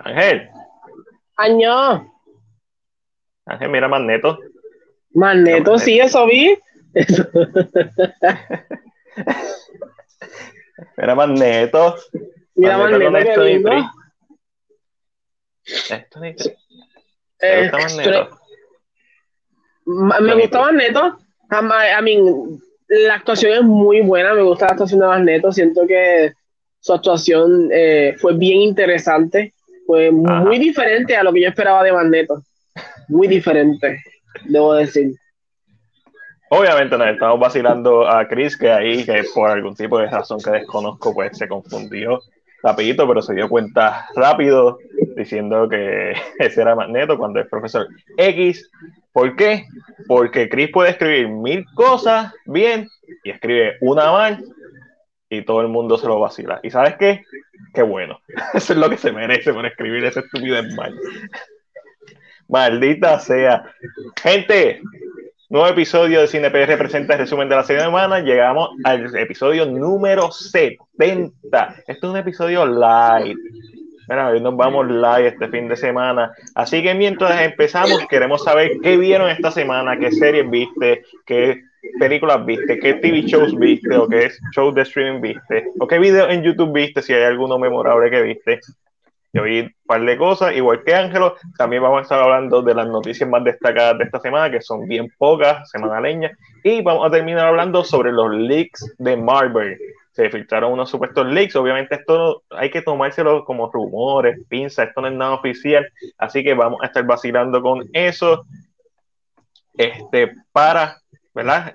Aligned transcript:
Ángel. 0.00 0.48
Año. 1.36 2.12
Ángel, 3.46 3.68
mira 3.70 3.88
Magneto. 3.88 4.38
Magneto, 5.10 5.78
sí, 5.78 6.00
eso 6.00 6.26
vi. 6.26 6.58
mira 10.96 11.14
Magneto. 11.14 11.96
Mira 12.54 12.78
Magneto, 12.78 13.10
Magneto 13.10 13.44
lindo. 13.44 13.70
Esto 15.64 16.20
ni 16.20 16.34
¿Te 16.34 17.62
gusta 17.62 17.78
Magneto? 17.78 18.38
Me 19.86 20.34
gusta 20.34 20.60
Magneto. 20.60 21.18
I 21.50 22.02
mean, 22.02 22.60
la 22.88 23.14
actuación 23.14 23.52
es 23.52 23.62
muy 23.62 24.00
buena, 24.00 24.34
me 24.34 24.42
gusta 24.42 24.66
la 24.66 24.72
actuación 24.72 25.00
de 25.00 25.06
Magneto, 25.06 25.52
siento 25.52 25.86
que 25.86 26.32
su 26.80 26.92
actuación 26.92 27.70
eh, 27.72 28.14
fue 28.18 28.34
bien 28.34 28.60
interesante, 28.60 29.53
fue 29.86 30.10
muy 30.10 30.58
diferente 30.58 31.16
a 31.16 31.22
lo 31.22 31.32
que 31.32 31.42
yo 31.42 31.48
esperaba 31.48 31.82
de 31.82 31.92
Magneto, 31.92 32.42
muy 33.08 33.28
diferente, 33.28 34.02
debo 34.44 34.74
decir. 34.74 35.12
Obviamente 36.50 36.96
nos 36.96 37.08
estamos 37.08 37.40
vacilando 37.40 38.06
a 38.08 38.28
Chris, 38.28 38.56
que 38.56 38.70
ahí, 38.70 39.04
que 39.04 39.24
por 39.34 39.50
algún 39.50 39.74
tipo 39.74 39.98
de 39.98 40.06
razón 40.06 40.38
que 40.40 40.50
desconozco, 40.50 41.12
pues 41.12 41.36
se 41.36 41.48
confundió 41.48 42.20
rapidito, 42.62 43.06
pero 43.06 43.20
se 43.20 43.34
dio 43.34 43.48
cuenta 43.48 44.06
rápido 44.14 44.78
diciendo 45.16 45.68
que 45.68 46.14
ese 46.38 46.62
era 46.62 46.74
Magneto 46.74 47.18
cuando 47.18 47.40
es 47.40 47.48
profesor 47.48 47.88
X. 48.16 48.70
¿Por 49.12 49.36
qué? 49.36 49.66
Porque 50.08 50.48
Chris 50.48 50.70
puede 50.72 50.90
escribir 50.90 51.28
mil 51.28 51.64
cosas 51.74 52.32
bien 52.46 52.88
y 53.22 53.30
escribe 53.30 53.76
una 53.80 54.10
mal 54.10 54.44
y 55.28 55.42
todo 55.42 55.60
el 55.60 55.68
mundo 55.68 55.98
se 55.98 56.06
lo 56.06 56.20
vacila. 56.20 56.60
¿Y 56.62 56.70
sabes 56.70 56.96
qué? 56.96 57.24
Qué 57.72 57.82
bueno. 57.82 58.20
Eso 58.54 58.72
es 58.72 58.78
lo 58.78 58.90
que 58.90 58.96
se 58.96 59.12
merece 59.12 59.52
por 59.52 59.66
escribir 59.66 60.04
ese 60.04 60.20
estupidez 60.20 60.74
mal. 60.74 60.94
Maldita 62.48 63.18
sea. 63.18 63.64
Gente, 64.22 64.80
nuevo 65.48 65.66
episodio 65.68 66.20
de 66.20 66.28
CinePR 66.28 66.76
presenta 66.76 67.14
el 67.14 67.20
resumen 67.20 67.48
de 67.48 67.56
la 67.56 67.64
semana. 67.64 68.20
Llegamos 68.20 68.70
al 68.84 69.16
episodio 69.16 69.66
número 69.66 70.30
70. 70.30 71.76
Esto 71.86 72.06
es 72.06 72.12
un 72.12 72.16
episodio 72.16 72.66
live. 72.66 73.36
Mira, 74.06 74.28
hoy 74.28 74.40
nos 74.40 74.54
vamos 74.54 74.86
live 74.86 75.28
este 75.28 75.48
fin 75.48 75.66
de 75.68 75.76
semana. 75.76 76.32
Así 76.54 76.82
que 76.82 76.94
mientras 76.94 77.40
empezamos, 77.40 78.06
queremos 78.08 78.44
saber 78.44 78.72
qué 78.82 78.98
vieron 78.98 79.30
esta 79.30 79.50
semana, 79.50 79.98
qué 79.98 80.12
series 80.12 80.48
viste, 80.50 81.04
qué 81.24 81.62
películas 81.98 82.44
viste, 82.44 82.78
qué 82.78 82.94
TV 82.94 83.22
shows 83.22 83.58
viste, 83.58 83.96
o 83.96 84.08
qué 84.08 84.30
shows 84.54 84.74
de 84.74 84.82
streaming 84.82 85.20
viste, 85.20 85.66
o 85.78 85.86
qué 85.86 85.98
videos 85.98 86.30
en 86.30 86.42
YouTube 86.42 86.72
viste, 86.72 87.02
si 87.02 87.12
hay 87.12 87.24
alguno 87.24 87.58
memorable 87.58 88.10
que 88.10 88.22
viste. 88.22 88.60
Yo 89.32 89.42
vi 89.42 89.60
un 89.62 89.74
par 89.84 90.04
de 90.04 90.16
cosas, 90.16 90.54
igual 90.54 90.84
que 90.84 90.94
Ángelo. 90.94 91.34
También 91.58 91.82
vamos 91.82 91.98
a 91.98 92.02
estar 92.02 92.22
hablando 92.22 92.62
de 92.62 92.72
las 92.72 92.86
noticias 92.86 93.28
más 93.28 93.42
destacadas 93.42 93.98
de 93.98 94.04
esta 94.04 94.20
semana, 94.20 94.48
que 94.48 94.60
son 94.60 94.86
bien 94.86 95.08
pocas, 95.18 95.68
semana 95.70 96.00
leña. 96.00 96.30
Y 96.62 96.82
vamos 96.82 97.04
a 97.04 97.10
terminar 97.10 97.48
hablando 97.48 97.82
sobre 97.82 98.12
los 98.12 98.32
leaks 98.32 98.94
de 98.98 99.16
Marvel 99.16 99.76
se 100.14 100.30
filtraron 100.30 100.72
unos 100.72 100.90
supuestos 100.90 101.26
leaks. 101.26 101.56
Obviamente, 101.56 101.96
esto 101.96 102.44
hay 102.50 102.70
que 102.70 102.82
tomárselo 102.82 103.44
como 103.44 103.70
rumores, 103.70 104.38
pinza, 104.48 104.84
esto 104.84 105.00
no 105.00 105.08
es 105.08 105.14
nada 105.14 105.34
oficial. 105.34 105.84
Así 106.18 106.44
que 106.44 106.54
vamos 106.54 106.80
a 106.82 106.86
estar 106.86 107.04
vacilando 107.04 107.60
con 107.60 107.84
eso. 107.92 108.46
Este, 109.76 110.32
para, 110.52 111.00
¿verdad? 111.34 111.74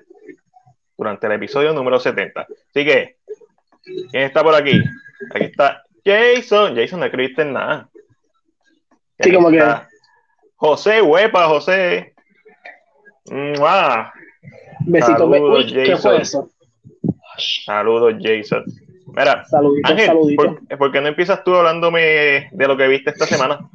Durante 0.96 1.26
el 1.26 1.32
episodio 1.34 1.72
número 1.72 2.00
70. 2.00 2.40
Así 2.40 2.84
que, 2.84 3.16
¿quién 3.84 4.24
está 4.24 4.42
por 4.42 4.54
aquí? 4.54 4.82
Aquí 5.34 5.44
está 5.44 5.82
Jason. 6.04 6.74
Jason, 6.74 7.00
no 7.00 7.06
escribiste 7.06 7.44
nada. 7.44 7.88
Sí, 9.20 9.32
como 9.32 9.50
que. 9.50 9.62
José, 10.56 11.00
huepa, 11.00 11.46
José. 11.46 12.14
¡Mua! 13.30 14.12
Besito, 14.80 15.26
Uy, 15.26 15.72
¿qué 15.72 15.96
fue 15.96 16.22
eso? 16.22 16.50
Saludos, 17.64 18.14
Jason. 18.20 18.64
Mira, 19.06 19.44
saludito, 19.46 19.90
Ángel, 19.90 20.16
¿por, 20.78 20.92
qué 20.92 21.00
no 21.00 21.08
empiezas 21.08 21.42
tú 21.42 21.54
hablándome 21.54 22.48
de 22.52 22.68
lo 22.68 22.76
que 22.76 22.88
viste 22.88 23.10
esta 23.10 23.26
semana? 23.26 23.68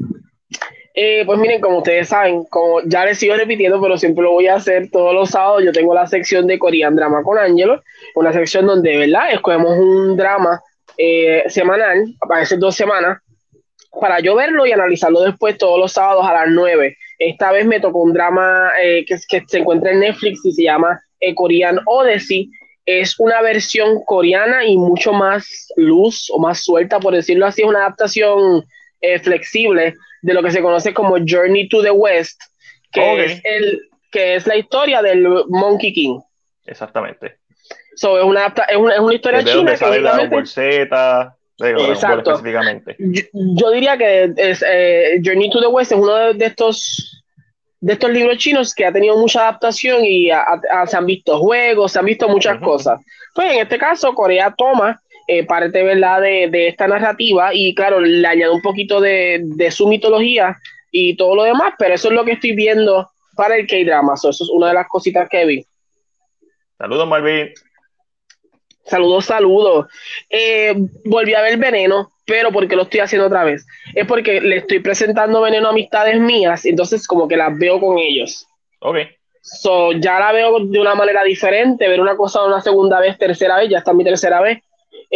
Eh, 0.97 1.23
pues 1.25 1.37
miren, 1.39 1.59
como 1.59 1.79
ustedes 1.79 2.07
saben, 2.07 2.45
como 2.45 2.81
ya 2.85 3.03
les 3.03 3.17
sigo 3.17 3.35
repitiendo, 3.35 3.81
pero 3.81 3.97
siempre 3.97 4.23
lo 4.23 4.31
voy 4.31 4.47
a 4.47 4.55
hacer 4.55 4.89
todos 4.89 5.13
los 5.13 5.29
sábados, 5.29 5.63
yo 5.65 5.73
tengo 5.73 5.93
la 5.93 6.07
sección 6.07 6.47
de 6.47 6.57
Korean 6.57 6.95
Drama 6.95 7.21
con 7.21 7.37
Angelo, 7.37 7.83
una 8.15 8.31
sección 8.31 8.65
donde, 8.65 8.97
¿verdad? 8.97 9.33
Escogemos 9.33 9.77
un 9.77 10.15
drama 10.15 10.61
eh, 10.97 11.43
semanal, 11.47 12.05
aparece 12.21 12.55
dos 12.55 12.75
semanas, 12.75 13.19
para 13.99 14.21
yo 14.21 14.35
verlo 14.35 14.65
y 14.65 14.71
analizarlo 14.71 15.21
después 15.21 15.57
todos 15.57 15.77
los 15.77 15.91
sábados 15.91 16.25
a 16.25 16.33
las 16.33 16.47
9. 16.49 16.97
Esta 17.19 17.51
vez 17.51 17.65
me 17.65 17.81
tocó 17.81 17.99
un 17.99 18.13
drama 18.13 18.71
eh, 18.81 19.03
que, 19.05 19.17
que, 19.27 19.43
se 19.47 19.59
encuentra 19.59 19.91
en 19.91 19.99
Netflix 19.99 20.45
y 20.45 20.53
se 20.53 20.63
llama 20.63 20.99
Korean 21.35 21.79
Odyssey 21.85 22.49
es 22.85 23.19
una 23.19 23.41
versión 23.41 24.03
coreana 24.05 24.65
y 24.65 24.77
mucho 24.77 25.11
más 25.11 25.67
luz 25.75 26.29
o 26.29 26.39
más 26.39 26.63
suelta, 26.63 26.99
por 26.99 27.15
decirlo 27.15 27.45
así, 27.45 27.63
es 27.63 27.67
una 27.67 27.79
adaptación 27.79 28.63
eh, 29.01 29.19
flexible 29.19 29.95
de 30.25 30.33
lo 30.33 30.41
que 30.41 30.49
se 30.49 30.61
conoce 30.61 30.91
como 30.91 31.17
Journey 31.25 31.69
to 31.69 31.83
the 31.83 31.91
West, 31.91 32.41
que, 32.91 33.25
es, 33.25 33.41
el, 33.43 33.79
que 34.11 34.35
es 34.35 34.47
la 34.47 34.57
historia 34.57 35.03
del 35.03 35.27
Monkey 35.49 35.93
King. 35.93 36.19
Exactamente. 36.65 37.37
So, 37.95 38.17
es, 38.17 38.25
una, 38.25 38.47
es, 38.67 38.75
una, 38.75 38.95
es 38.95 38.99
una 38.99 39.13
historia 39.13 39.43
china. 39.43 39.71
que 39.71 39.77
Exacto. 41.59 42.31
Específicamente. 42.31 42.95
Yo, 42.97 43.69
diría 43.69 43.97
que 43.97 44.33
es, 44.35 44.65
eh, 44.67 45.21
Journey 45.23 45.51
to 45.51 45.61
the 45.61 45.67
West 45.67 45.91
es 45.91 45.99
uno 45.99 46.33
de 46.33 46.45
estos 46.45 47.23
de 47.81 47.93
estos 47.93 48.09
libros 48.09 48.37
chinos 48.39 48.73
que 48.73 48.83
ha 48.83 48.91
tenido 48.91 49.15
mucha 49.15 49.41
adaptación 49.41 50.03
y 50.03 50.29
se 50.87 50.97
han 50.97 51.05
visto 51.05 51.37
juegos, 51.37 51.91
se 51.91 51.99
han 51.99 52.05
visto 52.05 52.27
muchas 52.27 52.59
cosas. 52.59 52.99
Pues 53.35 53.53
en 53.53 53.59
este 53.59 53.77
caso, 53.77 54.11
Corea 54.15 54.51
toma 54.57 54.99
eh, 55.27 55.45
parte 55.45 55.83
¿verdad? 55.83 56.21
De, 56.21 56.49
de, 56.49 56.67
esta 56.67 56.87
narrativa 56.87 57.53
y 57.53 57.73
claro, 57.75 57.99
le 57.99 58.27
añade 58.27 58.51
un 58.51 58.61
poquito 58.61 59.01
de, 59.01 59.41
de, 59.43 59.71
su 59.71 59.87
mitología 59.87 60.57
y 60.91 61.15
todo 61.15 61.35
lo 61.35 61.43
demás, 61.43 61.73
pero 61.77 61.93
eso 61.93 62.09
es 62.09 62.13
lo 62.13 62.23
que 62.23 62.33
estoy 62.33 62.55
viendo 62.55 63.09
para 63.35 63.55
el 63.55 63.67
K-Drama. 63.67 64.13
eso 64.15 64.29
es 64.29 64.49
una 64.49 64.69
de 64.69 64.73
las 64.75 64.87
cositas 64.87 65.27
que 65.29 65.45
vi. 65.45 65.65
Saludos, 66.77 67.07
Marvin. 67.07 67.49
Saludos, 68.85 69.25
saludos. 69.25 69.87
Eh, 70.29 70.73
volví 71.05 71.33
a 71.33 71.41
ver 71.41 71.57
Veneno 71.57 72.11
pero 72.25 72.51
porque 72.51 72.75
lo 72.75 72.83
estoy 72.83 72.99
haciendo 72.99 73.27
otra 73.27 73.43
vez? 73.43 73.65
Es 73.93 74.05
porque 74.07 74.41
le 74.41 74.57
estoy 74.57 74.79
presentando 74.79 75.41
veneno 75.41 75.67
a 75.67 75.71
amistades 75.71 76.19
mías, 76.19 76.65
entonces 76.65 77.07
como 77.07 77.27
que 77.27 77.37
las 77.37 77.57
veo 77.57 77.79
con 77.79 77.97
ellos. 77.99 78.47
Ok. 78.79 78.97
So, 79.41 79.91
ya 79.91 80.19
la 80.19 80.31
veo 80.31 80.59
de 80.59 80.79
una 80.79 80.95
manera 80.95 81.23
diferente, 81.23 81.87
ver 81.87 82.01
una 82.01 82.17
cosa 82.17 82.43
una 82.43 82.61
segunda 82.61 82.99
vez, 82.99 83.17
tercera 83.17 83.57
vez, 83.57 83.69
ya 83.69 83.77
está 83.77 83.93
mi 83.93 84.03
tercera 84.03 84.41
vez. 84.41 84.63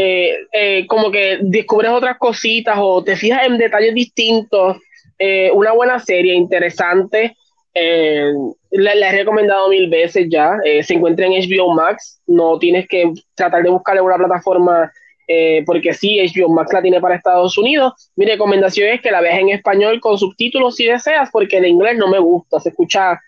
Eh, 0.02 0.38
eh, 0.54 0.88
como 0.88 1.12
que 1.12 1.40
descubres 1.42 1.92
otras 1.92 2.18
cositas 2.18 2.78
o 2.80 3.04
te 3.04 3.16
fijas 3.16 3.46
en 3.46 3.58
detalles 3.58 3.94
distintos. 3.94 4.78
Eh, 5.18 5.52
una 5.54 5.74
buena 5.74 6.00
serie, 6.00 6.34
interesante. 6.34 7.36
la, 7.74 9.10
he 9.10 9.12
recomendado 9.12 9.68
mil 9.70 9.90
veces 9.90 10.28
ya. 10.30 10.58
se 10.84 10.94
encuentra 10.94 11.26
en 11.26 11.34
HBO 11.34 11.74
Max. 11.74 12.22
No 12.28 12.58
tienes 12.60 12.88
que 12.88 13.12
tratar 13.36 13.64
de 13.64 13.70
buscarle 13.70 14.02
una 14.02 14.18
plataforma 14.18 14.92
eh, 15.32 15.62
porque 15.64 15.94
sí, 15.94 16.20
HBO 16.20 16.50
Max 16.50 16.74
la 16.74 16.82
tiene 16.82 17.00
para 17.00 17.16
Estados 17.16 17.56
Unidos. 17.56 18.12
Mi 18.16 18.26
recomendación 18.26 18.90
es 18.90 19.00
que 19.00 19.12
la 19.12 19.22
veas 19.22 19.38
en 19.38 19.50
español 19.50 20.00
con 20.00 20.18
subtítulos 20.18 20.76
si 20.76 20.86
deseas, 20.88 21.30
porque 21.32 21.58
el 21.58 21.68
inglés 21.68 21.98
no 21.98 22.08
me 22.08 22.18
gusta, 22.18 22.60
se 22.60 22.70
escucha. 22.70 23.22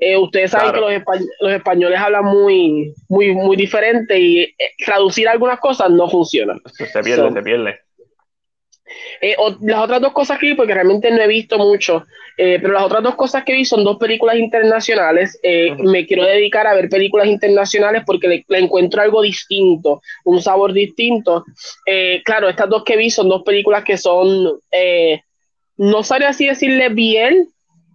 Eh, 0.00 0.16
ustedes 0.16 0.50
saben 0.50 0.72
que 0.72 0.80
los, 1.40 1.52
españoles 1.52 2.00
hablan 2.00 2.24
muy, 2.24 2.94
muy, 3.08 3.34
muy 3.34 3.54
diferente 3.54 4.18
y 4.18 4.40
eh, 4.40 4.54
traducir 4.84 5.28
algunas 5.28 5.60
cosas 5.60 5.90
no 5.90 6.08
funciona. 6.08 6.58
Se 6.72 7.02
pierde, 7.02 7.30
se 7.30 7.42
pierde. 7.42 7.78
Eh, 9.20 9.36
las 9.60 9.80
otras 9.80 10.00
dos 10.00 10.12
cosas 10.14 10.38
que 10.38 10.46
vi, 10.46 10.54
porque 10.54 10.72
realmente 10.72 11.10
no 11.10 11.20
he 11.20 11.28
visto 11.28 11.58
mucho, 11.58 12.06
pero 12.36 12.72
las 12.72 12.84
otras 12.84 13.02
dos 13.02 13.14
cosas 13.14 13.44
que 13.44 13.52
vi 13.52 13.66
son 13.66 13.84
dos 13.84 13.98
películas 13.98 14.36
internacionales. 14.36 15.38
Me 15.42 16.06
quiero 16.06 16.24
dedicar 16.24 16.66
a 16.66 16.74
ver 16.74 16.88
películas 16.88 17.28
internacionales 17.28 18.02
porque 18.06 18.44
le, 18.48 18.58
encuentro 18.58 19.02
algo 19.02 19.20
distinto, 19.20 20.00
un 20.24 20.40
sabor 20.40 20.72
distinto. 20.72 21.44
claro, 22.24 22.48
estas 22.48 22.70
dos 22.70 22.82
que 22.82 22.96
vi 22.96 23.10
son 23.10 23.28
dos 23.28 23.42
películas 23.42 23.84
que 23.84 23.98
son, 23.98 24.58
no 25.76 26.02
sabría 26.02 26.30
así 26.30 26.46
decirle 26.46 26.88
bien, 26.88 27.46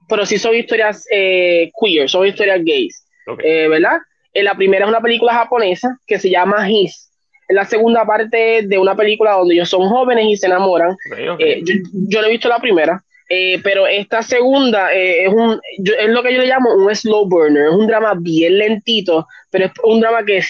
pero 0.08 0.26
sí 0.26 0.38
son 0.38 0.56
historias 0.56 1.06
queer, 1.10 2.10
son 2.10 2.28
historias 2.28 2.64
gays, 2.64 3.08
¿verdad? 3.26 4.00
la 4.34 4.56
primera 4.56 4.86
es 4.86 4.90
una 4.90 5.02
película 5.02 5.34
japonesa 5.34 5.98
que 6.06 6.20
se 6.20 6.30
llama 6.30 6.70
His 6.70 7.06
es 7.48 7.56
la 7.56 7.66
segunda 7.66 8.06
parte 8.06 8.64
de 8.64 8.78
una 8.78 8.96
película 8.96 9.34
donde 9.34 9.56
ellos 9.56 9.70
son 9.70 9.88
jóvenes 9.88 10.26
y 10.28 10.38
se 10.38 10.48
enamoran. 10.48 10.96
Eh, 11.40 11.62
yo, 11.64 12.22
no 12.22 12.28
he 12.28 12.32
visto 12.32 12.50
la 12.50 12.60
primera, 12.60 13.04
eh, 13.30 13.60
pero 13.64 13.86
esta 13.88 14.24
segunda 14.24 14.94
eh, 14.94 15.26
es, 15.26 15.34
un, 15.34 15.60
es 15.78 16.10
lo 16.10 16.24
que 16.24 16.34
yo 16.34 16.42
le 16.42 16.48
llamo 16.48 16.74
un 16.74 16.94
slow 16.96 17.28
burner, 17.28 17.68
es 17.68 17.74
un 17.74 17.88
drama 17.88 18.14
bien 18.18 18.58
lentito, 18.58 19.28
pero 19.52 19.66
es 19.66 19.72
un 19.84 20.00
drama 20.00 20.26
que 20.26 20.42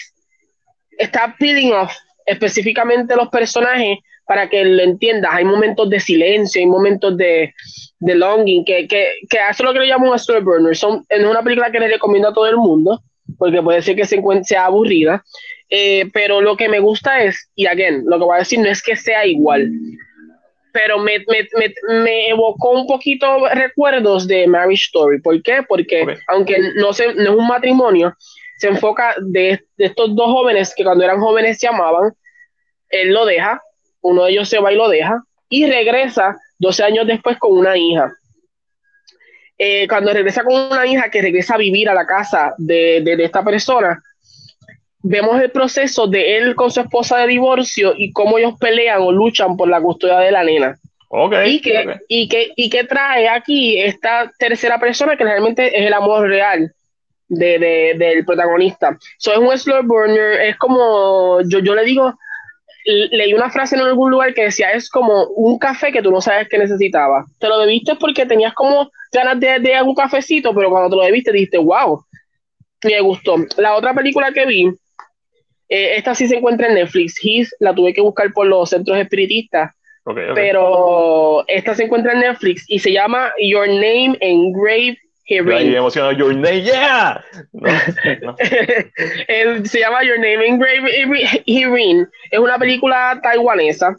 está 0.97 1.35
peeling 1.37 1.73
off 1.73 1.93
específicamente 2.25 3.15
los 3.15 3.29
personajes 3.29 3.99
para 4.25 4.49
que 4.49 4.63
lo 4.65 4.81
entiendas. 4.81 5.31
Hay 5.33 5.45
momentos 5.45 5.89
de 5.89 5.99
silencio, 5.99 6.59
hay 6.59 6.67
momentos 6.67 7.15
de, 7.17 7.53
de 7.99 8.15
longing, 8.15 8.65
que, 8.65 8.87
que, 8.87 9.07
que 9.29 9.37
eso 9.37 9.49
es 9.49 9.59
lo 9.61 9.73
que 9.73 9.79
le 9.79 9.87
llamo 9.87 10.11
un 10.11 10.19
slow 10.19 10.41
burner. 10.41 10.75
Son, 10.75 11.05
es 11.09 11.23
una 11.23 11.43
película 11.43 11.71
que 11.71 11.79
le 11.79 11.87
recomiendo 11.87 12.29
a 12.29 12.33
todo 12.33 12.47
el 12.47 12.57
mundo, 12.57 13.01
porque 13.37 13.61
puede 13.61 13.81
ser 13.81 13.95
que 13.95 14.05
se 14.05 14.17
encuentre, 14.17 14.45
sea 14.45 14.65
aburrida, 14.65 15.23
eh, 15.69 16.09
pero 16.13 16.41
lo 16.41 16.55
que 16.55 16.69
me 16.69 16.79
gusta 16.79 17.23
es, 17.23 17.49
y 17.55 17.65
again, 17.65 18.03
lo 18.05 18.17
que 18.17 18.25
voy 18.25 18.35
a 18.35 18.39
decir 18.39 18.59
no 18.59 18.69
es 18.69 18.81
que 18.81 18.95
sea 18.95 19.25
igual, 19.25 19.69
pero 20.71 20.99
me, 20.99 21.19
me, 21.19 21.47
me, 21.57 22.01
me 22.01 22.29
evocó 22.29 22.71
un 22.71 22.85
poquito 22.85 23.47
recuerdos 23.53 24.27
de 24.27 24.45
Marriage 24.45 24.87
Story. 24.87 25.21
¿Por 25.21 25.41
qué? 25.41 25.63
Porque 25.67 26.05
aunque 26.27 26.57
no, 26.75 26.91
se, 26.91 27.13
no 27.13 27.23
es 27.23 27.29
un 27.29 27.47
matrimonio, 27.47 28.13
se 28.57 28.67
enfoca 28.67 29.15
de, 29.21 29.61
de, 29.77 29.85
estos 29.85 30.13
dos 30.15 30.27
jóvenes 30.27 30.73
que 30.75 30.83
cuando 30.83 31.03
eran 31.03 31.19
jóvenes 31.19 31.59
se 31.59 31.67
amaban, 31.67 32.13
él 32.89 33.13
lo 33.13 33.25
deja, 33.25 33.61
uno 34.05 34.25
de 34.25 34.31
ellos 34.31 34.49
se 34.49 34.59
va 34.59 34.71
y 34.71 34.75
lo 34.75 34.89
deja, 34.89 35.23
y 35.49 35.65
regresa 35.65 36.37
12 36.59 36.83
años 36.83 37.07
después 37.07 37.37
con 37.37 37.57
una 37.57 37.77
hija. 37.77 38.11
Eh, 39.57 39.87
cuando 39.87 40.11
regresa 40.11 40.43
con 40.43 40.53
una 40.53 40.85
hija 40.85 41.09
que 41.09 41.21
regresa 41.21 41.55
a 41.55 41.57
vivir 41.57 41.89
a 41.89 41.93
la 41.93 42.05
casa 42.05 42.53
de, 42.57 43.01
de, 43.01 43.15
de 43.15 43.23
esta 43.23 43.43
persona, 43.43 44.01
vemos 45.01 45.39
el 45.39 45.51
proceso 45.51 46.07
de 46.07 46.37
él 46.37 46.55
con 46.55 46.71
su 46.71 46.81
esposa 46.81 47.19
de 47.19 47.27
divorcio 47.27 47.93
y 47.95 48.11
cómo 48.11 48.37
ellos 48.37 48.55
pelean 48.59 49.01
o 49.01 49.11
luchan 49.11 49.55
por 49.55 49.69
la 49.69 49.79
custodia 49.79 50.19
de 50.19 50.31
la 50.31 50.43
nena. 50.43 50.77
Okay, 51.07 51.55
y, 51.55 51.61
que, 51.61 51.79
okay. 51.79 51.95
y, 52.07 52.27
que, 52.27 52.51
y 52.55 52.69
que 52.69 52.83
trae 52.83 53.29
aquí 53.29 53.79
esta 53.79 54.31
tercera 54.37 54.79
persona 54.79 55.15
que 55.15 55.23
realmente 55.23 55.67
es 55.67 55.85
el 55.85 55.93
amor 55.93 56.27
real 56.27 56.73
de, 57.27 57.59
de, 57.59 57.93
del 57.97 58.25
protagonista. 58.25 58.97
So, 59.17 59.31
es 59.31 59.37
un 59.37 59.57
slow 59.57 59.83
burner, 59.83 60.41
es 60.41 60.57
como, 60.57 61.39
yo, 61.47 61.59
yo 61.59 61.75
le 61.75 61.85
digo, 61.85 62.17
leí 62.85 63.33
una 63.33 63.49
frase 63.49 63.75
en 63.75 63.81
algún 63.81 64.11
lugar 64.11 64.33
que 64.33 64.43
decía, 64.43 64.71
es 64.71 64.89
como 64.89 65.25
un 65.35 65.57
café 65.57 65.91
que 65.91 66.01
tú 66.01 66.11
no 66.11 66.21
sabes 66.21 66.47
que 66.47 66.57
necesitabas. 66.57 67.25
Te 67.39 67.47
lo 67.47 67.59
debiste 67.59 67.95
porque 67.95 68.25
tenías 68.25 68.53
como 68.53 68.91
ganas 69.11 69.39
de, 69.39 69.59
de 69.59 69.81
un 69.81 69.95
cafecito, 69.95 70.53
pero 70.53 70.69
cuando 70.69 70.89
te 70.89 70.95
lo 70.95 71.03
debiste 71.03 71.31
dijiste, 71.31 71.57
wow, 71.57 72.03
me 72.83 73.01
gustó. 73.01 73.37
La 73.57 73.75
otra 73.75 73.93
película 73.93 74.31
que 74.31 74.45
vi, 74.45 74.65
eh, 75.69 75.95
esta 75.95 76.13
sí 76.13 76.27
se 76.27 76.37
encuentra 76.37 76.67
en 76.67 76.75
Netflix. 76.75 77.15
His 77.23 77.55
la 77.59 77.73
tuve 77.73 77.93
que 77.93 78.01
buscar 78.01 78.31
por 78.33 78.47
los 78.47 78.69
centros 78.69 78.97
espiritistas. 78.97 79.71
Okay, 80.03 80.29
okay. 80.29 80.35
Pero 80.35 81.43
esta 81.47 81.73
se 81.73 81.85
encuentra 81.85 82.13
en 82.13 82.19
Netflix 82.19 82.65
y 82.67 82.77
se 82.77 82.91
llama 82.91 83.31
Your 83.39 83.67
Name 83.67 84.17
Engraved 84.19 84.97
Herein. 85.27 85.69
Ay, 85.69 85.75
emocionado, 85.75 86.11
Your 86.13 86.35
Name, 86.35 86.61
yeah. 86.61 87.23
No, 87.51 87.71
no. 88.21 88.35
se 89.65 89.79
llama 89.79 90.03
Your 90.03 90.19
Name 90.19 90.47
Engraved 90.47 91.43
Herein. 91.45 92.07
Es 92.29 92.39
una 92.39 92.57
película 92.59 93.19
taiwanesa. 93.21 93.95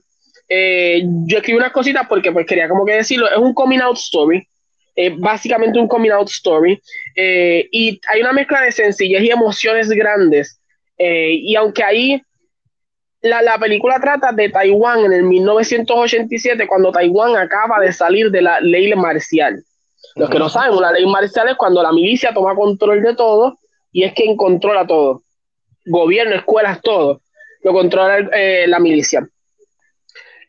Eh, 0.49 1.03
yo 1.27 1.39
escribí 1.39 1.59
unas 1.59 1.73
cositas 1.73 2.07
porque 2.09 2.31
pues 2.31 2.47
quería 2.47 2.69
como 2.69 2.85
que 2.85 2.95
decirlo. 2.95 3.29
Es 3.29 3.39
un 3.39 3.55
coming 3.55 3.81
out 3.81 3.97
story. 3.97 4.47
Eh, 4.95 5.15
básicamente 5.19 5.79
un 5.79 5.89
coming 5.89 6.11
out 6.11 6.29
story. 6.29 6.81
Eh, 7.15 7.69
y 7.73 8.01
hay 8.09 8.21
una 8.21 8.33
mezcla 8.33 8.63
de 8.63 8.73
sencillez 8.73 9.23
y 9.23 9.31
emociones 9.31 9.89
grandes. 9.91 10.61
Eh, 10.97 11.33
y 11.33 11.57
aunque 11.57 11.83
ahí 11.83 12.23
la, 13.21 13.43
la, 13.43 13.59
película 13.59 14.01
trata 14.01 14.33
de 14.33 14.49
Taiwán 14.49 15.05
en 15.05 15.13
el 15.13 15.25
1987, 15.25 16.67
cuando 16.67 16.93
Taiwán 16.93 17.37
acaba 17.37 17.81
de 17.81 17.93
salir 17.93 18.31
de 18.31 18.41
la 18.41 18.61
ley 18.61 18.95
marcial. 18.95 19.63
Los 20.15 20.31
que 20.31 20.39
no 20.39 20.49
saben, 20.49 20.77
una 20.77 20.93
ley 20.93 21.07
marcial 21.07 21.49
es 21.49 21.57
cuando 21.57 21.83
la 21.83 21.93
milicia 21.93 22.33
toma 22.33 22.55
control 22.55 23.03
de 23.03 23.15
todo 23.15 23.59
y 23.93 24.05
es 24.05 24.13
quien 24.13 24.37
controla 24.37 24.87
todo. 24.87 25.23
Gobierno, 25.85 26.35
escuelas, 26.35 26.81
todo. 26.81 27.21
Lo 27.63 27.73
controla 27.73 28.19
eh, 28.33 28.67
la 28.67 28.79
milicia. 28.79 29.29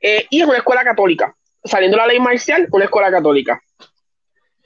Eh, 0.01 0.25
y 0.29 0.41
es 0.41 0.47
una 0.47 0.57
escuela 0.57 0.83
católica. 0.83 1.35
Saliendo 1.63 1.97
la 1.97 2.07
ley 2.07 2.19
marcial, 2.19 2.67
una 2.71 2.85
escuela 2.85 3.11
católica. 3.11 3.61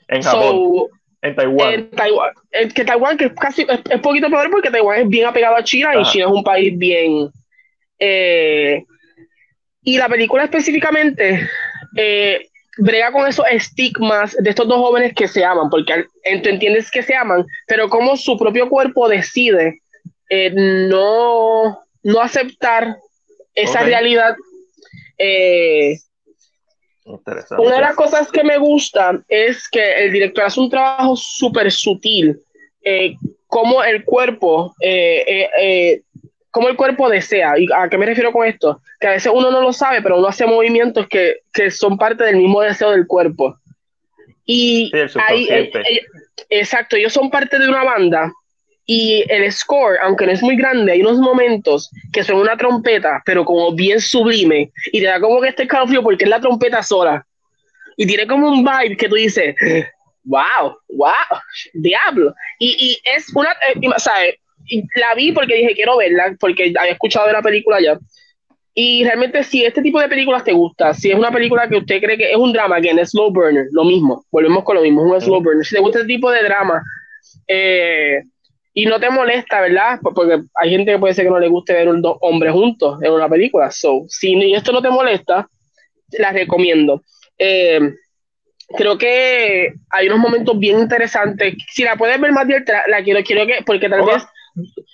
En 0.08 0.22
Japón. 0.22 0.50
So, 0.50 0.88
en 1.22 1.36
Taiwán. 1.36 1.74
En 1.74 1.90
Taiwán. 1.90 2.30
En 2.50 2.68
que 2.70 2.84
Taiwán, 2.84 3.16
que 3.16 3.24
es 3.26 3.32
casi, 3.32 3.62
es, 3.62 3.80
es, 3.88 4.00
poquito 4.00 4.28
peor 4.28 4.50
porque 4.50 4.70
Taiwán 4.70 5.00
es 5.00 5.08
bien 5.08 5.26
apegado 5.26 5.56
a 5.56 5.64
China 5.64 5.90
Ajá. 5.90 6.00
y 6.00 6.04
China 6.04 6.26
es 6.26 6.32
un 6.32 6.44
país 6.44 6.76
bien. 6.76 7.30
Eh, 7.98 8.84
y 9.82 9.98
la 9.98 10.08
película 10.08 10.44
específicamente 10.44 11.48
eh, 11.96 12.48
brega 12.78 13.12
con 13.12 13.26
esos 13.26 13.44
estigmas 13.50 14.36
de 14.38 14.50
estos 14.50 14.66
dos 14.66 14.78
jóvenes 14.78 15.14
que 15.14 15.28
se 15.28 15.44
aman, 15.44 15.68
porque 15.70 16.04
tú 16.42 16.48
entiendes 16.48 16.90
que 16.90 17.02
se 17.02 17.14
aman, 17.14 17.44
pero 17.66 17.88
como 17.88 18.16
su 18.16 18.38
propio 18.38 18.68
cuerpo 18.68 19.08
decide 19.08 19.82
eh, 20.30 20.50
no, 20.54 21.78
no 22.02 22.20
aceptar 22.20 22.96
esa 23.54 23.80
okay. 23.80 23.90
realidad. 23.90 24.34
Eh, 25.18 25.98
una 27.58 27.74
de 27.74 27.80
las 27.80 27.94
cosas 27.94 28.30
que 28.30 28.44
me 28.44 28.58
gusta 28.58 29.22
es 29.28 29.68
que 29.68 30.04
el 30.04 30.12
director 30.12 30.44
hace 30.44 30.60
un 30.60 30.70
trabajo 30.70 31.16
súper 31.16 31.70
sutil, 31.70 32.40
eh, 32.82 33.16
como 33.46 33.82
el 33.82 34.04
cuerpo, 34.04 34.74
eh, 34.80 36.00
eh, 36.52 36.58
eh, 36.58 36.58
como 36.60 36.68
el 36.68 36.76
cuerpo 36.76 37.08
desea. 37.08 37.58
¿Y 37.58 37.66
a 37.74 37.88
qué 37.88 37.98
me 37.98 38.06
refiero 38.06 38.32
con 38.32 38.46
esto? 38.46 38.80
Que 39.00 39.08
a 39.08 39.12
veces 39.12 39.32
uno 39.34 39.50
no 39.50 39.60
lo 39.60 39.72
sabe, 39.72 40.02
pero 40.02 40.18
uno 40.18 40.28
hace 40.28 40.46
movimientos 40.46 41.06
que, 41.08 41.40
que 41.52 41.70
son 41.70 41.98
parte 41.98 42.24
del 42.24 42.36
mismo 42.36 42.60
deseo 42.60 42.90
del 42.90 43.06
cuerpo. 43.06 43.56
Y 44.44 44.90
sí, 44.92 45.18
ahí, 45.28 45.48
exacto, 46.50 46.96
ellos 46.96 47.12
son 47.12 47.30
parte 47.30 47.58
de 47.58 47.68
una 47.68 47.84
banda 47.84 48.32
y 48.84 49.24
el 49.28 49.50
score, 49.52 49.98
aunque 50.02 50.26
no 50.26 50.32
es 50.32 50.42
muy 50.42 50.56
grande, 50.56 50.92
hay 50.92 51.00
unos 51.02 51.18
momentos 51.18 51.90
que 52.12 52.24
son 52.24 52.36
una 52.36 52.56
trompeta, 52.56 53.22
pero 53.24 53.44
como 53.44 53.72
bien 53.72 54.00
sublime, 54.00 54.72
y 54.92 55.00
te 55.00 55.06
da 55.06 55.20
como 55.20 55.40
que 55.40 55.48
este 55.48 55.62
escalofrío 55.62 56.02
porque 56.02 56.24
es 56.24 56.30
la 56.30 56.40
trompeta 56.40 56.82
sola. 56.82 57.24
Y 57.96 58.06
tiene 58.06 58.26
como 58.26 58.48
un 58.48 58.64
vibe 58.64 58.96
que 58.96 59.08
tú 59.08 59.14
dices, 59.14 59.54
wow, 60.24 60.76
wow, 60.88 61.12
diablo. 61.74 62.34
Y, 62.58 62.76
y 62.78 63.00
es 63.16 63.34
una, 63.34 63.52
eh, 63.52 63.88
¿sabes? 63.98 64.34
La 64.96 65.14
vi 65.14 65.32
porque 65.32 65.56
dije, 65.56 65.74
quiero 65.74 65.96
verla, 65.96 66.36
porque 66.38 66.72
había 66.78 66.92
escuchado 66.92 67.26
de 67.26 67.32
la 67.32 67.42
película 67.42 67.80
ya. 67.80 67.98
Y 68.74 69.04
realmente, 69.04 69.44
si 69.44 69.64
este 69.64 69.82
tipo 69.82 70.00
de 70.00 70.08
películas 70.08 70.44
te 70.44 70.52
gusta, 70.52 70.94
si 70.94 71.10
es 71.10 71.16
una 71.16 71.30
película 71.30 71.68
que 71.68 71.76
usted 71.76 72.00
cree 72.00 72.16
que 72.16 72.30
es 72.30 72.36
un 72.36 72.52
drama, 72.52 72.80
que 72.80 72.90
es 72.90 73.10
slow 73.10 73.30
burner, 73.30 73.66
lo 73.72 73.84
mismo, 73.84 74.24
volvemos 74.30 74.64
con 74.64 74.76
lo 74.76 74.82
mismo, 74.82 75.04
es 75.04 75.12
un 75.12 75.20
slow 75.20 75.42
burner. 75.42 75.64
Si 75.64 75.74
te 75.74 75.80
gusta 75.80 75.98
este 75.98 76.14
tipo 76.14 76.30
de 76.30 76.42
drama, 76.42 76.82
eh, 77.46 78.22
y 78.74 78.86
no 78.86 78.98
te 78.98 79.10
molesta, 79.10 79.60
¿verdad? 79.60 79.98
Porque 80.02 80.42
hay 80.54 80.70
gente 80.70 80.92
que 80.92 80.98
puede 80.98 81.12
ser 81.12 81.26
que 81.26 81.30
no 81.30 81.38
le 81.38 81.48
guste 81.48 81.74
ver 81.74 81.88
dos 82.00 82.16
hombres 82.22 82.52
juntos 82.52 82.98
en 83.02 83.12
una 83.12 83.28
película. 83.28 83.70
So, 83.70 84.04
si 84.08 84.54
esto 84.54 84.72
no 84.72 84.80
te 84.80 84.88
molesta, 84.88 85.46
la 86.18 86.32
recomiendo. 86.32 87.02
Eh, 87.36 87.80
creo 88.76 88.96
que 88.96 89.74
hay 89.90 90.06
unos 90.06 90.18
momentos 90.18 90.58
bien 90.58 90.78
interesantes. 90.78 91.54
Si 91.70 91.82
la 91.82 91.96
puedes 91.96 92.18
ver 92.18 92.32
más 92.32 92.46
directa, 92.46 92.84
la 92.88 93.02
quiero, 93.02 93.22
quiero 93.22 93.46
que, 93.46 93.62
porque 93.66 93.90
tal 93.90 94.06
vez 94.06 94.22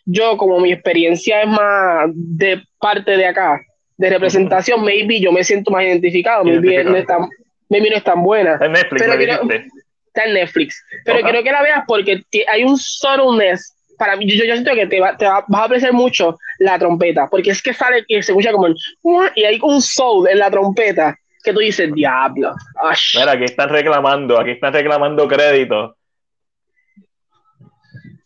yo, 0.04 0.36
como 0.36 0.60
mi 0.60 0.72
experiencia 0.72 1.42
es 1.42 1.48
más 1.48 2.10
de 2.14 2.62
parte 2.78 3.16
de 3.16 3.26
acá, 3.26 3.60
de 3.96 4.10
representación, 4.10 4.84
maybe 4.84 5.20
yo 5.20 5.32
me 5.32 5.44
siento 5.44 5.70
más 5.70 5.84
identificado, 5.84 6.44
maybe 6.44 6.84
no 6.84 6.96
es 6.96 7.06
tan, 7.06 7.28
maybe 7.68 7.90
no 7.90 7.96
es 7.96 8.04
tan 8.04 8.22
buena. 8.22 8.58
En 8.60 8.72
Netflix, 8.72 9.02
pero 9.02 9.16
quiero, 9.16 9.42
está 10.06 10.24
en 10.24 10.34
Netflix. 10.34 10.84
Pero 11.04 11.18
okay. 11.18 11.30
quiero 11.30 11.44
que 11.44 11.52
la 11.52 11.62
veas 11.62 11.84
porque 11.86 12.22
hay 12.50 12.64
un 12.64 12.78
subtleness. 12.78 13.74
Para 13.98 14.14
mí, 14.14 14.30
yo, 14.30 14.44
yo 14.44 14.52
siento 14.52 14.74
que 14.74 14.86
te, 14.86 15.00
va, 15.00 15.16
te 15.16 15.26
va, 15.26 15.44
vas 15.48 15.62
a 15.62 15.64
apreciar 15.64 15.92
mucho 15.92 16.38
la 16.60 16.78
trompeta, 16.78 17.28
porque 17.28 17.50
es 17.50 17.60
que 17.60 17.74
sale 17.74 18.04
y 18.06 18.22
se 18.22 18.30
escucha 18.30 18.52
como 18.52 18.68
el, 18.68 18.76
y 19.34 19.42
hay 19.42 19.58
un 19.60 19.82
soul 19.82 20.28
en 20.28 20.38
la 20.38 20.50
trompeta 20.50 21.16
que 21.42 21.52
tú 21.52 21.58
dices, 21.58 21.92
diablo. 21.92 22.54
Ash. 22.82 23.16
Mira, 23.18 23.32
aquí 23.32 23.44
están 23.44 23.68
reclamando, 23.68 24.38
aquí 24.38 24.52
están 24.52 24.72
reclamando 24.72 25.26
crédito. 25.26 25.96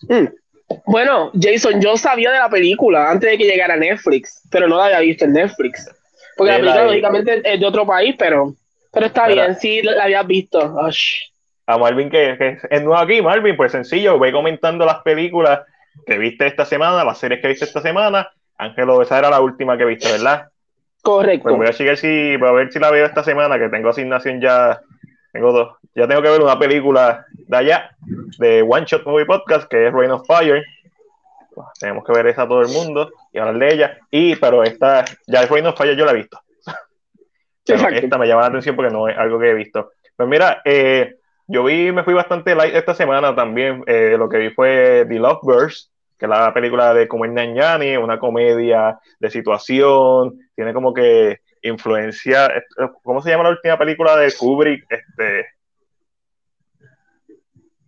Mm. 0.08 0.26
Bueno, 0.86 1.30
Jason, 1.40 1.80
yo 1.80 1.96
sabía 1.96 2.30
de 2.30 2.38
la 2.38 2.48
película 2.48 3.10
antes 3.10 3.30
de 3.30 3.38
que 3.38 3.44
llegara 3.44 3.74
a 3.74 3.76
Netflix, 3.76 4.42
pero 4.50 4.68
no 4.68 4.76
la 4.76 4.86
había 4.86 5.00
visto 5.00 5.24
en 5.24 5.32
Netflix. 5.32 5.90
Porque 6.36 6.52
la 6.52 6.58
película, 6.58 6.84
lógicamente, 6.84 7.42
es 7.44 7.60
de 7.60 7.66
otro 7.66 7.86
país, 7.86 8.14
pero, 8.18 8.54
pero 8.92 9.06
está 9.06 9.26
Mira. 9.26 9.44
bien, 9.44 9.56
sí 9.56 9.82
la 9.82 10.04
habías 10.04 10.26
visto. 10.26 10.78
A 11.66 11.78
Marvin 11.78 12.10
que, 12.10 12.36
que, 12.38 12.58
es 12.70 12.82
nuevo 12.82 12.98
aquí, 12.98 13.22
Marvin, 13.22 13.56
pues 13.56 13.72
sencillo, 13.72 14.18
ve 14.18 14.32
comentando 14.32 14.84
las 14.84 15.02
películas 15.02 15.60
que 16.06 16.18
viste 16.18 16.46
esta 16.46 16.64
semana, 16.64 17.04
las 17.04 17.18
series 17.18 17.40
que 17.40 17.48
viste 17.48 17.64
esta 17.64 17.80
semana. 17.80 18.30
Ángelo, 18.58 19.02
esa 19.02 19.18
era 19.18 19.30
la 19.30 19.40
última 19.40 19.76
que 19.76 19.84
viste, 19.84 20.10
¿verdad? 20.10 20.48
Correcto. 21.02 21.44
Pues 21.44 21.56
voy 21.56 21.66
a 21.66 21.72
checar 21.72 21.96
si, 21.96 22.36
voy 22.36 22.48
a 22.48 22.52
ver 22.52 22.72
si 22.72 22.78
la 22.78 22.90
veo 22.90 23.04
esta 23.04 23.24
semana, 23.24 23.58
que 23.58 23.68
tengo 23.68 23.88
asignación 23.88 24.40
ya, 24.40 24.80
tengo 25.32 25.52
dos. 25.52 25.76
Ya 25.94 26.06
tengo 26.06 26.22
que 26.22 26.30
ver 26.30 26.40
una 26.40 26.58
película 26.58 27.26
de 27.52 27.58
allá, 27.58 27.96
de 28.38 28.62
One 28.62 28.86
Shot 28.86 29.04
Movie 29.04 29.26
Podcast, 29.26 29.68
que 29.68 29.86
es 29.86 29.92
Rain 29.92 30.10
of 30.10 30.26
Fire. 30.26 30.64
Pues, 31.54 31.66
tenemos 31.78 32.04
que 32.04 32.12
ver 32.12 32.26
esa 32.26 32.48
todo 32.48 32.62
el 32.62 32.68
mundo 32.68 33.10
y 33.32 33.38
hablar 33.38 33.58
de 33.58 33.74
ella. 33.74 33.98
Y, 34.10 34.36
pero 34.36 34.62
esta, 34.62 35.04
ya 35.26 35.46
Rain 35.46 35.66
of 35.66 35.76
Fire 35.76 35.94
yo 35.94 36.04
la 36.04 36.12
he 36.12 36.16
visto. 36.16 36.40
Pero 37.66 37.88
esta 37.88 38.18
me 38.18 38.26
llama 38.26 38.40
la 38.40 38.48
atención 38.48 38.74
porque 38.74 38.92
no 38.92 39.06
es 39.06 39.16
algo 39.16 39.38
que 39.38 39.50
he 39.50 39.54
visto. 39.54 39.92
Pues 40.16 40.28
mira, 40.28 40.62
eh, 40.64 41.16
yo 41.46 41.62
vi, 41.62 41.92
me 41.92 42.02
fui 42.02 42.14
bastante 42.14 42.54
light 42.54 42.74
esta 42.74 42.94
semana 42.94 43.34
también. 43.34 43.84
Eh, 43.86 44.16
lo 44.18 44.28
que 44.28 44.38
vi 44.38 44.50
fue 44.50 45.04
The 45.08 45.18
Lovebirds, 45.18 45.92
que 46.18 46.26
es 46.26 46.30
la 46.30 46.52
película 46.54 46.94
de 46.94 47.06
como 47.06 47.26
Nanjani, 47.26 47.96
una 47.98 48.18
comedia 48.18 48.98
de 49.20 49.30
situación, 49.30 50.38
tiene 50.56 50.72
como 50.72 50.92
que 50.92 51.40
influencia, 51.62 52.50
¿cómo 53.02 53.22
se 53.22 53.30
llama 53.30 53.44
la 53.44 53.50
última 53.50 53.78
película 53.78 54.16
de 54.16 54.32
Kubrick? 54.32 54.84
Este, 54.90 55.46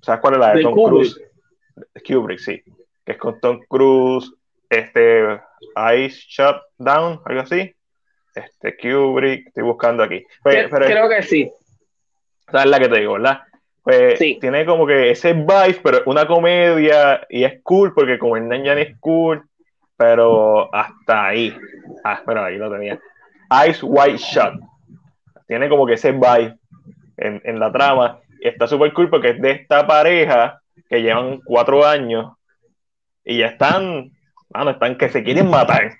¿Sabes 0.04 0.20
cuál 0.20 0.34
es 0.34 0.40
la 0.40 0.54
de, 0.54 0.62
Tom 0.62 0.74
Cruise? 0.74 1.18
Kubrick, 2.06 2.38
sí, 2.38 2.62
que 3.04 3.12
es 3.12 3.18
con 3.18 3.40
Tom 3.40 3.60
Cruise, 3.66 4.32
este, 4.68 5.40
Ice 5.96 6.22
Shut 6.28 6.56
Down, 6.76 7.20
algo 7.24 7.40
así. 7.40 7.74
Este, 8.34 8.76
Kubrick, 8.76 9.46
estoy 9.46 9.62
buscando 9.62 10.02
aquí. 10.02 10.22
Pues, 10.42 10.68
creo 10.68 11.08
que 11.08 11.22
sí. 11.22 11.50
Esa 12.46 12.64
es 12.64 12.66
la 12.66 12.78
que 12.78 12.88
te 12.88 13.00
digo, 13.00 13.14
¿verdad? 13.14 13.40
Pues 13.82 14.18
tiene 14.18 14.64
como 14.66 14.86
que 14.86 15.10
ese 15.10 15.32
vibe, 15.32 15.80
pero 15.82 16.02
una 16.06 16.26
comedia 16.26 17.26
y 17.28 17.44
es 17.44 17.60
cool 17.62 17.92
porque 17.92 18.18
como 18.18 18.36
el 18.36 18.48
Nanjan 18.48 18.78
es 18.78 18.98
cool, 18.98 19.42
pero 19.96 20.74
hasta 20.74 21.26
ahí. 21.26 21.56
Ah, 22.02 22.22
pero 22.24 22.44
ahí 22.44 22.56
lo 22.56 22.70
tenía. 22.70 22.98
Ice 23.68 23.80
White 23.82 24.18
Shot. 24.18 24.54
Tiene 25.46 25.68
como 25.68 25.86
que 25.86 25.94
ese 25.94 26.12
vibe 26.12 26.56
en, 27.18 27.42
en 27.44 27.58
la 27.58 27.70
trama. 27.70 28.20
Está 28.44 28.66
súper 28.66 28.92
cool 28.92 29.08
porque 29.08 29.30
es 29.30 29.40
de 29.40 29.52
esta 29.52 29.86
pareja 29.86 30.60
que 30.88 31.00
llevan 31.00 31.40
cuatro 31.44 31.86
años 31.86 32.32
y 33.24 33.38
ya 33.38 33.46
están, 33.46 34.10
están 34.68 34.98
que 34.98 35.08
se 35.08 35.24
quieren 35.24 35.48
matar. 35.48 35.94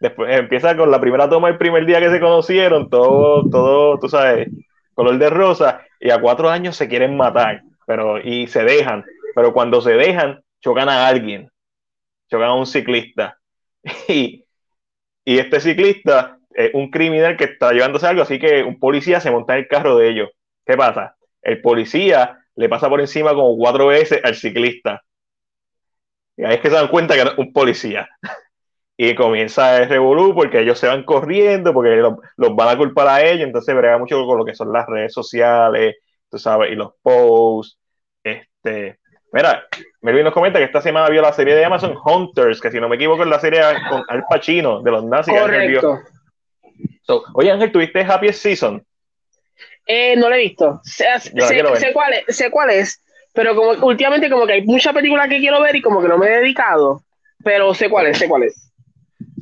Después 0.00 0.36
empieza 0.36 0.76
con 0.76 0.90
la 0.90 1.00
primera 1.00 1.28
toma 1.28 1.48
el 1.48 1.56
primer 1.56 1.86
día 1.86 2.00
que 2.00 2.10
se 2.10 2.18
conocieron, 2.18 2.90
todo, 2.90 3.48
todo, 3.48 3.96
tú 4.00 4.08
sabes, 4.08 4.48
color 4.94 5.18
de 5.18 5.30
rosa, 5.30 5.82
y 6.00 6.10
a 6.10 6.20
cuatro 6.20 6.50
años 6.50 6.74
se 6.74 6.88
quieren 6.88 7.16
matar, 7.16 7.62
pero, 7.86 8.18
y 8.20 8.48
se 8.48 8.64
dejan, 8.64 9.04
pero 9.34 9.52
cuando 9.52 9.80
se 9.80 9.92
dejan, 9.92 10.40
chocan 10.60 10.88
a 10.88 11.06
alguien, 11.06 11.48
chocan 12.28 12.48
a 12.48 12.54
un 12.54 12.66
ciclista. 12.66 13.38
Y, 14.08 14.44
y 15.24 15.38
este 15.38 15.60
ciclista 15.60 16.38
es 16.50 16.72
un 16.74 16.90
criminal 16.90 17.36
que 17.36 17.44
está 17.44 17.72
llevándose 17.72 18.06
algo, 18.08 18.22
así 18.22 18.40
que 18.40 18.64
un 18.64 18.80
policía 18.80 19.20
se 19.20 19.30
monta 19.30 19.54
en 19.54 19.60
el 19.60 19.68
carro 19.68 19.96
de 19.96 20.08
ellos. 20.10 20.30
¿Qué 20.66 20.76
pasa? 20.76 21.17
El 21.42 21.60
policía 21.60 22.38
le 22.56 22.68
pasa 22.68 22.88
por 22.88 23.00
encima 23.00 23.34
como 23.34 23.56
cuatro 23.56 23.86
veces 23.86 24.20
al 24.24 24.34
ciclista. 24.34 25.02
Y 26.36 26.44
ahí 26.44 26.54
es 26.54 26.60
que 26.60 26.68
se 26.68 26.74
dan 26.74 26.88
cuenta 26.88 27.14
que 27.14 27.22
es 27.22 27.38
un 27.38 27.52
policía. 27.52 28.08
Y 28.96 29.14
comienza 29.14 29.76
el 29.76 29.88
revolú 29.88 30.34
porque 30.34 30.58
ellos 30.58 30.76
se 30.76 30.88
van 30.88 31.04
corriendo, 31.04 31.72
porque 31.72 31.96
los, 31.96 32.16
van 32.56 32.68
a 32.68 32.76
culpar 32.76 33.06
a 33.06 33.22
ellos, 33.22 33.46
entonces 33.46 33.72
brega 33.76 33.96
mucho 33.96 34.26
con 34.26 34.38
lo 34.38 34.44
que 34.44 34.56
son 34.56 34.72
las 34.72 34.86
redes 34.88 35.12
sociales, 35.12 35.96
tú 36.28 36.36
sabes, 36.36 36.72
y 36.72 36.74
los 36.74 36.94
posts. 37.00 37.78
Este, 38.24 38.98
mira, 39.32 39.64
Melvin 40.00 40.24
nos 40.24 40.34
comenta 40.34 40.58
que 40.58 40.64
esta 40.64 40.80
semana 40.80 41.08
vio 41.10 41.22
la 41.22 41.32
serie 41.32 41.54
de 41.54 41.64
Amazon 41.64 41.96
Hunters, 42.04 42.60
que 42.60 42.72
si 42.72 42.80
no 42.80 42.88
me 42.88 42.96
equivoco 42.96 43.22
es 43.22 43.28
la 43.28 43.38
serie 43.38 43.60
con 43.88 44.02
Al 44.08 44.24
Pacino, 44.28 44.82
de 44.82 44.90
los 44.90 45.04
nazis. 45.04 45.38
Correcto. 45.38 46.00
oye 47.34 47.52
Ángel, 47.52 47.70
¿tuviste 47.70 48.00
Happy 48.00 48.32
Season? 48.32 48.84
Eh, 49.90 50.14
no 50.16 50.28
la 50.28 50.36
he 50.36 50.42
visto. 50.42 50.80
Sé, 50.84 51.06
cuál 51.94 52.12
es, 52.12 52.36
sé 52.36 52.50
cuál 52.50 52.70
es, 52.70 53.02
pero 53.32 53.56
como 53.56 53.70
últimamente 53.86 54.28
como 54.28 54.46
que 54.46 54.52
hay 54.52 54.62
muchas 54.62 54.92
películas 54.92 55.28
que 55.28 55.38
quiero 55.38 55.62
ver 55.62 55.74
y 55.74 55.80
como 55.80 56.02
que 56.02 56.08
no 56.08 56.18
me 56.18 56.26
he 56.26 56.40
dedicado, 56.40 57.02
pero 57.42 57.72
sé 57.72 57.88
cuál 57.88 58.08
es, 58.08 58.18
sé 58.18 58.28
cuál 58.28 58.42
es. 58.42 58.70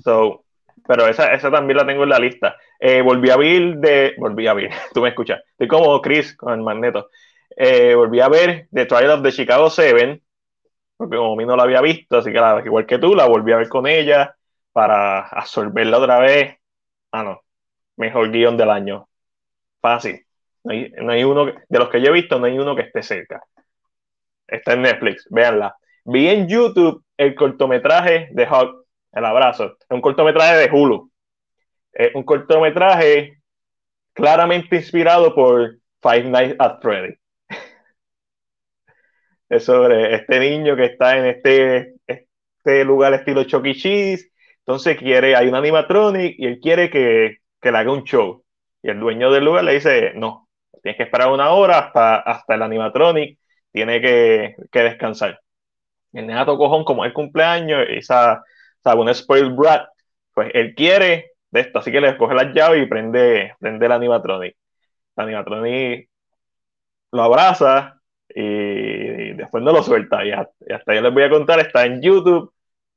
So, 0.05 0.45
pero 0.87 1.09
esa, 1.09 1.33
esa 1.33 1.51
también 1.51 1.79
la 1.79 1.87
tengo 1.87 2.05
en 2.05 2.11
la 2.11 2.21
lista. 2.21 2.57
Eh, 2.79 3.03
volví 3.03 3.29
a 3.29 3.37
ver 3.37 3.77
de. 3.79 4.15
Volví 4.19 4.47
a 4.47 4.55
ver, 4.55 4.71
tú 4.95 5.03
me 5.03 5.09
escuchas. 5.09 5.43
Estoy 5.51 5.67
como 5.67 6.01
Chris 6.01 6.37
con 6.37 6.53
el 6.53 6.63
magneto. 6.63 7.11
Eh, 7.57 7.97
volví 7.97 8.21
a 8.21 8.29
ver 8.29 8.69
The 8.73 8.87
Trial 8.87 9.11
of 9.11 9.23
the 9.25 9.33
Chicago 9.33 9.69
Seven, 9.69 10.23
porque 10.97 11.17
como 11.17 11.33
a 11.33 11.37
mí 11.37 11.45
no 11.45 11.57
la 11.57 11.65
había 11.65 11.81
visto, 11.81 12.19
así 12.19 12.31
que 12.31 12.39
la, 12.39 12.63
igual 12.65 12.87
que 12.87 12.99
tú, 12.99 13.17
la 13.17 13.27
volví 13.27 13.51
a 13.51 13.57
ver 13.57 13.69
con 13.69 13.89
ella 13.89 14.37
para 14.73 15.27
absorberla 15.27 15.99
otra 15.99 16.21
vez. 16.21 16.57
Ah, 17.11 17.25
no. 17.25 17.43
Mejor 17.97 18.31
guion 18.31 18.57
del 18.57 18.71
año. 18.71 19.09
Fácil. 19.81 20.26
No 20.67 20.73
hay, 20.73 20.91
no 21.01 21.13
hay 21.13 21.23
uno, 21.23 21.47
de 21.47 21.79
los 21.79 21.89
que 21.91 22.01
yo 22.01 22.09
he 22.09 22.13
visto, 22.13 22.41
no 22.41 22.47
hay 22.47 22.59
uno 22.59 22.75
que 22.75 22.83
esté 22.83 23.01
cerca. 23.01 23.41
Está 24.49 24.73
en 24.73 24.83
Netflix, 24.83 25.25
véanla. 25.31 25.77
Vi 26.05 26.29
en 26.29 26.49
YouTube 26.49 27.05
el 27.17 27.37
cortometraje 27.37 28.31
de 28.33 28.47
Hawk 28.47 28.85
el 29.13 29.25
abrazo. 29.25 29.77
Es 29.79 29.87
un 29.91 30.01
cortometraje 30.01 30.57
de 30.57 30.71
Hulu. 30.73 31.09
Es 31.93 32.13
un 32.17 32.25
cortometraje 32.25 33.39
claramente 34.13 34.75
inspirado 34.75 35.37
por 35.37 35.77
Five 36.03 36.25
Nights 36.25 36.57
at 36.59 36.81
Freddy. 36.83 37.15
es 39.49 39.65
sobre 39.65 40.17
este 40.17 40.41
niño 40.41 40.75
que 40.75 40.87
está 40.87 41.17
en 41.17 41.27
este, 41.27 41.95
este 42.09 42.85
lugar 42.85 43.15
estilo 43.15 43.45
Chucky 43.45 43.71
e. 43.71 43.75
Cheese. 43.75 44.33
Entonces 44.59 44.99
quiere, 44.99 45.37
hay 45.37 45.47
un 45.47 45.55
animatronic 45.55 46.35
y 46.37 46.47
él 46.47 46.59
quiere 46.61 46.91
que, 46.91 47.37
que 47.61 47.71
le 47.71 47.79
haga 47.79 47.93
un 47.93 48.03
show. 48.03 48.43
Y 48.83 48.91
el 48.91 48.99
dueño 48.99 49.31
del 49.31 49.45
lugar 49.45 49.63
le 49.63 49.75
dice, 49.75 50.13
no, 50.17 50.46
tienes 50.87 50.99
que 50.99 51.03
esperar 51.03 51.33
una 51.33 51.51
hora 51.51 51.79
hasta, 51.81 52.15
hasta 52.19 52.55
el 52.55 52.63
animatronic, 52.63 53.41
tiene 53.73 54.01
que, 54.01 54.55
que 54.71 54.83
descansar. 54.85 55.41
El 56.13 56.29
neato 56.29 56.57
cojón, 56.57 56.85
como 56.85 57.05
es 57.05 57.13
cumpleaños, 57.13 57.85
esa 57.89 58.45
sea, 58.85 58.95
un 58.95 59.13
spoiled 59.13 59.57
brat, 59.57 59.89
pues 60.33 60.53
él 60.55 60.77
quiere 60.77 61.33
de 61.51 61.61
esto, 61.61 61.81
así 61.81 61.91
que 61.91 62.01
le 62.01 62.17
coge 62.17 62.37
las 62.37 62.55
llaves 62.55 62.85
y 62.85 62.87
prende, 62.87 63.57
prende 63.59 63.85
el 63.85 63.91
animatronic. 63.91 64.57
El 65.17 65.25
animatronic 65.25 66.09
lo 67.11 67.23
abraza 67.25 68.01
y 68.29 69.33
después 69.33 69.65
no 69.65 69.73
lo 69.73 69.83
suelta. 69.83 70.25
Y 70.25 70.31
hasta, 70.31 70.95
yo 70.95 71.01
les 71.01 71.13
voy 71.13 71.25
a 71.25 71.31
contar, 71.31 71.59
está 71.59 71.85
en 71.85 72.01
YouTube, 72.01 72.53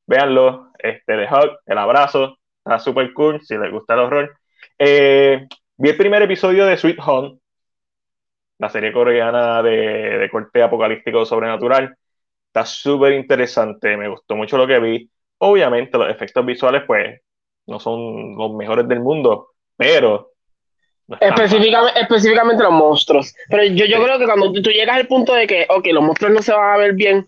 véanlo, 0.06 0.74
este 0.78 1.24
Hug, 1.24 1.58
el 1.66 1.78
abrazo, 1.80 2.38
está 2.60 2.78
súper 2.78 3.14
cool, 3.14 3.42
si 3.42 3.58
les 3.58 3.72
gusta 3.72 3.96
el 3.96 4.00
horror. 4.02 4.38
Eh, 4.78 5.48
vi 5.76 5.90
el 5.90 5.98
primer 5.98 6.22
episodio 6.22 6.68
de 6.68 6.78
Sweet 6.78 7.00
Home, 7.04 7.40
la 8.60 8.70
serie 8.70 8.92
coreana 8.92 9.64
de, 9.64 10.20
de 10.20 10.30
corte 10.30 10.62
apocalíptico 10.62 11.26
sobrenatural. 11.26 11.96
Está 12.48 12.66
súper 12.66 13.14
interesante, 13.14 13.98
me 13.98 14.10
gustó 14.10 14.36
mucho 14.36 14.58
lo 14.58 14.68
que 14.68 14.80
vi. 14.80 15.10
Obviamente 15.40 15.98
los 15.98 16.10
efectos 16.10 16.46
visuales 16.46 16.84
pues 16.86 17.22
no 17.68 17.80
son 17.80 18.36
los 18.36 18.54
mejores 18.54 18.88
del 18.88 19.00
mundo, 19.00 19.50
pero... 19.78 20.32
específicamente, 21.22 22.00
específicamente 22.02 22.64
los 22.64 22.74
monstruos. 22.74 23.34
Pero 23.50 23.64
yo, 23.64 23.86
yo 23.86 24.04
creo 24.04 24.20
que 24.20 24.26
cuando 24.26 24.52
tú 24.52 24.70
llegas 24.70 24.98
al 24.98 25.08
punto 25.08 25.34
de 25.34 25.48
que, 25.48 25.66
ok, 25.70 25.88
los 25.92 26.04
monstruos 26.04 26.34
no 26.34 26.42
se 26.42 26.52
van 26.52 26.74
a 26.74 26.78
ver 26.78 26.94
bien, 26.94 27.26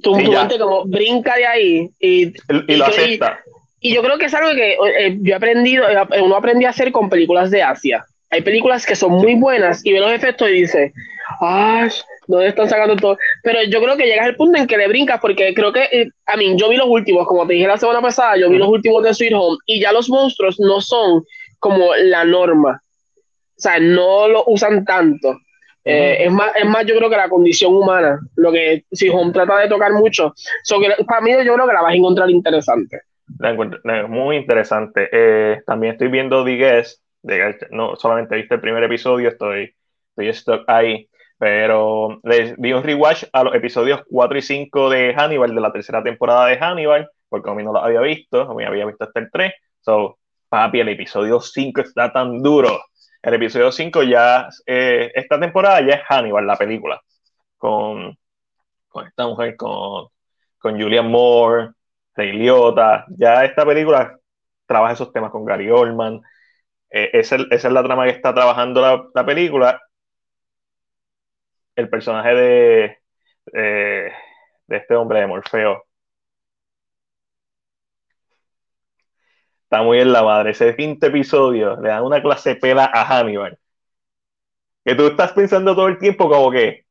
tu, 0.00 0.14
mente 0.14 0.58
como 0.58 0.84
brinca 0.84 1.36
de 1.36 1.46
ahí 1.46 1.90
y, 1.98 2.32
y, 2.68 2.76
lo 2.76 2.84
acepta. 2.84 3.40
Y, 3.80 3.94
yo 3.94 4.02
creo 4.02 4.18
que 4.18 4.26
es 4.26 4.34
algo 4.34 4.50
que 4.50 4.74
eh, 4.74 5.18
yo 5.20 5.32
he 5.32 5.36
aprendido, 5.36 5.88
eh, 5.88 6.22
uno 6.22 6.36
aprendí 6.36 6.66
a 6.66 6.70
hacer 6.70 6.92
con 6.92 7.08
películas 7.08 7.50
de 7.50 7.62
Asia. 7.62 8.04
Hay 8.30 8.42
películas 8.42 8.84
que 8.84 8.94
son 8.94 9.12
muy 9.12 9.34
buenas 9.36 9.84
y 9.84 9.92
ve 9.92 10.00
los 10.00 10.12
efectos 10.12 10.48
y 10.48 10.52
dice, 10.52 10.92
¡ay! 11.40 11.88
¿Dónde 12.26 12.48
están 12.48 12.68
sacando 12.68 12.94
todo? 12.96 13.16
Pero 13.42 13.62
yo 13.70 13.80
creo 13.80 13.96
que 13.96 14.04
llegas 14.04 14.26
al 14.26 14.36
punto 14.36 14.58
en 14.58 14.66
que 14.66 14.76
le 14.76 14.86
brincas, 14.86 15.18
porque 15.18 15.54
creo 15.54 15.72
que, 15.72 15.84
eh, 15.84 16.10
a 16.26 16.36
mí, 16.36 16.54
yo 16.56 16.68
vi 16.68 16.76
los 16.76 16.88
últimos, 16.88 17.26
como 17.26 17.46
te 17.46 17.54
dije 17.54 17.66
la 17.66 17.78
semana 17.78 18.02
pasada, 18.02 18.36
yo 18.36 18.50
vi 18.50 18.58
los 18.58 18.68
últimos 18.68 19.02
de 19.02 19.14
Sweet 19.14 19.32
Home, 19.34 19.56
y 19.64 19.80
ya 19.80 19.92
los 19.92 20.10
monstruos 20.10 20.60
no 20.60 20.80
son 20.82 21.24
como 21.58 21.94
la 21.94 22.24
norma. 22.24 22.82
O 23.56 23.60
sea, 23.60 23.80
no 23.80 24.28
lo 24.28 24.44
usan 24.46 24.84
tanto. 24.84 25.38
Eh, 25.84 26.24
es, 26.24 26.30
más, 26.30 26.50
es 26.54 26.66
más, 26.66 26.84
yo 26.84 26.96
creo 26.96 27.08
que 27.08 27.16
la 27.16 27.30
condición 27.30 27.74
humana, 27.74 28.20
lo 28.36 28.52
que 28.52 28.84
Sweet 28.92 29.12
Home 29.14 29.32
trata 29.32 29.60
de 29.60 29.68
tocar 29.68 29.92
mucho. 29.94 30.34
para 31.06 31.22
mí, 31.22 31.30
yo 31.30 31.54
creo 31.54 31.66
que 31.66 31.72
la 31.72 31.82
vas 31.82 31.92
a 31.92 31.96
encontrar 31.96 32.28
interesante. 32.28 33.00
La 33.38 33.52
encuentro 33.52 33.80
muy 34.08 34.36
interesante. 34.36 35.08
Eh, 35.10 35.62
también 35.66 35.92
estoy 35.94 36.08
viendo 36.08 36.44
The 36.44 36.56
Guest. 36.56 37.02
No 37.70 37.96
solamente 37.96 38.36
viste 38.36 38.54
el 38.54 38.60
primer 38.60 38.82
episodio, 38.84 39.28
estoy, 39.28 39.74
estoy 40.16 40.62
ahí. 40.66 41.08
Pero 41.38 42.20
les 42.24 42.56
di 42.60 42.72
un 42.72 42.82
rewatch 42.82 43.24
a 43.32 43.44
los 43.44 43.54
episodios 43.54 44.02
4 44.08 44.38
y 44.38 44.42
5 44.42 44.90
de 44.90 45.14
Hannibal, 45.14 45.54
de 45.54 45.60
la 45.60 45.72
tercera 45.72 46.02
temporada 46.02 46.46
de 46.46 46.58
Hannibal, 46.58 47.08
porque 47.28 47.50
a 47.50 47.54
mí 47.54 47.62
no 47.62 47.72
lo 47.72 47.78
había 47.78 48.00
visto, 48.00 48.42
a 48.42 48.54
mí 48.54 48.64
había 48.64 48.86
visto 48.86 49.04
hasta 49.04 49.20
el 49.20 49.30
3. 49.30 49.52
So, 49.80 50.18
papi, 50.48 50.80
el 50.80 50.88
episodio 50.88 51.40
5 51.40 51.80
está 51.82 52.12
tan 52.12 52.42
duro. 52.42 52.80
El 53.22 53.34
episodio 53.34 53.70
5 53.70 54.02
ya, 54.02 54.48
eh, 54.66 55.12
esta 55.14 55.38
temporada 55.38 55.80
ya 55.80 55.94
es 55.94 56.02
Hannibal, 56.08 56.46
la 56.46 56.56
película, 56.56 57.00
con, 57.56 58.16
con 58.88 59.06
esta 59.06 59.26
mujer, 59.26 59.56
con, 59.56 60.08
con 60.58 60.80
Julian 60.80 61.08
Moore, 61.10 61.70
Ray 62.14 62.32
Liotta. 62.32 63.06
Ya 63.10 63.44
esta 63.44 63.64
película 63.64 64.18
trabaja 64.66 64.94
esos 64.94 65.12
temas 65.12 65.30
con 65.30 65.44
Gary 65.44 65.70
Oldman. 65.70 66.20
Eh, 66.90 67.10
esa, 67.12 67.36
es 67.50 67.64
la 67.64 67.82
trama 67.82 68.04
que 68.04 68.10
está 68.10 68.34
trabajando 68.34 68.80
la, 68.80 69.04
la 69.14 69.26
película 69.26 69.80
el 71.76 71.88
personaje 71.88 72.34
de, 72.34 72.98
de 73.52 74.76
este 74.76 74.94
hombre 74.96 75.20
de 75.20 75.26
Morfeo. 75.26 75.84
Está 79.64 79.82
muy 79.82 80.00
en 80.00 80.12
la 80.12 80.22
madre. 80.22 80.50
Ese 80.50 80.74
quinto 80.74 81.06
episodio 81.06 81.76
le 81.80 81.90
dan 81.90 82.02
una 82.04 82.22
clase 82.22 82.56
pela 82.56 82.90
a 82.92 83.04
Hannibal. 83.04 83.58
Que 84.84 84.94
tú 84.94 85.06
estás 85.06 85.32
pensando 85.32 85.74
todo 85.74 85.88
el 85.88 85.98
tiempo 85.98 86.28
como 86.28 86.50
que 86.50 86.84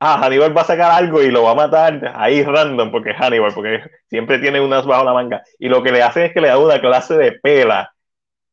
ah, 0.00 0.18
Hannibal 0.22 0.56
va 0.56 0.62
a 0.62 0.64
sacar 0.64 0.92
algo 0.92 1.22
y 1.22 1.30
lo 1.30 1.44
va 1.44 1.52
a 1.52 1.54
matar 1.54 2.12
ahí 2.16 2.42
random, 2.44 2.90
porque 2.92 3.14
Hannibal, 3.14 3.54
porque 3.54 3.82
siempre 4.08 4.38
tiene 4.40 4.60
unas 4.60 4.86
bajo 4.86 5.04
la 5.04 5.14
manga. 5.14 5.42
Y 5.58 5.68
lo 5.68 5.82
que 5.82 5.92
le 5.92 6.02
hacen 6.02 6.24
es 6.24 6.34
que 6.34 6.40
le 6.40 6.48
da 6.48 6.58
una 6.58 6.80
clase 6.80 7.16
de 7.16 7.32
pela, 7.32 7.94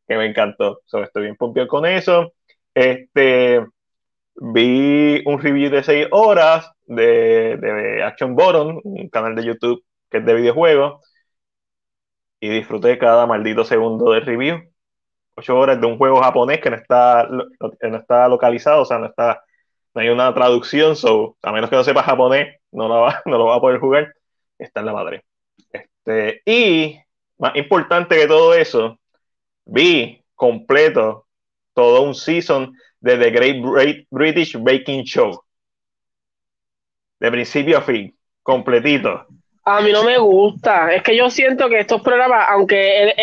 que 0.07 0.15
me 0.17 0.25
encantó. 0.25 0.81
estoy 0.85 1.23
bien 1.23 1.35
pompeado 1.35 1.67
con 1.67 1.85
eso. 1.85 2.33
Este, 2.73 3.65
vi 4.35 5.23
un 5.25 5.39
review 5.41 5.69
de 5.71 5.83
6 5.83 6.07
horas 6.11 6.71
de, 6.85 7.57
de 7.57 8.03
Action 8.03 8.35
Bottom, 8.35 8.79
un 8.83 9.09
canal 9.09 9.35
de 9.35 9.45
YouTube 9.45 9.83
que 10.09 10.19
es 10.19 10.25
de 10.25 10.33
videojuegos, 10.35 11.01
y 12.39 12.49
disfruté 12.49 12.97
cada 12.97 13.25
maldito 13.25 13.63
segundo 13.63 14.11
de 14.11 14.21
review. 14.21 14.61
8 15.35 15.57
horas 15.57 15.81
de 15.81 15.87
un 15.87 15.97
juego 15.97 16.21
japonés 16.21 16.61
que 16.61 16.69
no 16.69 16.77
está, 16.77 17.27
no 17.29 17.97
está 17.97 18.27
localizado, 18.27 18.81
o 18.81 18.85
sea, 18.85 18.99
no 18.99 19.07
está 19.07 19.43
no 19.97 20.01
hay 20.01 20.09
una 20.09 20.31
traducción, 20.31 20.95
so, 20.95 21.37
a 21.41 21.51
menos 21.51 21.71
que 21.71 21.75
no 21.75 21.83
sepa 21.83 22.03
japonés, 22.03 22.59
no, 22.71 22.87
va, 22.87 23.19
no 23.25 23.39
lo 23.39 23.45
va 23.45 23.55
a 23.55 23.59
poder 23.59 23.79
jugar, 23.79 24.13
está 24.59 24.81
en 24.81 24.85
la 24.85 24.93
madre. 24.93 25.25
Este, 25.71 26.41
y 26.45 26.99
más 27.39 27.55
importante 27.55 28.15
que 28.15 28.27
todo 28.27 28.53
eso, 28.53 28.99
vi 29.67 30.23
completo 30.35 31.27
todo 31.73 32.01
un 32.03 32.15
season 32.15 32.73
de 32.99 33.17
The 33.17 33.29
Great 33.31 34.07
British 34.09 34.55
Baking 34.57 35.03
Show. 35.03 35.43
De 37.19 37.31
principio 37.31 37.77
a 37.77 37.81
fin, 37.81 38.15
completito. 38.43 39.25
A 39.63 39.81
mí 39.81 39.91
no 39.91 40.03
me 40.03 40.17
gusta. 40.17 40.93
Es 40.93 41.03
que 41.03 41.15
yo 41.15 41.29
siento 41.29 41.69
que 41.69 41.79
estos 41.79 42.01
programas, 42.01 42.47
aunque 42.49 43.13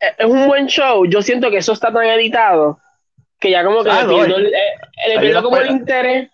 es 0.00 0.26
un 0.26 0.46
buen 0.46 0.66
show, 0.66 1.04
yo 1.06 1.22
siento 1.22 1.50
que 1.50 1.58
eso 1.58 1.72
está 1.72 1.92
tan 1.92 2.04
editado 2.04 2.78
que 3.38 3.50
ya 3.50 3.64
como 3.64 3.84
que 3.84 3.90
ah, 3.90 4.04
no, 4.04 4.24
el, 4.24 4.52
el, 5.06 5.42
como 5.42 5.56
el 5.56 5.70
interés. 5.70 6.30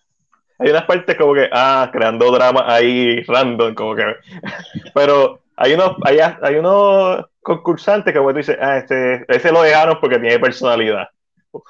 Hay 0.59 0.71
unas 0.71 0.85
partes 0.85 1.17
como 1.17 1.35
que, 1.35 1.49
ah, 1.53 1.91
creando 1.93 2.31
drama 2.31 2.65
ahí 2.67 3.23
random, 3.23 3.75
como 3.75 3.95
que. 3.95 4.05
Pero 4.95 5.41
hay 5.57 5.75
unos, 5.75 5.97
hay, 6.05 6.19
hay 6.19 6.55
unos 6.57 7.27
concursantes 7.41 8.13
que 8.13 8.19
como 8.19 8.33
tú 8.33 8.39
dices, 8.39 8.57
ah, 8.61 8.79
este, 8.79 9.25
ese 9.29 9.53
lo 9.53 9.63
dejaron 9.63 9.99
porque 10.01 10.19
tiene 10.19 10.39
personalidad. 10.39 11.09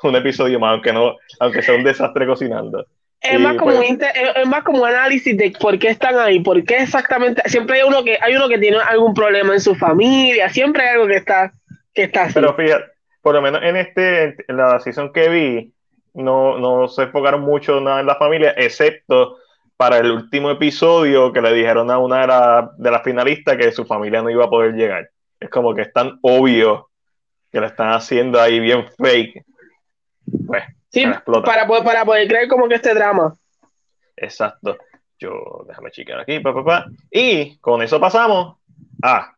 Un 0.02 0.16
episodio 0.16 0.58
más, 0.58 0.72
aunque 0.72 0.92
no, 0.92 1.16
aunque 1.40 1.62
sea 1.62 1.74
un 1.74 1.84
desastre 1.84 2.26
cocinando. 2.26 2.86
Es 3.20 3.40
más, 3.40 3.56
como 3.56 3.74
pues, 3.74 3.90
un 3.90 3.98
es 4.02 4.48
más 4.48 4.62
como 4.64 4.82
un 4.82 4.88
análisis 4.88 5.36
de 5.36 5.54
por 5.58 5.78
qué 5.78 5.88
están 5.88 6.18
ahí, 6.18 6.40
por 6.40 6.62
qué 6.64 6.76
exactamente. 6.78 7.42
Siempre 7.46 7.78
hay 7.80 7.88
uno 7.88 8.04
que 8.04 8.18
hay 8.20 8.36
uno 8.36 8.48
que 8.48 8.58
tiene 8.58 8.76
algún 8.76 9.14
problema 9.14 9.54
en 9.54 9.60
su 9.60 9.74
familia, 9.74 10.50
siempre 10.50 10.82
hay 10.82 10.94
algo 10.94 11.06
que 11.06 11.16
está 11.16 11.52
que 11.94 12.04
está 12.04 12.24
así. 12.24 12.34
Pero 12.34 12.54
fíjate, 12.54 12.84
por 13.22 13.34
lo 13.34 13.40
menos 13.40 13.62
en 13.62 13.76
este, 13.76 14.36
en 14.46 14.56
la 14.56 14.78
season 14.80 15.10
que 15.12 15.28
vi, 15.30 15.72
no, 16.12 16.58
no 16.58 16.86
se 16.88 17.04
enfocaron 17.04 17.40
mucho 17.40 17.80
nada 17.80 18.00
en 18.00 18.06
la 18.06 18.16
familia, 18.16 18.54
excepto 18.56 19.38
para 19.84 19.98
el 19.98 20.12
último 20.12 20.50
episodio 20.50 21.30
que 21.30 21.42
le 21.42 21.52
dijeron 21.52 21.90
a 21.90 21.98
una 21.98 22.20
de, 22.26 22.68
de 22.78 22.90
las 22.90 23.02
finalistas 23.02 23.54
que 23.58 23.70
su 23.70 23.84
familia 23.84 24.22
no 24.22 24.30
iba 24.30 24.46
a 24.46 24.48
poder 24.48 24.72
llegar. 24.72 25.10
Es 25.38 25.50
como 25.50 25.74
que 25.74 25.82
es 25.82 25.92
tan 25.92 26.18
obvio 26.22 26.88
que 27.52 27.60
lo 27.60 27.66
están 27.66 27.92
haciendo 27.92 28.40
ahí 28.40 28.60
bien 28.60 28.86
fake. 28.96 29.44
Pues, 30.46 30.64
sí, 30.88 31.04
para 31.04 31.66
poder, 31.66 31.84
para 31.84 32.04
poder 32.06 32.26
creer 32.26 32.48
como 32.48 32.66
que 32.66 32.76
este 32.76 32.94
drama. 32.94 33.36
Exacto. 34.16 34.78
Yo, 35.18 35.66
déjame 35.68 35.90
checar 35.90 36.18
aquí, 36.18 36.40
papá, 36.40 36.86
Y 37.10 37.58
con 37.58 37.82
eso 37.82 38.00
pasamos 38.00 38.56
a 39.02 39.34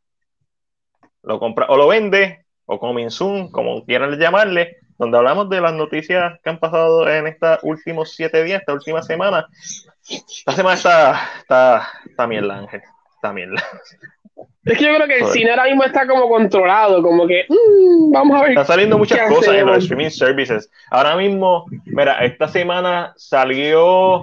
lo 1.24 1.40
compra 1.40 1.66
o 1.70 1.76
lo 1.76 1.88
vende 1.88 2.46
o 2.66 2.78
Coming 2.78 3.10
Soon, 3.10 3.50
como 3.50 3.84
quieran 3.84 4.16
llamarle, 4.16 4.76
donde 4.96 5.18
hablamos 5.18 5.50
de 5.50 5.60
las 5.60 5.74
noticias 5.74 6.38
que 6.44 6.50
han 6.50 6.60
pasado 6.60 7.08
en 7.08 7.26
estos 7.26 7.58
últimos 7.64 8.12
siete 8.12 8.44
días, 8.44 8.60
esta 8.60 8.74
última 8.74 9.02
semana. 9.02 9.48
Esta 10.08 10.52
semana 10.52 10.76
está, 10.76 11.20
está, 11.38 11.88
está 12.04 12.26
mierda, 12.26 12.58
Ángel. 12.58 12.82
Está 13.14 13.32
mierda. 13.32 13.62
Es 14.64 14.78
que 14.78 14.84
yo 14.84 14.94
creo 14.96 15.06
que 15.06 15.18
el 15.18 15.26
cine 15.26 15.50
ahora 15.50 15.64
mismo 15.64 15.84
está 15.84 16.06
como 16.06 16.28
controlado, 16.28 17.00
como 17.02 17.26
que 17.26 17.46
mm, 17.48 18.12
vamos 18.12 18.36
a 18.36 18.42
ver. 18.42 18.50
Están 18.50 18.66
saliendo 18.66 18.98
muchas 18.98 19.28
cosas 19.28 19.54
en 19.54 19.66
los 19.66 19.78
streaming 19.78 20.10
services. 20.10 20.70
Ahora 20.90 21.16
mismo, 21.16 21.66
mira, 21.84 22.24
esta 22.24 22.48
semana 22.48 23.12
salió 23.16 24.22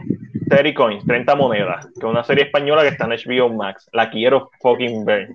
30 0.50 0.74
Coins, 0.74 1.06
30 1.06 1.36
monedas, 1.36 1.86
que 1.86 2.00
es 2.00 2.04
una 2.04 2.24
serie 2.24 2.43
española 2.46 2.82
que 2.82 2.89
está 2.89 3.06
en 3.06 3.12
HBO 3.12 3.54
Max. 3.54 3.89
La 3.93 4.10
quiero 4.10 4.52
fucking 4.62 5.06
ver 5.06 5.30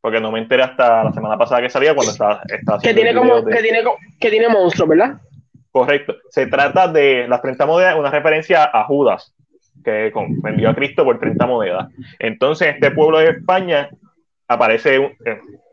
porque 0.00 0.20
no 0.20 0.32
me 0.32 0.38
enteré 0.38 0.62
hasta 0.62 1.04
la 1.04 1.12
semana 1.12 1.36
pasada 1.36 1.60
que 1.60 1.70
salía 1.70 1.94
cuando 1.94 2.12
estaba, 2.12 2.42
estaba 2.48 2.80
que 2.80 2.94
tiene 2.94 3.14
como 3.14 3.44
que 3.44 3.62
tiene 3.62 3.82
que 4.18 4.30
tiene 4.30 4.48
monstruos 4.48 4.88
verdad 4.88 5.20
correcto 5.70 6.16
se 6.30 6.46
trata 6.46 6.88
de 6.88 7.28
las 7.28 7.42
30 7.42 7.66
monedas 7.66 7.96
una 7.98 8.10
referencia 8.10 8.64
a 8.64 8.84
Judas 8.84 9.34
que 9.82 10.12
vendió 10.42 10.70
a 10.70 10.74
Cristo 10.74 11.04
por 11.04 11.18
30 11.18 11.46
monedas. 11.46 11.88
Entonces 12.18 12.74
este 12.74 12.90
pueblo 12.90 13.18
de 13.18 13.30
España 13.30 13.88
aparece 14.48 15.16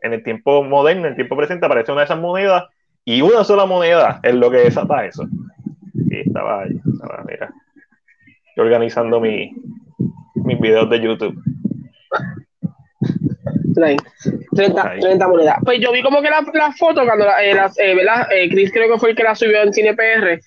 en 0.02 0.13
el 0.13 0.24
tiempo 0.24 0.63
moderno 0.63 1.06
en 1.06 1.10
el 1.10 1.15
tiempo 1.15 1.36
presente 1.36 1.65
aparece 1.65 1.91
una 1.91 2.02
de 2.02 2.06
esas 2.06 2.20
monedas 2.20 2.65
y 3.04 3.22
una 3.22 3.43
sola 3.43 3.65
moneda 3.65 4.20
es 4.24 4.36
lo 4.36 4.52
que 4.52 4.58
desata 4.58 5.06
eso. 5.06 5.26
Y 5.93 6.20
estaba 6.20 6.63
ahí 6.63 6.80
estaba, 6.86 7.24
mira 7.28 7.50
organizando 8.62 9.20
mi, 9.20 9.54
mis 10.36 10.60
videos 10.60 10.89
de 10.89 11.02
YouTube. 11.02 11.41
30, 14.56 15.28
monedas. 15.28 15.58
Pues 15.63 15.80
yo 15.80 15.91
vi 15.91 16.02
como 16.02 16.22
que 16.22 16.30
la, 16.30 16.43
la 16.54 16.72
foto 16.72 17.06
cuando 17.06 17.26
la, 17.26 17.43
eh, 17.43 17.52
eh, 17.78 17.98
eh, 18.32 18.50
Chris 18.50 18.72
creo 18.72 18.91
que 18.91 19.00
fue 19.00 19.12
el 19.12 19.15
que 19.15 19.24
la 19.24 19.36
subió 19.36 19.62
en 19.62 19.72
Cine 19.72 19.93
PR 19.93 20.39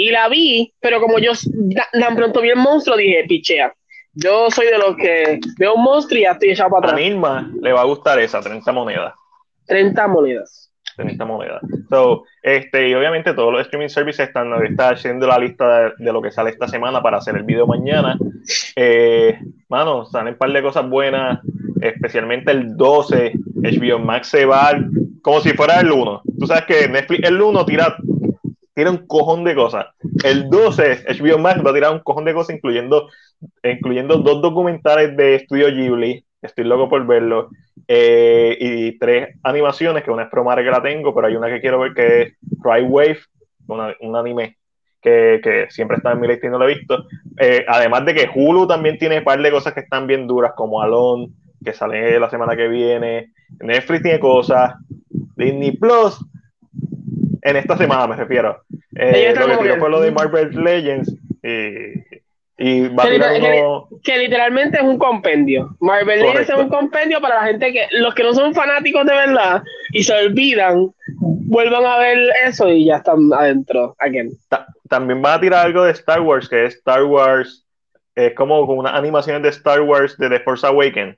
y 0.00 0.10
la 0.10 0.28
vi, 0.28 0.72
pero 0.80 0.98
como 0.98 1.18
yo 1.18 1.32
tan 1.92 2.16
pronto 2.16 2.40
vi 2.40 2.48
el 2.48 2.56
monstruo 2.56 2.96
dije, 2.96 3.24
pichea. 3.28 3.72
Yo 4.14 4.50
soy 4.50 4.66
de 4.66 4.78
los 4.78 4.96
que 4.96 5.38
veo 5.58 5.74
un 5.74 5.84
monstruo 5.84 6.18
y 6.18 6.22
ya 6.22 6.32
estoy 6.32 6.50
echado 6.50 6.70
para 6.70 6.86
atrás. 6.86 7.00
A 7.00 7.02
Irma 7.02 7.50
le 7.60 7.72
va 7.72 7.82
a 7.82 7.84
gustar 7.84 8.18
esa, 8.18 8.40
30 8.40 8.72
monedas. 8.72 9.12
30 9.66 10.08
monedas. 10.08 10.72
30 10.96 11.24
monedas. 11.26 11.60
So, 11.90 12.24
este, 12.42 12.88
y 12.88 12.94
obviamente 12.94 13.34
todos 13.34 13.52
los 13.52 13.60
streaming 13.60 13.88
services 13.88 14.28
están, 14.28 14.52
están 14.64 14.94
haciendo 14.94 15.26
la 15.26 15.38
lista 15.38 15.92
de, 15.98 16.12
lo 16.12 16.22
que 16.22 16.30
sale 16.30 16.50
esta 16.50 16.66
semana 16.66 17.02
para 17.02 17.18
hacer 17.18 17.36
el 17.36 17.44
video 17.44 17.66
mañana. 17.66 18.18
Eh, 18.76 19.38
mano, 19.68 20.06
salen 20.06 20.32
un 20.32 20.38
par 20.38 20.50
de 20.50 20.62
cosas 20.62 20.88
buenas 20.88 21.40
especialmente 21.80 22.50
el 22.50 22.76
12, 22.76 23.32
HBO 23.54 23.98
Max 23.98 24.28
se 24.28 24.44
va 24.44 24.72
como 25.22 25.40
si 25.40 25.52
fuera 25.52 25.80
el 25.80 25.90
1. 25.90 26.22
Tú 26.38 26.46
sabes 26.46 26.64
que 26.64 26.88
Netflix, 26.88 27.28
el 27.28 27.40
1 27.40 27.64
tira, 27.66 27.96
tira 28.74 28.90
un 28.90 29.06
cojón 29.06 29.44
de 29.44 29.54
cosas. 29.54 29.86
El 30.24 30.48
12, 30.48 31.04
HBO 31.08 31.38
Max 31.38 31.60
va 31.64 31.70
a 31.70 31.74
tirar 31.74 31.92
un 31.92 32.00
cojón 32.00 32.24
de 32.24 32.34
cosas, 32.34 32.56
incluyendo, 32.56 33.08
incluyendo 33.62 34.18
dos 34.18 34.40
documentales 34.42 35.16
de 35.16 35.36
Estudio 35.36 35.68
Ghibli, 35.68 36.24
estoy 36.42 36.64
loco 36.64 36.88
por 36.88 37.06
verlo, 37.06 37.50
eh, 37.88 38.56
y 38.60 38.98
tres 38.98 39.36
animaciones, 39.42 40.04
que 40.04 40.10
una 40.10 40.24
es 40.24 40.30
Promare 40.30 40.64
que 40.64 40.70
la 40.70 40.82
tengo, 40.82 41.14
pero 41.14 41.26
hay 41.26 41.36
una 41.36 41.48
que 41.48 41.60
quiero 41.60 41.80
ver 41.80 41.94
que 41.94 42.22
es 42.22 42.36
Cry 42.62 42.82
Wave, 42.82 43.18
un 43.66 44.16
anime 44.16 44.56
que, 45.00 45.40
que, 45.42 45.66
siempre 45.70 45.96
está 45.96 46.12
en 46.12 46.20
mi 46.20 46.28
lista 46.28 46.46
y 46.46 46.50
no 46.50 46.58
lo 46.58 46.68
he 46.68 46.74
visto. 46.74 47.06
Eh, 47.38 47.64
además 47.66 48.04
de 48.04 48.14
que 48.14 48.30
Hulu 48.34 48.66
también 48.66 48.98
tiene 48.98 49.18
un 49.18 49.24
par 49.24 49.40
de 49.40 49.50
cosas 49.50 49.72
que 49.72 49.80
están 49.80 50.06
bien 50.06 50.26
duras, 50.26 50.52
como 50.56 50.82
Alone, 50.82 51.30
que 51.64 51.72
sale 51.72 52.18
la 52.18 52.30
semana 52.30 52.56
que 52.56 52.68
viene. 52.68 53.32
Netflix 53.60 54.02
tiene 54.02 54.20
cosas. 54.20 54.74
Disney 55.36 55.72
Plus, 55.76 56.18
en 57.42 57.56
esta 57.56 57.76
semana 57.76 58.06
me 58.06 58.16
refiero. 58.16 58.62
Eh, 58.96 59.32
lo 59.36 59.62
que 59.62 59.76
fue 59.76 59.88
lo 59.88 60.00
de 60.00 60.10
Marvel 60.10 60.50
Legends. 60.64 61.14
y 62.58 62.88
va 62.88 63.04
que, 63.04 63.24
a 63.24 64.00
que, 64.02 64.18
literalmente 64.18 64.78
es 64.78 64.82
un 64.82 64.98
compendio. 64.98 65.76
Marvel 65.78 66.20
Legends 66.20 66.50
es 66.50 66.56
un 66.56 66.68
compendio 66.68 67.20
para 67.20 67.36
la 67.36 67.46
gente 67.46 67.72
que, 67.72 67.86
los 67.92 68.12
que 68.14 68.24
no 68.24 68.34
son 68.34 68.52
fanáticos 68.52 69.06
de 69.06 69.12
verdad 69.12 69.62
y 69.92 70.02
se 70.02 70.12
olvidan, 70.12 70.90
vuelvan 71.18 71.86
a 71.86 71.98
ver 71.98 72.18
eso 72.44 72.68
y 72.68 72.86
ya 72.86 72.96
están 72.96 73.32
adentro. 73.32 73.94
Again. 74.00 74.32
también 74.88 75.22
va 75.24 75.34
a 75.34 75.40
tirar 75.40 75.66
algo 75.66 75.84
de 75.84 75.92
Star 75.92 76.20
Wars, 76.20 76.48
que 76.48 76.66
es 76.66 76.74
Star 76.74 77.04
Wars, 77.04 77.64
es 78.16 78.34
como, 78.34 78.66
como 78.66 78.80
unas 78.80 78.94
animaciones 78.94 79.42
de 79.44 79.50
Star 79.50 79.82
Wars 79.82 80.18
de 80.18 80.28
The 80.28 80.40
Force 80.40 80.66
Awakens 80.66 81.16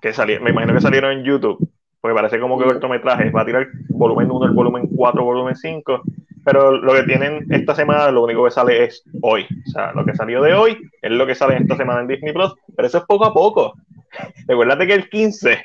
que 0.00 0.40
me 0.40 0.50
imagino 0.50 0.74
que 0.74 0.80
salieron 0.80 1.12
en 1.12 1.24
YouTube, 1.24 1.68
porque 2.08 2.20
parece 2.20 2.40
como 2.40 2.58
que 2.58 2.64
cortometraje, 2.64 3.30
va 3.30 3.42
a 3.42 3.44
tirar 3.44 3.68
volumen 3.90 4.30
1, 4.30 4.46
el 4.46 4.52
volumen 4.52 4.88
4, 4.94 5.22
volumen 5.22 5.54
5, 5.54 6.02
pero 6.42 6.72
lo 6.78 6.94
que 6.94 7.02
tienen 7.02 7.46
esta 7.50 7.74
semana, 7.74 8.10
lo 8.10 8.24
único 8.24 8.44
que 8.44 8.50
sale 8.50 8.84
es 8.84 9.04
hoy, 9.20 9.46
o 9.66 9.70
sea, 9.70 9.92
lo 9.92 10.06
que 10.06 10.14
salió 10.14 10.40
de 10.40 10.54
hoy 10.54 10.78
es 11.02 11.10
lo 11.10 11.26
que 11.26 11.34
sale 11.34 11.58
esta 11.58 11.76
semana 11.76 12.00
en 12.00 12.08
Disney 12.08 12.32
Plus, 12.32 12.54
pero 12.74 12.88
eso 12.88 12.98
es 12.98 13.04
poco 13.04 13.26
a 13.26 13.34
poco. 13.34 13.74
Recuerda 14.48 14.86
que 14.86 14.94
el 14.94 15.10
15 15.10 15.62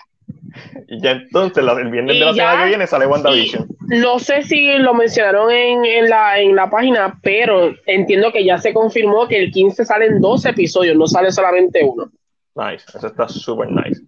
y 0.88 1.02
ya 1.02 1.12
entonces, 1.12 1.64
el 1.64 1.90
viernes 1.90 2.20
de 2.20 2.26
la 2.26 2.34
semana 2.34 2.64
que 2.64 2.70
viene 2.70 2.88
sale 2.88 3.08
WandaVision. 3.08 3.68
No 3.88 4.20
sé 4.20 4.44
si 4.44 4.78
lo 4.78 4.94
mencionaron 4.94 5.50
en, 5.52 5.86
en, 5.86 6.10
la, 6.10 6.40
en 6.40 6.56
la 6.56 6.70
página, 6.70 7.20
pero 7.24 7.74
entiendo 7.86 8.32
que 8.32 8.44
ya 8.44 8.58
se 8.58 8.74
confirmó 8.74 9.28
que 9.28 9.40
el 9.40 9.52
15 9.52 9.86
salen 9.86 10.22
dos 10.22 10.46
episodios, 10.46 10.96
no 10.96 11.08
sale 11.08 11.32
solamente 11.32 11.84
uno. 11.84 12.12
Nice, 12.56 12.86
eso 12.96 13.08
está 13.08 13.28
súper 13.28 13.72
nice. 13.72 14.02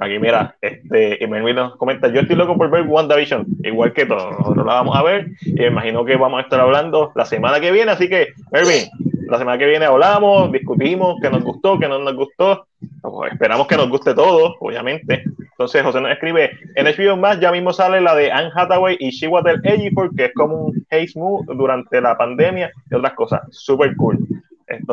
Aquí, 0.00 0.18
mira, 0.18 0.56
este, 0.60 1.26
Melvin 1.26 1.56
nos 1.56 1.76
comenta, 1.76 2.08
yo 2.08 2.20
estoy 2.20 2.36
loco 2.36 2.56
por 2.56 2.70
ver 2.70 2.82
WandaVision, 2.82 3.46
igual 3.64 3.92
que 3.92 4.06
todos, 4.06 4.38
nosotros 4.38 4.64
la 4.64 4.74
vamos 4.74 4.96
a 4.96 5.02
ver, 5.02 5.28
y 5.44 5.52
me 5.54 5.66
imagino 5.66 6.04
que 6.04 6.16
vamos 6.16 6.38
a 6.38 6.42
estar 6.42 6.60
hablando 6.60 7.10
la 7.16 7.24
semana 7.24 7.58
que 7.60 7.72
viene, 7.72 7.90
así 7.90 8.08
que, 8.08 8.28
Melvin, 8.52 8.88
la 9.28 9.38
semana 9.38 9.58
que 9.58 9.66
viene 9.66 9.84
hablamos, 9.84 10.50
discutimos 10.52 11.16
qué 11.20 11.30
nos 11.30 11.42
gustó, 11.42 11.78
qué 11.78 11.86
no 11.86 11.98
nos 11.98 12.14
gustó. 12.14 12.66
Pues, 13.02 13.32
esperamos 13.32 13.66
que 13.66 13.76
nos 13.76 13.88
guste 13.90 14.14
todo, 14.14 14.56
obviamente. 14.60 15.22
Entonces 15.38 15.82
José 15.82 16.00
nos 16.00 16.12
escribe, 16.12 16.50
en 16.76 16.86
HBO 16.86 17.16
más 17.16 17.38
ya 17.40 17.52
mismo 17.52 17.72
sale 17.72 18.00
la 18.00 18.14
de 18.14 18.30
Anne 18.30 18.50
Hathaway 18.54 18.96
y 18.98 19.10
Shiwater 19.10 19.60
Ejiofor, 19.64 20.14
que 20.14 20.26
es 20.26 20.34
como 20.34 20.66
un 20.66 20.86
haze 20.90 21.12
move 21.18 21.44
durante 21.54 22.00
la 22.00 22.16
pandemia 22.16 22.70
y 22.90 22.94
otras 22.94 23.12
cosas. 23.14 23.40
Súper 23.50 23.94
cool. 23.96 24.18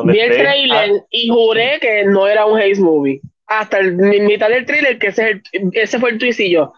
Vi 0.04 0.18
el 0.18 0.36
trailer 0.36 0.90
y 1.10 1.28
juré 1.28 1.78
que 1.80 2.04
no 2.04 2.26
era 2.26 2.46
un 2.46 2.58
haze 2.58 2.80
movie. 2.80 3.20
Hasta 3.46 3.78
el 3.78 3.94
mitad 3.94 4.48
del 4.48 4.66
trailer, 4.66 4.98
que 4.98 5.08
ese, 5.08 5.42
ese 5.72 5.98
fue 5.98 6.10
el 6.10 6.18
yo. 6.18 6.72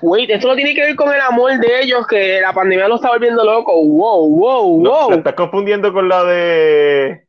Wait, 0.00 0.30
esto 0.30 0.48
no 0.48 0.54
tiene 0.54 0.74
que 0.74 0.82
ver 0.82 0.96
con 0.96 1.12
el 1.12 1.20
amor 1.20 1.58
de 1.58 1.82
ellos, 1.82 2.06
que 2.06 2.40
la 2.40 2.52
pandemia 2.52 2.88
lo 2.88 2.96
está 2.96 3.10
volviendo 3.10 3.44
loco. 3.44 3.72
Wow, 3.74 4.28
wow, 4.30 4.82
wow. 4.82 5.08
¿Te 5.10 5.16
estás 5.16 5.34
confundiendo 5.34 5.92
con 5.92 6.08
la 6.08 6.24
de. 6.24 7.24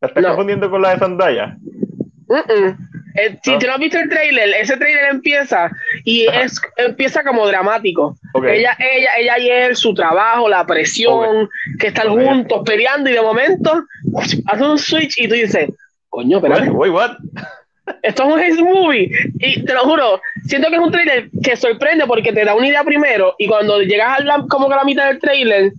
¿Te 0.00 0.06
estás 0.06 0.26
confundiendo 0.26 0.70
con 0.70 0.82
la 0.82 0.90
de 0.90 0.98
Zendaya? 0.98 1.56
Eh, 3.14 3.38
si 3.42 3.58
tú 3.58 3.66
no 3.66 3.72
has 3.72 3.78
visto 3.78 3.98
el 3.98 4.08
trailer, 4.08 4.50
ese 4.60 4.76
trailer 4.76 5.06
empieza 5.10 5.70
y 6.04 6.26
es 6.26 6.60
empieza 6.76 7.24
como 7.24 7.46
dramático. 7.46 8.16
Ella, 8.34 8.76
ella, 8.78 9.10
ella 9.18 9.38
y 9.38 9.48
él, 9.48 9.76
su 9.76 9.94
trabajo, 9.94 10.48
la 10.48 10.66
presión, 10.66 11.48
que 11.80 11.88
están 11.88 12.10
juntos 12.10 12.62
peleando 12.64 13.10
y 13.10 13.14
de 13.14 13.22
momento 13.22 13.84
hace 14.46 14.64
un 14.64 14.78
switch 14.78 15.18
y 15.18 15.28
tú 15.28 15.34
dices, 15.34 15.70
coño, 16.18 16.40
pero. 16.40 16.72
what? 16.72 17.12
Esto 18.02 18.22
es 18.24 18.28
un 18.28 18.40
Haze 18.40 18.62
Movie. 18.62 19.10
Y 19.38 19.64
te 19.64 19.72
lo 19.72 19.80
juro, 19.80 20.20
siento 20.44 20.68
que 20.68 20.74
es 20.74 20.80
un 20.80 20.90
trailer 20.90 21.30
que 21.42 21.56
sorprende 21.56 22.06
porque 22.06 22.32
te 22.32 22.44
da 22.44 22.54
una 22.54 22.68
idea 22.68 22.84
primero 22.84 23.34
y 23.38 23.46
cuando 23.46 23.80
llegas 23.80 24.20
a 24.20 24.24
la, 24.24 24.44
como 24.48 24.68
que 24.68 24.74
a 24.74 24.78
la 24.78 24.84
mitad 24.84 25.06
del 25.06 25.18
trailer, 25.18 25.72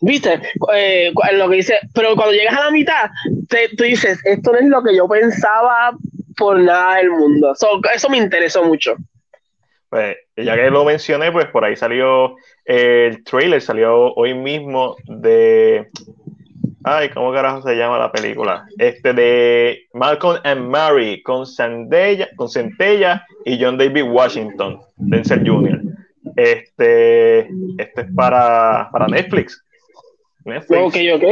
viste, 0.00 0.40
eh, 0.74 1.12
lo 1.32 1.48
que 1.48 1.56
dice, 1.56 1.80
pero 1.92 2.14
cuando 2.14 2.34
llegas 2.34 2.56
a 2.56 2.66
la 2.66 2.70
mitad, 2.70 3.10
te, 3.48 3.70
tú 3.76 3.82
dices, 3.82 4.20
esto 4.24 4.52
no 4.52 4.58
es 4.58 4.66
lo 4.66 4.82
que 4.84 4.94
yo 4.94 5.08
pensaba 5.08 5.96
por 6.36 6.60
nada 6.60 6.96
del 6.98 7.10
mundo. 7.10 7.52
eso 7.92 8.08
me 8.08 8.18
interesó 8.18 8.62
mucho. 8.64 8.94
Pues 9.88 10.16
ya 10.36 10.54
que 10.56 10.70
lo 10.70 10.84
mencioné, 10.84 11.32
pues 11.32 11.46
por 11.46 11.64
ahí 11.64 11.74
salió 11.74 12.36
el 12.64 13.24
trailer, 13.24 13.60
salió 13.60 14.12
hoy 14.14 14.34
mismo 14.34 14.96
de 15.04 15.88
Ay, 16.86 17.08
¿cómo 17.08 17.32
carajo 17.32 17.62
se 17.62 17.76
llama 17.76 17.98
la 17.98 18.12
película? 18.12 18.66
Este 18.76 19.14
de 19.14 19.88
Malcolm 19.94 20.38
and 20.44 20.68
Mary 20.68 21.22
con 21.22 21.46
Zendaya, 21.46 22.28
con 22.36 22.50
Centella 22.50 23.24
y 23.46 23.58
John 23.58 23.78
David 23.78 24.04
Washington, 24.04 24.80
Denzel 24.96 25.48
Jr. 25.48 25.80
Este, 26.36 27.48
este 27.78 28.00
es 28.02 28.06
para, 28.14 28.90
para 28.92 29.06
Netflix. 29.06 29.64
Netflix. 30.44 30.78
Ok, 30.78 30.96
ok. 31.14 31.24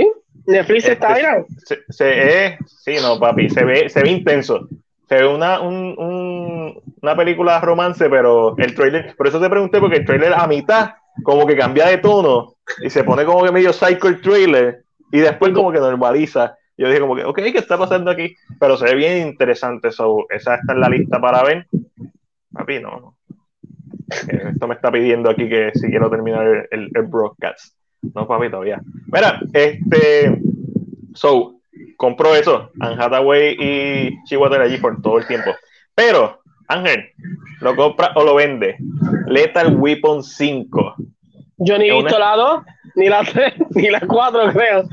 Netflix 0.46 0.88
está 0.88 1.18
este, 1.18 1.44
se, 1.66 1.92
se, 1.92 2.46
eh, 2.46 2.58
sí, 2.66 2.94
no, 3.02 3.20
papi, 3.20 3.50
se 3.50 3.62
ve, 3.62 3.90
se 3.90 4.02
ve 4.02 4.10
intenso. 4.10 4.68
Se 5.06 5.16
ve 5.16 5.26
una, 5.26 5.60
un, 5.60 5.94
un, 5.98 6.82
una 7.02 7.14
película 7.14 7.60
romance, 7.60 8.08
pero 8.08 8.56
el 8.56 8.74
trailer, 8.74 9.14
por 9.16 9.28
eso 9.28 9.38
te 9.38 9.50
pregunté, 9.50 9.80
porque 9.80 9.98
el 9.98 10.06
trailer 10.06 10.32
a 10.32 10.46
mitad 10.46 10.92
como 11.22 11.46
que 11.46 11.58
cambia 11.58 11.88
de 11.88 11.98
tono 11.98 12.54
y 12.82 12.88
se 12.88 13.04
pone 13.04 13.26
como 13.26 13.44
que 13.44 13.52
medio 13.52 13.74
cycle 13.74 14.14
trailer 14.14 14.82
y 15.12 15.20
después 15.20 15.52
como 15.52 15.70
que 15.70 15.78
normaliza. 15.78 16.56
Yo 16.76 16.88
dije 16.88 17.00
como 17.00 17.14
que, 17.14 17.24
ok, 17.24 17.36
¿qué 17.36 17.58
está 17.58 17.78
pasando 17.78 18.10
aquí? 18.10 18.34
Pero 18.58 18.76
se 18.76 18.86
ve 18.86 18.94
bien 18.94 19.28
interesante 19.28 19.88
eso. 19.88 20.26
Esa 20.30 20.56
está 20.56 20.72
en 20.72 20.80
la 20.80 20.88
lista 20.88 21.20
para 21.20 21.44
ver. 21.44 21.66
Papi, 22.50 22.80
no. 22.80 23.16
Eh, 24.28 24.48
esto 24.52 24.66
me 24.66 24.74
está 24.74 24.90
pidiendo 24.90 25.30
aquí 25.30 25.48
que 25.48 25.70
si 25.74 25.88
quiero 25.88 26.10
terminar 26.10 26.66
el, 26.70 26.90
el, 26.94 27.02
broadcast. 27.02 27.76
No, 28.14 28.26
papi, 28.26 28.50
todavía. 28.50 28.80
Mira, 29.06 29.40
este. 29.52 30.40
So, 31.14 31.60
compró 31.96 32.34
eso. 32.34 32.70
Anne 32.80 32.96
Hathaway 32.98 33.56
y 33.58 34.24
Chihuahua 34.24 34.62
allí 34.62 34.78
por 34.78 35.00
todo 35.02 35.18
el 35.18 35.26
tiempo. 35.26 35.50
Pero, 35.94 36.40
Ángel, 36.68 37.10
¿lo 37.60 37.76
compra 37.76 38.12
o 38.14 38.24
lo 38.24 38.34
vende? 38.34 38.76
Lethal 39.26 39.76
Weapon 39.76 40.22
5. 40.22 40.94
Yo 41.58 41.78
ni 41.78 41.90
he 41.90 41.92
visto 41.92 42.18
la 42.18 42.34
2, 42.34 42.62
ni 42.94 43.08
la 43.08 43.22
3, 43.22 43.54
ni 43.70 43.90
la 43.90 44.00
4, 44.00 44.52
creo. 44.52 44.84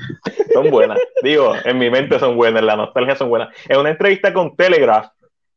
Son 0.54 0.70
buenas. 0.70 1.00
Digo, 1.22 1.54
en 1.64 1.78
mi 1.78 1.90
mente 1.90 2.20
son 2.20 2.36
buenas, 2.36 2.62
en 2.62 2.68
la 2.68 2.76
nostalgia 2.76 3.16
son 3.16 3.30
buenas. 3.30 3.50
En 3.68 3.80
una 3.80 3.90
entrevista 3.90 4.34
con 4.34 4.56
Telegraph, 4.56 5.08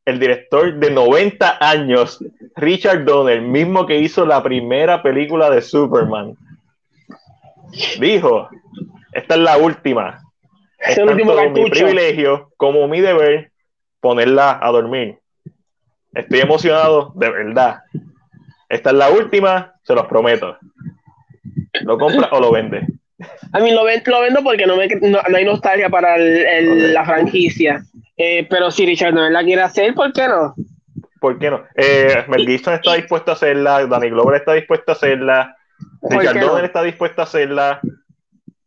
el 0.05 0.19
director 0.19 0.75
de 0.75 0.91
90 0.91 1.59
años, 1.61 2.25
Richard 2.57 3.05
Donner, 3.05 3.41
mismo 3.41 3.87
que 3.87 3.99
hizo 3.99 4.27
la 4.27 4.43
primera 4.43 5.03
película 5.03 5.51
de 5.51 5.63
Superman, 5.63 6.37
dijo: 8.01 8.49
Esta 9.13 9.35
es 9.35 9.41
la 9.41 9.57
última. 9.57 10.21
Es, 10.79 10.97
tanto 10.97 11.15
mi 11.15 11.71
privilegio 11.71 12.51
como 12.57 12.89
mi 12.89 13.01
deber 13.01 13.53
ponerla 14.01 14.59
a 14.61 14.71
dormir. 14.73 15.19
Estoy 16.13 16.41
emocionado, 16.41 17.13
de 17.15 17.31
verdad. 17.31 17.83
Esta 18.69 18.91
es 18.91 18.97
la 18.97 19.11
última, 19.11 19.75
se 19.83 19.95
los 19.95 20.07
prometo. 20.07 20.57
¿Lo 21.81 21.99
compra 21.99 22.29
o 22.33 22.41
lo 22.41 22.53
vende? 22.53 22.87
A 23.53 23.61
mí 23.61 23.71
lo, 23.73 23.85
vendo, 23.85 24.11
lo 24.11 24.21
vendo 24.21 24.43
porque 24.43 24.67
no, 24.67 24.77
me, 24.77 24.89
no, 24.89 25.19
hay 25.35 25.45
nostalgia 25.45 25.89
para 25.89 26.17
la 26.19 27.05
franquicia. 27.05 27.85
Eh, 28.17 28.47
pero 28.49 28.71
si 28.71 28.85
Richard 28.85 29.15
no 29.15 29.29
la 29.29 29.43
quiere 29.43 29.63
hacer, 29.63 29.95
¿por 29.95 30.13
qué 30.13 30.29
no? 30.29 30.55
¿Por 31.21 31.39
qué 31.39 31.51
no? 31.51 31.65
Eh, 31.77 32.25
Mel 32.29 32.47
Gibson 32.47 32.75
está 32.75 32.95
dispuesto 32.95 33.31
a 33.31 33.35
hacerla, 33.35 33.87
Danny 33.87 34.11
Glover 34.11 34.37
está 34.37 34.55
dispuesto 34.55 34.93
a 34.93 34.95
hacerla, 34.95 35.57
Richard 36.03 36.41
Donner 36.41 36.65
está 36.65 36.83
dispuesto 36.83 37.21
a 37.21 37.25
hacerla. 37.25 37.81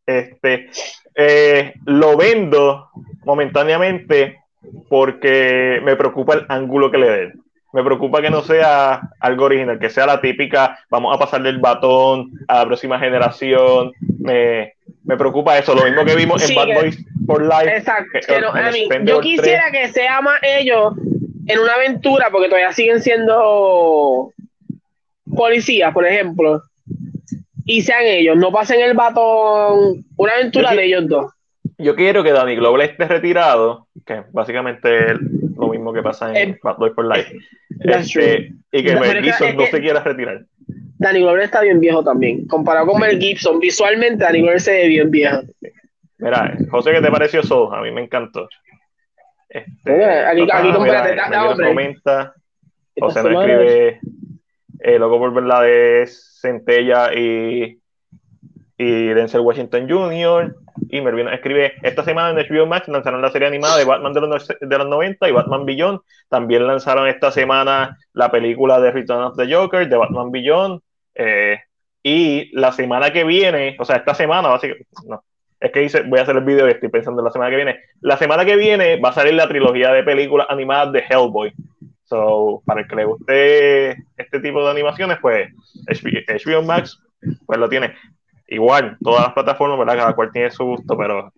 Este, 0.05 0.69
eh, 1.15 1.73
lo 1.85 2.15
vendo 2.15 2.89
momentáneamente 3.23 4.39
porque 4.87 5.79
me 5.83 5.95
preocupa 5.95 6.35
el 6.35 6.45
ángulo 6.47 6.91
que 6.91 6.97
le 6.97 7.09
den 7.09 7.44
me 7.75 7.83
preocupa 7.83 8.21
que 8.21 8.29
no 8.29 8.41
sea 8.41 9.01
algo 9.19 9.43
original, 9.43 9.77
que 9.77 9.89
sea 9.89 10.05
la 10.05 10.21
típica, 10.21 10.79
vamos 10.89 11.13
a 11.13 11.19
pasarle 11.19 11.49
el 11.49 11.59
batón 11.59 12.31
a 12.47 12.59
la 12.59 12.65
próxima 12.67 12.97
generación. 12.97 13.91
Me, 14.17 14.71
preocupa 15.17 15.57
eso, 15.57 15.75
lo 15.75 15.83
mismo 15.83 16.05
que 16.05 16.15
vimos 16.15 16.49
en 16.49 16.55
Bad 16.55 16.73
Boys 16.73 17.05
for 17.27 17.43
Life. 17.43 17.75
Exacto, 17.75 18.17
yo 19.03 19.19
quisiera 19.19 19.71
que 19.71 19.89
sea 19.89 20.21
más 20.21 20.39
ellos 20.41 20.93
en 21.47 21.59
una 21.59 21.73
aventura, 21.73 22.29
porque 22.31 22.47
todavía 22.47 22.71
siguen 22.71 23.01
siendo 23.01 24.31
policías, 25.35 25.93
por 25.93 26.07
ejemplo, 26.07 26.63
y 27.65 27.81
sean 27.81 28.05
ellos, 28.05 28.38
no 28.38 28.53
pasen 28.53 28.79
el 28.79 28.93
batón, 28.93 30.05
una 30.15 30.31
aventura 30.31 30.73
de 30.73 30.85
ellos 30.85 31.09
dos. 31.09 31.35
Yo 31.77 31.95
quiero 31.95 32.23
que 32.23 32.31
Danny 32.31 32.55
Glover 32.55 32.89
esté 32.89 33.05
retirado, 33.05 33.88
que 34.05 34.23
básicamente 34.31 35.13
lo 35.57 35.69
mismo 35.69 35.91
que 35.91 36.01
pasa 36.01 36.29
en 36.33 36.51
eh, 36.51 36.59
Bad 36.63 36.93
for 36.93 37.05
Life. 37.05 37.35
Este, 37.81 38.53
y 38.71 38.83
que 38.83 38.95
Mel 38.95 39.23
Gibson 39.23 39.57
no 39.57 39.65
se 39.65 39.81
quiera 39.81 40.01
retirar. 40.01 40.45
Danny 40.97 41.19
Glover 41.19 41.43
está 41.43 41.61
bien 41.61 41.79
viejo 41.79 42.03
también. 42.03 42.47
Comparado 42.47 42.88
con 42.88 43.01
Mel 43.01 43.19
Gibson, 43.19 43.59
visualmente 43.59 44.23
Danny 44.23 44.41
Glover 44.41 44.61
se 44.61 44.71
ve 44.71 44.88
bien 44.88 45.11
viejo. 45.11 45.41
Mira, 46.17 46.57
José, 46.71 46.93
¿qué 46.93 47.01
te 47.01 47.11
pareció 47.11 47.41
eso? 47.41 47.73
A 47.73 47.81
mí 47.81 47.91
me 47.91 48.01
encantó. 48.01 48.47
Este, 49.49 50.05
aquí, 50.05 50.47
aquí 50.51 50.67
mira, 50.79 51.55
comenta, 51.55 52.33
José 52.97 53.23
nos 53.23 53.41
escribe 53.43 53.99
eh, 54.79 54.99
loco 54.99 55.19
por 55.19 55.33
ver 55.33 55.43
la 55.43 55.61
de 55.61 56.07
Centella 56.07 57.13
y, 57.13 57.79
y 58.77 59.07
Denzel 59.07 59.41
Washington 59.41 59.89
Jr. 59.89 60.55
Y 60.89 61.01
Mervino 61.01 61.31
escribe, 61.31 61.73
esta 61.83 62.03
semana 62.03 62.29
en 62.29 62.47
HBO 62.47 62.65
Max 62.65 62.88
lanzaron 62.88 63.21
la 63.21 63.31
serie 63.31 63.47
animada 63.47 63.77
de 63.77 63.85
Batman 63.85 64.13
de 64.13 64.21
los, 64.21 64.47
de 64.47 64.77
los 64.77 64.88
90 64.88 65.29
y 65.29 65.31
Batman 65.31 65.65
Beyond. 65.65 65.99
También 66.29 66.67
lanzaron 66.67 67.07
esta 67.07 67.31
semana 67.31 67.97
la 68.13 68.31
película 68.31 68.79
de 68.79 68.91
Return 68.91 69.23
of 69.23 69.38
the 69.38 69.51
Joker, 69.53 69.88
de 69.88 69.97
Batman 69.97 70.31
Beyond. 70.31 70.81
Eh, 71.15 71.59
y 72.03 72.51
la 72.57 72.71
semana 72.71 73.11
que 73.11 73.23
viene, 73.23 73.75
o 73.79 73.85
sea, 73.85 73.95
esta 73.95 74.13
semana, 74.13 74.49
básicamente, 74.49 74.88
no, 75.07 75.23
es 75.59 75.71
que 75.71 75.83
hice, 75.83 76.01
voy 76.01 76.19
a 76.19 76.23
hacer 76.23 76.35
el 76.35 76.43
video 76.43 76.67
y 76.67 76.71
estoy 76.71 76.89
pensando 76.89 77.21
en 77.21 77.25
la 77.25 77.31
semana 77.31 77.49
que 77.49 77.55
viene. 77.55 77.79
La 78.01 78.17
semana 78.17 78.45
que 78.45 78.55
viene 78.55 78.99
va 78.99 79.09
a 79.09 79.13
salir 79.13 79.33
la 79.33 79.47
trilogía 79.47 79.91
de 79.91 80.03
películas 80.03 80.47
animadas 80.49 80.91
de 80.93 81.03
Hellboy. 81.09 81.53
So, 82.03 82.61
para 82.65 82.81
el 82.81 82.88
que 82.88 82.95
le 82.95 83.05
guste 83.05 83.91
este 84.17 84.39
tipo 84.39 84.63
de 84.63 84.69
animaciones, 84.69 85.17
pues 85.19 85.49
HBO 85.88 86.61
Max 86.61 87.01
pues 87.45 87.59
lo 87.59 87.67
tiene. 87.67 87.95
Igual, 88.47 88.97
todas 89.03 89.23
las 89.23 89.34
plataformas, 89.34 89.79
¿verdad? 89.79 89.97
Cada 89.97 90.13
cual 90.13 90.31
tiene 90.31 90.51
su 90.51 90.63
gusto, 90.65 90.97
pero. 90.97 91.31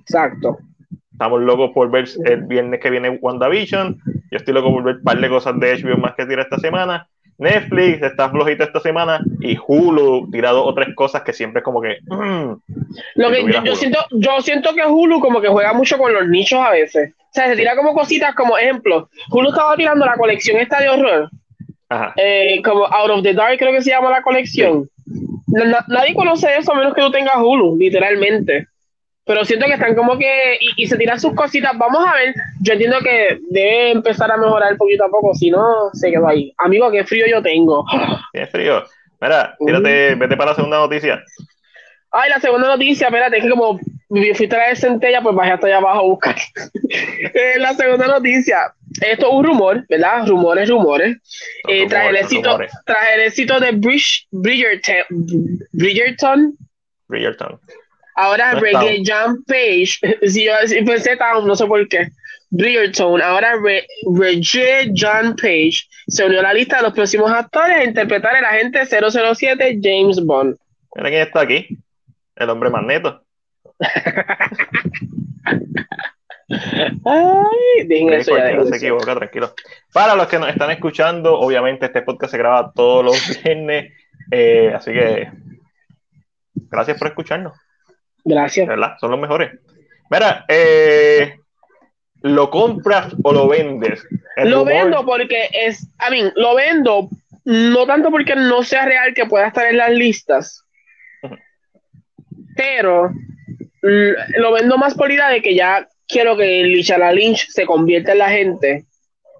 Exacto. 0.00 0.58
Estamos 1.12 1.40
locos 1.42 1.70
por 1.72 1.90
ver 1.90 2.06
el 2.24 2.42
viernes 2.42 2.80
que 2.80 2.90
viene 2.90 3.18
WandaVision. 3.20 3.98
Yo 4.30 4.36
estoy 4.36 4.52
loco 4.52 4.70
por 4.70 4.82
ver 4.82 4.96
un 4.96 5.02
par 5.02 5.20
de 5.20 5.28
cosas 5.28 5.58
de 5.58 5.82
HBO 5.82 5.96
más 5.96 6.14
que 6.14 6.26
tira 6.26 6.42
esta 6.42 6.58
semana. 6.58 7.08
Netflix 7.38 8.02
está 8.02 8.30
flojito 8.30 8.64
esta 8.64 8.80
semana 8.80 9.20
y 9.40 9.58
Hulu 9.66 10.30
tirado 10.30 10.64
otras 10.64 10.88
cosas 10.94 11.22
que 11.22 11.32
siempre 11.32 11.60
es 11.60 11.64
como 11.64 11.80
que. 11.80 11.98
Mm, 12.06 12.52
Lo 13.14 13.30
que 13.30 13.52
yo, 13.64 13.76
siento, 13.76 13.98
yo 14.10 14.40
siento 14.40 14.74
que 14.74 14.84
Hulu 14.84 15.20
como 15.20 15.40
que 15.40 15.48
juega 15.48 15.72
mucho 15.72 15.96
con 15.96 16.12
los 16.12 16.26
nichos 16.28 16.60
a 16.60 16.70
veces. 16.70 17.14
O 17.18 17.32
sea, 17.32 17.48
se 17.48 17.56
tira 17.56 17.76
como 17.76 17.94
cositas 17.94 18.34
como 18.34 18.58
ejemplo. 18.58 19.08
Hulu 19.30 19.50
estaba 19.50 19.76
tirando 19.76 20.04
la 20.06 20.14
colección 20.14 20.58
esta 20.58 20.80
de 20.80 20.88
horror. 20.88 21.30
Ajá. 21.88 22.14
Eh, 22.16 22.60
como 22.64 22.84
Out 22.84 23.10
of 23.10 23.22
the 23.22 23.32
Dark 23.32 23.58
creo 23.58 23.72
que 23.72 23.82
se 23.82 23.90
llama 23.90 24.10
la 24.10 24.22
colección 24.22 24.88
nadie 25.88 26.14
conoce 26.14 26.56
eso 26.56 26.72
a 26.72 26.76
menos 26.76 26.94
que 26.94 27.02
tú 27.02 27.10
tengas 27.10 27.36
Hulu, 27.36 27.76
literalmente. 27.76 28.68
Pero 29.24 29.44
siento 29.44 29.66
que 29.66 29.74
están 29.74 29.94
como 29.96 30.16
que. 30.16 30.56
Y, 30.76 30.86
se 30.86 30.96
tiran 30.96 31.18
sus 31.18 31.34
cositas. 31.34 31.76
Vamos 31.76 32.06
a 32.06 32.14
ver. 32.14 32.34
Yo 32.60 32.74
entiendo 32.74 32.98
que 33.00 33.40
debe 33.50 33.90
empezar 33.90 34.30
a 34.30 34.36
mejorar 34.36 34.76
poquito 34.76 35.04
a 35.04 35.10
poco. 35.10 35.34
Si 35.34 35.50
no, 35.50 35.90
se 35.92 36.12
quedó 36.12 36.28
ahí. 36.28 36.52
Amigo, 36.58 36.90
qué 36.92 37.04
frío 37.04 37.26
yo 37.28 37.42
tengo. 37.42 37.84
Qué 38.32 38.46
frío. 38.46 38.84
Mira, 39.20 39.56
tírate, 39.58 40.14
vete 40.14 40.36
para 40.36 40.50
la 40.50 40.56
segunda 40.56 40.78
noticia. 40.78 41.22
Ay, 42.12 42.30
la 42.30 42.38
segunda 42.38 42.68
noticia, 42.68 43.08
espérate, 43.08 43.38
es 43.38 43.42
que 43.42 43.50
como 43.50 43.78
fuiste 44.08 44.56
a 44.56 44.68
la 44.68 44.76
centella, 44.76 45.22
pues 45.22 45.34
bajé 45.34 45.52
hasta 45.52 45.66
allá 45.66 45.78
abajo 45.78 45.98
a 45.98 46.02
buscar. 46.02 46.36
Eh, 46.88 47.58
la 47.58 47.74
segunda 47.74 48.06
noticia, 48.06 48.72
esto 49.02 49.26
es 49.26 49.32
un 49.32 49.44
rumor, 49.44 49.84
¿verdad? 49.88 50.26
Rumores, 50.26 50.68
rumores. 50.68 51.16
Eh, 51.68 51.86
tras, 51.88 52.08
el 52.08 52.16
éxito, 52.16 52.58
tras 52.84 53.08
el 53.14 53.20
éxito 53.22 53.60
de 53.60 53.72
Bridge, 53.72 54.26
Bridgerton, 54.30 54.96
Bridgerton, 55.72 56.56
Bridgerton. 57.08 57.60
Ahora 58.16 58.54
no 58.54 58.60
Reggae 58.60 59.02
John 59.06 59.44
Page, 59.46 59.98
si 60.26 60.44
yo 60.44 60.52
pensé 60.86 61.16
Town, 61.16 61.46
no 61.46 61.54
sé 61.54 61.66
por 61.66 61.86
qué. 61.88 62.08
Bridgerton, 62.50 63.20
ahora 63.20 63.54
Reggae 63.56 64.92
John 64.96 65.36
Page 65.36 65.84
se 66.08 66.24
unió 66.24 66.40
a 66.40 66.44
la 66.44 66.54
lista 66.54 66.78
de 66.78 66.84
los 66.84 66.92
próximos 66.92 67.30
actores 67.30 67.76
a 67.76 67.84
interpretar 67.84 68.36
el 68.36 68.44
agente 68.44 68.86
007 68.86 69.80
James 69.82 70.24
Bond. 70.24 70.56
Mira 70.94 71.10
quién 71.10 71.22
está 71.22 71.40
aquí, 71.40 71.68
el 72.36 72.50
hombre 72.50 72.70
magneto. 72.70 73.22
Ay, 76.48 77.88
eso 78.12 78.36
ya 78.36 78.52
no 78.52 78.64
se 78.66 78.76
equivoca, 78.76 79.14
tranquilo. 79.16 79.54
Para 79.92 80.14
los 80.14 80.28
que 80.28 80.38
nos 80.38 80.48
están 80.48 80.70
escuchando, 80.70 81.38
obviamente 81.38 81.86
este 81.86 82.02
podcast 82.02 82.30
se 82.30 82.38
graba 82.38 82.72
todos 82.72 83.04
los 83.04 83.42
viernes, 83.44 83.92
eh, 84.30 84.72
así 84.74 84.92
que 84.92 85.30
gracias 86.54 86.98
por 86.98 87.08
escucharnos. 87.08 87.58
Gracias. 88.24 88.66
¿Verdad? 88.66 88.96
Son 89.00 89.10
los 89.10 89.20
mejores. 89.20 89.52
Mira, 90.10 90.44
eh, 90.48 91.38
¿lo 92.22 92.50
compras 92.50 93.14
o 93.22 93.32
lo 93.32 93.48
vendes? 93.48 94.06
lo 94.36 94.64
vendo 94.64 95.04
porque 95.04 95.48
es, 95.52 95.88
a 95.98 96.10
mí, 96.10 96.22
lo 96.34 96.54
vendo 96.54 97.08
no 97.44 97.86
tanto 97.86 98.10
porque 98.10 98.34
no 98.34 98.62
sea 98.64 98.84
real 98.84 99.14
que 99.14 99.26
pueda 99.26 99.46
estar 99.46 99.66
en 99.66 99.76
las 99.76 99.90
listas, 99.90 100.64
pero 102.56 103.12
lo 103.80 104.52
vendo 104.52 104.76
más 104.78 104.94
por 104.94 105.12
idea 105.12 105.28
de 105.28 105.40
que 105.42 105.54
ya 105.54 105.88
quiero 106.08 106.36
que 106.36 106.64
Lichala 106.64 107.12
Lynch 107.12 107.48
se 107.48 107.64
convierta 107.64 108.12
en 108.12 108.18
la 108.18 108.30
gente. 108.30 108.84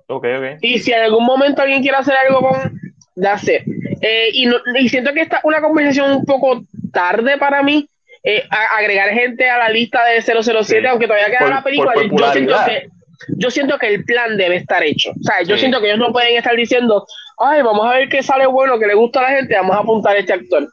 Ok, 0.08 0.24
ok. 0.38 0.58
Y 0.60 0.78
si 0.78 0.92
en 0.92 1.02
algún 1.02 1.24
momento 1.24 1.62
alguien 1.62 1.82
quiere 1.82 1.96
hacer 1.96 2.14
algo 2.26 2.40
con, 2.40 2.80
ya 3.16 3.38
sé. 3.38 3.64
Eh, 4.00 4.28
y, 4.32 4.48
y 4.78 4.88
siento 4.88 5.12
que 5.12 5.22
esta 5.22 5.38
es 5.38 5.44
una 5.44 5.60
conversación 5.60 6.12
un 6.12 6.24
poco 6.24 6.64
tarde 6.92 7.38
para 7.38 7.62
mí. 7.62 7.88
Eh, 8.28 8.42
agregar 8.76 9.10
gente 9.10 9.48
a 9.48 9.56
la 9.56 9.68
lista 9.68 10.04
de 10.04 10.20
007, 10.20 10.88
aunque 10.88 11.06
todavía 11.06 11.30
queda 11.30 11.48
la 11.48 11.62
película. 11.62 11.92
yo, 11.94 12.32
siento 12.32 12.56
que, 12.66 12.88
yo 13.36 13.50
siento 13.50 13.78
que 13.78 13.86
el 13.86 14.04
plan 14.04 14.36
debe 14.36 14.56
estar 14.56 14.82
hecho. 14.82 15.10
O 15.10 15.22
sea, 15.22 15.42
yo 15.44 15.56
siento 15.56 15.80
que 15.80 15.86
ellos 15.86 16.00
no 16.00 16.12
pueden 16.12 16.36
estar 16.36 16.56
diciendo, 16.56 17.06
ay, 17.38 17.62
vamos 17.62 17.86
a 17.86 17.96
ver 17.96 18.08
qué 18.08 18.24
sale 18.24 18.46
bueno, 18.46 18.80
que 18.80 18.86
le 18.88 18.94
gusta 18.94 19.20
a 19.20 19.22
la 19.30 19.36
gente, 19.36 19.54
vamos 19.54 19.76
a 19.76 19.80
apuntar 19.80 20.16
a 20.16 20.18
este 20.18 20.32
actor. 20.32 20.68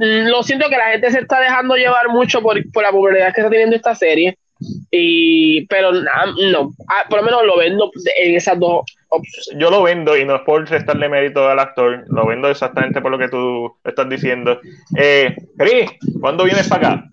Lo 0.00 0.42
siento 0.42 0.68
que 0.68 0.76
la 0.76 0.90
gente 0.90 1.12
se 1.12 1.20
está 1.20 1.38
dejando 1.38 1.76
llevar 1.76 2.08
mucho 2.08 2.42
por, 2.42 2.58
por 2.72 2.82
la 2.82 2.90
popularidad 2.90 3.32
que 3.32 3.40
está 3.40 3.50
teniendo 3.50 3.76
esta 3.76 3.94
serie. 3.94 4.36
Y, 4.90 5.66
pero 5.66 5.92
no, 5.92 6.72
ah, 6.88 7.04
por 7.08 7.20
lo 7.20 7.24
menos 7.24 7.44
lo 7.44 7.56
vendo 7.56 7.90
en 8.18 8.34
esas 8.34 8.58
dos 8.58 8.84
opciones. 9.08 9.50
Yo 9.56 9.70
lo 9.70 9.82
vendo 9.82 10.16
y 10.16 10.24
no 10.24 10.36
es 10.36 10.42
por 10.42 10.68
restarle 10.68 11.08
mérito 11.08 11.48
al 11.48 11.58
actor, 11.58 12.04
lo 12.08 12.26
vendo 12.26 12.48
exactamente 12.50 13.00
por 13.00 13.10
lo 13.10 13.18
que 13.18 13.28
tú 13.28 13.74
estás 13.84 14.08
diciendo. 14.08 14.60
Eh, 14.96 15.34
Chris, 15.56 15.90
¿cuándo 16.20 16.44
vienes 16.44 16.68
para 16.68 16.88
acá? 16.88 17.04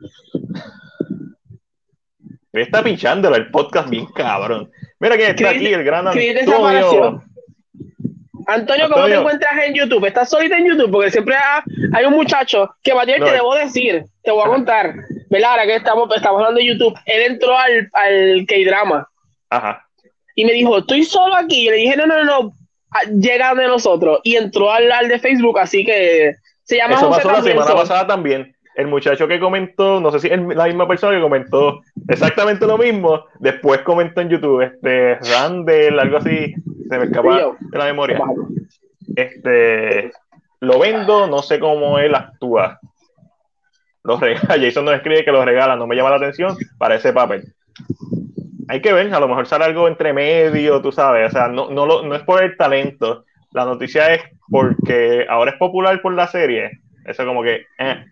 Me 2.52 2.64
está 2.64 2.84
pinchándolo 2.84 3.36
el 3.36 3.52
podcast 3.52 3.90
bien 3.90 4.08
cabrón. 4.08 4.72
Mira 5.00 5.16
quién 5.16 5.30
está 5.30 5.50
aquí, 5.50 5.68
el 5.68 5.84
gran 5.84 6.08
Antonio. 6.08 7.24
Antonio, 8.48 8.90
¿cómo 8.90 9.06
te 9.06 9.14
encuentras 9.14 9.52
en 9.66 9.74
YouTube? 9.74 10.06
¿Estás 10.06 10.30
solito 10.30 10.56
en 10.56 10.66
YouTube? 10.66 10.90
Porque 10.90 11.12
siempre 11.12 11.36
hay 11.94 12.06
un 12.06 12.14
muchacho 12.14 12.70
que 12.82 12.94
va 12.94 13.02
a 13.02 13.06
tener 13.06 13.22
que 13.22 13.32
debo 13.32 13.54
decir, 13.54 14.06
te 14.24 14.32
voy 14.32 14.42
a 14.42 14.48
contar, 14.48 14.96
¿verdad? 15.30 15.52
Ahora 15.52 15.66
que 15.66 15.76
estamos, 15.76 16.16
estamos 16.16 16.40
hablando 16.40 16.60
de 16.60 16.68
YouTube, 16.68 16.96
él 17.06 17.32
entró 17.32 17.58
al, 17.58 17.90
al 17.94 18.46
K-Drama. 18.48 19.08
Ajá. 19.50 19.86
Y 20.36 20.46
me 20.46 20.54
dijo, 20.54 20.78
estoy 20.78 21.04
solo 21.04 21.36
aquí. 21.36 21.68
Y 21.68 21.70
le 21.70 21.78
dije, 21.78 21.96
no, 21.96 22.06
no, 22.06 22.24
no, 22.24 22.54
llega 23.20 23.56
de 23.56 23.68
nosotros. 23.68 24.20
Y 24.24 24.36
entró 24.36 24.72
al, 24.72 24.92
al 24.92 25.08
de 25.08 25.20
Facebook, 25.20 25.60
así 25.60 25.84
que 25.84 26.36
se 26.64 26.78
llama 26.78 26.96
Eso 26.96 27.10
pasó 27.10 27.32
la 27.32 27.42
semana 27.42 27.74
pasada 27.74 28.08
también 28.08 28.56
el 28.78 28.88
muchacho 28.88 29.28
que 29.28 29.40
comentó, 29.40 30.00
no 30.00 30.12
sé 30.12 30.20
si 30.20 30.28
es 30.28 30.40
la 30.40 30.68
misma 30.68 30.88
persona 30.88 31.18
que 31.18 31.22
comentó 31.22 31.82
exactamente 32.08 32.68
lo 32.68 32.78
mismo, 32.78 33.26
después 33.40 33.82
comentó 33.82 34.22
en 34.22 34.30
YouTube, 34.30 34.62
este, 34.62 35.16
Randall, 35.16 36.00
algo 36.00 36.18
así, 36.18 36.54
se 36.88 36.98
me 37.00 37.06
escapa 37.06 37.56
de 37.60 37.78
la 37.78 37.86
memoria. 37.86 38.22
Este, 39.16 40.12
lo 40.60 40.78
vendo, 40.78 41.26
no 41.26 41.42
sé 41.42 41.60
cómo 41.60 41.98
él 41.98 42.14
actúa. 42.14 42.80
Lo 44.08 44.18
regala, 44.18 44.56
Jason 44.62 44.86
no 44.86 44.94
escribe 44.94 45.26
que 45.26 45.34
lo 45.34 45.44
regala, 45.44 45.76
no 45.76 45.86
me 45.86 45.96
llama 45.96 46.12
la 46.12 46.16
atención 46.16 46.56
para 46.78 46.96
ese 46.96 47.12
papel. 47.12 47.54
Hay 48.70 48.82
que 48.82 48.94
ver, 48.94 49.14
a 49.14 49.20
lo 49.20 49.28
mejor 49.28 49.48
sale 49.48 49.66
algo 49.66 49.88
entre 49.90 50.14
medio, 50.14 50.82
tú 50.82 50.94
sabes, 50.94 51.28
o 51.28 51.32
sea, 51.32 51.50
no, 51.50 51.70
no, 51.70 52.02
no 52.02 52.16
es 52.16 52.24
por 52.24 52.42
el 52.42 52.56
talento, 52.56 53.26
la 53.52 53.66
noticia 53.66 54.14
es 54.14 54.24
porque 54.50 55.26
ahora 55.30 55.52
es 55.52 55.58
popular 55.58 56.02
por 56.02 56.14
la 56.14 56.28
serie. 56.28 56.72
Eso 57.06 57.26
como 57.26 57.44
que, 57.44 57.66
eh, 57.80 58.06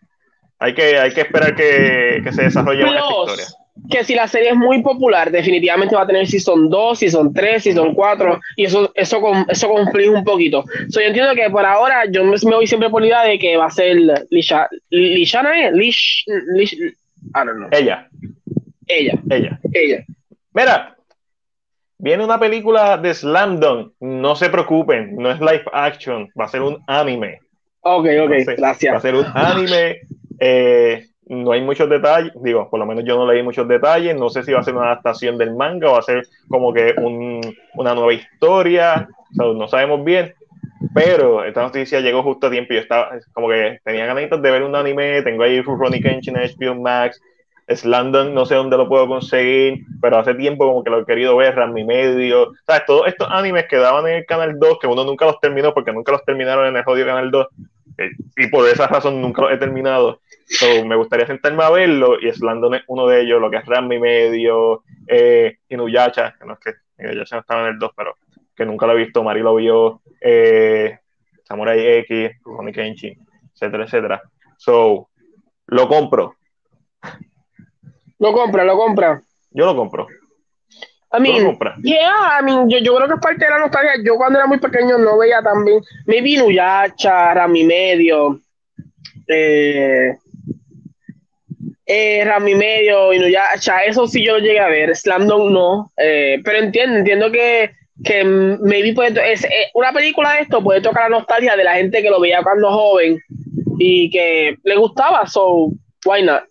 hay 0.60 0.74
que, 0.74 1.00
hay 1.00 1.14
que 1.14 1.22
esperar 1.22 1.56
que, 1.56 2.20
que 2.22 2.32
se 2.34 2.44
desarrolle 2.44 2.84
una 2.84 3.00
historia. 3.00 3.46
Que 3.90 4.04
si 4.04 4.16
la 4.16 4.28
serie 4.28 4.50
es 4.50 4.56
muy 4.56 4.82
popular, 4.82 5.32
definitivamente 5.32 5.96
va 5.96 6.04
a 6.04 6.08
tener 6.08 6.28
season 6.28 6.70
2, 6.70 7.00
season 7.00 7.34
3, 7.34 7.64
season 7.64 7.94
4, 7.94 8.40
y 8.56 8.66
eso, 8.66 8.92
eso, 8.96 9.22
eso 9.48 9.70
conflige 9.70 10.10
un 10.10 10.24
poquito. 10.24 10.64
So, 10.90 11.00
yo 11.02 11.08
entiendo 11.08 11.34
que 11.36 11.50
por 11.50 11.66
ahora 11.66 12.04
yo 12.10 12.24
me, 12.24 12.38
voy 12.38 12.68
siempre 12.68 12.90
por 12.90 13.02
la 13.02 13.08
idea 13.08 13.24
de 13.24 13.40
que 13.40 13.58
va 13.58 13.66
a 13.66 13.72
ser 13.72 13.98
Lisha, 14.30 14.68
Lishana, 14.90 15.72
Lish, 15.72 16.26
Lish, 16.56 16.74
I 16.74 16.94
don't 17.34 17.58
know. 17.58 17.70
Ella. 17.72 18.08
Ella. 18.88 19.20
Ella. 19.30 19.60
Ella. 19.74 20.06
Mira, 20.54 20.96
viene 21.98 22.24
una 22.24 22.40
película 22.40 22.98
de 22.98 23.14
Slam 23.14 23.60
Dunk. 23.60 23.94
No 24.00 24.36
se 24.36 24.50
preocupen, 24.50 25.16
no 25.16 25.32
es 25.32 25.40
live 25.40 25.66
action, 25.74 26.30
va 26.40 26.46
a 26.46 26.50
ser 26.50 26.62
un 26.62 26.82
anime. 26.88 27.40
Ok, 27.82 28.08
ok, 28.24 28.32
gracias. 28.58 28.94
Va 28.94 28.98
a 28.98 29.02
ser 29.02 29.16
un 29.16 29.26
anime 29.34 30.02
eh, 30.40 31.06
no 31.28 31.52
hay 31.52 31.62
muchos 31.62 31.90
detalles, 31.90 32.32
digo, 32.42 32.70
por 32.70 32.80
lo 32.80 32.86
menos 32.86 33.04
yo 33.04 33.16
no 33.16 33.32
leí 33.32 33.42
muchos 33.42 33.68
detalles, 33.68 34.16
no 34.16 34.30
sé 34.30 34.44
si 34.44 34.52
va 34.52 34.60
a 34.60 34.64
ser 34.64 34.76
una 34.76 34.86
adaptación 34.86 35.38
del 35.38 35.56
manga 35.56 35.90
o 35.90 35.94
va 35.94 36.00
a 36.00 36.04
ser 36.04 36.28
como 36.48 36.74
que 36.74 36.94
una 37.74 37.94
nueva 37.96 38.14
historia, 38.14 39.08
no 39.32 39.68
sabemos 39.68 40.04
bien, 40.04 40.34
pero 40.94 41.44
esta 41.44 41.64
noticia 41.64 42.00
llegó 42.00 42.22
justo 42.24 42.48
a 42.48 42.52
tiempo 42.52 42.74
yo 42.74 42.80
estaba 42.80 43.12
como 43.34 43.50
que 43.50 43.80
tenía 43.84 44.06
ganas 44.06 44.30
de 44.30 44.52
ver 44.52 44.64
un 44.64 44.76
anime, 44.76 45.22
tengo 45.24 45.44
ahí 45.44 45.62
Ronnie 45.62 46.02
Kenshin, 46.02 46.36
HBO 46.36 46.76
Max, 46.76 47.20
es 47.68 47.84
London, 47.84 48.34
no 48.34 48.46
sé 48.46 48.56
dónde 48.56 48.78
lo 48.78 48.88
puedo 48.88 49.08
conseguir, 49.08 49.86
pero 50.02 50.20
hace 50.20 50.36
tiempo 50.36 50.68
como 50.68 50.84
que 50.84 50.92
lo 50.92 51.00
he 51.00 51.06
querido 51.06 51.36
ver, 51.36 51.56
mi 51.70 51.84
Medio, 51.84 52.54
¿sabes? 52.68 52.86
Todos 52.86 53.08
estos 53.08 53.28
animes 53.32 53.66
que 53.68 53.78
daban 53.78 54.08
en 54.08 54.18
el 54.18 54.26
Canal 54.26 54.60
2, 54.60 54.78
que 54.80 54.88
uno 54.88 55.04
nunca 55.04 55.26
los 55.26 55.40
terminó 55.40 55.74
porque 55.74 55.92
nunca 55.92 56.12
los 56.12 56.24
terminaron 56.24 56.68
en 56.68 56.78
el 56.78 56.84
jodido 56.84 57.08
Canal 57.08 57.32
2, 57.32 57.48
eh, 57.98 58.12
y 58.38 58.48
por 58.48 58.68
esa 58.68 58.88
razón 58.88 59.22
nunca 59.22 59.42
los 59.42 59.52
he 59.52 59.58
terminado. 59.58 60.20
Me 60.86 60.96
gustaría 60.96 61.28
sentarme 61.28 61.64
a 61.64 61.70
verlo 61.70 62.20
y 62.20 62.32
Slandon 62.32 62.76
es 62.76 62.84
uno 62.88 63.08
de 63.08 63.22
ellos, 63.22 63.42
lo 63.42 63.50
que 63.50 63.58
es 63.58 63.66
Rami 63.66 64.00
Medio, 64.00 64.84
eh, 65.08 65.58
Inuyacha, 65.70 66.36
que 66.38 66.46
no 66.46 66.54
es 66.54 66.60
que 66.60 66.74
Inuyacha 67.04 67.36
no 67.36 67.42
estaba 67.42 67.62
en 67.62 67.68
el 67.74 67.80
2, 67.80 67.92
pero 67.96 68.16
que 68.56 68.66
nunca 68.66 68.86
lo 68.86 68.94
he 68.94 69.04
visto, 69.04 69.24
Mari 69.24 69.42
lo 69.42 69.56
vio, 69.56 70.02
eh, 70.22 71.00
Samurai 71.44 71.80
X, 72.00 72.32
Ronnie 72.44 72.74
Kenshin, 72.74 73.26
etcétera, 73.54 73.86
etcétera. 73.86 74.22
So, 74.58 75.10
lo 75.68 75.88
compro. 75.88 76.36
Lo 78.20 78.34
compra, 78.34 78.64
lo 78.64 78.78
compra. 78.78 79.22
Yo 79.52 79.66
lo 79.66 79.76
compro. 79.76 80.08
I 81.12 81.20
mean, 81.20 81.58
yeah, 81.82 82.40
I 82.40 82.44
mean, 82.44 82.70
yo, 82.70 82.80
yo, 82.80 82.96
creo 82.96 83.08
que 83.08 83.14
es 83.14 83.20
parte 83.22 83.46
de 83.46 83.52
la 83.52 83.60
nostalgia. 83.60 83.94
Yo 84.04 84.16
cuando 84.18 84.38
era 84.38 84.48
muy 84.48 84.60
pequeño 84.60 84.98
no 84.98 85.18
veía 85.18 85.42
también. 85.42 85.82
Me 86.06 86.22
vino 86.22 86.50
Yacha, 86.50 87.34
Rami 87.34 87.64
Medio, 87.64 88.42
eh, 89.28 90.18
eh, 91.86 92.24
Rami 92.26 92.56
Medio, 92.56 93.14
Inuyacha, 93.14 93.84
eso 93.84 94.08
sí 94.08 94.26
yo 94.26 94.34
lo 94.34 94.40
llegué 94.40 94.60
a 94.60 94.68
ver. 94.68 94.96
Slam 94.96 95.28
no. 95.28 95.92
Eh, 95.98 96.40
pero 96.44 96.60
entiendo, 96.60 96.98
entiendo 96.98 97.32
que, 97.32 97.72
que 98.04 98.24
maybe 98.24 98.94
puede, 98.94 99.32
es, 99.32 99.44
eh, 99.44 99.70
una 99.74 99.92
película 99.92 100.34
de 100.34 100.42
esto 100.42 100.64
puede 100.64 100.82
tocar 100.82 101.10
la 101.10 101.18
nostalgia 101.18 101.56
de 101.56 101.64
la 101.64 101.76
gente 101.76 102.02
que 102.02 102.10
lo 102.10 102.20
veía 102.20 102.42
cuando 102.44 102.72
joven 102.72 103.20
y 103.78 104.10
que 104.10 104.58
le 104.64 104.76
gustaba, 104.76 105.28
so 105.28 105.72
why 106.06 106.24
not? 106.24 106.44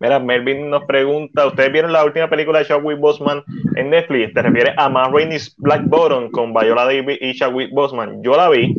Mira, 0.00 0.18
Melvin 0.18 0.70
nos 0.70 0.84
pregunta, 0.86 1.46
¿ustedes 1.46 1.70
vieron 1.72 1.92
la 1.92 2.04
última 2.04 2.28
película 2.30 2.60
de 2.60 2.64
Chadwick 2.64 2.98
Boseman 2.98 3.42
en 3.76 3.90
Netflix? 3.90 4.32
¿Te 4.32 4.40
refieres 4.40 4.72
a 4.78 4.88
Man 4.88 5.12
Rainey's 5.12 5.54
Black 5.58 5.82
Bottom 5.84 6.30
con 6.30 6.54
Viola 6.54 6.86
Davis 6.86 7.18
y 7.20 7.34
Chadwick 7.34 7.70
Boseman? 7.70 8.22
Yo 8.22 8.34
la 8.34 8.48
vi. 8.48 8.74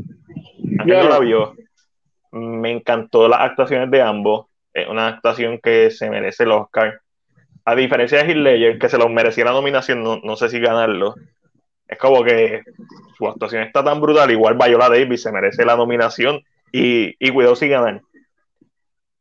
Yo 0.88 1.04
no 1.04 1.10
la 1.10 1.20
vio. 1.20 1.54
Me 2.32 2.72
encantó 2.72 3.28
las 3.28 3.42
actuaciones 3.42 3.92
de 3.92 4.02
ambos. 4.02 4.48
Es 4.74 4.88
una 4.88 5.08
actuación 5.08 5.60
que 5.60 5.92
se 5.92 6.10
merece 6.10 6.44
el 6.44 6.52
Oscar. 6.52 7.02
A 7.66 7.76
diferencia 7.76 8.24
de 8.24 8.36
Ledger, 8.36 8.80
que 8.80 8.90
se 8.90 8.98
lo 8.98 9.10
merecía 9.10 9.46
la 9.46 9.52
nominación, 9.52 10.04
no, 10.04 10.20
no 10.24 10.36
sé 10.36 10.50
si 10.50 10.60
ganarlo. 10.60 11.16
Es 11.88 11.98
como 11.98 12.24
que 12.24 12.64
su 13.18 13.28
actuación 13.28 13.64
está 13.64 13.84
tan 13.84 14.00
brutal. 14.00 14.32
Igual 14.32 14.56
Viola 14.56 14.90
Davis 14.90 15.24
se 15.24 15.32
merece 15.32 15.66
la 15.66 15.76
nominación 15.76 16.42
y, 16.72 17.16
y 17.20 17.32
cuidado 17.32 17.56
si 17.56 17.68
ganar. 17.68 18.02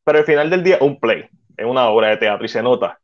Pero 0.04 0.18
al 0.18 0.24
final 0.24 0.50
del 0.50 0.62
día, 0.62 0.78
un 0.80 0.98
play. 0.98 1.28
Es 1.56 1.66
una 1.66 1.88
obra 1.88 2.08
de 2.08 2.16
teatro 2.16 2.44
y 2.44 2.48
se 2.48 2.62
nota. 2.62 2.98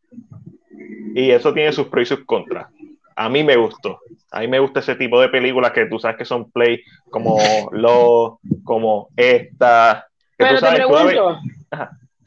Y 1.14 1.30
eso 1.30 1.52
tiene 1.52 1.72
sus 1.72 1.88
pros 1.88 2.02
y 2.02 2.06
sus 2.06 2.24
contras. 2.24 2.68
A 3.16 3.28
mí 3.28 3.42
me 3.42 3.56
gustó. 3.56 4.00
A 4.30 4.40
mí 4.40 4.48
me 4.48 4.58
gusta 4.58 4.80
ese 4.80 4.94
tipo 4.94 5.20
de 5.20 5.28
películas 5.28 5.72
que 5.72 5.86
tú 5.86 5.98
sabes 5.98 6.18
que 6.18 6.24
son 6.24 6.50
play, 6.50 6.82
como 7.10 7.38
lo, 7.72 8.38
como 8.64 9.08
esta. 9.16 10.06
Pero 10.36 10.60
te 10.60 10.72
pregunto, 10.74 11.38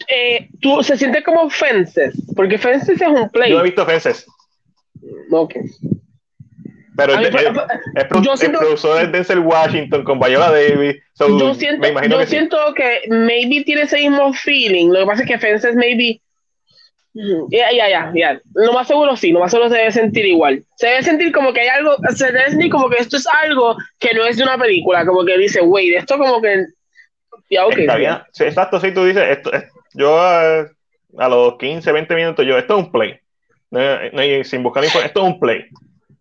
eh, 0.07 0.49
¿tú 0.62 0.83
se 0.83 0.97
siente 0.97 1.23
como 1.23 1.49
Fences? 1.49 2.15
Porque 2.35 2.57
Fences 2.57 3.01
es 3.01 3.07
un 3.07 3.29
play. 3.29 3.51
Yo 3.51 3.59
he 3.59 3.63
visto 3.63 3.85
Fences. 3.85 4.25
Ok. 5.31 5.55
Pero 6.95 7.13
es, 7.13 7.29
es, 7.29 8.43
el 8.43 8.51
profesor 8.51 8.99
de 8.99 9.07
Denzel 9.07 9.39
Washington 9.39 10.03
con 10.03 10.19
Viola 10.19 10.51
Davis. 10.51 10.97
yo 11.17 11.53
siento, 11.53 11.88
yo 11.88 12.19
que, 12.19 12.25
siento 12.25 12.57
que 12.75 13.01
maybe 13.07 13.63
tiene 13.63 13.83
ese 13.83 13.97
mismo 13.97 14.33
feeling. 14.33 14.89
Lo 14.89 14.99
que 14.99 15.05
pasa 15.05 15.21
es 15.23 15.27
que 15.29 15.39
Fences 15.39 15.75
maybe 15.75 16.21
ya, 17.49 17.71
ya, 17.71 17.89
ya, 17.89 18.12
ya. 18.15 18.41
Lo 18.53 18.73
más 18.73 18.88
seguro 18.88 19.15
sí, 19.15 19.31
lo 19.31 19.39
más 19.39 19.51
seguro 19.51 19.69
se 19.69 19.77
debe 19.77 19.91
sentir 19.91 20.25
igual. 20.25 20.63
Se 20.75 20.88
debe 20.88 21.03
sentir 21.03 21.31
como 21.31 21.53
que 21.53 21.62
hay 21.62 21.67
algo, 21.67 21.95
se 22.15 22.31
debe 22.31 22.49
sentir 22.49 22.69
como 22.69 22.89
que 22.89 22.97
esto 22.97 23.17
es 23.17 23.27
algo 23.27 23.75
que 23.97 24.13
no 24.13 24.25
es 24.25 24.38
de 24.38 24.43
una 24.43 24.57
película, 24.57 25.05
como 25.05 25.25
que 25.25 25.38
dice, 25.38 25.62
wey, 25.62 25.93
esto 25.95 26.17
como 26.17 26.41
que. 26.41 26.65
Ya, 27.49 27.65
ok. 27.65 27.77
exacto, 28.39 28.79
si 28.79 28.91
tú 28.91 29.05
dices, 29.05 29.23
esto, 29.27 29.51
yo 29.93 30.17
eh, 30.17 30.67
a 31.17 31.30
los 31.30 31.58
15, 31.58 31.91
20 31.91 32.15
minutos, 32.15 32.45
yo, 32.45 32.58
esto 32.58 32.78
es 32.78 32.86
un 32.86 32.91
play. 32.91 33.19
sin 34.43 34.63
buscar 34.63 34.84
esto 34.84 34.99
es 34.99 35.15
un 35.15 35.39
play. 35.39 35.65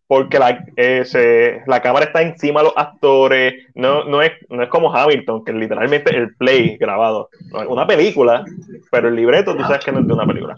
Porque 0.06 0.38
la, 0.38 0.64
eh, 0.76 1.62
la 1.66 1.82
cámara 1.82 2.06
está 2.06 2.22
encima 2.22 2.60
de 2.60 2.68
los 2.68 2.76
actores, 2.76 3.66
no, 3.74 4.04
no, 4.04 4.22
es, 4.22 4.32
no 4.48 4.62
es 4.62 4.70
como 4.70 4.94
Hamilton, 4.94 5.44
que 5.44 5.52
literalmente 5.52 6.16
el 6.16 6.34
play 6.34 6.78
grabado. 6.78 7.28
Una 7.68 7.86
película, 7.86 8.42
pero 8.90 9.08
el 9.08 9.16
libreto 9.16 9.54
tú 9.54 9.62
sabes 9.64 9.84
que 9.84 9.92
no 9.92 10.00
es 10.00 10.06
de 10.06 10.12
una 10.14 10.26
película. 10.26 10.56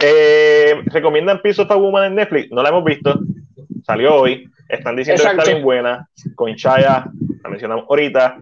Eh, 0.00 0.82
recomiendan 0.86 1.42
Piso 1.42 1.62
of 1.62 1.68
Woman 1.68 2.04
en 2.04 2.14
Netflix. 2.14 2.50
No 2.50 2.62
la 2.62 2.70
hemos 2.70 2.84
visto. 2.84 3.20
Salió 3.84 4.16
hoy. 4.16 4.50
Están 4.68 4.96
diciendo 4.96 5.22
que 5.22 5.30
está 5.30 5.44
bien 5.44 5.62
buena. 5.62 6.08
Con 6.34 6.54
Chaya, 6.56 7.06
la 7.42 7.50
mencionamos 7.50 7.84
ahorita. 7.88 8.40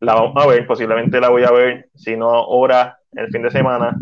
La 0.00 0.14
vamos 0.14 0.42
a 0.42 0.46
ver. 0.46 0.66
Posiblemente 0.66 1.20
la 1.20 1.28
voy 1.28 1.44
a 1.44 1.50
ver. 1.50 1.88
Si 1.94 2.16
no 2.16 2.30
ahora, 2.30 2.98
el 3.12 3.28
fin 3.30 3.42
de 3.42 3.50
semana. 3.50 3.96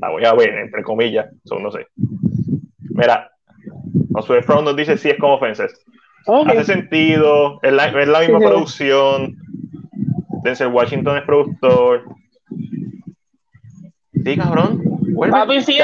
La 0.00 0.10
voy 0.10 0.24
a 0.24 0.34
ver, 0.34 0.50
entre 0.58 0.82
comillas. 0.82 1.26
Son, 1.44 1.62
no 1.62 1.70
sé. 1.70 1.86
Mira, 2.90 3.30
Josué 4.12 4.42
Front 4.42 4.64
nos 4.64 4.76
dice 4.76 4.96
si 4.96 5.10
es 5.10 5.18
como 5.18 5.38
Fences. 5.38 5.74
Hace 6.26 6.64
sentido. 6.64 7.58
Es 7.62 7.72
la, 7.72 7.86
es 7.86 8.08
la 8.08 8.20
misma 8.20 8.38
producción. 8.38 9.36
Denzel 10.42 10.68
Washington 10.68 11.18
es 11.18 11.24
productor. 11.24 12.04
Sí, 14.24 14.36
cabrón. 14.36 14.82
Papi, 15.30 15.62
sí, 15.62 15.76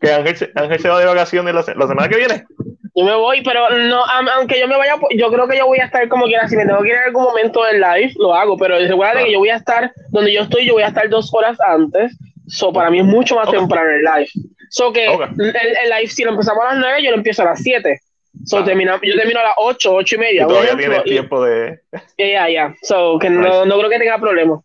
que 0.00 0.12
Ángel, 0.12 0.50
Ángel, 0.54 0.80
se 0.80 0.88
va 0.88 0.98
de 0.98 1.06
vacaciones 1.06 1.54
la, 1.54 1.74
la, 1.74 1.86
semana 1.86 2.08
que 2.08 2.16
viene. 2.16 2.44
Yo 2.94 3.04
me 3.04 3.14
voy, 3.14 3.42
pero 3.42 3.70
no, 3.70 4.04
aunque 4.36 4.58
yo 4.58 4.66
me 4.66 4.76
vaya, 4.76 4.96
yo 5.16 5.30
creo 5.30 5.46
que 5.46 5.56
yo 5.56 5.66
voy 5.66 5.78
a 5.78 5.84
estar 5.84 6.08
como 6.08 6.24
quiera. 6.24 6.48
Si 6.48 6.56
me 6.56 6.66
tengo 6.66 6.82
que 6.82 6.88
ir 6.88 6.94
en 6.94 7.04
algún 7.04 7.22
momento 7.22 7.62
del 7.64 7.80
live, 7.80 8.12
lo 8.16 8.34
hago. 8.34 8.56
Pero 8.56 8.78
recuerda 8.78 9.24
que 9.24 9.32
yo 9.32 9.38
voy 9.38 9.50
a 9.50 9.56
estar 9.56 9.92
donde 10.08 10.32
yo 10.32 10.42
estoy, 10.42 10.66
yo 10.66 10.74
voy 10.74 10.82
a 10.82 10.88
estar 10.88 11.08
dos 11.08 11.32
horas 11.32 11.58
antes. 11.60 12.16
So, 12.48 12.72
para 12.72 12.90
mí 12.90 12.98
es 12.98 13.04
mucho 13.04 13.36
más 13.36 13.50
temprano 13.50 13.90
el 13.90 14.02
live. 14.02 14.30
So, 14.70 14.92
que 14.92 15.06
el, 15.06 15.90
live, 15.90 16.08
si 16.08 16.24
lo 16.24 16.32
empezamos 16.32 16.64
a 16.64 16.74
las 16.74 16.78
9, 16.78 17.02
yo 17.02 17.10
lo 17.10 17.16
empiezo 17.16 17.42
a 17.42 17.46
las 17.46 17.62
7. 17.62 18.00
So, 18.44 18.64
termina, 18.64 18.98
yo 19.02 19.14
termino 19.16 19.40
a 19.40 19.44
las 19.44 19.54
8, 19.56 19.94
8 19.94 20.14
y 20.14 20.18
media. 20.18 20.46
todavía 20.46 21.02
tiempo 21.02 21.44
de. 21.44 21.80
Ya, 22.18 22.26
ya, 22.26 22.48
ya. 22.48 22.74
So, 22.82 23.18
que 23.18 23.30
no, 23.30 23.64
no 23.64 23.78
creo 23.78 23.90
que 23.90 23.98
tenga 23.98 24.18
problema. 24.18 24.60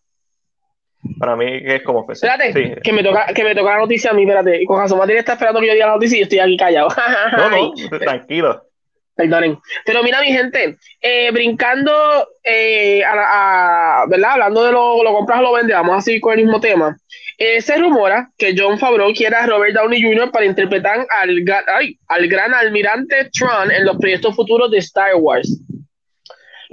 Para 1.20 1.36
mí 1.36 1.46
es 1.64 1.84
como. 1.84 2.10
Espérate, 2.12 2.82
que, 2.82 2.94
me 2.94 3.04
toca, 3.04 3.28
que 3.34 3.44
me 3.44 3.56
toca 3.56 3.72
la 3.72 3.80
noticia 3.80 4.12
a 4.12 4.14
mí, 4.14 4.24
espérate. 4.24 4.62
Y 4.62 4.66
con 4.66 4.78
Jason 4.80 5.10
está 5.10 5.34
esperando 5.34 5.60
que 5.60 5.68
yo 5.68 5.74
diga 5.74 5.88
la 5.88 5.94
noticia 5.94 6.16
y 6.16 6.20
yo 6.20 6.24
estoy 6.24 6.40
aquí 6.40 6.58
callado. 6.58 6.90
no, 7.38 7.50
no, 7.50 7.74
tranquilo. 8.00 8.62
Perdonen. 9.16 9.58
Pero 9.86 10.04
mira, 10.04 10.20
mi 10.20 10.28
gente, 10.28 10.78
eh, 11.02 11.32
brincando, 11.32 11.94
eh, 12.44 13.02
a, 13.06 14.04
¿verdad? 14.10 14.32
Hablando 14.32 14.66
de 14.66 14.74
lo, 14.74 15.04
lo 15.04 15.14
compras 15.14 15.40
o 15.40 15.44
lo 15.44 15.54
vendes, 15.54 15.76
vamos 15.76 15.98
a 15.98 16.02
seguir 16.02 16.20
con 16.20 16.34
el 16.34 16.44
mismo 16.44 16.60
tema. 16.60 16.98
Eh, 17.38 17.62
se 17.62 17.78
rumora 17.78 18.30
que 18.38 18.54
John 18.58 18.78
Favreau 18.78 19.14
quiera 19.14 19.44
a 19.44 19.48
Robert 19.48 19.74
Downey 19.74 20.02
Jr. 20.02 20.32
para 20.32 20.46
interpretar 20.46 21.06
al, 21.22 21.44
ay, 21.74 21.98
al 22.08 22.28
gran 22.28 22.54
almirante 22.54 23.30
Tron 23.38 23.72
en 23.72 23.86
los 23.86 23.98
proyectos 23.98 24.36
futuros 24.36 24.72
de 24.72 24.78
Star 24.80 25.16
Wars. 25.16 25.62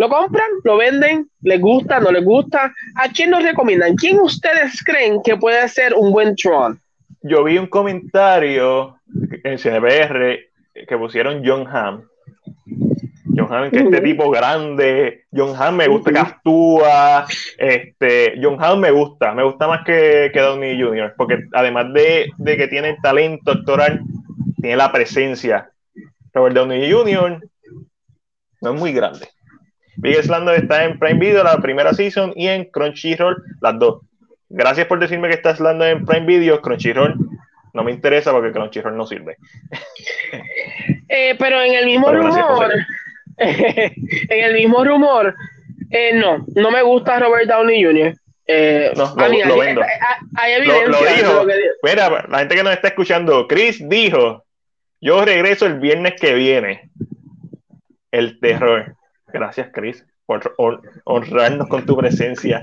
¿Lo 0.02 0.08
compran? 0.08 0.48
¿Lo 0.64 0.78
venden? 0.78 1.30
¿Les 1.42 1.60
gusta? 1.60 2.00
¿No 2.00 2.10
les 2.10 2.24
gusta? 2.24 2.74
¿A 2.96 3.08
quién 3.14 3.30
nos 3.30 3.44
recomiendan? 3.44 3.94
¿Quién 3.94 4.18
ustedes 4.18 4.82
creen 4.82 5.22
que 5.22 5.36
puede 5.36 5.68
ser 5.68 5.94
un 5.94 6.10
buen 6.10 6.34
Tron? 6.34 6.80
Yo 7.22 7.44
vi 7.44 7.56
un 7.56 7.68
comentario 7.68 8.96
en 9.44 9.58
CNBR 9.58 10.40
que 10.88 10.98
pusieron 10.98 11.44
John 11.46 11.68
Hamm. 11.68 12.02
John 13.36 13.46
Hamm, 13.48 13.70
que 13.70 13.76
es 13.76 13.84
este 13.84 14.00
tipo 14.00 14.28
grande. 14.28 15.22
John 15.32 15.54
Hamm 15.56 15.76
me 15.76 15.86
gusta 15.86 16.10
que 16.10 16.18
actúa. 16.18 17.24
Este, 17.56 18.34
John 18.42 18.56
Hamm 18.58 18.80
me 18.80 18.90
gusta. 18.90 19.32
Me 19.34 19.44
gusta 19.44 19.68
más 19.68 19.84
que, 19.84 20.32
que 20.34 20.40
Downey 20.40 20.82
Jr. 20.82 21.14
Porque 21.16 21.44
además 21.52 21.92
de, 21.92 22.28
de 22.38 22.56
que 22.56 22.66
tiene 22.66 22.96
talento 23.00 23.52
actoral, 23.52 24.02
tiene 24.60 24.76
la 24.76 24.90
presencia. 24.90 25.70
Robert 26.34 26.56
Downey 26.56 26.90
Jr. 26.90 27.40
no 28.62 28.74
es 28.74 28.80
muy 28.80 28.92
grande. 28.92 29.28
Big 29.96 30.22
Slender 30.22 30.62
está 30.62 30.85
en 30.85 30.98
Prime 30.98 31.20
Video, 31.20 31.44
la 31.44 31.59
primera 31.59 31.92
season, 31.92 32.33
y 32.37 32.48
en 32.48 32.64
Crunchyroll, 32.66 33.42
las 33.61 33.78
dos. 33.78 34.02
Gracias 34.48 34.87
por 34.87 34.98
decirme 34.98 35.28
que 35.28 35.35
está 35.35 35.55
Slender 35.55 35.96
en 35.96 36.05
Prime 36.05 36.26
Video. 36.26 36.61
Crunchyroll 36.61 37.16
no 37.74 37.85
me 37.85 37.92
interesa 37.92 38.33
porque 38.33 38.52
Crunchyroll 38.52 38.96
no 38.96 39.07
sirve. 39.07 39.37
Eh, 41.14 41.37
pero 41.38 41.61
en 41.61 41.74
el 41.74 41.85
mismo 41.85 42.11
rumor, 42.11 42.72
en 43.37 44.44
el 44.44 44.55
mismo 44.55 44.83
rumor, 44.83 45.35
eh, 45.90 46.14
no, 46.14 46.46
no 46.55 46.70
me 46.70 46.81
gusta 46.81 47.18
Robert 47.18 47.46
Downey 47.46 47.85
Jr. 47.85 48.14
Eh, 48.46 48.92
no, 48.96 49.14
lo, 49.14 49.46
lo 49.46 49.59
vendo. 49.59 49.83
Hay, 50.37 50.52
evidencia. 50.55 51.12
dijo. 51.16 51.44
Mira, 51.83 52.26
la 52.31 52.38
gente 52.38 52.55
que 52.55 52.62
nos 52.62 52.72
está 52.72 52.88
escuchando, 52.88 53.46
Chris 53.46 53.87
dijo, 53.87 54.42
yo 55.02 55.22
regreso 55.22 55.66
el 55.66 55.81
viernes 55.81 56.14
que 56.18 56.33
viene. 56.33 56.90
El 58.11 58.40
terror. 58.40 58.96
Gracias, 59.32 59.70
Chris, 59.72 60.04
por 60.26 60.54
honrarnos 61.04 61.68
con 61.68 61.86
tu 61.86 61.96
presencia. 61.96 62.60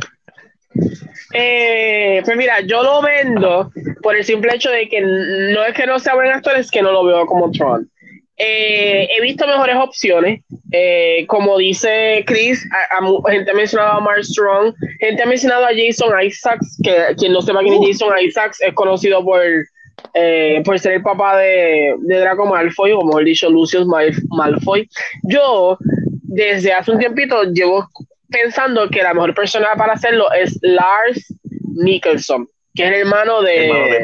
Eh, 1.34 2.22
pues 2.24 2.38
mira, 2.38 2.62
yo 2.62 2.84
lo 2.84 3.02
vendo 3.02 3.72
por 4.02 4.16
el 4.16 4.24
simple 4.24 4.56
hecho 4.56 4.70
de 4.70 4.88
que 4.88 5.02
no 5.02 5.66
es 5.66 5.74
que 5.74 5.88
no 5.88 6.00
sea 6.00 6.16
buen 6.16 6.32
actor, 6.32 6.56
es 6.58 6.70
que 6.70 6.82
no 6.82 6.92
lo 6.92 7.06
veo 7.06 7.26
como 7.26 7.52
Tron. 7.52 7.90
Eh, 8.38 9.08
he 9.18 9.22
visto 9.22 9.46
mejores 9.46 9.76
opciones, 9.76 10.42
eh, 10.72 11.26
como 11.28 11.58
dice 11.58 12.24
Chris, 12.26 12.66
gente 13.28 13.52
ha 13.52 13.54
mencionado 13.54 13.94
a 13.94 14.00
Mark 14.00 14.24
Strong, 14.24 14.74
gente 15.00 15.24
ha 15.24 15.26
mencionado 15.26 15.66
a 15.66 15.72
Jason 15.76 16.14
Isaacs, 16.24 16.80
que 16.82 17.16
quien 17.18 17.34
no 17.34 17.42
sepa 17.42 17.60
quién 17.60 17.74
es 17.74 17.80
uh. 17.80 17.88
Jason 17.88 18.20
Isaacs 18.20 18.62
es 18.62 18.74
conocido 18.76 19.26
por, 19.26 19.42
por 20.64 20.80
ser 20.80 20.94
el 20.94 21.02
papá 21.02 21.38
de, 21.38 21.96
de 22.00 22.20
Draco 22.20 22.46
Malfoy, 22.46 22.94
o 22.94 23.02
mejor 23.02 23.26
dicho, 23.26 23.50
Lucius 23.50 23.86
Malfoy. 24.30 24.88
Yo 25.24 25.78
desde 26.30 26.74
hace 26.74 26.92
un 26.92 27.00
tiempito 27.00 27.44
llevo 27.44 27.90
pensando 28.30 28.88
que 28.90 29.02
la 29.02 29.14
mejor 29.14 29.34
persona 29.34 29.70
para 29.76 29.94
hacerlo 29.94 30.32
es 30.32 30.60
Lars 30.62 31.34
Mikkelsen, 31.76 32.48
que 32.76 32.84
es 32.84 32.90
el 32.90 33.00
hermano 33.02 33.42
de, 33.42 34.00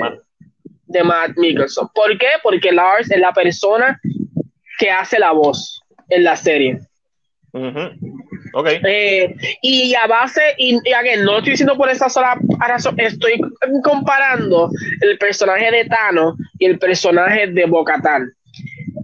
de, 0.87 1.03
Matt. 1.03 1.37
Mikkelsen. 1.37 1.87
¿Por 1.93 2.17
qué? 2.17 2.27
Porque 2.41 2.71
Lars 2.71 3.11
es 3.11 3.19
la 3.19 3.31
persona 3.31 3.99
que 4.79 4.89
hace 4.89 5.19
la 5.19 5.31
voz 5.31 5.81
en 6.09 6.23
la 6.23 6.35
serie. 6.35 6.79
okay. 8.53 8.81
Eh, 8.83 9.35
y 9.61 9.93
a 9.93 10.07
base, 10.07 10.41
y, 10.57 10.75
y 10.75 11.17
no 11.19 11.33
lo 11.33 11.37
estoy 11.37 11.51
diciendo 11.51 11.77
por 11.77 11.89
esa 11.89 12.09
sola 12.09 12.37
razón, 12.59 12.99
estoy 12.99 13.39
comparando 13.83 14.71
el 15.01 15.17
personaje 15.19 15.69
de 15.69 15.85
Tano 15.85 16.35
y 16.57 16.65
el 16.65 16.79
personaje 16.79 17.47
de 17.47 17.65
Bocatán. 17.65 18.33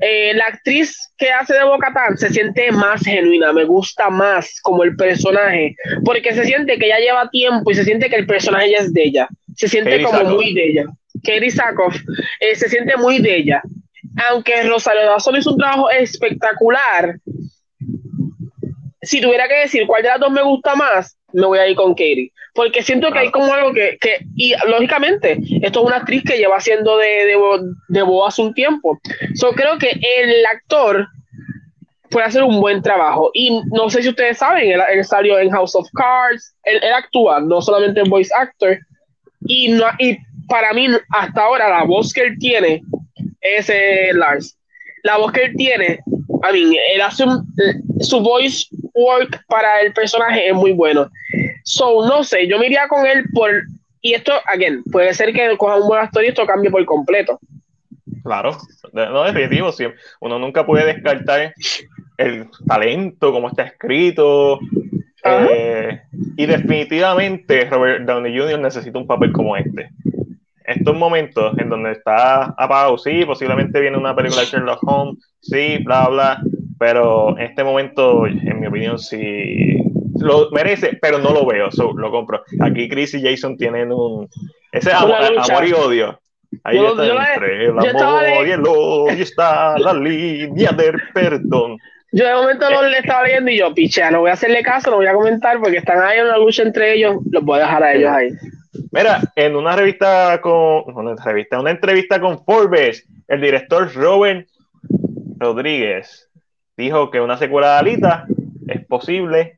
Eh, 0.01 0.33
la 0.33 0.45
actriz 0.45 0.97
que 1.15 1.29
hace 1.31 1.53
de 1.53 1.63
Bocatán 1.63 2.17
se 2.17 2.29
siente 2.31 2.71
más 2.71 3.01
genuina, 3.03 3.53
me 3.53 3.65
gusta 3.65 4.09
más 4.09 4.59
como 4.61 4.83
el 4.83 4.95
personaje, 4.95 5.75
porque 6.03 6.33
se 6.33 6.43
siente 6.45 6.79
que 6.79 6.87
ya 6.87 6.97
lleva 6.97 7.29
tiempo 7.29 7.69
y 7.69 7.75
se 7.75 7.83
siente 7.83 8.09
que 8.09 8.15
el 8.15 8.25
personaje 8.25 8.71
ya 8.71 8.77
es 8.79 8.91
de 8.93 9.03
ella, 9.03 9.27
se 9.55 9.67
siente 9.67 10.01
como 10.01 10.23
muy 10.23 10.55
de 10.55 10.69
ella. 10.69 10.85
Katie 11.23 11.51
Sackhoff 11.51 11.95
eh, 12.39 12.55
se 12.55 12.67
siente 12.67 12.97
muy 12.97 13.19
de 13.19 13.37
ella. 13.37 13.61
Aunque 14.29 14.63
Rosario 14.63 15.05
Dawson 15.05 15.35
hizo 15.35 15.51
un 15.51 15.57
trabajo 15.57 15.89
espectacular, 15.91 17.19
si 19.03 19.21
tuviera 19.21 19.47
que 19.47 19.59
decir 19.59 19.85
cuál 19.85 20.01
de 20.01 20.09
las 20.09 20.19
dos 20.19 20.31
me 20.31 20.41
gusta 20.41 20.75
más, 20.75 21.15
me 21.33 21.45
voy 21.45 21.59
a 21.59 21.67
ir 21.67 21.75
con 21.75 21.93
Katie. 21.93 22.31
Porque 22.53 22.83
siento 22.83 23.11
que 23.11 23.19
hay 23.19 23.31
como 23.31 23.53
algo 23.53 23.71
que, 23.73 23.97
que, 24.01 24.17
y 24.35 24.53
lógicamente, 24.67 25.37
esto 25.61 25.79
es 25.79 25.85
una 25.85 25.97
actriz 25.97 26.23
que 26.23 26.37
lleva 26.37 26.57
haciendo 26.57 26.97
de, 26.97 27.07
de, 27.07 27.37
de 27.87 28.01
voz 28.01 28.33
hace 28.33 28.41
un 28.41 28.53
tiempo. 28.53 28.99
So, 29.35 29.53
creo 29.53 29.77
que 29.77 29.89
el 29.89 30.45
actor 30.45 31.07
puede 32.09 32.25
hacer 32.25 32.43
un 32.43 32.59
buen 32.59 32.81
trabajo. 32.81 33.31
Y 33.33 33.61
no 33.71 33.89
sé 33.89 34.03
si 34.03 34.09
ustedes 34.09 34.37
saben, 34.37 34.69
él, 34.69 34.81
él 34.91 35.05
salió 35.05 35.39
en 35.39 35.49
House 35.49 35.75
of 35.75 35.87
Cards, 35.93 36.53
él, 36.63 36.79
él, 36.83 36.93
actúa, 36.93 37.39
no 37.39 37.61
solamente 37.61 38.01
en 38.01 38.09
voice 38.09 38.31
actor. 38.37 38.77
Y, 39.47 39.69
no, 39.69 39.85
y 39.97 40.17
para 40.47 40.73
mí, 40.73 40.87
hasta 41.09 41.41
ahora, 41.41 41.69
la 41.69 41.83
voz 41.85 42.13
que 42.13 42.21
él 42.21 42.37
tiene 42.37 42.81
es 43.39 43.69
eh, 43.69 44.11
Lars. 44.13 44.57
La 45.03 45.17
voz 45.17 45.31
que 45.31 45.45
él 45.45 45.55
tiene, 45.55 45.99
a 46.43 46.51
mí, 46.51 46.77
él 46.93 47.01
hace 47.01 47.23
un, 47.23 47.43
su 48.01 48.19
voice 48.19 48.67
work 48.93 49.43
para 49.47 49.81
el 49.81 49.93
personaje 49.93 50.47
es 50.47 50.53
muy 50.53 50.73
bueno. 50.73 51.09
So, 51.63 52.05
no 52.07 52.23
sé, 52.23 52.47
yo 52.47 52.57
me 52.59 52.67
iría 52.67 52.87
con 52.87 53.05
él 53.05 53.25
por. 53.33 53.49
Y 54.01 54.13
esto, 54.13 54.33
again, 54.45 54.83
puede 54.91 55.13
ser 55.13 55.31
que 55.31 55.55
coja 55.57 55.75
un 55.75 55.87
buen 55.87 56.01
actor 56.01 56.23
y 56.23 56.27
esto 56.27 56.45
cambie 56.45 56.71
por 56.71 56.83
completo. 56.85 57.39
Claro, 58.23 58.57
no, 58.93 59.23
definitivo, 59.23 59.71
sí. 59.71 59.85
uno 60.19 60.37
nunca 60.37 60.65
puede 60.65 60.85
descartar 60.85 61.53
el 62.17 62.47
talento, 62.67 63.31
cómo 63.31 63.49
está 63.49 63.63
escrito. 63.63 64.59
Eh, 65.23 66.01
y 66.35 66.45
definitivamente 66.45 67.65
Robert 67.65 68.05
Downey 68.05 68.37
Jr. 68.37 68.59
necesita 68.59 68.97
un 68.97 69.07
papel 69.07 69.31
como 69.31 69.55
este. 69.55 69.89
Estos 70.65 70.95
momentos 70.95 71.57
en 71.57 71.69
donde 71.69 71.91
está 71.91 72.43
apagado, 72.57 72.97
sí, 72.97 73.25
posiblemente 73.25 73.79
viene 73.81 73.97
una 73.97 74.15
película 74.15 74.41
de 74.41 74.47
Sherlock 74.47 74.79
Holmes, 74.83 75.17
sí, 75.41 75.77
bla, 75.83 76.07
bla, 76.07 76.41
pero 76.81 77.37
en 77.37 77.43
este 77.43 77.63
momento, 77.63 78.25
en 78.25 78.59
mi 78.59 78.65
opinión, 78.65 78.97
sí 78.97 79.83
lo 80.19 80.49
merece, 80.49 80.97
pero 80.99 81.19
no 81.19 81.31
lo 81.31 81.45
veo, 81.45 81.71
so, 81.71 81.93
lo 81.93 82.09
compro. 82.09 82.41
Aquí 82.59 82.89
Chris 82.89 83.13
y 83.13 83.21
Jason 83.21 83.55
tienen 83.55 83.91
un... 83.91 84.27
Ese 84.71 84.91
amor, 84.91 85.19
amor 85.37 85.67
y 85.67 85.73
odio. 85.73 86.19
Ahí 86.63 86.77
yo, 86.77 86.89
está 86.89 87.05
yo 87.05 87.19
entre 87.35 87.65
el 87.65 87.77
amor 87.77 88.47
y 88.47 88.51
el 88.51 88.63
odio 88.65 89.11
está 89.11 89.77
la 89.77 89.93
línea 89.93 90.71
del 90.71 90.95
perdón. 91.13 91.77
Yo 92.13 92.25
de 92.25 92.33
momento 92.33 92.67
lo 92.71 92.89
le 92.89 92.97
estaba 92.97 93.27
leyendo 93.27 93.51
y 93.51 93.59
yo, 93.59 93.71
pichea, 93.75 94.09
no 94.09 94.21
voy 94.21 94.31
a 94.31 94.33
hacerle 94.33 94.63
caso, 94.63 94.89
no 94.89 94.95
voy 94.95 95.05
a 95.05 95.13
comentar 95.13 95.59
porque 95.59 95.77
están 95.77 96.01
ahí 96.01 96.17
en 96.17 96.25
una 96.25 96.37
lucha 96.39 96.63
entre 96.63 96.95
ellos, 96.95 97.17
los 97.29 97.43
voy 97.43 97.59
a 97.59 97.65
dejar 97.65 97.83
a 97.83 97.93
ellos 97.93 98.11
ahí. 98.11 98.29
Mira, 98.91 99.21
en 99.35 99.55
una 99.55 99.75
revista 99.75 100.41
con, 100.41 100.81
una 100.95 101.13
revista, 101.23 101.59
una 101.59 101.69
entrevista 101.69 102.19
con 102.19 102.43
Forbes, 102.43 103.07
el 103.27 103.39
director 103.39 103.93
Robert 103.93 104.47
Rodríguez 105.37 106.30
dijo 106.81 107.11
que 107.11 107.21
una 107.21 107.37
secuela 107.37 107.73
de 107.73 107.79
Alita 107.79 108.25
es 108.67 108.85
posible 108.85 109.57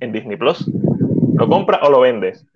en 0.00 0.12
Disney 0.12 0.36
Plus. 0.36 0.66
¿Lo 1.34 1.48
compras 1.48 1.80
o 1.82 1.90
lo 1.90 2.00
vendes? 2.00 2.46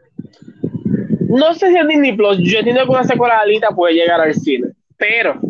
No 1.28 1.54
sé 1.54 1.70
si 1.70 1.76
en 1.76 1.88
Disney 1.88 2.16
Plus, 2.16 2.38
yo 2.38 2.58
entiendo 2.58 2.84
que 2.84 2.90
una 2.90 3.04
secuela 3.04 3.34
de 3.36 3.40
Alita 3.42 3.70
puede 3.70 3.94
llegar 3.94 4.20
al 4.20 4.34
cine, 4.34 4.68
pero 4.96 5.40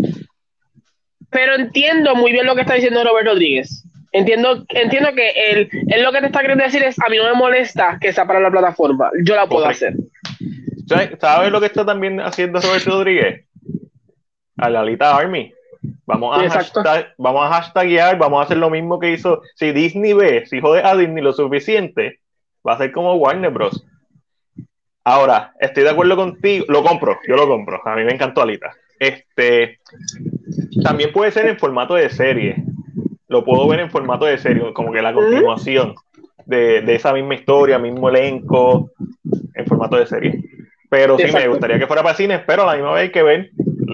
pero 1.31 1.57
entiendo 1.57 2.15
muy 2.15 2.31
bien 2.31 2.47
lo 2.47 2.55
que 2.55 2.61
está 2.61 2.75
diciendo 2.75 3.03
Robert 3.03 3.27
Rodríguez. 3.27 3.85
Entiendo, 4.13 4.65
entiendo 4.69 5.13
que 5.15 5.31
él, 5.51 5.69
él 5.89 6.05
lo 6.05 6.13
que 6.13 6.21
te 6.21 6.27
está 6.27 6.41
queriendo 6.41 6.63
decir 6.63 6.85
es, 6.85 6.97
a 7.01 7.09
mí 7.09 7.17
no 7.17 7.25
me 7.25 7.35
molesta 7.35 7.99
que 8.01 8.13
sea 8.13 8.25
para 8.25 8.39
la 8.39 8.53
plataforma, 8.53 9.11
yo 9.25 9.35
la 9.35 9.49
puedo 9.49 9.67
hacer. 9.67 9.95
¿Sabes 10.87 11.51
lo 11.51 11.59
que 11.59 11.67
está 11.67 11.85
también 11.85 12.21
haciendo 12.21 12.61
Robert 12.61 12.85
Rodríguez? 12.85 13.45
A 14.59 14.71
la 14.71 14.83
Alita 14.83 15.17
Army. 15.17 15.53
Vamos 16.07 16.39
a, 16.39 16.51
hashtag, 16.51 17.15
vamos 17.19 17.45
a 17.45 17.55
hashtaguear, 17.55 18.19
vamos 18.19 18.41
a 18.41 18.45
hacer 18.45 18.59
lo 18.59 18.71
mismo 18.71 18.99
que 18.99 19.13
hizo. 19.13 19.43
Si 19.55 19.73
Disney 19.73 20.13
ve, 20.13 20.47
si 20.47 20.61
jode 20.61 20.83
a 20.85 20.97
Disney 20.97 21.23
lo 21.23 21.33
suficiente, 21.33 22.21
va 22.67 22.75
a 22.75 22.79
ser 22.79 22.93
como 22.93 23.15
Warner 23.15 23.51
Bros. 23.51 23.87
Ahora, 25.05 25.53
estoy 25.61 25.85
de 25.85 25.91
acuerdo 25.91 26.17
contigo, 26.17 26.65
lo 26.69 26.83
compro, 26.83 27.19
yo 27.29 27.37
lo 27.37 27.47
compro. 27.47 27.81
A 27.87 27.97
mí 27.97 28.05
me 28.05 28.13
encantó 28.13 28.43
Alita. 28.43 28.73
Este, 28.99 29.81
también 30.83 31.13
puede 31.13 31.31
ser 31.31 31.47
en 31.47 31.59
formato 31.59 31.95
de 31.95 32.09
serie. 32.09 32.65
Lo 33.29 33.45
puedo 33.45 33.67
ver 33.69 33.81
en 33.81 33.91
formato 33.91 34.25
de 34.25 34.39
serie, 34.39 34.73
como 34.73 34.93
que 34.93 35.03
la 35.03 35.13
continuación 35.13 35.95
de, 36.47 36.83
de 36.83 36.95
esa 36.95 37.13
misma 37.13 37.35
historia, 37.35 37.79
mismo 37.79 38.09
elenco, 38.09 38.91
en 39.55 39.67
formato 39.67 39.97
de 39.97 40.07
serie. 40.07 40.45
Pero 40.89 41.19
sí, 41.19 41.25
me 41.33 41.49
gustaría 41.49 41.79
que 41.79 41.87
fuera 41.87 42.03
para 42.03 42.15
cine, 42.15 42.39
pero 42.41 42.63
a 42.63 42.67
la 42.67 42.75
misma 42.75 42.93
vez 42.93 43.03
hay 43.03 43.11
que 43.11 43.23
ver 43.23 43.51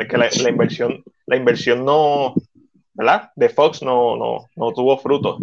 que 0.09 0.19
la, 0.19 0.29
la, 0.43 0.51
inversión, 0.51 1.03
la 1.31 1.37
inversión 1.37 1.85
no, 1.85 2.35
¿verdad? 2.93 3.31
De 3.37 3.49
Fox 3.49 3.83
no, 3.83 4.17
no, 4.17 4.49
no 4.57 4.73
tuvo 4.73 4.99
fruto. 4.99 5.39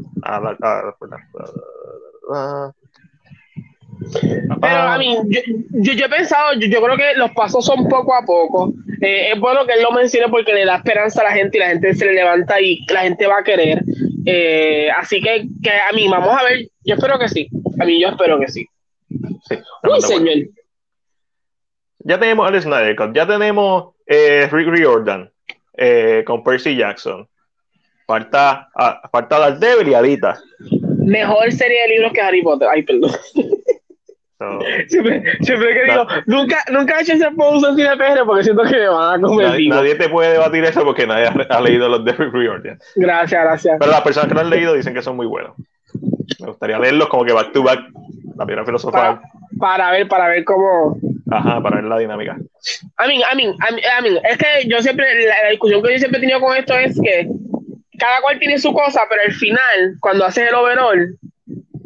Pero 4.62 4.82
a 4.82 4.98
mí, 4.98 5.18
yo, 5.30 5.42
yo, 5.72 5.94
yo, 5.94 6.06
he 6.06 6.10
pensado, 6.10 6.54
yo, 6.60 6.68
yo, 6.68 6.82
creo 6.82 6.98
que 6.98 7.16
los 7.16 7.32
pasos 7.32 7.66
son 7.66 7.88
poco 7.88 8.14
a 8.14 8.26
poco. 8.26 8.74
Eh, 9.02 9.32
es 9.34 9.40
bueno 9.40 9.66
que 9.66 9.74
él 9.76 9.82
lo 9.82 9.92
mencione 9.92 10.28
porque 10.28 10.54
le 10.54 10.66
da 10.66 10.76
esperanza 10.76 11.22
a 11.22 11.26
la 11.26 11.32
gente 11.32 11.58
y 11.58 11.62
la 11.62 11.70
gente 11.70 11.96
se 11.96 12.06
le 12.06 12.14
levanta 12.14 12.60
y 12.60 12.86
la 12.90 13.04
gente 13.04 13.26
va 13.26 13.40
a 13.40 13.44
querer. 13.44 13.82
Eh, 14.26 14.90
así 14.92 15.22
que, 15.22 15.48
que, 15.64 15.72
a 15.72 15.94
mí, 15.96 16.06
vamos 16.10 16.36
a 16.38 16.44
ver, 16.44 16.68
yo 16.84 16.96
espero 16.96 17.18
que 17.18 17.30
sí. 17.30 17.48
A 17.80 17.86
mí, 17.86 18.02
yo 18.02 18.10
espero 18.10 18.38
que 18.42 18.50
sí. 18.50 18.68
sí 19.48 19.56
Uy, 19.84 20.02
señor. 20.02 20.50
Ya 22.00 22.20
tenemos 22.20 22.46
Alex 22.46 22.64
Snyder 22.66 22.96
ya 23.14 23.26
tenemos 23.26 23.96
eh, 24.06 24.50
Rick 24.52 24.68
Riordan 24.68 25.32
eh, 25.78 26.24
con 26.26 26.44
Percy 26.44 26.76
Jackson. 26.76 27.28
Falta, 28.06 28.70
ah, 28.76 29.02
falta 29.12 29.40
Daredevil 29.40 29.90
y 29.90 29.94
Alita. 29.94 30.40
Mejor 31.00 31.52
serie 31.52 31.82
de 31.84 31.88
libros 31.90 32.14
que 32.14 32.22
Harry 32.22 32.42
Potter. 32.42 32.68
Ay, 32.72 32.84
perdón. 32.84 33.12
Siempre, 34.88 35.24
siempre 35.42 35.74
que 35.74 35.92
digo, 35.92 36.06
nunca, 36.28 36.58
nunca 36.72 37.00
he 37.00 37.02
hecho 37.02 37.14
ese 37.14 37.32
post 37.32 37.66
en 37.68 37.76
Cine 37.76 37.98
PR 37.98 38.24
porque 38.24 38.44
siento 38.44 38.62
que 38.66 38.76
me 38.76 38.88
van 38.88 39.18
a 39.18 39.28
comer. 39.28 39.50
Nadie, 39.50 39.70
nadie, 39.70 39.96
te 39.96 40.10
puede 40.10 40.34
debatir 40.34 40.64
eso 40.64 40.84
porque 40.84 41.08
nadie 41.08 41.26
ha, 41.26 41.58
ha 41.58 41.60
leído 41.60 41.90
los 41.90 42.06
de 42.06 42.12
Riordan. 42.12 42.78
Gracias, 42.96 43.44
gracias. 43.44 43.78
Pero 43.80 43.92
las 43.92 44.02
personas 44.02 44.28
que 44.28 44.36
lo 44.36 44.42
han 44.42 44.52
leído 44.52 44.76
dicen 44.76 44.94
que 44.94 45.02
son 45.02 45.16
muy 45.16 45.26
buenos. 45.26 45.56
Me 46.40 46.48
gustaría 46.50 46.78
leerlos 46.78 47.08
como 47.08 47.26
que 47.26 47.34
back 47.34 47.52
to 47.52 47.64
back, 47.64 47.80
la 48.36 48.46
piedra 48.46 48.64
filosofal. 48.64 49.20
Para, 49.20 49.22
para 49.60 49.92
ver, 49.92 50.08
para 50.08 50.28
ver 50.28 50.44
cómo. 50.44 51.00
Ajá, 51.30 51.62
para 51.62 51.78
ver 51.78 51.86
la 51.86 52.00
dinámica. 52.00 52.38
I 53.00 53.08
mean, 53.08 53.22
I 53.22 53.36
mean, 53.36 53.56
I 53.60 54.02
mean, 54.02 54.20
es 54.26 54.38
que 54.38 54.68
yo 54.68 54.82
siempre, 54.82 55.26
la, 55.26 55.44
la 55.44 55.50
discusión 55.50 55.84
que 55.84 55.94
yo 55.94 56.00
siempre 56.00 56.20
he 56.20 56.22
tenido 56.22 56.40
con 56.40 56.56
esto 56.56 56.78
es 56.78 57.00
que 57.00 57.28
cada 57.98 58.22
cual 58.22 58.40
tiene 58.40 58.58
su 58.58 58.74
cosa, 58.74 59.02
pero 59.10 59.22
al 59.26 59.34
final, 59.34 59.98
cuando 60.00 60.26
haces 60.26 60.48
el 60.48 60.56
overall, 60.56 61.18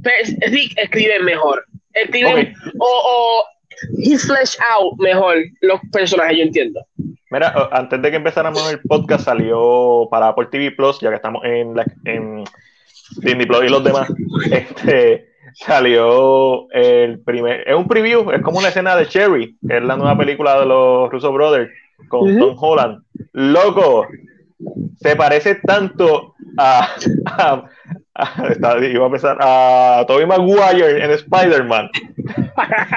pues, 0.03 0.35
Rick 0.51 0.77
escribe 0.77 1.19
mejor. 1.19 1.65
Escribe 1.93 2.31
okay. 2.31 2.53
o, 2.79 2.85
o 2.85 3.43
he 3.97 4.17
flesh 4.17 4.57
out 4.71 4.99
mejor 4.99 5.37
los 5.61 5.79
personajes, 5.91 6.37
yo 6.37 6.43
entiendo. 6.43 6.85
Mira, 7.29 7.69
antes 7.71 8.01
de 8.01 8.11
que 8.11 8.17
empezáramos 8.17 8.69
el 8.71 8.81
podcast, 8.81 9.25
salió 9.25 10.07
para 10.11 10.29
Apple 10.29 10.47
TV 10.51 10.71
Plus, 10.71 10.99
ya 10.99 11.09
que 11.09 11.15
estamos 11.15 11.43
en, 11.45 11.75
la, 11.75 11.85
en 12.05 12.43
Disney 13.17 13.45
Plus 13.45 13.63
y 13.63 13.69
los 13.69 13.83
demás. 13.83 14.09
Este 14.51 15.30
salió 15.53 16.69
el 16.71 17.19
primer, 17.19 17.67
es 17.67 17.75
un 17.75 17.87
preview, 17.87 18.31
es 18.31 18.41
como 18.41 18.59
una 18.59 18.69
escena 18.69 18.95
de 18.95 19.07
Cherry, 19.07 19.55
que 19.67 19.77
es 19.77 19.83
la 19.83 19.97
nueva 19.97 20.17
película 20.17 20.59
de 20.59 20.65
los 20.65 21.11
Russo 21.11 21.31
Brothers 21.31 21.71
con 22.07 22.21
uh 22.21 22.25
-huh. 22.27 22.39
Tom 22.39 22.55
Holland. 22.59 23.03
Loco, 23.33 24.07
se 24.99 25.15
parece 25.15 25.55
tanto 25.55 26.35
a, 26.57 26.87
a, 27.25 27.63
a, 28.15 28.85
iba 28.85 29.03
a 29.03 29.07
empezar 29.07 29.37
a 29.39 30.05
Tobey 30.07 30.25
Maguire 30.25 31.03
en 31.03 31.11
Spider-Man. 31.11 31.89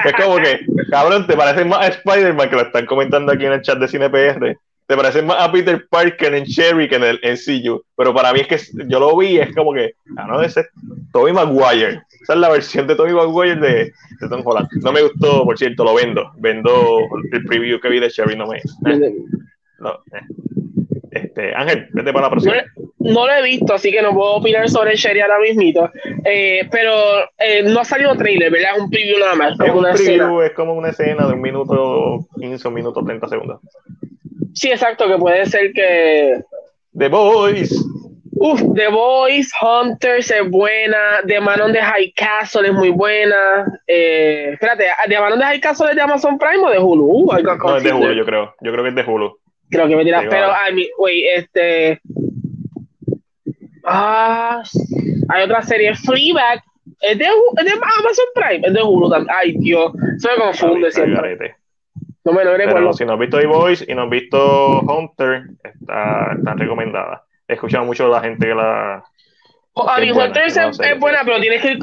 es 0.05 0.13
como 0.13 0.37
que, 0.37 0.59
cabrón, 0.89 1.25
te 1.27 1.35
parece 1.35 1.65
más 1.65 1.79
a 1.79 1.87
Spider-Man 1.87 2.49
que 2.49 2.55
lo 2.55 2.61
están 2.63 2.85
comentando 2.85 3.31
aquí 3.31 3.45
en 3.45 3.53
el 3.53 3.61
chat 3.61 3.77
de 3.77 3.87
CinePR. 3.87 4.57
Te 4.87 4.95
parece 4.95 5.21
más 5.21 5.37
a 5.39 5.51
Peter 5.51 5.87
Parker 5.89 6.33
en 6.35 6.45
Cherry 6.45 6.87
que 6.87 6.95
en 6.95 7.03
el 7.03 7.19
en 7.23 7.37
CU. 7.37 7.81
Pero 7.95 8.13
para 8.13 8.33
mí 8.33 8.41
es 8.41 8.47
que 8.47 8.59
yo 8.87 8.99
lo 8.99 9.17
vi 9.17 9.37
es 9.37 9.53
como 9.55 9.73
que, 9.73 9.95
ah, 10.17 10.27
no, 10.27 10.41
ese 10.41 10.61
es 10.61 10.67
Tobey 11.11 11.33
Maguire. 11.33 12.01
Esa 12.21 12.33
es 12.33 12.39
la 12.39 12.49
versión 12.49 12.85
de 12.87 12.95
Tobey 12.95 13.13
Maguire 13.13 13.55
de, 13.55 13.91
de 14.19 14.29
Tom 14.29 14.41
Holland. 14.45 14.69
No 14.83 14.91
me 14.91 15.01
gustó, 15.01 15.43
por 15.43 15.57
cierto, 15.57 15.83
lo 15.83 15.95
vendo. 15.95 16.31
Vendo 16.37 16.99
el 17.31 17.43
preview 17.45 17.79
que 17.79 17.89
vi 17.89 17.99
de 17.99 18.11
Cherry, 18.11 18.35
no 18.35 18.47
me. 18.47 18.57
Eh, 18.57 19.13
no, 19.79 19.91
eh. 20.13 20.21
Este, 21.15 21.55
Ángel, 21.55 21.87
vete 21.93 22.11
para 22.11 22.25
la 22.25 22.29
próxima. 22.29 22.55
No, 22.99 23.13
no, 23.13 23.25
lo 23.25 23.33
he 23.33 23.41
visto, 23.41 23.73
así 23.73 23.89
que 23.89 24.01
no 24.01 24.13
puedo 24.13 24.35
opinar 24.35 24.67
sobre 24.69 24.97
Sherry 24.97 25.21
ahora 25.21 25.39
mismito. 25.39 25.89
Eh, 26.25 26.67
pero 26.69 26.91
eh, 27.37 27.63
no 27.63 27.79
ha 27.79 27.85
salido 27.85 28.17
trailer, 28.17 28.51
¿verdad? 28.51 28.71
Es 28.75 28.81
un 28.81 28.89
preview 28.89 29.19
nada 29.19 29.35
más. 29.35 29.53
Es, 29.57 29.71
un 29.71 29.83
preview, 29.83 30.41
es 30.41 30.51
como 30.51 30.73
una 30.73 30.89
escena 30.89 31.25
de 31.25 31.33
un 31.33 31.41
minuto 31.41 32.27
15, 32.37 32.67
un 32.67 32.73
minuto 32.73 33.01
30 33.01 33.29
segundos. 33.29 33.61
Sí, 34.55 34.71
exacto, 34.71 35.07
que 35.07 35.17
puede 35.17 35.45
ser 35.45 35.73
que. 35.73 36.41
The 36.97 37.09
Boys. 37.09 37.85
Uf, 38.37 38.61
The 38.73 38.87
Boys, 38.89 39.51
Hunters 39.61 40.31
es 40.31 40.49
buena. 40.49 41.21
The 41.27 41.39
Man 41.39 41.61
on 41.61 41.73
the 41.73 41.81
High 41.81 42.13
Castle 42.15 42.67
es 42.67 42.73
muy 42.73 42.89
buena. 42.89 43.65
Eh, 43.87 44.51
espérate, 44.53 44.85
¿The 45.07 45.19
Man 45.19 45.33
on 45.33 45.39
the 45.39 45.45
High 45.45 45.59
Castle 45.59 45.89
es 45.89 45.95
de 45.95 46.01
Amazon 46.01 46.37
Prime 46.37 46.65
o 46.65 46.69
de 46.69 46.79
Hulu? 46.79 47.27
no, 47.43 47.77
es 47.77 47.83
de 47.83 47.93
Hulu, 47.93 48.13
yo 48.13 48.25
creo. 48.25 48.55
Yo 48.61 48.71
creo 48.71 48.83
que 48.83 48.89
es 48.89 48.95
de 48.95 49.03
Hulu. 49.03 49.37
Creo 49.69 49.87
que 49.87 49.95
me 49.95 50.03
dirás, 50.03 50.25
pero, 50.29 50.51
ay, 50.53 50.73
mi, 50.73 50.89
güey, 50.97 51.27
este. 51.27 51.99
Ah, 53.83 54.63
hay 55.29 55.43
otra 55.43 55.61
serie, 55.61 55.95
Fleabag. 55.95 56.63
¿Es 57.01 57.17
de, 57.17 57.25
es 57.25 57.65
de 57.65 57.71
Amazon 57.71 58.25
Prime? 58.33 58.67
Es 58.67 58.73
de 58.73 58.81
Hulu 58.81 59.09
también. 59.09 59.35
Ay, 59.37 59.53
Dios. 59.57 59.91
Se 60.17 60.29
me 60.29 60.35
confunde 60.37 60.91
siempre. 60.91 61.55
No 62.25 62.33
me 62.33 62.43
lo 62.43 62.57
recuerdo. 62.57 62.93
Si 62.93 63.05
no 63.05 63.13
has 63.13 63.19
visto 63.19 63.39
The 63.39 63.45
Voice 63.45 63.85
y 63.87 63.95
no 63.95 64.03
has 64.03 64.09
visto 64.09 64.79
Hunter, 64.81 65.43
está, 65.63 66.33
está 66.37 66.53
recomendada. 66.55 67.23
He 67.47 67.53
escuchado 67.53 67.85
mucho 67.85 68.05
de 68.05 68.09
la 68.09 68.21
gente 68.21 68.47
que 68.47 68.55
la, 68.55 69.03
a 69.75 69.99
mi 69.99 70.09
Hunter 70.11 70.43
es, 70.45 70.99
buena, 70.99 71.19
pero 71.25 71.39
tienes 71.41 71.61
que, 71.61 71.71
ir, 71.71 71.79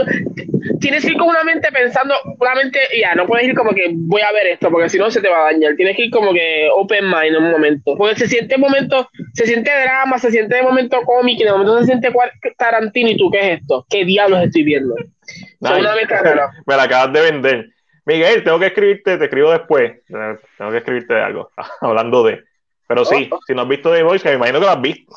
tienes 0.80 1.04
que 1.04 1.10
ir 1.10 1.18
con 1.18 1.28
una 1.28 1.44
mente 1.44 1.70
pensando, 1.70 2.14
una 2.40 2.54
mente, 2.54 2.78
ya, 2.98 3.14
no 3.14 3.26
puedes 3.26 3.46
ir 3.46 3.54
como 3.54 3.72
que 3.72 3.90
voy 3.92 4.22
a 4.22 4.32
ver 4.32 4.46
esto, 4.46 4.70
porque 4.70 4.88
si 4.88 4.98
no 4.98 5.10
se 5.10 5.20
te 5.20 5.28
va 5.28 5.40
a 5.40 5.52
dañar. 5.52 5.76
Tienes 5.76 5.96
que 5.96 6.06
ir 6.06 6.10
como 6.10 6.32
que 6.32 6.68
open 6.74 7.04
mind 7.04 7.36
en 7.36 7.36
un 7.36 7.50
momento. 7.50 7.94
Porque 7.96 8.16
se 8.16 8.28
siente 8.28 8.56
momento, 8.56 9.10
se 9.34 9.46
siente 9.46 9.70
drama, 9.70 10.18
se 10.18 10.30
siente 10.30 10.56
de 10.56 10.62
momento 10.62 11.02
cómic, 11.02 11.38
y 11.38 11.44
de 11.44 11.52
momento 11.52 11.78
se 11.80 11.86
siente 11.86 12.10
Tarantino, 12.56 13.10
y 13.10 13.16
tú, 13.18 13.30
¿qué 13.30 13.40
es 13.40 13.60
esto? 13.60 13.86
¿Qué 13.90 14.06
diablos 14.06 14.42
estoy 14.42 14.62
viendo? 14.62 14.94
me 15.60 16.76
la 16.76 16.82
acabas 16.82 17.12
de 17.12 17.20
vender. 17.20 17.71
Miguel, 18.04 18.42
tengo 18.42 18.58
que 18.58 18.66
escribirte, 18.66 19.16
te 19.16 19.24
escribo 19.24 19.50
después. 19.50 20.04
Tengo 20.06 20.70
que 20.70 20.78
escribirte 20.78 21.14
algo, 21.14 21.50
hablando 21.80 22.24
de. 22.24 22.44
Pero 22.86 23.04
sí, 23.04 23.28
oh. 23.32 23.38
si 23.46 23.54
no 23.54 23.62
has 23.62 23.68
visto 23.68 23.92
The 23.92 24.02
Voice, 24.02 24.22
que 24.22 24.30
me 24.30 24.36
imagino 24.36 24.58
que 24.58 24.66
lo 24.66 24.72
has 24.72 24.80
visto. 24.80 25.14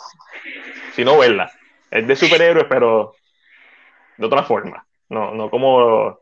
Si 0.93 1.03
no, 1.03 1.17
verla. 1.17 1.51
Es 1.91 2.07
de 2.07 2.15
superhéroes, 2.15 2.67
pero 2.69 3.15
de 4.17 4.25
otra 4.25 4.43
forma. 4.43 4.85
No, 5.09 5.31
no 5.31 5.49
como. 5.49 6.19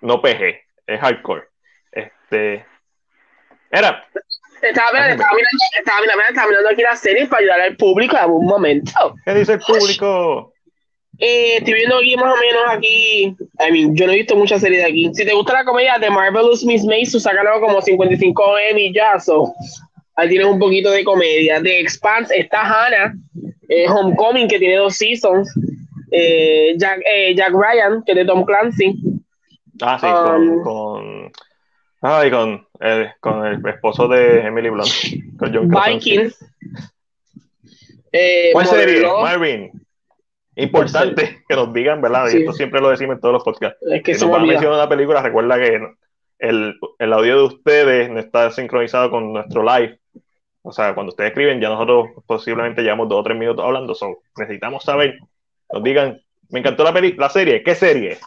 No 0.00 0.22
PG, 0.22 0.60
es 0.86 1.00
hardcore. 1.00 1.48
Este. 1.90 2.64
Era. 3.70 4.06
Estaba, 4.62 4.92
mirando, 4.92 5.22
estaba, 5.22 5.34
mirando, 6.00 6.24
estaba 6.28 6.48
mirando 6.48 6.70
aquí 6.70 6.82
la 6.82 6.96
serie 6.96 7.26
para 7.26 7.40
ayudar 7.40 7.60
al 7.60 7.76
público 7.76 8.16
en 8.16 8.22
algún 8.22 8.46
momento. 8.46 9.14
¿Qué 9.24 9.34
dice 9.34 9.54
el 9.54 9.60
público? 9.60 10.52
Eh, 11.20 11.56
estoy 11.56 11.74
viendo 11.74 11.96
aquí 11.98 12.16
más 12.16 12.32
o 12.32 12.36
menos 12.36 12.62
aquí. 12.70 13.36
I 13.58 13.72
mean, 13.72 13.96
yo 13.96 14.06
no 14.06 14.12
he 14.12 14.18
visto 14.18 14.36
muchas 14.36 14.60
series 14.60 14.82
de 14.82 14.88
aquí. 14.88 15.10
Si 15.14 15.24
te 15.24 15.34
gusta 15.34 15.52
la 15.52 15.64
comedia 15.64 15.98
de 15.98 16.10
Marvelous 16.10 16.64
Miss 16.64 16.84
Maisel, 16.84 17.20
sácalo 17.20 17.60
como 17.60 17.82
55 17.82 18.58
Emmy 18.70 18.92
ya. 18.94 19.18
So. 19.18 19.52
Ahí 20.18 20.28
tienes 20.28 20.48
un 20.48 20.58
poquito 20.58 20.90
de 20.90 21.04
comedia. 21.04 21.60
De 21.60 21.78
Expanse 21.78 22.36
está 22.36 22.62
Hannah, 22.62 23.14
eh, 23.68 23.88
Homecoming, 23.88 24.48
que 24.48 24.58
tiene 24.58 24.74
dos 24.74 24.96
seasons, 24.96 25.48
eh, 26.10 26.74
Jack, 26.76 27.02
eh, 27.06 27.36
Jack, 27.36 27.52
Ryan, 27.52 28.02
que 28.04 28.12
es 28.12 28.18
de 28.18 28.24
Tom 28.24 28.44
Clancy. 28.44 28.98
Ah, 29.80 29.96
sí, 30.00 30.08
con, 30.08 30.48
um, 30.48 30.62
con, 30.64 31.32
ay, 32.00 32.30
con, 32.32 32.66
el, 32.80 33.10
con 33.20 33.46
el 33.46 33.64
esposo 33.68 34.08
de 34.08 34.40
Emily 34.40 34.70
Blunt, 34.70 34.90
con 35.38 35.54
John 35.54 35.68
Vikings. 35.68 36.36
¿Cuál 38.52 38.66
serie? 38.66 39.06
Marvin. 39.06 39.70
Importante 40.58 41.42
que 41.48 41.56
nos 41.56 41.72
digan, 41.72 42.00
¿verdad? 42.02 42.28
Y 42.32 42.38
esto 42.38 42.52
siempre 42.52 42.80
lo 42.80 42.90
decimos 42.90 43.16
en 43.16 43.20
todos 43.20 43.34
los 43.34 43.44
podcasts. 43.44 43.78
Es 43.90 44.02
que 44.02 44.14
si 44.14 44.24
nos 44.24 44.34
va 44.34 44.40
a 44.40 44.44
mencionar 44.44 44.78
una 44.78 44.88
película, 44.88 45.22
recuerda 45.22 45.58
que 45.58 45.80
el, 46.40 46.78
el 46.98 47.12
audio 47.12 47.36
de 47.36 47.42
ustedes 47.44 48.10
no 48.10 48.18
está 48.18 48.50
sincronizado 48.50 49.10
con 49.10 49.32
nuestro 49.32 49.62
live 49.62 49.98
o 50.68 50.72
sea, 50.72 50.94
cuando 50.94 51.10
ustedes 51.10 51.30
escriben, 51.30 51.62
ya 51.62 51.70
nosotros 51.70 52.10
posiblemente 52.26 52.82
llevamos 52.82 53.08
dos 53.08 53.20
o 53.20 53.22
tres 53.22 53.38
minutos 53.38 53.64
hablando. 53.64 53.94
So, 53.94 54.18
necesitamos 54.36 54.84
saber, 54.84 55.18
nos 55.72 55.82
digan, 55.82 56.20
me 56.50 56.60
encantó 56.60 56.84
la, 56.84 56.92
la 56.92 57.30
serie. 57.30 57.62
¿Qué 57.62 57.74
serie? 57.74 58.18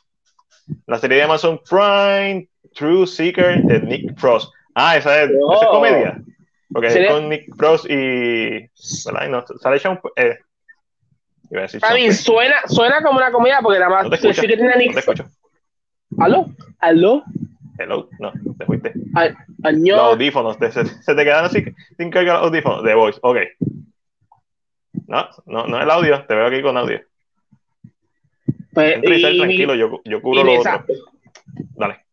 La 0.88 0.98
serie 0.98 1.18
de 1.18 1.24
Amazon 1.24 1.62
Prime, 1.70 2.48
True 2.74 3.06
Seeker 3.06 3.62
de 3.62 3.82
Nick 3.82 4.18
Frost. 4.18 4.52
Ah, 4.74 4.98
esa 4.98 5.22
es, 5.22 5.30
esa 5.30 5.66
es 5.66 5.70
comedia. 5.70 6.20
Porque 6.72 6.88
es 6.88 7.12
con 7.12 7.30
Nick 7.30 7.56
Frost 7.56 7.86
y. 7.88 8.68
¿Verdad? 9.06 9.30
no, 9.30 9.46
sale 9.60 9.78
Sean. 9.78 10.00
Eh, 10.16 10.40
iba 11.52 11.62
a 11.62 11.64
decir 11.64 11.82
a 11.84 11.94
mí 11.94 12.12
suena, 12.12 12.56
suena 12.68 13.02
como 13.02 13.18
una 13.18 13.32
comedia 13.32 13.60
porque 13.62 13.80
nada 13.80 13.92
más. 13.92 14.04
No 14.04 14.10
te 14.10 14.16
escucho. 14.16 14.42
No 14.42 14.94
te 14.94 15.00
escucho. 15.00 15.26
¿Aló? 16.18 16.48
¿Aló? 16.80 17.24
Hello, 17.78 18.10
no, 18.20 18.32
te 18.58 18.66
fuiste. 18.66 18.94
Los 19.64 20.00
audífonos, 20.00 20.58
se, 20.58 21.16
te 21.16 21.24
quedan 21.24 21.46
así 21.46 21.64
sin 21.98 22.12
cargar 22.12 22.38
los 22.38 22.48
audífonos. 22.48 22.84
De 22.84 22.94
voice, 22.94 23.20
ok. 23.22 23.38
No, 25.08 25.28
no, 25.46 25.68
no 25.68 25.78
es 25.78 25.84
el 25.84 25.92
audio, 25.92 26.26
te 26.26 26.36
veo 26.36 26.48
aquí 26.48 26.62
con 26.62 26.78
audio. 26.78 27.02
Pues, 28.74 29.00
y, 29.02 29.38
tranquilo, 29.38 29.76
yo, 29.76 30.02
yo 30.06 30.22
cubro 30.22 30.44
lo 30.44 30.60
otro. 30.60 30.86
Dale. 31.76 32.06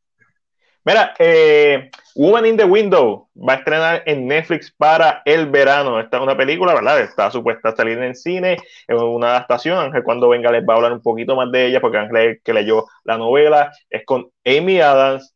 Mira, 0.89 1.13
eh, 1.19 1.91
Woman 2.15 2.47
in 2.47 2.57
the 2.57 2.65
Window 2.65 3.29
va 3.37 3.53
a 3.53 3.57
estrenar 3.57 4.03
en 4.07 4.27
Netflix 4.27 4.73
para 4.75 5.21
el 5.27 5.45
verano. 5.45 6.01
Esta 6.01 6.17
es 6.17 6.23
una 6.23 6.35
película, 6.35 6.73
¿verdad? 6.73 7.01
Está 7.01 7.31
supuesta 7.31 7.69
a 7.69 7.77
salir 7.77 7.99
en 7.99 8.15
cine, 8.15 8.57
es 8.87 8.99
una 8.99 9.33
adaptación. 9.33 9.79
Ángel, 9.79 10.03
cuando 10.03 10.31
venga, 10.31 10.51
les 10.51 10.67
va 10.67 10.73
a 10.73 10.77
hablar 10.77 10.95
un 10.95 11.03
poquito 11.03 11.37
más 11.37 11.53
de 11.53 11.67
ella, 11.67 11.83
porque 11.83 11.99
Ángel 11.99 12.41
que 12.43 12.55
leyó 12.55 12.87
la 13.05 13.19
novela 13.19 13.71
es 13.91 14.07
con 14.07 14.31
Amy 14.47 14.81
Adams, 14.81 15.35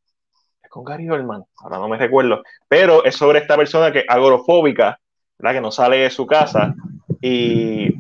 con 0.71 0.85
Gary 0.85 1.11
Oldman, 1.11 1.45
ahora 1.59 1.77
no 1.77 1.87
me 1.87 1.99
recuerdo, 1.99 2.43
pero 2.67 3.05
es 3.05 3.15
sobre 3.15 3.41
esta 3.41 3.59
persona 3.59 3.93
que 3.93 3.99
es 3.99 4.05
agorofóbica, 4.09 4.99
¿verdad? 5.37 5.57
que 5.57 5.61
no 5.61 5.71
sale 5.71 5.99
de 5.99 6.09
su 6.09 6.25
casa 6.25 6.75
y, 7.21 7.95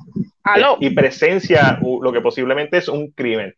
y 0.80 0.90
presencia 0.94 1.78
lo 1.82 2.12
que 2.14 2.22
posiblemente 2.22 2.78
es 2.78 2.88
un 2.88 3.10
crimen. 3.10 3.54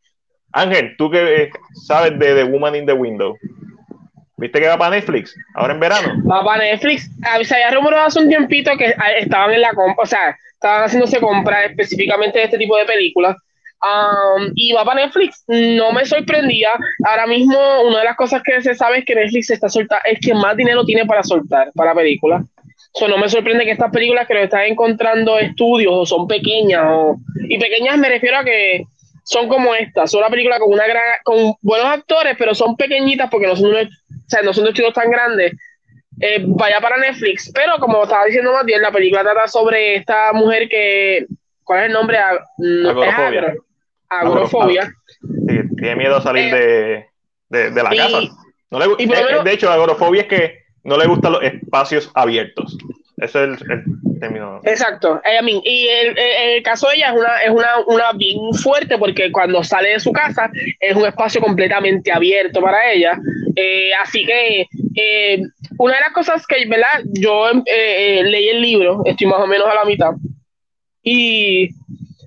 Ángel, 0.51 0.97
tú 0.99 1.13
que 1.13 1.51
sabes 1.87 2.19
de 2.19 2.35
The 2.35 2.45
Woman 2.45 2.75
in 2.75 2.87
the 2.87 2.93
Window, 2.93 3.37
¿viste 4.37 4.61
que 4.61 4.69
va 4.69 4.79
para 4.79 4.97
Netflix 4.97 5.35
ahora 5.55 5.75
en 5.75 5.81
verano? 5.81 6.15
Va 6.31 6.45
para 6.45 6.65
Netflix. 6.65 7.11
Se 7.43 7.55
había 7.55 7.71
rumorado 7.71 8.07
hace 8.07 8.21
un 8.21 8.29
tiempito 8.29 8.77
que 8.77 8.95
estaban 9.19 9.53
en 9.53 9.61
la 9.61 9.73
compra, 9.73 10.03
o 10.03 10.07
sea, 10.07 10.37
estaban 10.53 10.85
haciéndose 10.85 11.21
compras 11.21 11.71
específicamente 11.71 12.39
de 12.39 12.45
este 12.47 12.59
tipo 12.59 12.77
de 12.77 12.85
películas 12.85 13.37
y 14.55 14.73
va 14.73 14.85
para 14.85 15.05
Netflix. 15.05 15.45
No 15.49 15.93
me 15.93 16.05
sorprendía. 16.05 16.71
Ahora 17.05 17.27
mismo, 17.27 17.59
una 17.87 17.99
de 17.99 18.05
las 18.05 18.17
cosas 18.17 18.43
que 18.43 18.61
se 18.63 18.75
sabe 18.75 18.99
es 18.99 19.05
que 19.05 19.15
Netflix 19.15 19.51
está 19.51 19.69
solta, 19.69 19.99
es 20.05 20.19
que 20.21 20.35
más 20.35 20.57
dinero 20.57 20.85
tiene 20.85 21.05
para 21.07 21.23
soltar 21.23 21.71
para 21.75 21.95
películas. 21.95 22.45
So, 22.93 23.09
no 23.09 23.19
me 23.19 23.29
sorprende 23.29 23.65
que 23.65 23.73
estas 23.73 23.91
películas 23.91 24.27
que 24.27 24.35
lo 24.35 24.41
están 24.41 24.63
encontrando 24.63 25.39
estudios 25.39 25.93
o 25.93 26.07
son 26.07 26.29
pequeñas. 26.29 26.85
O, 26.87 27.17
y 27.49 27.59
pequeñas 27.59 27.99
me 27.99 28.09
refiero 28.09 28.39
a 28.39 28.45
que 28.45 28.85
son 29.25 29.49
como 29.49 29.75
estas. 29.75 30.11
Son 30.11 30.21
una 30.21 30.31
película 30.31 30.59
con, 30.59 30.73
una 30.73 30.87
gran, 30.87 31.03
con 31.25 31.55
buenos 31.61 31.89
actores, 31.89 32.37
pero 32.39 32.55
son 32.55 32.77
pequeñitas 32.77 33.29
porque 33.31 33.49
no 33.49 33.57
son, 33.57 33.75
o 34.27 34.29
sea, 34.29 34.43
no 34.43 34.53
son 34.53 34.67
estudios 34.67 34.95
tan 34.95 35.11
grandes. 35.11 35.53
Eh, 36.21 36.45
vaya 36.47 36.81
para 36.81 36.97
Netflix. 36.97 37.51
Pero 37.53 37.79
como 37.79 38.03
estaba 38.05 38.25
diciendo 38.25 38.53
más 38.53 38.65
bien, 38.65 38.81
la 38.81 38.93
película 38.93 39.23
trata 39.23 39.49
sobre 39.49 39.97
esta 39.97 40.33
mujer 40.33 40.69
que. 40.69 41.27
¿Cuál 41.63 41.81
es 41.81 41.87
el 41.87 41.93
nombre? 41.93 42.19
agorofobia. 44.09 44.93
tiene 45.77 45.97
miedo 45.97 46.17
a 46.17 46.21
salir 46.21 46.55
de, 46.55 47.07
de, 47.49 47.83
la 47.83 47.91
casa. 47.91 48.21
No 48.71 48.79
le, 48.79 48.87
eh, 48.99 49.43
de 49.45 49.53
hecho, 49.53 49.67
la 49.67 49.75
agorofobia 49.75 50.23
es 50.23 50.29
que 50.29 50.59
no 50.85 50.97
le 50.99 51.07
gustan 51.07 51.33
los 51.33 51.43
espacios 51.43 52.11
abiertos. 52.15 52.77
Ese 53.17 53.45
es 53.45 53.61
el, 53.61 54.19
término. 54.19 54.61
Exacto. 54.65 55.21
Eh, 55.25 55.61
y 55.65 55.87
el, 55.87 56.19
el, 56.19 56.63
caso 56.63 56.89
de 56.89 56.97
ella 56.97 57.11
es 57.11 57.15
una, 57.15 57.43
es 57.43 57.51
una, 57.51 57.69
una 57.87 58.13
bien 58.13 58.53
fuerte 58.55 58.99
porque 58.99 59.31
cuando 59.31 59.63
sale 59.63 59.91
de 59.91 60.01
su 60.01 60.13
casa 60.13 60.51
es 60.81 60.97
un 60.97 61.07
espacio 61.07 61.41
completamente 61.41 62.11
abierto 62.11 62.61
para 62.61 62.91
ella. 62.91 63.17
Eh, 63.55 63.91
así 64.03 64.25
que 64.27 64.67
una 65.79 65.95
de 65.95 66.01
las 66.01 66.13
cosas 66.13 66.47
que, 66.47 66.67
¿verdad? 66.67 67.03
Yo 67.13 67.51
leí 67.65 68.49
el 68.49 68.61
libro, 68.61 69.03
estoy 69.05 69.27
más 69.29 69.41
o 69.41 69.47
menos 69.47 69.69
a 69.69 69.75
la 69.75 69.85
mitad. 69.85 70.13
Y 71.03 71.71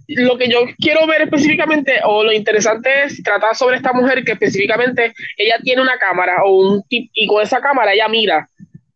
lo 0.08 0.38
que 0.38 0.48
yo 0.48 0.60
quiero 0.78 1.06
ver 1.06 1.24
específicamente, 1.24 2.00
o 2.06 2.24
lo 2.24 2.32
interesante 2.32 2.90
es 3.04 3.22
tratar 3.24 3.56
sobre 3.56 3.78
esta 3.78 3.92
mujer 3.92 4.24
que 4.24 4.34
específicamente 4.34 5.14
ella 5.38 5.56
tiene 5.64 5.82
una 5.82 5.98
cámara 5.98 6.44
o 6.46 6.70
un 6.70 6.84
tip, 6.84 7.10
y 7.14 7.28
con 7.28 7.44
esa 7.44 7.60
cámara 7.60 7.94
ella 7.94 8.08
mira 8.08 8.50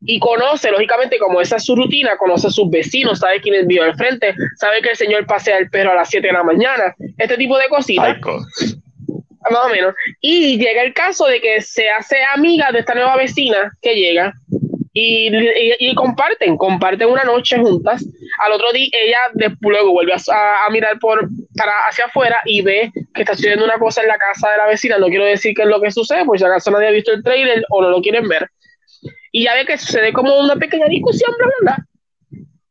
y 0.03 0.19
conoce, 0.19 0.71
lógicamente, 0.71 1.19
como 1.19 1.41
esa 1.41 1.57
es 1.57 1.65
su 1.65 1.75
rutina, 1.75 2.17
conoce 2.17 2.47
a 2.47 2.49
sus 2.49 2.69
vecinos, 2.69 3.19
sabe 3.19 3.41
quién 3.41 3.55
es 3.55 3.67
vivo 3.67 3.83
al 3.83 3.95
frente, 3.95 4.33
sabe 4.57 4.81
que 4.81 4.89
el 4.89 4.95
señor 4.95 5.25
pasea 5.25 5.57
el 5.57 5.69
perro 5.69 5.91
a 5.91 5.95
las 5.95 6.09
7 6.09 6.25
de 6.25 6.33
la 6.33 6.43
mañana, 6.43 6.95
este 7.17 7.37
tipo 7.37 7.57
de 7.57 7.67
cositas. 7.67 8.17
Más 9.49 9.65
o 9.65 9.69
menos. 9.69 9.95
Y 10.19 10.57
llega 10.57 10.83
el 10.83 10.93
caso 10.93 11.25
de 11.25 11.41
que 11.41 11.61
se 11.61 11.89
hace 11.89 12.17
amiga 12.35 12.71
de 12.71 12.79
esta 12.79 12.93
nueva 12.93 13.17
vecina 13.17 13.71
que 13.81 13.95
llega 13.95 14.33
y, 14.93 15.95
comparten, 15.95 16.57
comparten 16.57 17.09
una 17.09 17.23
noche 17.23 17.57
juntas. 17.57 18.05
Al 18.39 18.51
otro 18.51 18.71
día 18.71 18.89
ella 18.91 19.17
después 19.33 19.71
luego 19.71 19.91
vuelve 19.91 20.13
a, 20.13 20.69
mirar 20.69 20.99
por 20.99 21.27
para 21.55 21.71
hacia 21.89 22.05
afuera 22.05 22.41
y 22.45 22.61
ve 22.61 22.91
que 23.13 23.21
está 23.21 23.35
sucediendo 23.35 23.65
una 23.65 23.77
cosa 23.77 24.01
en 24.01 24.07
la 24.07 24.17
casa 24.17 24.51
de 24.51 24.57
la 24.57 24.67
vecina. 24.67 24.97
No 24.97 25.07
quiero 25.07 25.25
decir 25.25 25.53
qué 25.55 25.63
es 25.63 25.67
lo 25.67 25.81
que 25.81 25.91
sucede, 25.91 26.25
pues 26.25 26.41
si 26.41 26.45
acaso 26.45 26.71
nadie 26.71 26.87
ha 26.87 26.91
visto 26.91 27.11
el 27.11 27.23
trailer 27.23 27.63
o 27.69 27.81
no 27.81 27.89
lo 27.89 28.01
quieren 28.01 28.27
ver. 28.27 28.49
Y 29.31 29.43
ya 29.43 29.53
ve 29.53 29.65
que 29.65 29.77
sucede 29.77 30.11
como 30.13 30.37
una 30.39 30.55
pequeña 30.55 30.87
discusión, 30.87 31.33
bla, 31.37 31.47
bla, 31.47 31.55
bla. 31.61 31.87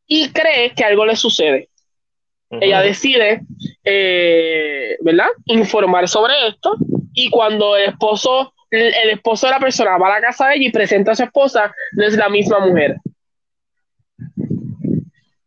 Y 0.05 0.29
cree 0.29 0.73
que 0.75 0.83
algo 0.83 1.05
le 1.05 1.15
sucede. 1.15 1.69
Ella 2.49 2.81
decide, 2.81 3.41
eh, 3.83 4.97
¿verdad? 5.01 5.29
Informar 5.45 6.07
sobre 6.07 6.33
esto. 6.47 6.75
Y 7.13 7.29
cuando 7.29 7.77
el 7.77 7.89
esposo 7.89 8.53
el 8.71 9.09
esposo 9.09 9.47
de 9.47 9.51
la 9.53 9.59
persona 9.59 9.97
va 9.97 10.07
a 10.07 10.19
la 10.19 10.21
casa 10.21 10.47
de 10.47 10.55
ella 10.55 10.67
y 10.67 10.71
presenta 10.71 11.11
a 11.11 11.15
su 11.15 11.23
esposa, 11.23 11.73
no 11.93 12.05
es 12.05 12.15
la 12.15 12.29
misma 12.29 12.59
mujer. 12.59 12.95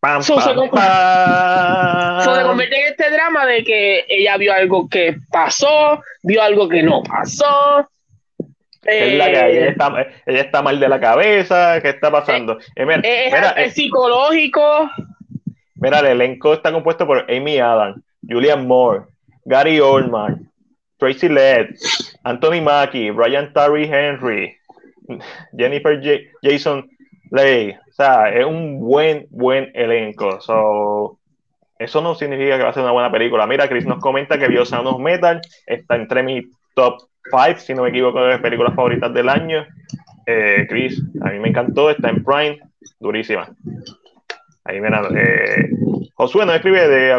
Pam, 0.01 0.23
So, 0.23 0.35
pam, 0.35 0.45
so, 2.23 2.35
se 2.37 2.43
convierte 2.43 2.79
en 2.79 2.89
este 2.89 3.11
drama 3.11 3.47
de 3.47 3.65
que 3.65 4.05
ella 4.07 4.37
vio 4.37 4.53
algo 4.53 4.87
que 4.87 5.17
pasó, 5.33 6.03
vio 6.23 6.43
algo 6.43 6.69
que 6.69 6.83
no 6.83 7.03
pasó. 7.03 7.89
Que 8.85 9.13
es 9.13 9.19
la 9.19 9.27
que 9.27 9.39
Eh, 9.39 9.59
ella 9.59 9.69
está, 9.71 10.07
ella 10.27 10.41
está 10.41 10.63
mal 10.63 10.79
de 10.79 10.89
la 10.89 11.01
cabeza, 11.01 11.81
¿qué 11.81 11.89
está 11.91 12.11
pasando? 12.11 12.59
Eh, 12.77 12.85
mira, 12.87 13.01
es, 13.03 13.33
mira, 13.33 13.51
es 13.51 13.69
eh, 13.73 13.75
psicológico. 13.75 14.91
mira, 15.77 16.01
el 16.01 16.07
elenco 16.07 16.53
está 16.55 16.73
compuesto 16.73 17.07
por 17.07 17.27
Amy 17.31 17.59
Adams, 17.59 18.03
Julian 18.29 18.67
Moore, 18.67 19.03
Gary 19.45 19.81
Oldman, 19.81 20.51
Tracy 20.99 21.29
Led, 21.29 21.71
Anthony 22.23 22.61
Mackie, 22.63 23.11
Brian 23.11 23.53
Tyree 23.53 23.89
Henry, 23.91 24.57
Jennifer 25.57 26.01
J- 26.03 26.23
Jason 26.43 26.89
Leigh. 27.31 27.77
O 27.89 27.93
sea, 27.93 28.29
es 28.31 28.45
un 28.45 28.81
buen, 28.81 29.27
buen 29.31 29.71
elenco. 29.75 30.41
So, 30.41 31.19
eso 31.79 32.01
no 32.01 32.15
significa 32.15 32.57
que 32.57 32.63
va 32.63 32.71
a 32.71 32.73
ser 32.73 32.83
una 32.83 32.93
buena 32.93 33.11
película. 33.11 33.47
Mira, 33.47 33.69
Chris 33.69 33.85
nos 33.87 34.01
comenta 34.01 34.39
que 34.39 34.49
vio 34.49 34.65
Sound 34.65 34.87
of 34.89 35.01
Metal, 35.01 35.41
está 35.67 35.97
entre 35.97 36.23
mis 36.23 36.45
top 36.75 37.03
5, 37.31 37.59
si 37.59 37.75
no 37.75 37.83
me 37.83 37.91
equivoco, 37.91 38.23
de 38.25 38.39
películas 38.39 38.75
favoritas 38.75 39.13
del 39.13 39.29
año. 39.29 39.67
Eh, 40.27 40.67
Chris, 40.69 41.03
a 41.23 41.31
mí 41.31 41.39
me 41.39 41.49
encantó, 41.49 41.91
está 41.91 42.11
en 42.11 42.25
Prime, 42.25 42.59
durísima. 43.01 43.49
Ahí 44.65 44.81
mira, 44.81 45.03
eh, 45.15 45.69
Josué 46.15 46.47
nos 46.47 46.55
escribe 46.55 46.89
de 46.89 47.13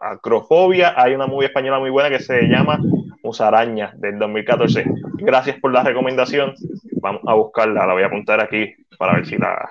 acrofobia. 0.00 0.94
Hay 0.96 1.14
una 1.14 1.26
movie 1.26 1.48
española 1.48 1.78
muy 1.78 1.90
buena 1.90 2.08
que 2.08 2.20
se 2.20 2.42
llama 2.42 2.78
Musaraña 3.22 3.92
del 3.96 4.18
2014. 4.18 4.84
Gracias 5.18 5.58
por 5.60 5.72
la 5.72 5.82
recomendación. 5.82 6.54
Vamos 7.02 7.22
a 7.26 7.34
buscarla, 7.34 7.86
la 7.86 7.92
voy 7.92 8.02
a 8.02 8.06
apuntar 8.06 8.40
aquí 8.40 8.72
para 8.98 9.14
ver 9.14 9.26
si 9.26 9.36
la, 9.36 9.68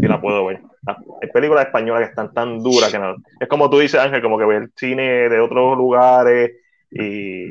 si 0.00 0.06
la 0.06 0.20
puedo 0.20 0.46
ver. 0.46 0.60
Ah, 0.86 0.96
Hay 1.20 1.28
películas 1.30 1.66
españolas 1.66 2.02
que 2.02 2.10
están 2.10 2.32
tan 2.32 2.62
duras 2.62 2.92
que 2.92 2.98
no. 2.98 3.16
Es 3.40 3.48
como 3.48 3.68
tú 3.68 3.78
dices, 3.78 4.00
Ángel, 4.00 4.22
como 4.22 4.38
que 4.38 4.44
ver 4.44 4.70
cine 4.76 5.28
de 5.28 5.40
otros 5.40 5.76
lugares 5.76 6.52
y. 6.90 7.50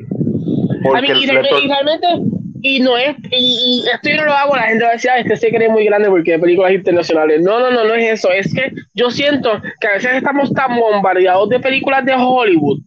A 0.94 1.00
mí, 1.00 1.08
y, 1.20 1.26
y 1.64 1.68
realmente, 1.68 2.06
y 2.62 2.80
no 2.80 2.96
es, 2.98 3.16
y, 3.30 3.82
y 3.84 3.88
esto 3.88 4.08
yo 4.10 4.16
no 4.16 4.24
lo 4.26 4.32
hago, 4.34 4.56
la 4.56 4.62
gente 4.62 4.84
va 4.84 4.90
a 4.90 4.94
decir, 4.94 5.10
"Ah, 5.10 5.18
este 5.18 5.36
se 5.36 5.50
cree 5.50 5.68
muy 5.68 5.84
grande 5.84 6.08
porque 6.08 6.34
hay 6.34 6.40
películas 6.40 6.72
internacionales. 6.72 7.40
No, 7.42 7.60
no, 7.60 7.70
no, 7.70 7.84
no 7.84 7.94
es 7.94 8.12
eso. 8.18 8.30
Es 8.32 8.52
que 8.52 8.72
yo 8.94 9.10
siento 9.10 9.60
que 9.80 9.86
a 9.86 9.92
veces 9.92 10.12
estamos 10.14 10.52
tan 10.52 10.76
bombardeados 10.76 11.48
de 11.48 11.60
películas 11.60 12.04
de 12.04 12.14
Hollywood 12.16 12.80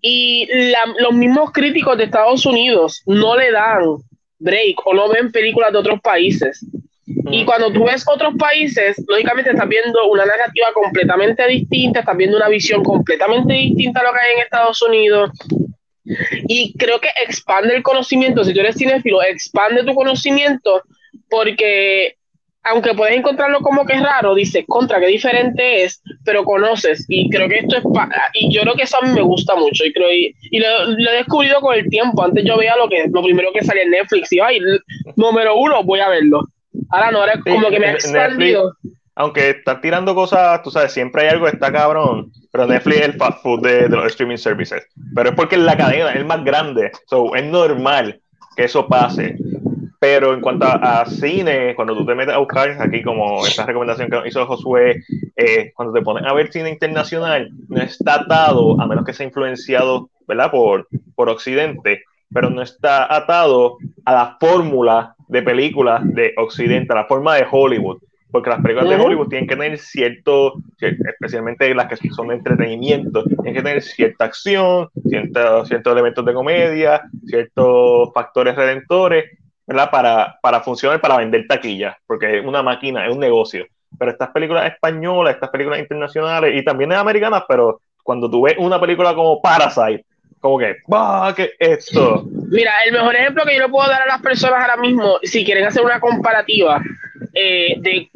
y 0.00 0.46
la- 0.70 0.94
los 1.00 1.12
mismos 1.12 1.50
críticos 1.52 1.96
de 1.98 2.04
Estados 2.04 2.46
Unidos 2.46 3.02
no 3.06 3.36
le 3.36 3.50
dan 3.50 3.82
break 4.38 4.86
o 4.86 4.94
no 4.94 5.08
ven 5.08 5.32
películas 5.32 5.72
de 5.72 5.78
otros 5.78 6.00
países. 6.00 6.64
Y 7.30 7.44
cuando 7.44 7.72
tú 7.72 7.84
ves 7.84 8.04
otros 8.06 8.34
países, 8.38 9.02
lógicamente 9.08 9.50
estás 9.50 9.68
viendo 9.68 10.08
una 10.10 10.24
narrativa 10.26 10.68
completamente 10.74 11.46
distinta, 11.48 12.00
estás 12.00 12.16
viendo 12.16 12.36
una 12.36 12.48
visión 12.48 12.84
completamente 12.84 13.52
distinta 13.54 14.00
a 14.00 14.04
lo 14.04 14.12
que 14.12 14.18
hay 14.18 14.34
en 14.36 14.42
Estados 14.42 14.80
Unidos. 14.82 15.30
Y 16.48 16.74
creo 16.78 17.00
que 17.00 17.08
expande 17.26 17.74
el 17.76 17.82
conocimiento. 17.82 18.44
Si 18.44 18.52
tú 18.54 18.60
eres 18.60 18.76
cinéfilo, 18.76 19.22
expande 19.22 19.84
tu 19.84 19.94
conocimiento 19.94 20.82
porque 21.28 22.14
aunque 22.64 22.92
puedes 22.92 23.16
encontrarlo 23.16 23.60
como 23.60 23.86
que 23.86 23.94
es 23.94 24.02
raro, 24.02 24.34
dices, 24.34 24.64
contra, 24.66 25.00
qué 25.00 25.06
diferente 25.06 25.84
es, 25.84 26.02
pero 26.24 26.44
conoces. 26.44 27.06
Y 27.08 27.30
creo 27.30 27.48
que 27.48 27.60
esto 27.60 27.76
es, 27.78 27.82
pa- 27.94 28.10
y 28.34 28.52
yo 28.54 28.60
creo 28.62 28.74
que 28.74 28.82
eso 28.82 28.98
a 29.00 29.06
mí 29.06 29.12
me 29.14 29.22
gusta 29.22 29.54
mucho. 29.56 29.84
Y, 29.86 29.92
creo, 29.92 30.12
y, 30.12 30.34
y 30.50 30.58
lo, 30.58 30.84
lo 30.84 31.10
he 31.10 31.14
descubrido 31.16 31.60
con 31.60 31.74
el 31.76 31.88
tiempo. 31.88 32.22
Antes 32.22 32.44
yo 32.44 32.58
veía 32.58 32.76
lo 32.76 32.88
que 32.88 33.06
lo 33.10 33.22
primero 33.22 33.52
que 33.54 33.64
salía 33.64 33.84
en 33.84 33.90
Netflix 33.92 34.30
y, 34.32 34.40
ay, 34.40 34.60
número 35.16 35.56
uno, 35.56 35.82
voy 35.82 36.00
a 36.00 36.08
verlo. 36.10 36.42
Ahora 36.90 37.10
no, 37.10 37.20
ahora 37.20 37.34
Sí, 37.36 37.40
como 37.50 37.70
que 37.70 37.78
me 37.80 37.86
ha 37.86 37.92
Netflix- 37.92 38.04
expandido. 38.04 38.72
aunque 39.14 39.50
están 39.50 39.80
tirando 39.80 40.14
cosas, 40.14 40.62
tú 40.62 40.70
sabes, 40.70 40.92
siempre 40.92 41.22
hay 41.22 41.28
algo 41.28 41.46
que 41.46 41.52
está 41.52 41.72
cabrón, 41.72 42.30
pero 42.58 42.72
Netflix 42.72 42.96
es 42.96 43.04
el 43.04 43.14
fast 43.14 43.40
food 43.40 43.62
de, 43.62 43.88
de 43.88 43.96
los 43.96 44.06
streaming 44.06 44.36
services. 44.36 44.84
Pero 45.14 45.30
es 45.30 45.36
porque 45.36 45.56
la 45.56 45.76
cadena, 45.76 46.10
es 46.10 46.26
más 46.26 46.42
grande. 46.42 46.90
So, 47.06 47.36
es 47.36 47.44
normal 47.44 48.20
que 48.56 48.64
eso 48.64 48.88
pase. 48.88 49.36
Pero 50.00 50.34
en 50.34 50.40
cuanto 50.40 50.66
a, 50.66 51.02
a 51.02 51.06
cine, 51.06 51.76
cuando 51.76 51.96
tú 51.96 52.04
te 52.04 52.16
metes 52.16 52.34
a 52.34 52.38
buscar 52.38 52.76
aquí, 52.80 53.00
como 53.00 53.46
esta 53.46 53.64
recomendación 53.64 54.10
que 54.10 54.26
hizo 54.26 54.44
Josué, 54.44 55.04
eh, 55.36 55.70
cuando 55.72 55.94
te 55.94 56.02
pones 56.02 56.24
a 56.24 56.34
ver 56.34 56.50
cine 56.50 56.70
internacional, 56.70 57.48
no 57.68 57.80
está 57.80 58.22
atado, 58.22 58.80
a 58.80 58.88
menos 58.88 59.04
que 59.04 59.12
sea 59.12 59.26
influenciado, 59.26 60.10
¿verdad? 60.26 60.50
Por, 60.50 60.88
por 61.14 61.28
Occidente, 61.28 62.02
pero 62.32 62.50
no 62.50 62.62
está 62.62 63.14
atado 63.14 63.78
a 64.04 64.12
la 64.12 64.36
fórmula 64.40 65.14
de 65.28 65.42
películas 65.42 66.00
de 66.04 66.34
Occidente, 66.36 66.92
a 66.92 66.96
la 66.96 67.04
forma 67.04 67.36
de 67.36 67.46
Hollywood 67.48 67.98
porque 68.30 68.50
las 68.50 68.60
películas 68.60 68.88
de. 68.90 68.96
Hollywood 68.96 69.28
tienen 69.28 69.48
que 69.48 69.56
tener 69.56 69.78
cierto, 69.78 70.54
cier- 70.80 70.96
especialmente 71.08 71.74
las 71.74 71.86
que 71.86 71.96
son 72.10 72.28
de 72.28 72.34
entretenimiento, 72.34 73.24
tienen 73.24 73.54
que 73.54 73.62
tener 73.62 73.82
cierta 73.82 74.24
acción, 74.26 74.88
cierto- 75.08 75.64
ciertos 75.66 75.92
elementos 75.92 76.24
de 76.24 76.34
comedia, 76.34 77.02
ciertos 77.26 78.12
factores 78.12 78.54
redentores, 78.54 79.38
¿verdad? 79.66 79.90
Para, 79.90 80.38
para 80.42 80.60
funcionar, 80.60 81.00
para 81.00 81.16
vender 81.18 81.46
taquillas, 81.46 81.96
porque 82.06 82.38
es 82.38 82.44
una 82.44 82.62
máquina, 82.62 83.06
es 83.06 83.12
un 83.12 83.20
negocio. 83.20 83.66
Pero 83.98 84.10
estas 84.10 84.28
películas 84.30 84.70
españolas, 84.70 85.34
estas 85.34 85.50
películas 85.50 85.80
internacionales 85.80 86.52
y 86.54 86.62
también 86.64 86.92
americanas, 86.92 87.44
pero 87.48 87.80
cuando 88.02 88.30
tú 88.30 88.42
ves 88.42 88.54
una 88.58 88.78
película 88.80 89.14
como 89.14 89.40
Parasite, 89.40 90.04
como 90.40 90.58
que, 90.58 90.76
¡bah! 90.86 91.32
¿Qué 91.34 91.50
es 91.58 91.88
esto? 91.88 92.24
Mira, 92.50 92.70
el 92.86 92.92
mejor 92.92 93.16
ejemplo 93.16 93.44
que 93.44 93.56
yo 93.56 93.62
le 93.62 93.68
puedo 93.68 93.88
dar 93.88 94.02
a 94.02 94.06
las 94.06 94.22
personas 94.22 94.60
ahora 94.60 94.76
mismo, 94.76 95.18
si 95.22 95.44
quieren 95.44 95.64
hacer 95.66 95.82
una 95.82 95.98
comparativa 95.98 96.80
eh, 97.34 97.74
de 97.80 98.10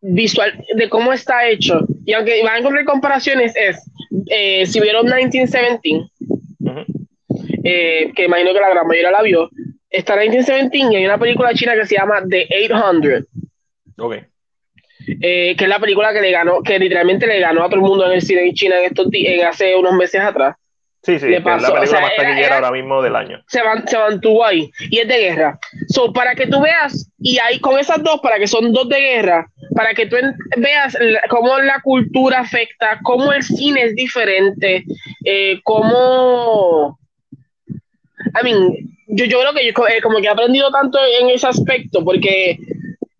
visual, 0.00 0.52
de 0.74 0.88
cómo 0.88 1.12
está 1.12 1.48
hecho, 1.48 1.86
y 2.04 2.12
aunque 2.12 2.42
van 2.42 2.54
a 2.54 2.58
encontrar 2.58 2.84
comparaciones, 2.84 3.54
es 3.56 3.82
eh, 4.28 4.66
si 4.66 4.80
vieron 4.80 5.04
1917, 5.06 6.08
Ujú. 6.60 6.84
eh, 7.64 8.12
que 8.14 8.24
imagino 8.24 8.52
que 8.52 8.60
la 8.60 8.70
gran 8.70 8.86
mayoría 8.86 9.10
la 9.10 9.22
vio, 9.22 9.50
está 9.90 10.16
1917 10.16 10.92
y 10.92 10.96
hay 10.96 11.06
una 11.06 11.18
película 11.18 11.54
china 11.54 11.74
que 11.74 11.86
se 11.86 11.96
llama 11.96 12.22
The 12.28 12.48
800, 12.64 13.24
Ok. 13.98 14.14
eh, 15.20 15.54
que 15.56 15.64
es 15.64 15.68
la 15.68 15.78
película 15.78 16.12
que 16.12 16.20
le 16.20 16.30
ganó, 16.30 16.62
que 16.62 16.78
literalmente 16.78 17.26
le 17.26 17.40
ganó 17.40 17.62
a 17.62 17.66
todo 17.66 17.76
el 17.76 17.86
mundo 17.86 18.06
en 18.06 18.12
el 18.12 18.22
cine 18.22 18.46
en 18.46 18.54
China 18.54 18.78
en 18.78 18.86
estos 18.86 19.08
en 19.12 19.44
hace 19.44 19.74
unos 19.76 19.94
meses 19.94 20.20
atrás. 20.20 20.56
Sí, 21.06 21.18
sí, 21.20 21.26
que 21.28 21.36
es 21.36 21.42
pasó, 21.42 21.68
la 21.68 21.74
película 21.74 21.82
o 21.84 21.86
sea, 21.86 22.00
más 22.00 22.10
era- 22.12 22.22
taquillera 22.22 22.46
era- 22.48 22.56
ahora 22.56 22.70
mismo 22.72 23.00
del 23.00 23.16
año. 23.16 23.42
se, 23.46 23.62
man- 23.62 23.86
se 23.86 23.96
mantuvo 23.96 24.44
ahí 24.44 24.70
y 24.90 24.98
es 24.98 25.08
de 25.08 25.18
guerra. 25.18 25.58
So, 25.88 26.12
para 26.12 26.34
que 26.34 26.46
tú 26.48 26.60
veas, 26.60 27.10
y 27.20 27.38
ahí 27.38 27.58
con 27.60 27.78
esas 27.78 28.02
dos, 28.02 28.20
para 28.20 28.38
que 28.38 28.46
son 28.48 28.72
dos 28.72 28.88
de 28.88 28.98
guerra, 29.00 29.46
para 29.74 29.94
que 29.94 30.06
tú 30.06 30.16
veas 30.56 30.96
cómo 31.30 31.58
la 31.60 31.80
cultura 31.82 32.40
afecta, 32.40 32.98
cómo 33.04 33.32
el 33.32 33.42
cine 33.42 33.84
es 33.84 33.94
diferente, 33.94 34.84
eh, 35.24 35.60
cómo. 35.62 36.98
I 38.40 38.42
mean, 38.44 38.70
yo, 39.08 39.24
yo 39.26 39.40
creo 39.40 39.52
que 39.54 39.64
yo 39.64 39.86
eh, 39.88 40.00
como 40.02 40.18
que 40.18 40.26
he 40.26 40.28
aprendido 40.30 40.70
tanto 40.70 40.98
en 41.20 41.30
ese 41.30 41.46
aspecto, 41.46 42.04
porque 42.04 42.58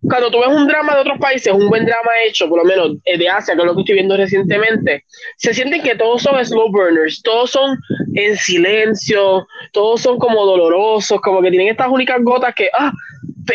cuando 0.02 0.30
tú 0.30 0.38
ves 0.40 0.48
un 0.48 0.66
drama 0.66 0.94
de 0.94 1.00
otros 1.00 1.18
países, 1.18 1.52
un 1.52 1.68
buen 1.68 1.84
drama 1.84 2.10
hecho, 2.26 2.48
por 2.48 2.58
lo 2.58 2.64
menos 2.64 2.96
eh, 3.04 3.18
de 3.18 3.28
Asia, 3.28 3.54
que 3.54 3.60
es 3.60 3.66
lo 3.66 3.74
que 3.74 3.80
estoy 3.80 3.94
viendo 3.94 4.16
recientemente, 4.16 5.04
se 5.36 5.54
sienten 5.54 5.82
que 5.82 5.96
todos 5.96 6.22
son 6.22 6.44
slow 6.44 6.70
burners, 6.70 7.22
todos 7.22 7.50
son 7.50 7.78
en 8.14 8.36
silencio, 8.36 9.46
todos 9.72 10.02
son 10.02 10.18
como 10.18 10.44
dolorosos, 10.44 11.20
como 11.20 11.42
que 11.42 11.50
tienen 11.50 11.68
estas 11.68 11.88
únicas 11.88 12.22
gotas 12.22 12.54
que, 12.54 12.68
ah, 12.78 12.92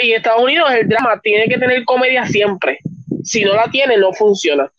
y 0.02 0.14
Estados 0.14 0.44
Unidos 0.44 0.72
el 0.72 0.88
drama 0.88 1.20
tiene 1.22 1.48
que 1.48 1.58
tener 1.58 1.84
comedia 1.86 2.26
siempre. 2.26 2.80
Si 3.24 3.44
no 3.44 3.54
la 3.54 3.70
tiene, 3.70 3.98
no 3.98 4.14
funciona. 4.14 4.72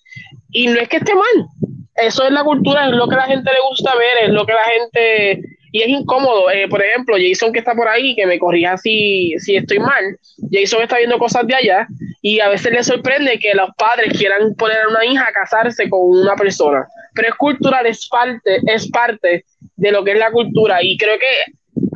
Y 0.51 0.67
no 0.67 0.81
es 0.81 0.89
que 0.89 0.97
esté 0.99 1.15
mal. 1.15 1.47
Eso 1.95 2.25
es 2.25 2.33
la 2.33 2.43
cultura, 2.43 2.87
es 2.87 2.93
lo 2.93 3.07
que 3.09 3.17
la 3.17 3.25
gente 3.27 3.51
le 3.51 3.61
gusta 3.69 3.95
ver, 3.95 4.29
es 4.29 4.31
lo 4.31 4.47
que 4.47 4.53
la 4.53 4.65
gente... 4.65 5.43
Y 5.73 5.83
es 5.83 5.89
incómodo. 5.89 6.51
Eh, 6.51 6.69
por 6.69 6.83
ejemplo, 6.85 7.17
Jason 7.19 7.53
que 7.53 7.59
está 7.61 7.75
por 7.75 7.89
ahí, 7.89 8.15
que 8.15 8.27
me 8.27 8.39
corrija 8.39 8.77
si, 8.77 9.35
si 9.39 9.57
estoy 9.57 9.79
mal, 9.79 10.19
Jason 10.53 10.83
está 10.83 10.99
viendo 10.99 11.19
cosas 11.19 11.47
de 11.47 11.55
allá 11.55 11.87
y 12.21 12.41
a 12.41 12.49
veces 12.51 12.73
le 12.73 12.85
sorprende 12.85 13.39
que 13.39 13.55
los 13.55 13.71
padres 13.77 14.17
quieran 14.19 14.55
poner 14.55 14.79
a 14.83 14.89
una 14.89 15.05
hija 15.05 15.27
a 15.29 15.33
casarse 15.33 15.89
con 15.89 16.01
una 16.21 16.37
persona. 16.37 16.87
Pero 17.15 17.29
es 17.29 17.35
cultural, 17.37 17.87
es 17.87 18.07
parte, 18.09 18.61
es 18.67 18.91
parte 18.91 19.45
de 19.77 19.91
lo 19.93 20.05
que 20.05 20.13
es 20.13 20.19
la 20.19 20.31
cultura 20.31 20.83
y 20.83 20.97
creo 20.99 21.19
que 21.19 21.53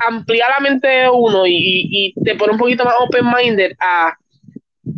amplía 0.06 0.46
la 0.48 0.60
mente 0.60 0.88
de 0.88 1.10
uno 1.10 1.46
y- 1.46 1.88
y 1.90 2.14
te 2.24 2.34
pone 2.34 2.52
un 2.52 2.58
poquito 2.58 2.84
más 2.84 2.94
open-minded 2.98 3.72
a 3.78 4.14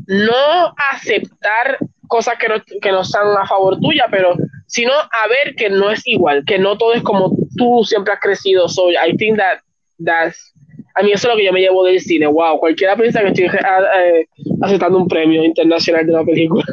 no 0.07 0.75
aceptar 0.93 1.79
cosas 2.07 2.37
que 2.39 2.49
no, 2.49 2.57
que 2.81 2.91
no 2.93 3.03
están 3.03 3.27
a 3.37 3.47
favor 3.47 3.79
tuya, 3.81 4.07
pero 4.11 4.35
sino 4.69 4.93
a 4.93 5.29
ver 5.29 5.57
que 5.57 5.71
no 5.71 5.91
es 5.91 6.07
igual, 6.07 6.45
que 6.47 6.59
no 6.59 6.77
todo 6.79 6.93
es 6.93 7.03
como 7.03 7.37
tú 7.57 7.85
siempre 7.85 8.13
has 8.13 8.21
crecido. 8.21 8.69
So 8.69 8.91
I 8.91 9.17
think 9.17 9.39
that 9.39 9.61
that's, 10.05 10.55
a 10.95 11.03
mí 11.03 11.11
eso 11.11 11.27
es 11.27 11.35
lo 11.35 11.39
que 11.39 11.47
yo 11.47 11.53
me 11.53 11.61
llevo 11.61 11.85
del 11.85 12.01
cine. 12.01 12.27
Wow, 12.27 12.61
cualquiera 12.61 12.95
piensa 12.95 13.21
que 13.21 13.29
estoy 13.29 13.47
eh, 13.47 14.27
aceptando 14.63 14.99
un 14.99 15.09
premio 15.09 15.43
internacional 15.43 16.07
de 16.07 16.13
una 16.13 16.25
película. 16.25 16.65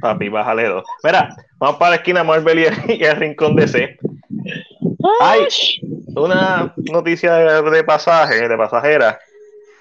Papi, 0.00 0.28
bájale 0.28 0.64
dos. 0.68 0.84
Mira, 1.02 1.34
vamos 1.58 1.76
para 1.76 1.90
la 1.90 1.96
esquina 1.96 2.22
Marvel 2.22 2.58
y 2.58 2.64
el, 2.64 2.74
y 3.00 3.04
el 3.04 3.16
rincón 3.16 3.56
DC. 3.56 3.98
Ay. 5.20 5.40
Una 6.14 6.74
noticia 6.92 7.34
de, 7.34 7.70
de 7.70 7.84
pasaje, 7.84 8.48
de 8.48 8.56
pasajera, 8.56 9.18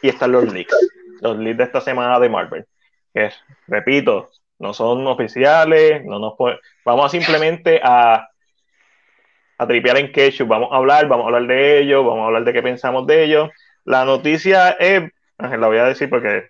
y 0.02 0.10
están 0.10 0.32
los 0.32 0.52
leaks. 0.52 0.76
Los 1.22 1.38
leaks 1.38 1.58
de 1.58 1.64
esta 1.66 1.82
semana 1.82 2.20
de 2.20 2.30
Marvel. 2.30 2.66
Que 3.14 3.32
repito, 3.68 4.30
no 4.60 4.74
son 4.74 5.06
oficiales, 5.08 6.04
no 6.06 6.20
nos 6.20 6.34
vamos 6.88 7.12
simplemente 7.12 7.82
a, 7.84 8.30
a 9.58 9.68
tripear 9.68 9.98
en 9.98 10.10
ketchup, 10.10 10.48
vamos 10.48 10.70
a 10.72 10.78
hablar, 10.78 11.06
vamos 11.10 11.26
a 11.26 11.28
hablar 11.28 11.46
de 11.46 11.82
ellos, 11.82 12.06
vamos 12.06 12.24
a 12.24 12.28
hablar 12.28 12.46
de 12.46 12.54
qué 12.54 12.64
pensamos 12.64 13.06
de 13.06 13.26
ellos. 13.26 13.50
La 13.84 14.06
noticia 14.06 14.72
es, 14.72 15.04
la 15.38 15.68
voy 15.68 15.80
a 15.80 15.84
decir 15.84 16.10
porque 16.10 16.50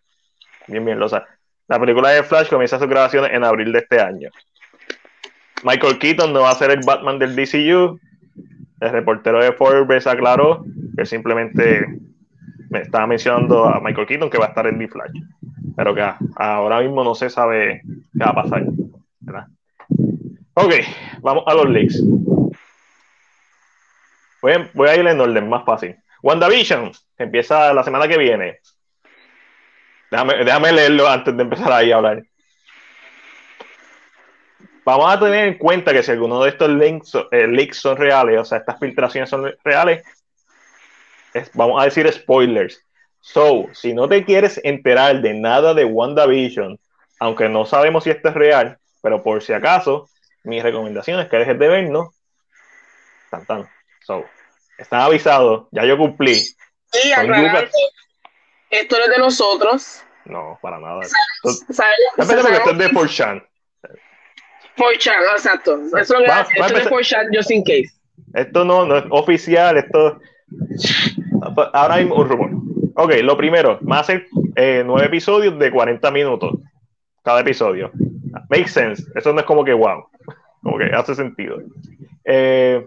bien, 0.68 0.86
bien 0.86 1.00
lo 1.00 1.10
sabe. 1.10 1.26
La 1.68 1.80
película 1.80 2.12
de 2.12 2.22
Flash 2.22 2.50
comienza 2.50 2.78
sus 2.78 2.88
grabaciones 2.88 3.32
en 3.34 3.44
abril 3.44 3.72
de 3.72 3.80
este 3.80 4.00
año. 4.00 4.30
Michael 5.64 5.98
Keaton 5.98 6.32
no 6.32 6.42
va 6.42 6.52
a 6.52 6.56
ser 6.56 6.70
el 6.70 6.82
Batman 6.86 7.18
del 7.18 7.36
DCU. 7.36 8.00
El 8.80 8.92
reportero 8.92 9.44
de 9.44 9.54
Forbes 9.54 10.06
aclaró 10.06 10.64
que 10.96 11.06
simplemente 11.08 11.84
me 12.70 12.82
estaba 12.82 13.08
mencionando 13.08 13.66
a 13.66 13.80
Michael 13.80 14.06
Keaton 14.06 14.30
que 14.30 14.38
va 14.38 14.46
a 14.46 14.50
estar 14.50 14.68
en 14.68 14.78
The 14.78 14.88
Flash. 14.88 15.20
Pero 15.76 15.96
que 15.96 16.08
ahora 16.36 16.82
mismo 16.82 17.04
no 17.04 17.16
se 17.16 17.32
sabe 17.32 17.82
qué 18.14 18.24
va 18.24 18.30
a 18.30 18.36
pasar. 18.36 18.64
Ok, 20.60 20.74
vamos 21.20 21.44
a 21.46 21.54
los 21.54 21.70
leaks. 21.70 22.02
Voy 24.42 24.54
a, 24.54 24.72
voy 24.74 24.90
a 24.90 24.96
ir 24.96 25.06
en 25.06 25.22
orden 25.22 25.48
más 25.48 25.64
fácil. 25.64 25.96
WandaVision 26.24 26.92
empieza 27.16 27.76
la 27.76 27.84
semana 27.84 28.08
que 28.08 28.18
viene. 28.18 28.60
Déjame, 30.10 30.72
leerlo 30.72 31.08
antes 31.08 31.38
de 31.38 31.44
empezar 31.44 31.72
ahí 31.72 31.92
a 31.92 31.98
hablar. 31.98 32.24
Vamos 34.84 35.14
a 35.14 35.20
tener 35.20 35.48
en 35.48 35.60
cuenta 35.60 35.94
que 35.94 36.02
si 36.02 36.10
alguno 36.10 36.42
de 36.42 36.50
estos 36.50 36.70
links, 36.70 37.14
eh, 37.32 37.46
leaks 37.46 37.78
son 37.78 37.96
reales, 37.96 38.40
o 38.40 38.46
sea, 38.46 38.58
estas 38.58 38.80
filtraciones 38.80 39.30
son 39.30 39.54
reales, 39.64 40.04
vamos 41.54 41.80
a 41.80 41.86
decir 41.86 42.12
spoilers. 42.12 42.84
So, 43.22 43.68
si 43.74 43.94
no 43.94 44.10
te 44.10 44.26
quieres 44.26 44.60
enterar 44.64 45.22
de 45.22 45.36
nada 45.36 45.76
de 45.76 45.86
WandaVision, 45.86 46.80
aunque 47.20 47.48
no 47.48 47.68
sabemos 47.68 48.06
si 48.06 48.10
esto 48.10 48.30
es 48.30 48.34
real, 48.34 48.80
pero 49.04 49.22
por 49.22 49.44
si 49.44 49.54
acaso, 49.54 50.10
mi 50.44 50.62
recomendación 50.62 51.20
es 51.20 51.30
que 51.30 51.38
dejes 51.38 51.60
de 51.60 51.68
vernos. 51.68 52.16
Tan, 53.30 53.46
tan. 53.46 53.70
So, 54.06 54.26
están 54.78 55.02
avisados, 55.02 55.68
ya 55.72 55.86
yo 55.86 55.98
cumplí. 55.98 56.44
Y 56.94 57.12
esto 58.70 58.98
no 58.98 59.04
es 59.04 59.10
de 59.10 59.18
nosotros. 59.18 60.04
No, 60.26 60.60
para 60.62 60.80
nada. 60.80 61.04
¿Sabes? 61.04 61.98
porque 62.16 62.36
esto 62.36 62.72
es 62.72 62.78
de 62.78 62.90
4chan. 62.90 63.48
4chan, 64.78 65.32
exacto. 65.32 65.80
Eso 65.98 66.20
es 66.20 66.32
esto 66.56 66.78
es 66.78 66.84
de 66.84 66.90
4chan, 66.90 67.36
just 67.36 67.52
in 67.52 67.64
case. 67.64 67.92
Esto 68.34 68.66
no, 68.66 68.86
no 68.86 68.98
es 68.98 69.06
oficial, 69.10 69.78
esto. 69.78 70.20
Ahora 71.74 71.98
mismo 71.98 72.16
un 72.16 72.30
rumor. 72.30 72.50
Ok, 72.96 73.14
lo 73.22 73.38
primero, 73.38 73.80
va 73.86 74.00
a 74.00 74.04
ser 74.04 74.28
eh, 74.56 74.84
nueve 74.86 75.08
episodios 75.08 75.58
de 75.60 75.72
40 75.72 76.10
minutos 76.12 76.56
cada 77.24 77.42
episodio. 77.42 77.92
Makes 78.50 78.70
sense. 78.70 79.04
Eso 79.16 79.34
no 79.34 79.40
es 79.40 79.46
como 79.46 79.64
que 79.64 79.74
wow. 79.74 80.08
Como 80.68 80.80
que 80.80 80.94
hace 80.94 81.16
sentido. 81.16 81.60
Eh, 82.26 82.84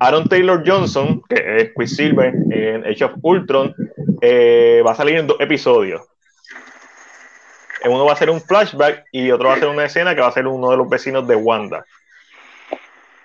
Aaron 0.00 0.26
Taylor 0.26 0.62
Johnson, 0.66 1.22
que 1.28 1.56
es 1.58 1.70
Quicksilver 1.76 2.32
en 2.50 2.86
Age 2.86 3.04
of 3.04 3.12
Ultron, 3.20 3.74
eh, 4.22 4.82
va 4.82 4.92
a 4.92 4.94
salir 4.94 5.18
en 5.18 5.26
dos 5.26 5.36
episodios. 5.38 6.00
Uno 7.84 8.06
va 8.06 8.14
a 8.14 8.16
ser 8.16 8.30
un 8.30 8.40
flashback 8.40 9.04
y 9.12 9.30
otro 9.30 9.48
va 9.48 9.56
a 9.56 9.58
ser 9.58 9.68
una 9.68 9.84
escena 9.84 10.14
que 10.14 10.22
va 10.22 10.28
a 10.28 10.32
ser 10.32 10.46
uno 10.46 10.70
de 10.70 10.78
los 10.78 10.88
vecinos 10.88 11.28
de 11.28 11.36
Wanda. 11.36 11.84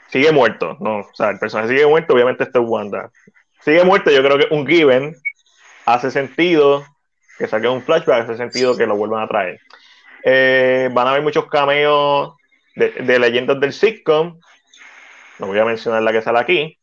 Sigue 0.09 0.33
muerto, 0.33 0.75
no, 0.81 0.97
o 0.97 1.09
sea, 1.13 1.29
el 1.29 1.39
personaje 1.39 1.69
sigue 1.69 1.87
muerto, 1.87 2.15
obviamente 2.15 2.43
esto 2.43 2.61
es 2.61 2.67
Wanda. 2.67 3.11
Sigue 3.61 3.85
muerto, 3.85 4.11
yo 4.11 4.21
creo 4.23 4.37
que 4.39 4.53
un 4.53 4.67
given 4.67 5.15
hace 5.85 6.11
sentido 6.11 6.83
que 7.37 7.47
saque 7.47 7.69
un 7.69 7.81
flashback, 7.81 8.23
hace 8.23 8.35
sentido 8.35 8.75
que 8.75 8.85
lo 8.85 8.97
vuelvan 8.97 9.23
a 9.23 9.27
traer. 9.29 9.61
Eh, 10.25 10.89
van 10.91 11.07
a 11.07 11.11
haber 11.11 11.23
muchos 11.23 11.45
cameos 11.45 12.36
de, 12.77 12.91
de 12.91 13.19
leyendas 13.19 13.59
del 13.59 13.73
sitcom, 13.73 14.39
no 15.39 15.47
voy 15.47 15.57
a 15.59 15.65
mencionar 15.65 16.01
la 16.03 16.11
que 16.11 16.21
sale 16.21 16.39
aquí. 16.39 16.77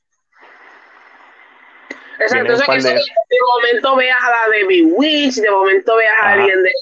Exacto, 2.18 2.53
entonces 2.53 2.84
de... 2.84 2.95
de... 2.95 3.38
momento 3.55 3.97
veas 3.97 4.18
a 4.22 4.30
la 4.30 4.57
de 4.57 4.82
Witch, 4.84 5.34
de 5.36 5.51
momento 5.51 5.97
veas 5.97 6.14
a 6.20 6.32
alguien 6.32 6.62
de, 6.62 6.72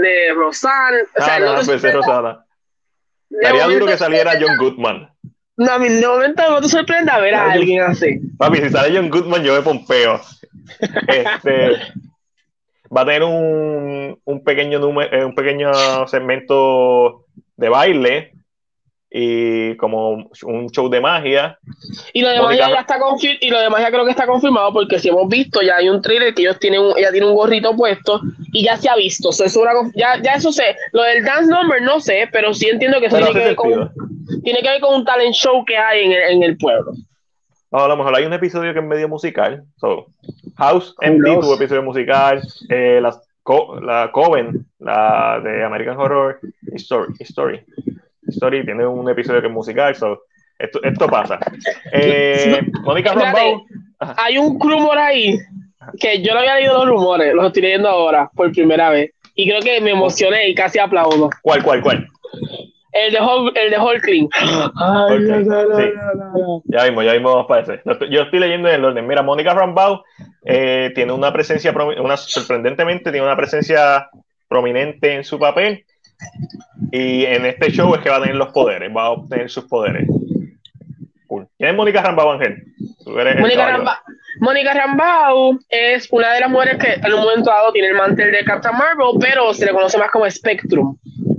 de, 0.00 0.08
de 0.08 0.34
Rosanne. 0.34 1.02
O 1.16 1.24
sea, 1.24 1.36
ah, 1.36 1.40
no, 1.40 1.56
no, 1.56 1.62
pues 1.64 1.84
es 1.84 1.94
Rosana. 1.94 2.44
Estaría 3.30 3.66
duro 3.66 3.86
que 3.86 3.96
saliera 3.96 4.32
John 4.40 4.56
Goodman. 4.58 5.08
No, 5.56 5.72
a 5.72 5.78
mí 5.78 5.88
de 5.88 6.06
momento 6.06 6.42
no 6.48 6.60
te 6.60 6.68
sorprende 6.68 7.12
ver 7.20 7.34
a 7.34 7.52
alguien 7.52 7.82
así. 7.82 8.20
Papi, 8.38 8.58
si 8.58 8.70
sale 8.70 8.96
John 8.96 9.10
Goodman, 9.10 9.44
yo 9.44 9.54
me 9.54 9.62
pompeo. 9.62 10.20
Este, 11.06 11.70
va 12.96 13.02
a 13.02 13.04
tener 13.04 13.22
un, 13.22 14.20
un 14.24 14.44
pequeño 14.44 14.78
número, 14.78 15.16
eh, 15.16 15.24
un 15.24 15.34
pequeño 15.34 16.06
segmento 16.06 17.26
de 17.56 17.68
baile 17.68 18.39
y 19.10 19.76
como 19.76 20.30
un 20.44 20.70
show 20.70 20.88
de 20.88 21.00
magia. 21.00 21.58
Y 22.12 22.22
lo 22.22 22.28
de 22.28 22.40
magia 22.40 22.68
ya 22.68 22.80
está 22.80 22.98
y 23.40 23.50
lo 23.50 23.60
de 23.60 23.68
magia 23.68 23.90
creo 23.90 24.04
que 24.04 24.12
está 24.12 24.26
confirmado 24.26 24.72
porque 24.72 25.00
si 25.00 25.08
hemos 25.08 25.28
visto 25.28 25.60
ya 25.62 25.76
hay 25.76 25.88
un 25.88 26.00
trailer 26.00 26.32
que 26.32 26.42
ellos 26.42 26.58
tienen 26.60 26.80
un, 26.80 26.96
ella 26.96 27.10
tiene 27.10 27.26
un 27.26 27.34
gorrito 27.34 27.74
puesto 27.74 28.20
y 28.52 28.64
ya 28.64 28.76
se 28.76 28.88
ha 28.88 28.94
visto. 28.94 29.30
ya, 29.94 30.22
ya 30.22 30.32
eso 30.34 30.52
sé. 30.52 30.76
Lo 30.92 31.02
del 31.02 31.24
dance 31.24 31.50
number 31.50 31.82
no 31.82 31.98
sé, 31.98 32.28
pero 32.30 32.54
sí 32.54 32.68
entiendo 32.68 33.00
que 33.00 33.06
eso 33.06 33.16
tiene 33.16 33.32
que, 33.32 33.38
ver 33.38 33.56
con, 33.56 33.92
tiene 34.44 34.60
que 34.60 34.68
ver 34.68 34.80
con 34.80 34.94
un 34.94 35.04
talent 35.04 35.34
show 35.34 35.64
que 35.64 35.76
hay 35.76 36.04
en 36.04 36.12
el, 36.12 36.22
en 36.36 36.42
el 36.44 36.56
pueblo. 36.56 36.92
a 37.72 37.88
lo 37.88 37.96
mejor 37.96 38.16
hay 38.16 38.24
un 38.24 38.32
episodio 38.32 38.72
que 38.72 38.78
es 38.78 38.84
medio 38.84 39.08
musical. 39.08 39.64
So, 39.78 40.06
House 40.56 40.94
MD 41.00 41.40
tuvo 41.40 41.54
episodio 41.56 41.82
musical. 41.82 42.40
Eh, 42.68 43.00
la, 43.02 43.18
la 43.82 44.12
Coven, 44.12 44.66
la 44.78 45.40
de 45.42 45.64
American 45.64 45.96
Horror 45.96 46.38
Story, 46.76 47.14
Story 47.18 47.64
Story 48.30 48.64
tiene 48.64 48.86
un 48.86 49.08
episodio 49.08 49.40
que 49.40 49.46
es 49.48 49.52
musical, 49.52 49.94
so, 49.94 50.22
esto, 50.58 50.82
esto 50.82 51.06
pasa. 51.08 51.38
Eh, 51.92 52.60
Mónica 52.82 53.12
Rambau. 53.12 53.64
Hay 53.98 54.38
un 54.38 54.58
rumor 54.58 54.96
ahí 54.98 55.38
que 55.98 56.22
yo 56.22 56.34
no 56.34 56.40
había 56.40 56.56
leído 56.56 56.84
los 56.84 56.88
rumores, 56.88 57.34
los 57.34 57.46
estoy 57.46 57.62
leyendo 57.62 57.88
ahora 57.88 58.30
por 58.34 58.50
primera 58.52 58.90
vez. 58.90 59.12
Y 59.34 59.48
creo 59.48 59.60
que 59.60 59.80
me 59.80 59.90
emocioné 59.90 60.48
y 60.48 60.54
casi 60.54 60.78
aplaudo. 60.78 61.30
¿Cuál, 61.42 61.62
cuál, 61.62 61.80
cuál? 61.80 62.08
El 62.92 63.12
de, 63.12 63.20
Hol 63.20 63.52
el 63.54 63.70
de 63.70 63.78
Hulkling. 63.78 64.28
Ya 66.64 66.84
vimos, 66.84 67.04
ya 67.04 67.12
vimos 67.12 67.46
para 67.46 67.62
ese. 67.62 67.80
Yo 68.10 68.22
estoy 68.22 68.40
leyendo 68.40 68.68
en 68.68 68.74
el 68.74 68.84
orden. 68.84 69.06
Mira, 69.06 69.22
Mónica 69.22 69.54
Rambau 69.54 70.02
eh, 70.44 70.90
tiene 70.94 71.12
una 71.12 71.32
presencia, 71.32 71.72
una, 71.72 72.16
sorprendentemente, 72.16 73.12
tiene 73.12 73.26
una 73.26 73.36
presencia 73.36 74.10
prominente 74.48 75.14
en 75.14 75.24
su 75.24 75.38
papel. 75.38 75.84
Y 76.92 77.24
en 77.24 77.46
este 77.46 77.70
show 77.70 77.94
es 77.94 78.00
que 78.00 78.10
va 78.10 78.16
a 78.16 78.20
tener 78.20 78.36
los 78.36 78.48
poderes, 78.48 78.90
va 78.94 79.06
a 79.06 79.10
obtener 79.10 79.48
sus 79.50 79.64
poderes. 79.64 80.06
¿Quién 81.28 81.70
es 81.70 81.76
Mónica 81.76 82.02
Rambau, 82.02 82.30
Ángel? 82.32 82.64
Mónica 84.40 84.74
Rambau, 84.74 85.58
es 85.68 86.08
una 86.10 86.32
de 86.32 86.40
las 86.40 86.50
mujeres 86.50 86.78
que 86.78 86.92
en 86.94 87.12
un 87.12 87.20
momento 87.20 87.50
dado 87.50 87.72
tiene 87.72 87.88
el 87.88 87.94
mantel 87.94 88.32
de 88.32 88.44
Captain 88.44 88.76
Marvel, 88.76 89.18
pero 89.20 89.52
se 89.54 89.66
le 89.66 89.72
conoce 89.72 89.98
más 89.98 90.10
como 90.10 90.28
Spectrum. 90.30 90.96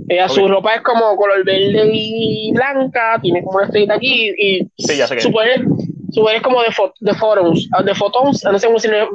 Ella, 0.08 0.28
Su 0.28 0.46
ropa 0.46 0.74
es 0.74 0.82
como 0.82 1.16
color 1.16 1.44
verde 1.44 1.90
y 1.92 2.52
blanca, 2.52 3.18
tiene 3.22 3.42
como 3.42 3.56
una 3.56 3.66
estrellita 3.66 3.94
aquí 3.94 4.30
y 4.36 4.70
sí, 4.76 4.96
ya 4.96 5.06
sé 5.06 5.20
su, 5.20 5.32
poder, 5.32 5.64
su 6.10 6.20
poder 6.20 6.36
es 6.36 6.42
como 6.42 6.60
de, 6.60 6.68
de 7.00 7.14
photons, 7.14 7.70
de 7.84 7.94
photons, 7.94 8.44
no 8.44 8.58
sé 8.58 8.66
cómo 8.66 8.78
se 8.78 8.88
llama. 8.88 9.10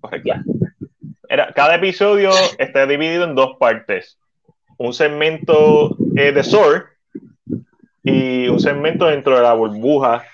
Correcto. 0.00 0.34
Cada 1.54 1.76
episodio 1.76 2.30
está 2.58 2.86
dividido 2.86 3.24
en 3.24 3.34
dos 3.34 3.56
partes 3.58 4.18
un 4.82 4.92
segmento 4.92 5.96
eh, 6.16 6.32
de 6.32 6.42
Sword 6.42 6.86
y 8.02 8.48
un 8.48 8.58
segmento 8.58 9.06
dentro 9.06 9.36
de 9.36 9.42
la 9.42 9.52
burbuja 9.52 10.24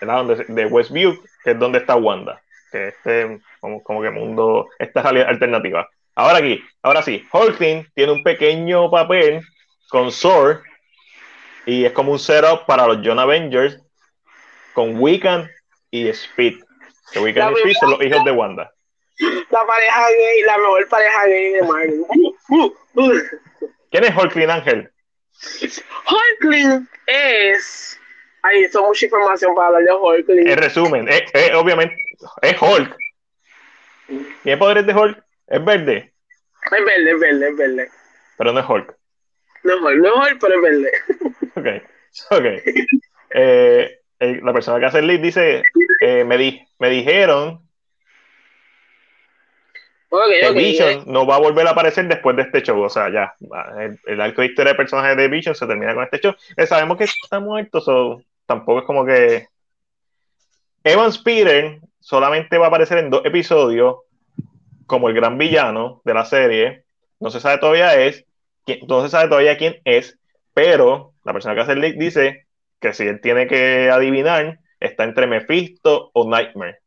de 0.00 0.66
Westview, 0.66 1.20
que 1.42 1.50
es 1.50 1.58
donde 1.58 1.78
está 1.78 1.96
Wanda, 1.96 2.40
que 2.70 2.88
este 2.88 3.40
como, 3.60 3.82
como 3.82 4.00
que 4.00 4.10
mundo, 4.10 4.68
esta 4.78 5.02
realidad 5.02 5.28
alternativa. 5.28 5.88
Ahora 6.14 6.38
aquí, 6.38 6.62
ahora 6.82 7.02
sí, 7.02 7.26
Hulkling 7.32 7.88
tiene 7.94 8.12
un 8.12 8.22
pequeño 8.22 8.90
papel 8.90 9.42
con 9.88 10.12
Sword 10.12 10.60
y 11.66 11.84
es 11.84 11.92
como 11.92 12.12
un 12.12 12.18
setup 12.18 12.64
para 12.66 12.86
los 12.86 12.98
John 13.04 13.18
Avengers 13.18 13.82
con 14.72 15.00
Wiccan 15.00 15.50
y 15.90 16.06
Speed. 16.08 16.60
Que 17.12 17.18
Wiccan 17.18 17.52
y 17.52 17.56
Speed 17.56 17.74
son 17.80 17.90
los 17.90 18.02
hijos 18.02 18.24
de 18.24 18.30
Wanda. 18.30 18.72
La 19.18 19.66
pareja 19.66 20.08
gay, 20.10 20.42
la 20.42 20.58
mejor 20.58 20.88
pareja 20.88 21.26
gay 21.26 21.52
de 21.52 21.62
Marvel. 21.62 22.04
¿Quién 23.90 24.04
es 24.04 24.16
Hulkling 24.16 24.50
Ángel? 24.50 24.90
Hulkling 26.10 26.88
es. 27.06 27.98
Ay, 28.42 28.64
eso 28.64 28.84
mucha 28.84 29.06
información 29.06 29.54
para 29.54 29.68
hablar 29.68 29.84
de 29.84 29.92
Hulkling. 29.92 30.48
En 30.48 30.58
resumen, 30.58 31.08
es, 31.08 31.54
obviamente, 31.54 31.96
es 32.42 32.56
Hulk. 32.60 32.96
¿Tiene 34.42 34.58
poderes 34.58 34.86
de 34.86 34.94
Hulk? 34.94 35.24
¿Es 35.48 35.64
verde? 35.64 36.12
Es 36.70 36.84
verde, 36.84 37.10
es 37.10 37.20
verde, 37.20 37.48
es 37.48 37.56
verde. 37.56 37.88
Pero 38.36 38.52
no 38.52 38.60
es 38.60 38.68
Hulk. 38.68 38.96
No 39.64 39.74
es 39.74 39.80
Hulk, 39.82 39.96
no 39.96 40.08
es 40.26 40.32
Hulk, 40.32 40.40
pero 40.40 40.54
es 40.54 40.62
verde. 40.62 40.92
Ok, 41.58 41.66
ok. 42.30 42.44
Eh, 43.30 44.00
la 44.20 44.52
persona 44.52 44.78
que 44.78 44.86
hace 44.86 45.00
el 45.00 45.08
lead 45.08 45.20
dice: 45.20 45.62
eh, 46.00 46.22
me, 46.24 46.38
di 46.38 46.64
me 46.78 46.88
dijeron 46.88 47.67
Okay, 50.10 50.54
Vision 50.54 51.04
no 51.06 51.26
va 51.26 51.36
a 51.36 51.40
volver 51.40 51.66
a 51.66 51.70
aparecer 51.70 52.08
después 52.08 52.34
de 52.36 52.42
este 52.42 52.62
show. 52.62 52.80
O 52.80 52.88
sea, 52.88 53.10
ya, 53.10 53.34
el, 53.78 53.98
el 54.06 54.20
arco 54.20 54.40
de 54.40 54.48
historia 54.48 54.72
de 54.72 54.76
personaje 54.76 55.14
de 55.14 55.28
Vision 55.28 55.54
se 55.54 55.66
termina 55.66 55.94
con 55.94 56.04
este 56.04 56.20
show. 56.20 56.34
Eh, 56.56 56.66
sabemos 56.66 56.96
que 56.96 57.04
está 57.04 57.40
muerto, 57.40 57.80
so, 57.80 58.22
tampoco 58.46 58.80
es 58.80 58.84
como 58.86 59.04
que. 59.04 59.48
Evan 60.84 61.12
Peter 61.22 61.80
solamente 62.00 62.56
va 62.56 62.66
a 62.66 62.68
aparecer 62.68 62.98
en 62.98 63.10
dos 63.10 63.24
episodios 63.26 63.96
como 64.86 65.08
el 65.08 65.14
gran 65.14 65.36
villano 65.36 66.00
de 66.04 66.14
la 66.14 66.24
serie. 66.24 66.84
No 67.20 67.30
se 67.30 67.40
sabe 67.40 67.58
todavía 67.58 67.94
es, 68.00 68.24
no 68.86 69.02
se 69.02 69.10
sabe 69.10 69.28
todavía 69.28 69.58
quién 69.58 69.80
es, 69.84 70.18
pero 70.54 71.12
la 71.24 71.34
persona 71.34 71.54
que 71.54 71.60
hace 71.60 71.72
el 71.72 71.80
leak 71.80 71.96
dice 71.96 72.46
que 72.80 72.94
si 72.94 73.02
él 73.02 73.20
tiene 73.20 73.46
que 73.48 73.90
adivinar, 73.90 74.60
está 74.80 75.04
entre 75.04 75.26
Mephisto 75.26 76.10
o 76.14 76.30
Nightmare 76.30 76.78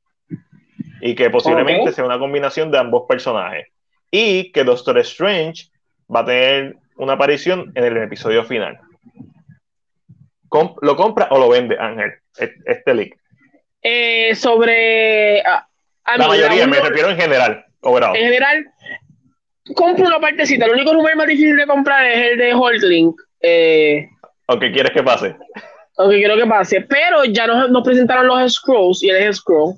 y 1.01 1.15
que 1.15 1.29
posiblemente 1.29 1.91
sea 1.91 2.05
una 2.05 2.19
combinación 2.19 2.71
de 2.71 2.77
ambos 2.77 3.03
personajes. 3.07 3.67
Y 4.09 4.51
que 4.51 4.63
Doctor 4.63 4.97
Strange 4.99 5.69
va 6.13 6.21
a 6.21 6.25
tener 6.25 6.75
una 6.97 7.13
aparición 7.13 7.71
en 7.75 7.83
el 7.83 7.97
episodio 7.97 8.43
final. 8.43 8.79
¿Lo 10.81 10.95
compra 10.95 11.27
o 11.31 11.39
lo 11.39 11.49
vende, 11.49 11.77
Ángel? 11.79 12.11
Este 12.37 12.93
leak. 12.93 13.17
Eh, 13.81 14.35
sobre. 14.35 15.41
Ah, 15.41 15.67
la 16.17 16.27
mayoría, 16.27 16.67
me 16.67 16.79
refiero 16.79 17.09
en 17.09 17.17
general. 17.17 17.65
En 17.83 18.15
general, 18.15 18.65
compro 19.75 20.05
una 20.05 20.19
partecita. 20.19 20.65
El 20.65 20.73
único 20.73 20.93
número 20.93 21.15
más 21.15 21.27
difícil 21.27 21.57
de 21.57 21.65
comprar 21.65 22.05
es 22.05 22.31
el 22.31 22.37
de 22.37 22.53
Holdlink. 22.53 23.19
Eh, 23.41 24.07
¿O 24.47 24.59
qué 24.59 24.71
quieres 24.71 24.91
que 24.91 25.01
pase? 25.01 25.35
O 25.95 26.09
que 26.09 26.17
quiero 26.17 26.37
que 26.37 26.45
pase. 26.45 26.81
Pero 26.81 27.25
ya 27.25 27.47
nos, 27.47 27.83
presentaron 27.83 28.27
los 28.27 28.53
scrolls 28.53 29.01
y 29.03 29.09
es 29.09 29.37
scroll. 29.37 29.75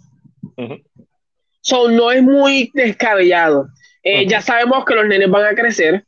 So, 1.64 1.89
no 1.89 2.11
es 2.11 2.22
muy 2.22 2.72
descabellado. 2.74 3.70
Eh, 4.03 4.28
ya 4.28 4.41
sabemos 4.41 4.84
que 4.84 4.95
los 4.95 5.07
nenes 5.07 5.30
van 5.30 5.45
a 5.45 5.55
crecer. 5.55 6.03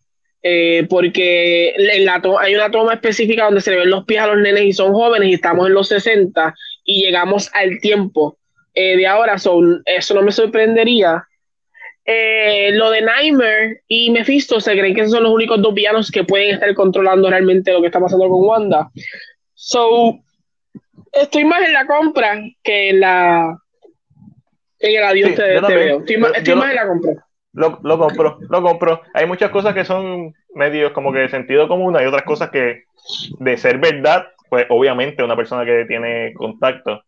Eh, 0.47 0.85
porque 0.89 1.69
en 1.75 2.05
la 2.05 2.21
hay 2.39 2.53
una 2.53 2.69
toma 2.69 2.93
específica 2.93 3.45
donde 3.45 3.61
se 3.61 3.71
le 3.71 3.77
ven 3.77 3.89
los 3.89 4.05
pies 4.05 4.21
a 4.21 4.27
los 4.27 4.37
nenes 4.37 4.63
y 4.63 4.73
son 4.73 4.93
jóvenes 4.93 5.29
y 5.29 5.33
estamos 5.33 5.65
en 5.65 5.73
los 5.73 5.87
60 5.87 6.53
y 6.83 7.03
llegamos 7.03 7.49
al 7.55 7.79
tiempo 7.79 8.37
eh, 8.75 8.95
de 8.95 9.07
ahora, 9.07 9.39
son, 9.39 9.81
eso 9.85 10.13
no 10.13 10.21
me 10.21 10.31
sorprendería. 10.31 11.25
lo 12.05 12.91
de 12.91 13.01
Nightmare 13.01 13.81
y 13.87 14.11
Mephisto 14.11 14.59
se 14.59 14.73
creen 14.73 14.93
que 14.93 15.01
esos 15.01 15.13
son 15.13 15.23
los 15.23 15.33
únicos 15.33 15.59
dos 15.63 15.73
villanos 15.73 16.11
que 16.11 16.25
pueden 16.25 16.53
estar 16.53 16.71
controlando 16.75 17.27
realmente 17.27 17.71
lo 17.71 17.81
que 17.81 17.87
está 17.87 17.99
pasando 17.99 18.29
con 18.29 18.45
Wanda. 18.45 18.91
So, 19.55 20.19
estoy 21.13 21.45
más 21.45 21.63
en 21.63 21.73
la 21.73 21.87
compra 21.87 22.39
que 22.61 22.89
en 22.89 22.99
la 22.99 23.57
en 24.85 24.97
el 24.97 25.03
adiós 25.03 25.35
te, 25.35 25.43
veo. 25.43 25.99
Estoy, 25.99 26.17
más, 26.17 26.31
en 26.37 26.75
la 26.75 26.87
compra. 26.87 27.25
Lo, 27.53 27.79
lo, 27.83 27.97
compro, 27.97 28.37
lo 28.49 28.61
compro. 28.61 29.01
Hay 29.13 29.25
muchas 29.25 29.49
cosas 29.49 29.73
que 29.73 29.85
son 29.85 30.33
medios 30.53 30.91
como 30.91 31.13
que 31.13 31.19
de 31.19 31.29
sentido 31.29 31.67
común, 31.67 31.95
hay 31.95 32.05
otras 32.05 32.23
cosas 32.23 32.49
que 32.49 32.83
de 33.39 33.57
ser 33.57 33.77
verdad, 33.77 34.27
pues 34.49 34.65
obviamente 34.69 35.23
una 35.23 35.35
persona 35.35 35.65
que 35.65 35.85
tiene 35.85 36.33
contacto. 36.33 37.03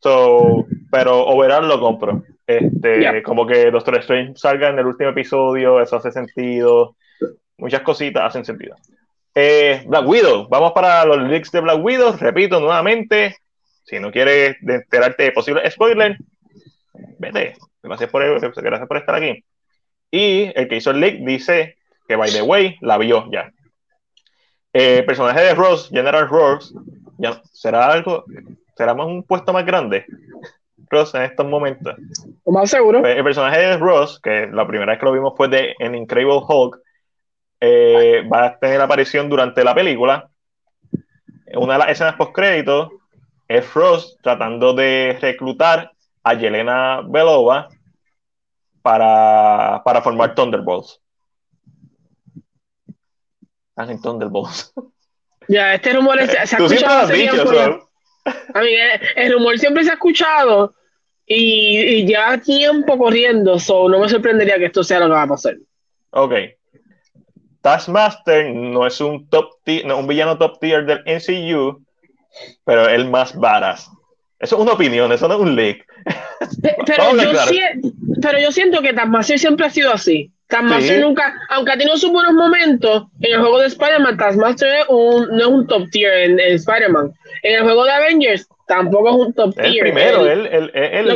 So, 0.00 0.66
pero 0.90 1.26
overall 1.26 1.68
lo 1.68 1.80
compro. 1.80 2.22
Este, 2.46 3.22
como 3.22 3.46
que 3.46 3.70
Doctor 3.70 3.98
Strange 3.98 4.32
salga 4.34 4.70
en 4.70 4.78
el 4.78 4.86
último 4.86 5.10
episodio, 5.10 5.80
eso 5.80 5.96
hace 5.96 6.10
sentido. 6.10 6.96
Muchas 7.58 7.82
cositas 7.82 8.24
hacen 8.24 8.44
sentido. 8.44 8.76
Eh, 9.34 9.84
Black 9.86 10.06
Widow, 10.06 10.48
vamos 10.48 10.72
para 10.72 11.04
los 11.04 11.18
leaks 11.28 11.52
de 11.52 11.60
Black 11.60 11.84
Widow. 11.84 12.16
Repito 12.18 12.58
nuevamente, 12.58 13.36
si 13.84 14.00
no 14.00 14.10
quieres 14.10 14.56
enterarte 14.62 15.24
de 15.24 15.32
posibles 15.32 15.72
spoilers, 15.72 16.18
vete. 17.18 17.54
Gracias 17.82 18.10
por, 18.10 18.22
gracias 18.22 18.88
por 18.88 18.96
estar 18.96 19.14
aquí. 19.14 19.44
Y 20.10 20.52
el 20.54 20.68
que 20.68 20.76
hizo 20.76 20.90
el 20.90 21.00
leak 21.00 21.20
dice 21.20 21.76
que, 22.08 22.16
by 22.16 22.30
the 22.30 22.42
way, 22.42 22.76
la 22.80 22.98
vio 22.98 23.30
ya. 23.30 23.50
El 24.72 25.04
personaje 25.04 25.40
de 25.40 25.54
Ross, 25.54 25.88
General 25.90 26.28
Ross, 26.28 26.74
ya, 27.18 27.40
¿será 27.52 27.86
algo? 27.86 28.24
¿Será 28.76 28.94
más 28.94 29.06
un 29.06 29.22
puesto 29.22 29.52
más 29.52 29.64
grande? 29.64 30.06
Ross 30.88 31.14
en 31.14 31.22
estos 31.22 31.46
momentos. 31.46 31.94
Más 32.46 32.70
seguro. 32.70 33.00
Pues, 33.00 33.16
el 33.16 33.24
personaje 33.24 33.60
de 33.60 33.76
Ross, 33.78 34.20
que 34.20 34.48
la 34.52 34.66
primera 34.66 34.92
vez 34.92 34.98
que 34.98 35.06
lo 35.06 35.12
vimos 35.12 35.34
fue 35.36 35.48
de, 35.48 35.74
en 35.78 35.94
Incredible 35.94 36.40
Hulk, 36.46 36.80
eh, 37.60 38.22
va 38.32 38.46
a 38.46 38.58
tener 38.58 38.80
aparición 38.80 39.28
durante 39.28 39.62
la 39.62 39.74
película. 39.74 40.28
Una 41.54 41.74
de 41.74 41.78
las 41.80 41.90
escenas 41.90 42.14
post 42.16 42.32
crédito 42.32 42.90
es 43.46 43.72
Ross 43.74 44.16
tratando 44.22 44.72
de 44.72 45.18
reclutar 45.20 45.92
a 46.22 46.34
Yelena 46.34 47.02
Belova 47.06 47.68
para, 48.82 49.82
para 49.84 50.02
formar 50.02 50.34
Thunderbolts. 50.34 51.00
Están 53.70 53.90
en 53.90 54.00
Thunderbolts. 54.00 54.72
Ya, 55.48 55.74
este 55.74 55.92
rumor 55.92 56.16
se, 56.26 56.38
ha 56.38 56.44
escuchado. 56.44 57.88
A 58.54 58.60
mí, 58.60 58.68
el, 59.16 59.32
rumor 59.32 59.58
siempre 59.58 59.82
se 59.82 59.90
ha 59.90 59.94
escuchado 59.94 60.74
y, 61.26 62.06
lleva 62.06 62.38
tiempo 62.38 62.96
corriendo, 62.96 63.58
so 63.58 63.88
no 63.88 63.98
me 63.98 64.08
sorprendería 64.08 64.58
que 64.58 64.66
esto 64.66 64.84
sea 64.84 65.00
lo 65.00 65.06
que 65.06 65.12
va 65.12 65.22
a 65.22 65.26
pasar. 65.26 65.56
Ok. 66.10 66.34
Taskmaster 67.62 68.54
no 68.54 68.86
es 68.86 69.00
un 69.00 69.28
top 69.28 69.54
no, 69.84 69.98
un 69.98 70.06
villano 70.06 70.38
top 70.38 70.60
tier 70.60 70.86
del 70.86 71.02
NCU, 71.04 71.84
pero 72.64 72.88
el 72.88 73.10
más 73.10 73.34
varas. 73.34 73.90
Eso 74.40 74.56
es 74.56 74.62
una 74.62 74.72
opinión, 74.72 75.12
eso 75.12 75.28
no 75.28 75.34
es 75.34 75.40
un 75.40 75.54
leak. 75.54 75.86
Pero, 78.22 78.38
yo, 78.38 78.50
siento 78.50 78.80
que 78.80 78.92
Taskmaster 78.94 79.38
siempre 79.38 79.66
ha 79.66 79.70
sido 79.70 79.92
así. 79.92 80.30
Taskmaster 80.48 81.00
nunca, 81.00 81.34
aunque 81.50 81.72
ha 81.72 81.78
tenido 81.78 81.96
sus 81.98 82.10
buenos 82.10 82.32
momentos, 82.32 83.04
en 83.20 83.34
el 83.34 83.40
juego 83.40 83.60
de 83.60 83.66
Spider-Man, 83.66 84.16
Taskmaster 84.16 84.86
un, 84.88 85.28
no 85.28 85.38
es 85.38 85.46
un 85.46 85.66
top 85.66 85.90
tier 85.90 86.12
en, 86.12 86.40
Spider-Man. 86.40 87.12
En 87.42 87.54
el 87.54 87.62
juego 87.62 87.84
de 87.84 87.92
Avengers, 87.92 88.48
tampoco 88.66 89.10
es 89.10 89.26
un 89.26 89.32
top 89.34 89.54
tier. 89.54 89.80
primero, 89.82 90.26
él, 90.26 90.48
él, 90.74 91.06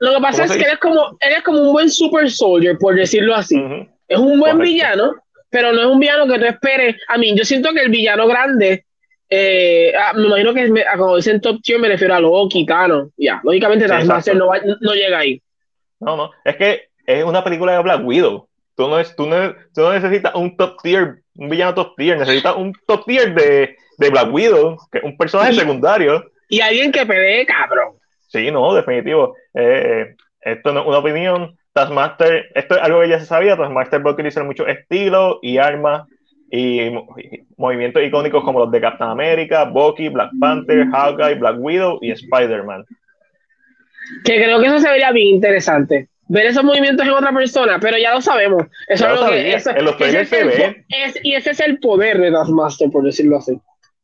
lo, 0.00 0.14
que, 0.14 0.20
pasa 0.20 0.44
es 0.44 0.52
que 0.52 0.64
él 0.64 0.70
es, 0.72 0.78
como, 0.78 1.18
él 1.20 1.32
es 1.36 1.42
como 1.42 1.60
un 1.60 1.72
buen 1.72 1.90
super 1.90 2.30
soldier, 2.30 2.78
por 2.78 2.94
decirlo 2.94 3.34
así. 3.34 3.62
Es 4.08 4.18
un 4.18 4.40
buen 4.40 4.58
villano, 4.58 5.14
pero 5.50 5.72
no 5.72 5.80
es 5.80 5.86
un 5.86 6.00
villano 6.00 6.26
que 6.26 6.38
tú 6.38 6.44
esperes. 6.46 6.96
A 7.08 7.18
mí, 7.18 7.34
yo 7.36 7.44
siento 7.44 7.72
que 7.72 7.82
el 7.82 7.90
villano 7.90 8.26
grande 8.26 8.86
eh, 9.30 9.92
ah, 9.94 10.12
me 10.14 10.26
imagino 10.26 10.54
que 10.54 10.68
me, 10.68 10.84
como 10.96 11.16
dicen 11.16 11.40
top 11.40 11.60
tier 11.62 11.78
me 11.78 11.88
refiero 11.88 12.14
a 12.14 12.20
Loki, 12.20 12.64
Thanos. 12.64 13.10
Ya, 13.16 13.40
lógicamente 13.44 13.86
sí, 13.86 14.30
no, 14.34 14.50
no, 14.80 14.92
llega 14.92 15.18
ahí. 15.18 15.42
No, 16.00 16.16
no, 16.16 16.30
es 16.44 16.56
que 16.56 16.88
es 17.06 17.24
una 17.24 17.44
película 17.44 17.72
de 17.72 17.82
Black 17.82 18.04
Widow. 18.04 18.48
Tú 18.74 18.88
no, 18.88 19.02
tú 19.16 19.26
no, 19.26 19.54
tú 19.74 19.82
no 19.82 19.92
necesitas 19.92 20.34
un 20.34 20.56
top 20.56 20.80
tier, 20.82 21.22
un 21.34 21.48
villano 21.48 21.74
top 21.74 21.96
tier, 21.96 22.16
necesitas 22.16 22.54
un 22.56 22.72
top 22.86 23.04
tier 23.04 23.34
de, 23.34 23.76
de 23.98 24.10
Black 24.10 24.32
Widow, 24.32 24.78
que 24.90 25.00
un 25.02 25.16
personaje 25.16 25.52
secundario. 25.52 26.24
Y 26.48 26.60
alguien 26.60 26.92
que 26.92 27.04
pelee, 27.04 27.44
cabrón. 27.44 27.94
Sí, 28.28 28.50
no, 28.50 28.72
definitivo. 28.74 29.34
Eh, 29.54 30.14
esto 30.40 30.72
no 30.72 30.80
es 30.80 30.86
una 30.86 30.98
opinión. 30.98 31.58
Taskmaster, 31.72 32.50
esto 32.54 32.76
es 32.76 32.82
algo 32.82 33.00
que 33.00 33.08
ya 33.08 33.20
se 33.20 33.26
sabía. 33.26 33.56
Taskmaster 33.56 34.04
va 34.04 34.10
a 34.10 34.14
utilizar 34.14 34.44
mucho 34.44 34.66
estilo 34.66 35.38
y 35.42 35.58
armas 35.58 36.06
y 36.50 36.90
movimientos 37.56 38.02
icónicos 38.02 38.42
como 38.42 38.60
los 38.60 38.70
de 38.70 38.80
Captain 38.80 39.10
America, 39.10 39.64
Bucky, 39.64 40.08
Black 40.08 40.30
Panther, 40.40 40.86
Hawkeye, 40.90 41.34
Black 41.34 41.56
Widow 41.58 41.98
y 42.00 42.12
Spider-Man. 42.12 42.84
Que 44.24 44.42
creo 44.42 44.60
que 44.60 44.66
eso 44.66 44.78
se 44.78 44.88
vería 44.88 45.12
bien 45.12 45.34
interesante. 45.34 46.08
Ver 46.28 46.46
esos 46.46 46.64
movimientos 46.64 47.06
en 47.06 47.12
otra 47.12 47.32
persona, 47.32 47.78
pero 47.80 47.96
ya 47.98 48.14
lo 48.14 48.20
sabemos. 48.20 48.66
Eso 48.86 49.08
es 49.08 49.20
lo 49.20 49.30
que, 49.30 49.50
en 49.50 49.84
los 49.84 50.28
se 50.28 50.44
ve. 50.44 50.84
y 51.22 51.34
ese 51.34 51.50
es 51.50 51.60
el 51.60 51.78
poder 51.78 52.18
de 52.18 52.30
Taskmaster, 52.30 52.90
por 52.90 53.04
decirlo 53.04 53.38
así. 53.38 53.58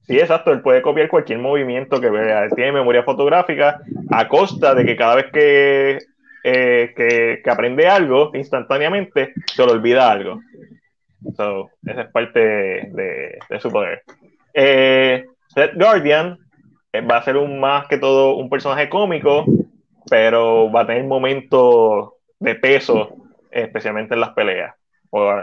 Sí, 0.07 0.19
exacto, 0.19 0.53
él 0.53 0.61
puede 0.61 0.83
copiar 0.83 1.09
cualquier 1.09 1.39
movimiento 1.39 2.01
que 2.01 2.11
vea. 2.11 2.49
tiene 2.51 2.73
memoria 2.73 3.03
fotográfica 3.03 3.81
a 4.11 4.29
costa 4.29 4.75
de 4.75 4.85
que 4.85 4.97
cada 4.97 5.17
vez 5.17 5.27
que, 5.33 5.99
eh, 6.45 6.93
que, 6.95 7.41
que 7.43 7.51
aprende 7.51 7.87
algo, 7.87 8.31
instantáneamente 8.35 9.33
se 9.47 9.65
le 9.65 9.73
olvida 9.73 10.11
algo. 10.11 10.41
So, 11.37 11.71
esa 11.87 12.03
es 12.03 12.11
parte 12.11 12.41
de, 12.41 13.39
su 13.59 13.71
poder. 13.71 14.03
Eh, 14.53 15.25
Red 15.55 15.71
Guardian 15.75 16.39
eh, 16.93 17.01
va 17.01 17.19
a 17.19 17.23
ser 17.23 17.37
un 17.37 17.59
más 17.59 17.87
que 17.89 17.99
todo 17.99 18.37
un 18.37 18.51
personaje 18.51 18.89
cómico, 18.89 19.45
pero 20.09 20.71
va 20.71 20.83
a 20.83 20.87
tener 20.87 21.05
momentos 21.05 22.11
de 22.39 22.55
peso, 22.57 23.17
especialmente 23.51 24.15
en 24.15 24.21
las 24.21 24.31
peleas. 24.31 24.75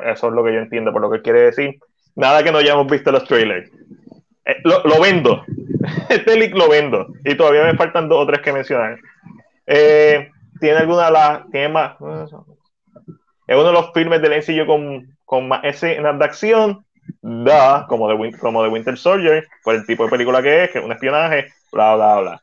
eso 0.06 0.28
es 0.28 0.34
lo 0.34 0.44
que 0.44 0.54
yo 0.54 0.60
entiendo 0.60 0.92
por 0.92 1.02
lo 1.02 1.12
que 1.12 1.22
quiere 1.22 1.42
decir. 1.42 1.80
Nada 2.16 2.44
que 2.44 2.52
no 2.52 2.60
hayamos 2.60 2.88
visto 2.88 3.12
los 3.12 3.26
trailers. 3.26 3.72
Eh, 4.46 4.58
lo, 4.64 5.02
vendo. 5.02 5.44
Este 6.10 6.38
leak 6.38 6.54
lo 6.54 6.70
vendo. 6.70 7.08
Y 7.26 7.36
todavía 7.36 7.64
me 7.64 7.76
faltan 7.76 8.08
dos 8.08 8.24
o 8.24 8.28
tres 8.28 8.42
que 8.42 8.54
mencionar. 8.54 9.00
¿Tiene 9.66 10.78
alguna 10.78 11.06
de 11.06 11.12
las. 11.12 11.50
Tiene 11.50 11.70
más. 11.70 11.96
Es 13.48 13.58
uno 13.58 13.68
de 13.68 13.74
los 13.74 13.92
filmes 13.94 14.22
del 14.22 14.34
sencillo 14.34 14.68
con 14.68 15.18
con 15.32 15.48
más 15.48 15.64
escenas 15.64 16.20
de 16.20 16.26
acción, 16.26 16.86
da, 17.22 17.86
como 17.88 18.10
de, 18.10 18.38
como 18.38 18.64
de 18.64 18.68
Winter 18.68 18.98
Soldier, 18.98 19.48
por 19.64 19.76
el 19.76 19.86
tipo 19.86 20.04
de 20.04 20.10
película 20.10 20.44
que 20.44 20.66
es, 20.66 20.72
que 20.72 20.80
es 20.80 20.84
un 20.84 20.92
espionaje, 20.92 21.48
bla, 21.72 21.96
bla, 21.96 22.20
bla. 22.20 22.42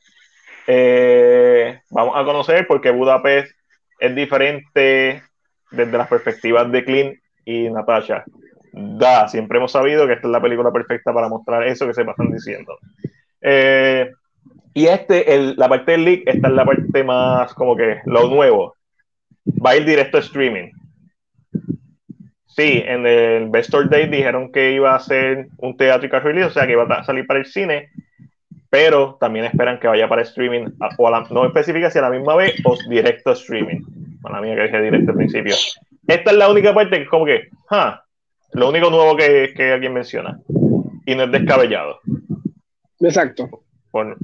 Eh, 0.67 1.81
vamos 1.91 2.15
a 2.17 2.25
conocer 2.25 2.67
porque 2.67 2.91
Budapest 2.91 3.53
es 4.01 4.15
diferente 4.15 5.23
desde 5.71 5.99
las 5.99 6.09
perspectivas 6.09 6.73
de 6.73 6.83
Clint 6.83 7.19
y 7.45 7.69
Natasha. 7.69 8.25
Da, 8.73 9.29
siempre 9.29 9.59
hemos 9.59 9.73
sabido 9.73 10.07
que 10.07 10.15
esta 10.15 10.27
es 10.27 10.33
la 10.33 10.41
película 10.41 10.73
perfecta 10.73 11.13
para 11.13 11.29
mostrar 11.29 11.69
eso 11.69 11.87
que 11.87 11.93
se 11.93 12.07
pasan 12.07 12.33
diciendo. 12.33 12.79
Eh, 13.43 14.11
y 14.73 14.87
este, 14.87 15.35
el, 15.35 15.57
la 15.59 15.69
parte 15.69 15.93
del 15.93 16.05
leak, 16.07 16.23
esta 16.25 16.49
es 16.49 16.55
la 16.55 16.65
parte 16.65 17.05
más 17.05 17.53
como 17.53 17.77
que 17.77 17.99
lo 18.07 18.31
nuevo. 18.31 18.77
Va 19.63 19.73
a 19.73 19.77
ir 19.77 19.85
directo 19.85 20.17
a 20.17 20.21
streaming. 20.21 20.71
Sí, 22.59 22.83
en 22.85 23.07
el 23.07 23.51
Best 23.51 23.69
Store 23.69 23.87
Day 23.89 24.09
dijeron 24.09 24.51
que 24.51 24.73
iba 24.73 24.93
a 24.93 24.99
ser 24.99 25.47
un 25.59 25.77
theatrical 25.77 26.25
release, 26.25 26.49
o 26.49 26.51
sea 26.51 26.67
que 26.67 26.73
iba 26.73 26.83
a 26.83 27.05
salir 27.05 27.25
para 27.25 27.39
el 27.39 27.47
cine, 27.47 27.91
pero 28.69 29.17
también 29.21 29.45
esperan 29.45 29.79
que 29.79 29.87
vaya 29.87 30.09
para 30.09 30.23
streaming, 30.23 30.67
o 30.97 31.25
no 31.31 31.47
especifica 31.47 31.89
si 31.89 32.01
a 32.01 32.03
la 32.03 32.11
misma 32.11 32.35
vez 32.35 32.57
o 32.65 32.77
directo 32.89 33.31
a 33.31 33.35
streaming. 33.35 33.83
Para 34.21 34.41
mí 34.41 34.53
que 34.57 34.63
dije 34.63 34.83
directo 34.83 35.13
al 35.13 35.17
principio. 35.19 35.55
Esta 36.09 36.33
es 36.33 36.37
la 36.37 36.51
única 36.51 36.75
parte 36.75 36.97
que 36.97 37.03
es 37.05 37.09
como 37.09 37.27
que, 37.27 37.49
ah, 37.71 38.03
lo 38.55 38.71
único 38.71 38.91
nuevo 38.91 39.17
que, 39.17 39.53
que 39.55 39.75
alguien 39.75 39.93
menciona. 39.93 40.41
Y 41.07 41.15
no 41.15 41.23
es 41.23 41.31
descabellado. 41.31 42.01
Exacto. 42.99 43.63
Bueno, 43.93 44.17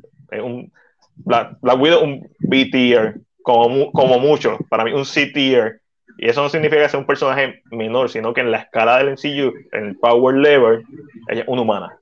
un 0.43 0.73
Black, 1.15 1.57
Widow, 1.63 2.03
un 2.03 2.29
B 2.41 2.65
tier, 2.65 3.21
como, 3.45 3.93
como 3.93 4.19
mucho, 4.19 4.59
para 4.69 4.83
mí 4.83 4.93
un 4.93 5.07
C 5.07 5.27
tier. 5.27 5.83
Y 6.19 6.29
eso 6.29 6.43
no 6.43 6.49
significa 6.49 6.83
que 6.83 6.89
sea 6.89 7.01
un 7.01 7.07
personaje 7.07 7.63
menor, 7.71 8.09
sino 8.09 8.33
que 8.33 8.41
en 8.41 8.51
la 8.51 8.59
escala 8.59 8.99
del 8.99 9.13
MCU, 9.13 9.53
en 9.73 9.85
el 9.87 9.97
power 9.99 10.37
level, 10.37 10.85
ella 11.29 11.43
es 11.43 11.49
una 11.49 11.63
humana, 11.63 11.99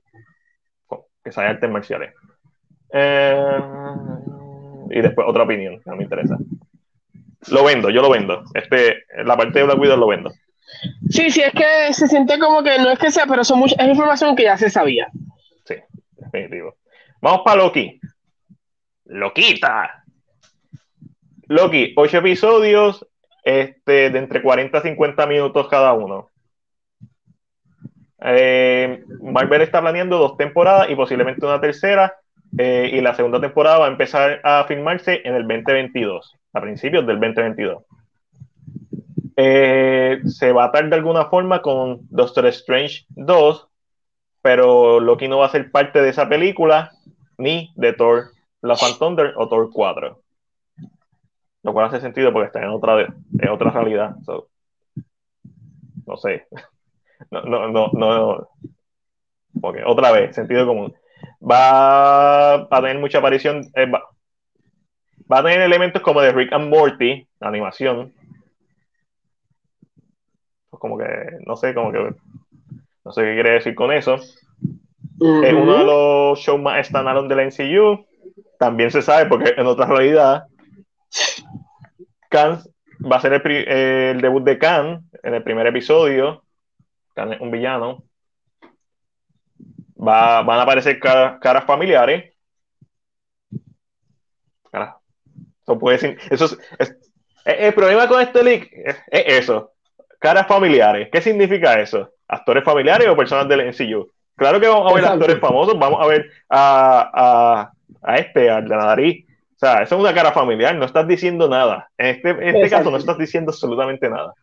que 1.23 1.31
sabe 1.31 1.47
artes 1.47 1.69
marciales. 1.69 2.13
Eh, 2.91 3.59
y 4.91 5.01
después 5.01 5.27
otra 5.27 5.43
opinión, 5.43 5.81
no 5.85 5.95
me 5.95 6.03
interesa. 6.03 6.37
Lo 7.49 7.63
vendo, 7.63 7.89
yo 7.89 8.01
lo 8.01 8.09
vendo. 8.09 8.43
Este, 8.53 9.03
la 9.23 9.35
parte 9.35 9.59
de 9.59 9.65
Black 9.65 9.79
Widow 9.79 9.97
lo 9.97 10.07
vendo. 10.07 10.31
Sí, 11.09 11.29
sí, 11.29 11.41
es 11.41 11.51
que 11.51 11.93
se 11.93 12.07
siente 12.07 12.39
como 12.39 12.63
que 12.63 12.77
no 12.79 12.91
es 12.91 12.99
que 12.99 13.11
sea, 13.11 13.25
pero 13.25 13.43
son 13.43 13.63
es 13.63 13.87
información 13.87 14.35
que 14.35 14.43
ya 14.43 14.57
se 14.57 14.69
sabía. 14.69 15.07
Sí, 15.65 15.75
definitivo. 16.17 16.75
Vamos 17.21 17.41
para 17.43 17.63
Loki. 17.63 17.99
Loquita. 19.05 20.03
Loki, 21.47 21.93
ocho 21.95 22.17
episodios 22.17 23.05
este, 23.43 24.09
de 24.09 24.19
entre 24.19 24.41
40 24.41 24.77
a 24.77 24.81
50 24.81 25.25
minutos 25.27 25.67
cada 25.67 25.93
uno. 25.93 26.29
Eh, 28.25 29.03
Marvel 29.21 29.61
está 29.61 29.81
planeando 29.81 30.17
dos 30.17 30.37
temporadas 30.37 30.89
y 30.89 30.95
posiblemente 30.95 31.45
una 31.45 31.59
tercera. 31.59 32.15
Eh, 32.57 32.91
y 32.93 33.01
la 33.01 33.15
segunda 33.15 33.41
temporada 33.41 33.79
va 33.79 33.85
a 33.85 33.91
empezar 33.91 34.39
a 34.43 34.63
filmarse 34.65 35.21
en 35.23 35.33
el 35.33 35.47
2022, 35.47 36.35
a 36.53 36.61
principios 36.61 37.05
del 37.07 37.19
2022. 37.19 37.83
Eh, 39.35 40.21
se 40.25 40.51
va 40.51 40.65
a 40.65 40.67
atar 40.67 40.87
de 40.87 40.95
alguna 40.95 41.25
forma 41.25 41.63
con 41.63 42.01
Doctor 42.09 42.45
Strange 42.47 43.05
2, 43.09 43.67
pero 44.43 44.99
Loki 44.99 45.27
no 45.27 45.39
va 45.39 45.47
a 45.47 45.49
ser 45.49 45.71
parte 45.71 46.01
de 46.01 46.09
esa 46.09 46.29
película 46.29 46.91
ni 47.39 47.71
de 47.75 47.93
Thor 47.93 48.25
La 48.61 48.75
Thunder 48.99 49.33
o 49.35 49.49
Thor 49.49 49.71
4. 49.73 50.22
Lo 51.63 51.71
cual 51.73 51.85
hace 51.85 52.01
sentido 52.01 52.31
porque 52.31 52.47
está 52.47 52.61
en 52.61 52.69
otra, 52.69 53.01
en 53.01 53.49
otra 53.49 53.71
realidad. 53.71 54.15
no 56.05 56.17
sé. 56.17 56.47
No, 57.31 57.41
no, 57.43 57.69
no, 57.69 57.89
no. 57.93 58.49
otra 59.85 60.11
vez, 60.11 60.35
sentido 60.35 60.67
común. 60.67 60.93
Va 61.41 62.55
a 62.55 62.81
tener 62.81 62.99
mucha 62.99 63.19
aparición. 63.19 63.61
Eh, 63.75 63.85
va, 63.85 64.03
va, 65.31 65.39
a 65.39 65.43
tener 65.43 65.61
elementos 65.61 66.01
como 66.01 66.19
de 66.19 66.33
Rick 66.33 66.51
and 66.51 66.69
Morty, 66.69 67.25
animación. 67.39 68.13
Pues 70.69 70.79
como 70.81 70.97
que, 70.97 71.05
no 71.47 71.55
sé, 71.55 71.73
como 71.73 71.93
que. 71.93 72.13
No 73.05 73.11
sé 73.13 73.21
qué 73.21 73.33
quiere 73.35 73.51
decir 73.51 73.73
con 73.73 73.93
eso. 73.93 74.15
Es 74.15 75.53
uno 75.53 75.77
de 75.77 75.85
los 75.85 76.39
shows 76.39 76.61
más 76.61 76.85
standalone 76.85 77.29
de 77.29 77.35
la 77.35 77.43
NCU. 77.43 78.05
También 78.59 78.91
se 78.91 79.01
sabe, 79.01 79.27
porque 79.27 79.53
en 79.55 79.65
otra 79.65 79.85
realidad, 79.85 80.47
Khan 82.29 82.61
va 82.99 83.17
a 83.17 83.21
ser 83.21 83.33
el, 83.33 84.21
debut 84.21 84.43
de 84.43 84.57
Khan 84.57 85.09
en 85.21 85.33
el 85.33 85.43
primer 85.43 85.67
episodio. 85.67 86.43
Khan 87.13 87.33
es 87.33 87.41
un 87.41 87.51
villano. 87.51 88.03
Va, 89.95 90.41
van 90.41 90.59
a 90.59 90.63
aparecer 90.63 90.99
caras 90.99 91.65
familiares. 91.65 92.33
Eso 95.61 95.79
puede 95.79 95.97
decir, 95.97 96.17
eso 96.29 96.45
es, 96.77 96.97
el 97.45 97.73
problema 97.73 98.07
con 98.07 98.21
este 98.21 98.43
leak 98.43 98.69
es, 98.73 98.97
eso. 99.09 99.71
Caras 100.19 100.47
familiares. 100.47 101.09
¿Qué 101.11 101.21
significa 101.21 101.79
eso? 101.79 102.11
¿Actores 102.27 102.63
familiares 102.63 103.07
o 103.07 103.15
personas 103.15 103.47
del 103.47 103.67
NCU? 103.69 104.09
Claro 104.35 104.59
que 104.59 104.67
vamos 104.67 104.91
a 104.91 104.95
ver 104.95 105.05
actores 105.05 105.39
famosos, 105.39 105.77
vamos 105.77 106.01
a 106.01 106.07
ver 106.07 106.29
a, 106.49 107.71
a, 108.01 108.15
este, 108.17 108.49
al 108.49 108.67
de 108.67 108.75
la 108.75 108.85
nariz. 108.85 109.25
O 109.63 109.65
sea, 109.65 109.81
eso 109.81 109.95
es 109.95 110.01
una 110.01 110.13
cara 110.13 110.33
familiar, 110.33 110.75
no 110.75 110.83
estás 110.83 111.07
diciendo 111.07 111.47
nada. 111.47 111.89
En 111.97 112.07
este, 112.07 112.31
este 112.49 112.69
caso 112.69 112.91
no 112.91 112.97
estás 112.97 113.17
diciendo 113.17 113.51
absolutamente 113.51 114.09
nada. 114.09 114.33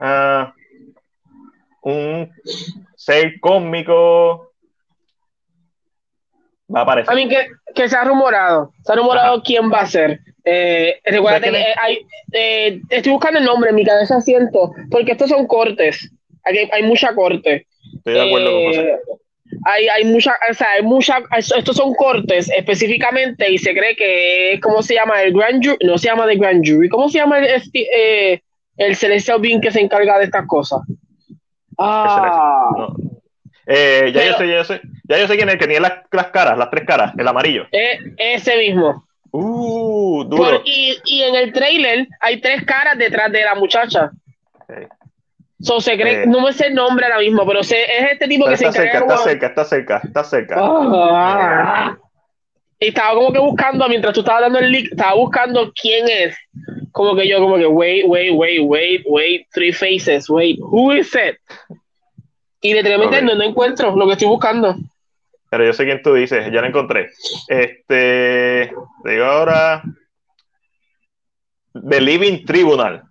Ah, 0.00 0.52
un 1.82 2.28
ser 2.96 3.38
cómico 3.38 4.50
va 6.74 6.80
a 6.80 6.82
aparecer. 6.82 7.12
A 7.12 7.14
mí 7.14 7.28
que, 7.28 7.46
que 7.72 7.88
se 7.88 7.96
ha 7.96 8.02
rumorado, 8.02 8.72
se 8.82 8.92
ha 8.92 8.96
rumorado 8.96 9.44
quién 9.44 9.70
va 9.70 9.82
a 9.82 9.86
ser. 9.86 10.22
Eh, 10.42 11.00
recuerda 11.04 11.40
que 11.40 11.56
hay, 11.80 12.04
eh, 12.32 12.80
estoy 12.88 13.12
buscando 13.12 13.38
el 13.38 13.44
nombre 13.44 13.70
en 13.70 13.76
mi 13.76 13.84
cabeza 13.84 14.20
siento, 14.20 14.72
porque 14.90 15.12
estos 15.12 15.30
son 15.30 15.46
cortes. 15.46 16.10
Aquí 16.42 16.68
hay 16.72 16.82
mucha 16.82 17.14
corte. 17.14 17.68
Estoy 17.94 18.14
de 18.14 18.26
acuerdo 18.26 18.50
con 18.50 18.66
José. 18.66 18.98
Hay, 19.64 19.88
hay 19.88 20.04
mucha, 20.04 20.34
o 20.50 20.54
sea, 20.54 20.72
hay 20.72 20.82
mucha, 20.82 21.18
estos 21.36 21.76
son 21.76 21.94
cortes 21.94 22.50
específicamente 22.50 23.50
y 23.50 23.58
se 23.58 23.74
cree 23.74 23.96
que 23.96 24.58
¿cómo 24.62 24.82
se 24.82 24.94
llama? 24.94 25.22
El 25.22 25.32
Grand 25.32 25.64
Jury, 25.64 25.78
no 25.86 25.98
se 25.98 26.08
llama 26.08 26.26
The 26.26 26.36
Grand 26.36 26.64
Jury, 26.64 26.88
¿cómo 26.88 27.08
se 27.08 27.18
llama 27.18 27.38
el, 27.38 27.62
eh, 27.74 28.40
el 28.76 28.96
Celestial 28.96 29.40
Being 29.40 29.60
que 29.60 29.70
se 29.70 29.80
encarga 29.80 30.18
de 30.18 30.24
estas 30.24 30.46
cosas? 30.46 30.80
Ah. 31.78 32.88
Eh, 33.66 34.10
ya 34.14 34.24
yo 34.24 34.32
sé, 34.38 34.48
ya 34.48 34.54
yo 34.56 34.64
sé, 34.64 34.80
ya 35.04 35.18
yo 35.18 35.26
sé 35.28 35.36
quién 35.36 35.48
es 35.48 35.54
el 35.54 35.60
que 35.60 35.66
tiene 35.66 35.80
las, 35.80 35.92
las 36.10 36.28
caras, 36.28 36.56
las 36.56 36.70
tres 36.70 36.84
caras, 36.86 37.12
el 37.18 37.28
amarillo. 37.28 37.66
Eh, 37.70 37.98
ese 38.16 38.56
mismo. 38.56 39.04
Uh, 39.30 40.24
duro. 40.24 40.62
y, 40.64 40.96
y, 41.04 41.22
en 41.22 41.34
el 41.34 41.52
trailer 41.52 42.08
hay 42.20 42.40
tres 42.40 42.64
caras 42.64 42.96
detrás 42.96 43.30
de 43.30 43.44
la 43.44 43.54
muchacha. 43.54 44.10
So, 45.60 45.80
se 45.80 45.96
cree, 45.96 46.22
eh. 46.22 46.26
no 46.26 46.40
me 46.40 46.52
sé 46.52 46.68
el 46.68 46.74
nombre 46.74 47.06
ahora 47.06 47.18
mismo, 47.18 47.44
pero 47.44 47.64
sé, 47.64 47.82
es 47.82 48.12
este 48.12 48.28
tipo 48.28 48.46
que 48.46 48.56
se 48.56 48.70
cerca, 48.70 48.98
Está 48.98 49.16
cerca, 49.18 49.46
está 49.48 49.64
cerca, 49.64 50.00
está 50.04 50.24
cerca. 50.24 50.56
Ah. 50.60 51.96
y 52.78 52.88
estaba 52.88 53.14
como 53.14 53.32
que 53.32 53.40
buscando, 53.40 53.88
mientras 53.88 54.14
tú 54.14 54.20
estabas 54.20 54.42
dando 54.42 54.60
el 54.60 54.70
link, 54.70 54.88
estaba 54.92 55.14
buscando 55.14 55.72
quién 55.72 56.06
es. 56.08 56.36
Como 56.92 57.16
que 57.16 57.28
yo, 57.28 57.40
como 57.40 57.56
que, 57.56 57.66
wait, 57.66 58.04
wait, 58.06 58.32
wait, 58.32 58.60
wait, 58.62 59.02
wait, 59.06 59.46
three 59.52 59.72
faces, 59.72 60.30
wait, 60.30 60.58
who 60.60 60.92
is 60.92 61.12
it? 61.14 61.36
Y 62.60 62.74
literalmente 62.74 63.20
no, 63.22 63.34
no 63.34 63.42
encuentro 63.42 63.94
lo 63.96 64.06
que 64.06 64.12
estoy 64.12 64.28
buscando. 64.28 64.76
Pero 65.50 65.64
yo 65.64 65.72
sé 65.72 65.84
quién 65.84 66.02
tú 66.02 66.14
dices, 66.14 66.52
ya 66.52 66.60
lo 66.60 66.68
encontré. 66.68 67.10
Este, 67.48 68.72
digo 69.04 69.24
ahora, 69.24 69.82
The 71.72 72.00
Living 72.00 72.44
Tribunal. 72.44 73.02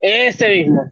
Ese 0.00 0.48
mismo. 0.48 0.90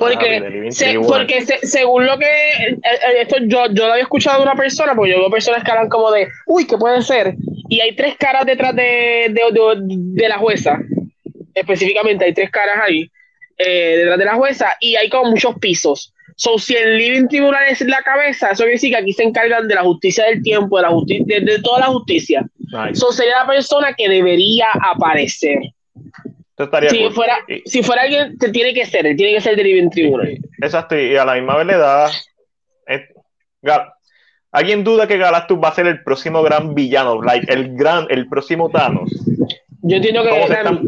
Porque, 0.00 0.70
porque 1.06 1.44
según 1.62 2.06
lo 2.06 2.18
que 2.18 2.78
esto 3.20 3.36
yo, 3.42 3.66
yo 3.70 3.86
lo 3.86 3.92
había 3.92 4.04
escuchado 4.04 4.38
de 4.38 4.44
una 4.44 4.54
persona, 4.54 4.94
porque 4.94 5.10
yo 5.12 5.18
veo 5.18 5.30
personas 5.30 5.62
que 5.62 5.70
hablan 5.70 5.90
como 5.90 6.10
de, 6.10 6.26
uy, 6.46 6.66
¿qué 6.66 6.78
puede 6.78 7.02
ser? 7.02 7.34
Y 7.68 7.80
hay 7.80 7.94
tres 7.94 8.16
caras 8.16 8.46
detrás 8.46 8.74
de, 8.74 9.30
de, 9.30 10.28
la 10.28 10.38
jueza. 10.38 10.78
Específicamente 11.54 12.24
hay 12.24 12.32
tres 12.32 12.50
caras 12.50 12.78
ahí, 12.82 13.10
eh, 13.58 13.96
detrás 13.98 14.18
de 14.18 14.24
la 14.24 14.34
jueza, 14.36 14.74
y 14.80 14.96
hay 14.96 15.10
como 15.10 15.32
muchos 15.32 15.54
pisos. 15.58 16.14
So, 16.34 16.58
si 16.58 16.74
el 16.74 16.96
living 16.96 17.28
tribunal 17.28 17.64
es 17.68 17.82
la 17.82 18.00
cabeza, 18.02 18.52
eso 18.52 18.62
quiere 18.62 18.72
decir 18.72 18.92
que 18.92 18.96
aquí 18.96 19.12
se 19.12 19.24
encargan 19.24 19.68
de 19.68 19.74
la 19.74 19.82
justicia 19.82 20.24
del 20.24 20.42
tiempo, 20.42 20.78
de, 20.78 20.82
la 20.84 20.88
justicia, 20.88 21.40
de, 21.40 21.58
toda 21.60 21.80
la 21.80 21.86
justicia. 21.86 22.46
So, 22.94 23.12
sería 23.12 23.40
la 23.40 23.46
persona 23.46 23.92
que 23.92 24.08
debería 24.08 24.68
aparecer 24.72 25.58
si, 26.88 27.10
fuera, 27.10 27.38
si 27.64 27.82
fuera 27.82 28.02
alguien, 28.02 28.36
te 28.38 28.50
tiene 28.50 28.74
que 28.74 28.84
ser, 28.84 29.02
tiene 29.16 29.34
que 29.34 29.40
ser 29.40 29.56
del 29.56 29.66
Living 29.66 29.90
Tribunal. 29.90 30.38
Exacto, 30.62 30.98
y 30.98 31.16
a 31.16 31.24
la 31.24 31.34
misma 31.34 31.56
vez 31.56 31.66
le 31.66 31.76
da. 31.76 32.10
¿Alguien 34.52 34.82
duda 34.82 35.06
que 35.06 35.16
Galactus 35.16 35.58
va 35.62 35.68
a 35.68 35.74
ser 35.74 35.86
el 35.86 36.02
próximo 36.02 36.42
gran 36.42 36.74
villano? 36.74 37.22
Like, 37.22 37.52
el 37.52 37.76
gran, 37.76 38.06
el 38.10 38.28
próximo 38.28 38.68
Thanos. 38.68 39.10
Yo 39.82 39.96
entiendo 39.96 40.22
que. 40.22 40.30
¿Cómo, 40.30 40.46
se 40.46 40.54
están, 40.54 40.82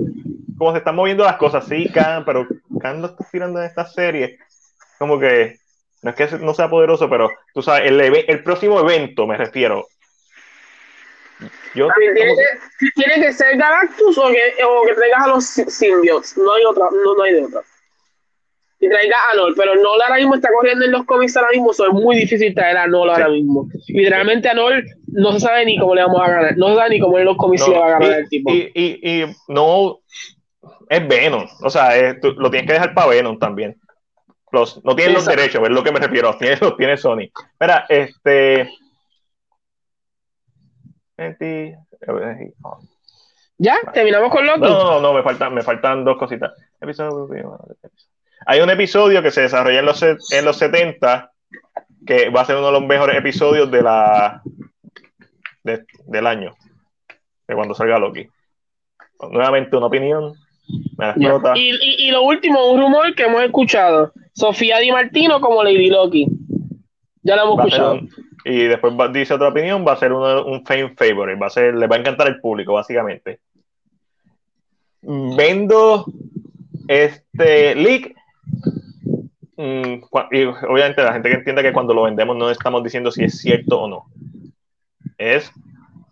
se 0.73 0.79
están, 0.79 0.97
moviendo 0.97 1.25
las 1.25 1.37
cosas? 1.37 1.67
Sí, 1.67 1.89
Khan, 1.89 2.25
pero 2.25 2.47
Khan 2.81 3.01
lo 3.01 3.09
está 3.09 3.25
tirando 3.31 3.61
en 3.61 3.67
esta 3.67 3.87
serie. 3.87 4.39
Como 4.99 5.19
que. 5.19 5.57
No 6.03 6.11
es 6.11 6.17
que 6.17 6.39
no 6.39 6.53
sea 6.53 6.69
poderoso, 6.69 7.09
pero 7.09 7.31
tú 7.55 7.63
sabes, 7.63 7.89
el, 7.89 8.01
el 8.01 8.43
próximo 8.43 8.81
evento, 8.81 9.25
me 9.29 9.37
refiero, 9.37 9.87
yo, 11.75 11.89
¿Tiene, 11.97 12.15
que, 12.15 12.91
¿Tiene, 12.95 13.27
que, 13.27 13.33
ser 13.33 13.57
Galactus 13.57 14.19
o 14.19 14.29
que, 14.29 14.65
o 14.65 14.87
que 14.87 14.95
traigas 14.95 15.23
a 15.23 15.29
los 15.29 15.45
simbiotes? 15.45 16.37
No 16.37 16.53
hay 16.53 16.65
otra, 16.65 16.85
no, 16.93 17.15
no 17.15 17.23
hay 17.23 17.35
de 17.35 17.45
otra. 17.45 17.61
y 18.81 18.89
traiga 18.89 19.17
a 19.31 19.37
Nol, 19.37 19.55
pero 19.57 19.75
Nol 19.77 20.03
ahora 20.03 20.17
mismo 20.17 20.35
está 20.35 20.49
corriendo 20.53 20.85
en 20.85 20.93
los 20.93 21.05
cómics 21.05 21.37
ahora 21.37 21.51
mismo, 21.53 21.73
so 21.73 21.87
es 21.87 21.93
muy 21.93 22.17
difícil 22.17 22.55
traer 22.55 22.77
a 22.77 22.87
Nol 22.87 23.11
ahora 23.11 23.29
mismo. 23.29 23.69
Literalmente 23.89 24.49
a 24.49 24.55
Nol 24.55 24.85
no 25.07 25.33
se 25.33 25.41
sabe 25.41 25.65
ni 25.65 25.79
cómo 25.79 25.95
le 25.95 26.03
vamos 26.03 26.21
a 26.21 26.31
ganar, 26.31 26.57
no 26.57 26.69
se 26.69 26.77
sabe 26.77 26.91
ni 26.91 27.01
cómo 27.01 27.19
en 27.19 27.25
los 27.25 27.37
cómics 27.37 27.69
le 27.69 27.79
va 27.79 27.87
a 27.87 27.99
ganar 27.99 28.19
el 28.19 28.29
tipo. 28.29 28.53
Y, 28.53 28.71
y, 28.75 29.23
y, 29.23 29.37
no 29.49 30.01
es 30.89 31.09
Venom, 31.09 31.47
o 31.63 31.71
sea, 31.71 32.15
lo 32.23 32.51
tienes 32.51 32.67
que 32.67 32.75
dejar 32.75 32.93
para 32.93 33.09
Venom 33.09 33.39
también. 33.39 33.77
Los, 34.53 34.85
no 34.85 34.95
tienen 34.95 35.15
los 35.15 35.25
derechos, 35.25 35.63
es 35.63 35.71
lo 35.71 35.83
que 35.83 35.93
me 35.93 35.99
refiero, 35.99 36.37
tiene, 36.39 36.59
los 36.61 36.77
tiene 36.77 36.97
Sony. 36.97 37.31
Espera, 37.53 37.87
este. 37.89 38.69
¿Ya? 43.59 43.77
¿Terminamos 43.93 44.31
con 44.31 44.47
Loki? 44.47 44.61
No, 44.61 44.85
no, 44.85 45.01
no, 45.01 45.15
me 45.15 45.23
faltan, 45.23 45.55
me 45.55 45.63
faltan 45.63 46.05
dos 46.05 46.19
cositas. 46.19 46.53
Hay 48.47 48.61
un 48.61 48.71
episodio 48.71 49.23
que 49.23 49.31
se 49.31 49.43
desarrolla 49.43 49.81
en 49.81 49.87
los, 49.87 50.03
en 50.03 50.45
los 50.45 50.57
70 50.57 51.33
que 52.07 52.31
va 52.31 52.41
a 52.41 52.45
ser 52.45 52.57
uno 52.57 52.67
de 52.67 52.73
los 52.73 52.83
mejores 52.83 53.17
episodios 53.17 53.71
de 53.71 53.83
la 53.83 54.43
del 55.63 56.27
año, 56.27 56.55
de 57.47 57.55
cuando 57.55 57.75
salga 57.75 57.99
Loki. 57.99 58.27
Nuevamente 59.31 59.77
una 59.77 59.87
opinión. 59.87 60.35
y, 61.55 62.07
y, 62.07 62.11
lo 62.11 62.23
último, 62.23 62.73
un 62.73 62.81
rumor 62.81 63.15
que 63.15 63.25
hemos 63.25 63.43
escuchado. 63.43 64.13
Sofía 64.33 64.79
Di 64.79 64.91
Martino 64.91 65.41
como 65.41 65.63
Lady 65.63 65.89
Loki. 65.89 66.27
Ya 67.23 67.37
lo 67.37 67.43
hemos 67.43 67.59
escuchado. 67.59 68.01
Y 68.45 68.65
después 68.65 68.95
dice 69.13 69.35
otra 69.35 69.49
opinión, 69.49 69.85
va 69.87 69.93
a 69.93 69.97
ser 69.97 70.13
un 70.13 70.65
fan 70.65 70.95
favorite, 70.97 71.41
va 71.41 71.47
a 71.47 71.51
ser, 71.51 71.75
le 71.75 71.87
va 71.87 71.97
a 71.97 71.99
encantar 72.01 72.27
al 72.27 72.41
público, 72.41 72.75
básicamente. 72.75 73.41
Vendo 75.03 76.07
este 76.89 77.75
leak. 77.75 78.15
Mm, 79.57 80.03
y 80.33 80.45
obviamente 80.45 81.03
la 81.03 81.13
gente 81.13 81.29
que 81.29 81.37
entienda 81.37 81.63
que 81.63 81.73
cuando 81.73 81.95
lo 81.95 82.03
vendemos 82.03 82.37
no 82.37 82.51
estamos 82.51 82.83
diciendo 82.83 83.11
si 83.11 83.25
es 83.25 83.39
cierto 83.39 83.83
o 83.83 83.89
no. 83.89 84.07
Es, 85.19 85.53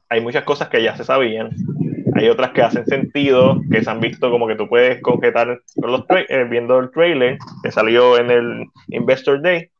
hay 0.08 0.20
muchas 0.20 0.44
cosas 0.44 0.68
que 0.68 0.82
ya 0.82 0.96
se 0.96 1.04
sabían, 1.04 1.50
hay 2.14 2.28
otras 2.28 2.50
que 2.50 2.62
hacen 2.62 2.84
sentido, 2.86 3.60
que 3.70 3.82
se 3.82 3.90
han 3.90 4.00
visto 4.00 4.30
como 4.30 4.46
que 4.46 4.56
tú 4.56 4.68
puedes 4.68 5.00
concretar 5.00 5.60
los 5.76 6.04
eh, 6.28 6.44
viendo 6.48 6.78
el 6.78 6.90
trailer 6.90 7.38
que 7.62 7.70
salió 7.70 8.18
en 8.18 8.30
el 8.30 8.66
Investor 8.88 9.40
Day. 9.40 9.70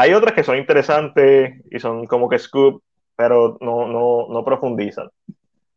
Hay 0.00 0.14
otras 0.14 0.32
que 0.32 0.44
son 0.44 0.56
interesantes 0.56 1.60
y 1.72 1.80
son 1.80 2.06
como 2.06 2.28
que 2.28 2.38
scoop, 2.38 2.80
pero 3.16 3.58
no, 3.60 3.88
no, 3.88 4.28
no 4.30 4.44
profundizan. 4.44 5.08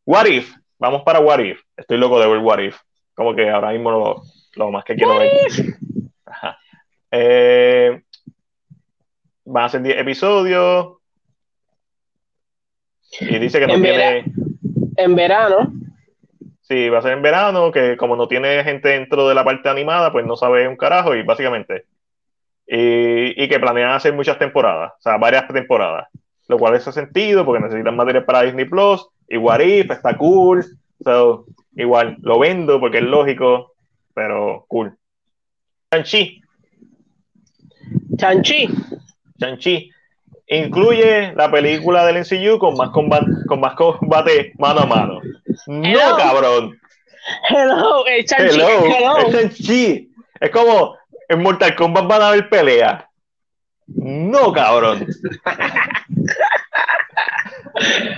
What 0.05 0.27
If, 0.27 0.53
vamos 0.77 1.01
para 1.01 1.19
What 1.19 1.39
If. 1.39 1.59
Estoy 1.75 1.97
loco 1.97 2.19
de 2.19 2.27
ver 2.27 2.37
What 2.37 2.59
If. 2.59 2.77
Como 3.15 3.33
que 3.33 3.49
ahora 3.49 3.71
mismo 3.71 3.89
lo, 3.89 4.21
lo 4.57 4.71
más 4.71 4.85
que 4.85 4.95
quiero 4.95 5.17
ver. 5.17 5.31
Eh, 7.13 8.03
van 9.43 9.65
a 9.65 9.69
ser 9.69 9.81
10 9.81 9.97
episodios. 9.97 10.93
Y 13.19 13.37
dice 13.37 13.59
que 13.59 13.67
no 13.67 13.73
tiene. 13.73 14.23
en 14.95 15.15
verano. 15.15 15.73
Sí, 16.61 16.87
va 16.87 16.99
a 16.99 17.01
ser 17.01 17.11
en 17.11 17.21
verano, 17.21 17.69
que 17.69 17.97
como 17.97 18.15
no 18.15 18.29
tiene 18.29 18.63
gente 18.63 18.87
dentro 18.87 19.27
de 19.27 19.35
la 19.35 19.43
parte 19.43 19.67
animada, 19.67 20.13
pues 20.13 20.25
no 20.25 20.37
sabe 20.37 20.69
un 20.69 20.77
carajo 20.77 21.13
y 21.15 21.23
básicamente. 21.23 21.83
Y, 22.73 23.49
que 23.49 23.59
planean 23.59 23.91
hacer 23.91 24.13
muchas 24.13 24.39
temporadas, 24.39 24.93
o 24.97 25.01
sea, 25.01 25.17
varias 25.17 25.45
temporadas. 25.49 26.07
Lo 26.47 26.57
cual 26.57 26.75
hace 26.75 26.93
sentido 26.93 27.43
porque 27.43 27.61
necesitan 27.61 27.97
material 27.97 28.23
para 28.23 28.43
Disney 28.43 28.63
Plus. 28.63 29.05
Y 29.27 29.35
What 29.35 29.59
If 29.59 29.91
está 29.91 30.17
cool. 30.17 30.65
So, 31.03 31.45
igual, 31.75 32.15
lo 32.21 32.39
vendo 32.39 32.79
porque 32.79 32.99
es 32.99 33.03
lógico, 33.03 33.73
pero 34.13 34.63
cool. 34.69 34.95
Chanchi. 35.91 36.41
Chanchi. 38.15 38.69
Chanchi. 39.37 39.91
Incluye 40.47 41.33
la 41.35 41.51
película 41.51 42.05
del 42.05 42.21
NCU 42.21 42.57
con 42.57 42.77
más 42.77 42.91
combate, 42.91 43.25
con 43.47 43.59
más 43.59 43.75
combate 43.75 44.53
mano 44.57 44.81
a 44.81 44.85
mano. 44.85 45.19
No, 45.67 46.17
cabrón. 46.17 46.79
Hello, 47.49 48.05
el 48.05 48.23
Chanchi. 48.23 48.59
Chanchi. 49.31 50.11
Es 50.39 50.49
como 50.51 51.00
en 51.31 51.41
Mortal 51.41 51.75
Kombat 51.75 52.07
van 52.07 52.21
a 52.21 52.27
haber 52.27 52.49
pelea. 52.49 53.07
No, 53.87 54.51
cabrón. 54.51 55.07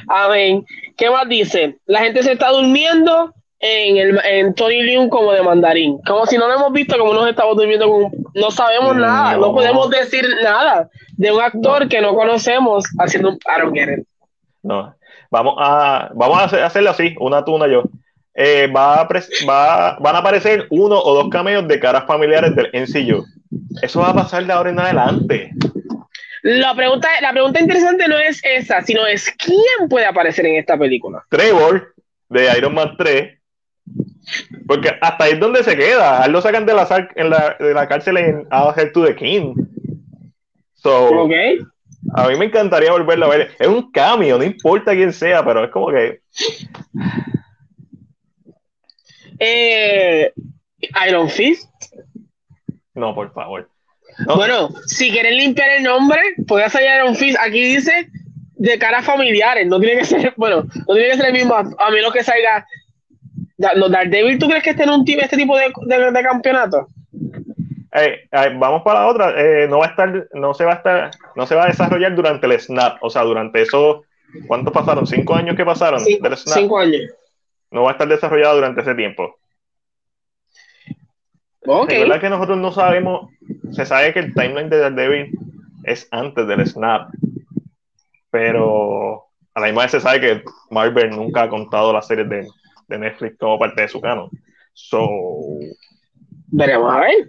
Amén. 0.07 0.65
¿Qué 0.97 1.09
más 1.09 1.29
dice? 1.29 1.77
La 1.85 1.99
gente 1.99 2.23
se 2.23 2.31
está 2.33 2.49
durmiendo 2.49 3.33
en, 3.59 3.97
el, 3.97 4.19
en 4.25 4.55
Tony 4.55 4.81
Leung 4.81 5.09
como 5.09 5.31
de 5.31 5.43
mandarín. 5.43 5.99
Como 6.07 6.25
si 6.25 6.37
no 6.37 6.47
lo 6.47 6.55
hemos 6.55 6.73
visto, 6.73 6.97
como 6.97 7.13
nos 7.13 7.29
estamos 7.29 7.55
durmiendo 7.55 7.87
con... 7.89 8.11
No 8.33 8.49
sabemos 8.49 8.95
nada, 8.95 9.37
no 9.37 9.53
podemos 9.53 9.89
decir 9.91 10.25
nada 10.43 10.89
de 11.15 11.31
un 11.31 11.41
actor 11.41 11.87
que 11.87 12.01
no 12.01 12.15
conocemos 12.15 12.85
haciendo 12.99 13.29
un... 13.29 13.35
I 13.35 14.03
No, 14.63 14.95
vamos 15.29 15.55
a, 15.59 16.09
vamos 16.15 16.53
a 16.53 16.65
hacerlo 16.65 16.89
así, 16.89 17.15
una 17.19 17.45
tuna 17.45 17.67
yo. 17.67 17.83
Eh, 18.35 18.67
va, 18.67 19.01
a 19.01 19.07
va 19.47 19.97
van 19.99 20.15
a 20.15 20.19
aparecer 20.19 20.65
uno 20.71 20.99
o 20.99 21.15
dos 21.15 21.29
cameos 21.29 21.67
de 21.67 21.79
caras 21.79 22.05
familiares 22.05 22.55
del 22.55 22.69
NCU. 22.73 23.25
Eso 23.81 23.99
va 23.99 24.09
a 24.09 24.15
pasar 24.15 24.45
de 24.45 24.53
ahora 24.53 24.71
en 24.71 24.79
adelante. 24.79 25.51
La 26.41 26.75
pregunta, 26.75 27.07
la 27.21 27.31
pregunta 27.31 27.61
interesante 27.61 28.07
no 28.07 28.17
es 28.17 28.41
esa, 28.43 28.81
sino 28.81 29.05
es 29.05 29.29
quién 29.37 29.87
puede 29.87 30.05
aparecer 30.05 30.45
en 30.45 30.55
esta 30.55 30.77
película. 30.77 31.23
Trevor, 31.29 31.93
de 32.27 32.57
Iron 32.57 32.73
Man 32.73 32.95
3, 32.97 33.37
porque 34.67 34.91
hasta 34.99 35.23
ahí 35.23 35.33
es 35.33 35.39
donde 35.39 35.63
se 35.63 35.77
queda. 35.77 36.21
A 36.21 36.25
él 36.25 36.31
lo 36.31 36.41
sacan 36.41 36.65
de 36.65 36.73
la, 36.73 37.09
en 37.15 37.29
la, 37.29 37.55
de 37.59 37.73
la 37.73 37.87
cárcel 37.87 38.17
en 38.17 38.47
Head 38.51 38.91
to 38.91 39.05
the 39.05 39.15
King. 39.15 39.53
So, 40.73 41.29
A 42.15 42.27
mí 42.27 42.35
me 42.37 42.45
encantaría 42.45 42.91
volverlo 42.91 43.25
a 43.25 43.29
ver. 43.29 43.51
Es 43.59 43.67
un 43.67 43.91
cambio, 43.91 44.37
no 44.37 44.43
importa 44.43 44.91
quién 44.93 45.13
sea, 45.13 45.45
pero 45.45 45.63
es 45.63 45.71
como 45.71 45.89
que. 45.91 46.21
Eh, 49.39 50.31
Iron 51.07 51.29
Fist. 51.29 51.69
No, 52.93 53.15
por 53.15 53.33
favor. 53.33 53.69
Bueno, 54.35 54.69
si 54.85 55.11
quieren 55.11 55.37
limpiar 55.37 55.69
el 55.71 55.83
nombre, 55.83 56.19
puede 56.47 56.65
hacer 56.65 56.83
Iron 56.83 57.15
Fist. 57.15 57.37
Aquí 57.39 57.63
dice 57.75 58.09
de 58.55 58.77
caras 58.77 59.05
familiares. 59.05 59.67
No 59.67 59.79
tiene 59.79 59.99
que 59.99 60.05
ser, 60.05 60.33
bueno, 60.37 60.63
no 60.87 60.93
tiene 60.93 61.11
que 61.11 61.17
ser 61.17 61.25
el 61.27 61.33
mismo. 61.33 61.55
A 61.55 61.91
menos 61.91 62.13
que 62.13 62.23
salga 62.23 62.65
no, 63.75 63.89
Daredevil, 63.89 64.39
¿tú 64.39 64.47
crees 64.47 64.63
que 64.63 64.71
esté 64.71 64.83
en 64.83 64.89
un 64.89 65.05
este 65.07 65.37
tipo 65.37 65.55
de, 65.57 65.71
de, 65.85 66.23
campeonato? 66.23 66.87
Eh, 67.93 68.27
eh, 68.31 68.55
vamos 68.55 68.81
para 68.83 69.01
la 69.01 69.07
otra. 69.07 69.33
Eh, 69.37 69.67
no 69.67 69.79
va 69.79 69.85
a 69.85 69.89
estar, 69.89 70.27
no 70.33 70.53
se 70.53 70.65
va 70.65 70.73
a 70.73 70.75
estar, 70.75 71.11
no 71.35 71.45
se 71.45 71.55
va 71.55 71.65
a 71.65 71.67
desarrollar 71.67 72.15
durante 72.15 72.47
el 72.47 72.59
snap. 72.59 72.97
O 73.01 73.09
sea, 73.09 73.23
durante 73.23 73.61
eso, 73.61 74.03
¿cuántos 74.47 74.73
pasaron? 74.73 75.05
¿Cinco 75.05 75.35
años 75.35 75.55
que 75.55 75.65
pasaron 75.65 75.99
Cinco 75.99 76.79
años. 76.79 77.01
No 77.73 77.83
va 77.83 77.89
a 77.89 77.91
estar 77.93 78.07
desarrollado 78.07 78.55
durante 78.55 78.81
ese 78.81 78.95
tiempo. 78.95 79.35
Ok. 81.65 81.91
Es 81.91 81.99
verdad 81.99 82.21
que 82.21 82.29
nosotros 82.29 82.57
no 82.57 82.71
sabemos, 82.71 83.31
se 83.71 83.85
sabe 83.85 84.13
que 84.13 84.19
el 84.19 84.33
timeline 84.33 84.69
de 84.69 84.77
Daredevil 84.77 85.31
es 85.83 86.07
antes 86.11 86.47
del 86.47 86.65
snap. 86.65 87.09
Pero 88.31 89.25
a 89.53 89.59
la 89.59 89.65
misma 89.67 89.83
vez 89.83 89.91
se 89.91 89.99
sabe 89.99 90.21
que 90.21 90.43
Marvel 90.71 91.09
nunca 91.09 91.43
ha 91.43 91.49
contado 91.49 91.91
las 91.91 92.07
series 92.07 92.29
de 92.29 92.47
de 92.87 92.97
Netflix 92.97 93.37
como 93.37 93.59
parte 93.59 93.81
de 93.81 93.87
su 93.87 94.01
canon. 94.01 94.29
So, 94.73 95.07
Veremos 96.47 96.93
a 96.93 96.99
ver. 96.99 97.27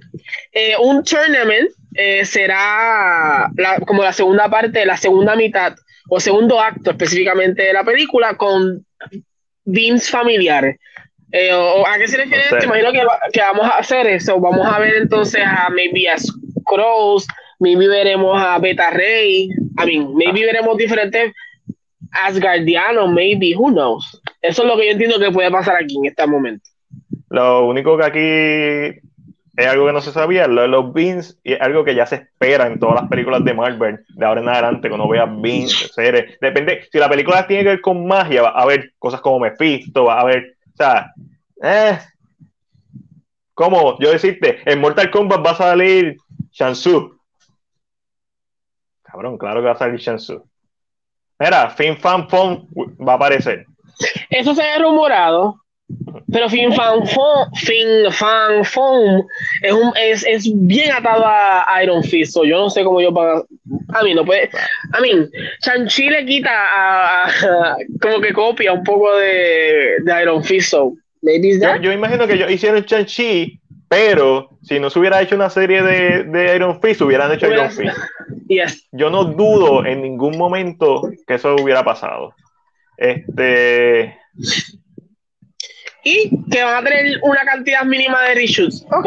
Eh, 0.52 0.74
un 0.78 1.02
tournament 1.02 1.70
eh, 1.94 2.24
será 2.24 3.50
como 3.86 4.02
la 4.02 4.12
segunda 4.12 4.48
parte, 4.48 4.84
la 4.84 4.96
segunda 4.96 5.34
mitad 5.34 5.74
o 6.08 6.20
segundo 6.20 6.60
acto 6.60 6.90
específicamente 6.90 7.62
de 7.62 7.72
la 7.72 7.84
película 7.84 8.36
con 8.36 8.84
beams 9.64 10.10
familiares. 10.10 10.78
Eh, 11.32 11.50
¿A 11.50 11.98
qué 11.98 12.06
se 12.06 12.16
refiere? 12.16 12.44
Te 12.58 12.64
imagino 12.64 12.92
que, 12.92 13.02
que, 13.32 13.40
vamos 13.40 13.66
a 13.66 13.78
hacer 13.78 14.06
eso. 14.06 14.38
Vamos 14.38 14.66
a 14.66 14.78
ver 14.78 14.94
entonces 14.96 15.42
a 15.44 15.68
maybe 15.70 16.08
a 16.08 16.16
Scrolls, 16.16 17.26
maybe 17.58 17.88
veremos 17.88 18.40
a 18.40 18.58
Beta 18.58 18.90
Ray, 18.90 19.48
I 19.82 19.86
mean, 19.86 20.14
maybe 20.14 20.42
ah. 20.42 20.46
veremos 20.46 20.76
diferentes 20.76 21.32
Asgardianos, 22.14 23.10
maybe, 23.10 23.54
who 23.56 23.70
knows. 23.70 24.20
Eso 24.40 24.62
es 24.62 24.68
lo 24.68 24.76
que 24.76 24.86
yo 24.86 24.92
entiendo 24.92 25.18
que 25.18 25.32
puede 25.32 25.50
pasar 25.50 25.76
aquí 25.76 25.96
en 25.98 26.06
este 26.06 26.26
momento. 26.26 26.64
Lo 27.28 27.66
único 27.66 27.98
que 27.98 28.04
aquí 28.04 29.00
es 29.56 29.66
algo 29.66 29.86
que 29.86 29.92
no 29.92 30.00
se 30.00 30.12
sabía, 30.12 30.46
lo 30.48 30.62
de 30.62 30.68
los 30.68 30.92
beans, 30.92 31.38
y 31.44 31.52
es 31.52 31.60
algo 31.60 31.84
que 31.84 31.94
ya 31.94 32.06
se 32.06 32.16
espera 32.16 32.66
en 32.66 32.78
todas 32.78 32.96
las 32.96 33.08
películas 33.08 33.44
de 33.44 33.54
Marvel, 33.54 34.04
de 34.08 34.26
ahora 34.26 34.40
en 34.40 34.48
adelante, 34.48 34.88
cuando 34.88 35.08
veas 35.08 35.28
beans, 35.40 35.92
series. 35.94 36.38
Depende, 36.40 36.88
si 36.90 36.98
la 36.98 37.08
película 37.08 37.46
tiene 37.46 37.62
que 37.62 37.68
ver 37.70 37.80
con 37.80 38.06
magia, 38.06 38.42
va 38.42 38.48
a 38.48 38.62
haber 38.62 38.92
cosas 38.98 39.20
como 39.20 39.38
Mephisto, 39.40 40.04
va 40.04 40.14
a 40.14 40.20
haber, 40.22 40.56
o 40.72 40.76
sea, 40.76 41.12
eh, 41.62 41.98
como 43.54 43.96
yo 44.00 44.10
decirte, 44.10 44.60
en 44.64 44.80
Mortal 44.80 45.10
Kombat 45.10 45.46
va 45.46 45.50
a 45.52 45.56
salir 45.56 46.16
Shansu. 46.50 47.16
Cabrón, 49.02 49.38
claro 49.38 49.60
que 49.60 49.66
va 49.66 49.72
a 49.72 49.78
salir 49.78 50.00
Shansu. 50.00 50.44
Mira, 51.38 51.70
Fin 51.70 51.96
Fan 51.96 52.28
Fon 52.28 52.68
va 52.76 53.12
a 53.12 53.16
aparecer. 53.16 53.66
Eso 54.30 54.54
se 54.54 54.62
ha 54.62 54.78
rumorado. 54.78 55.63
Pero 56.32 56.48
Fin 56.48 56.72
Fan 56.72 57.06
Foam, 57.06 57.50
fin, 57.54 58.10
fan 58.10 58.64
Foam 58.64 59.24
es, 59.62 59.72
un, 59.72 59.92
es, 59.96 60.26
es 60.26 60.50
bien 60.52 60.90
atado 60.92 61.24
a 61.26 61.64
Iron 61.82 62.02
Fist. 62.02 62.32
So 62.32 62.44
yo 62.44 62.58
no 62.58 62.70
sé 62.70 62.82
cómo 62.82 63.00
yo 63.00 63.12
para. 63.12 63.42
A 63.94 64.02
mí 64.02 64.14
no 64.14 64.24
puede. 64.24 64.50
A 64.92 65.00
mí, 65.00 65.10
Chanchi 65.60 66.10
le 66.10 66.24
quita 66.26 66.50
a, 66.50 67.26
a, 67.26 67.76
como 68.00 68.20
que 68.20 68.32
copia 68.32 68.72
un 68.72 68.82
poco 68.82 69.16
de, 69.16 69.96
de 70.02 70.22
Iron 70.22 70.42
Fist. 70.42 70.70
So 70.70 70.94
yo, 71.24 71.76
yo, 71.80 71.92
imagino 71.92 72.26
que 72.26 72.34
ellos 72.34 72.50
hicieron 72.50 72.84
Chanchi, 72.84 73.58
pero 73.88 74.50
si 74.62 74.78
no 74.78 74.90
se 74.90 74.98
hubiera 74.98 75.22
hecho 75.22 75.34
una 75.34 75.48
serie 75.48 75.82
de, 75.82 76.24
de 76.24 76.56
Iron 76.56 76.80
Fist, 76.80 77.00
hubieran 77.00 77.32
hecho 77.32 77.46
Iron 77.46 77.70
Fist. 77.70 77.96
Yes. 78.46 78.86
Yo 78.92 79.08
no 79.08 79.24
dudo 79.24 79.86
en 79.86 80.02
ningún 80.02 80.36
momento 80.36 81.00
que 81.26 81.34
eso 81.34 81.56
hubiera 81.56 81.82
pasado. 81.82 82.34
Este 82.98 84.18
y 86.04 86.30
que 86.50 86.62
van 86.62 86.84
a 86.84 86.88
tener 86.88 87.18
una 87.22 87.44
cantidad 87.44 87.84
mínima 87.84 88.22
de 88.22 88.34
reshoots. 88.34 88.86
Ok. 88.90 89.06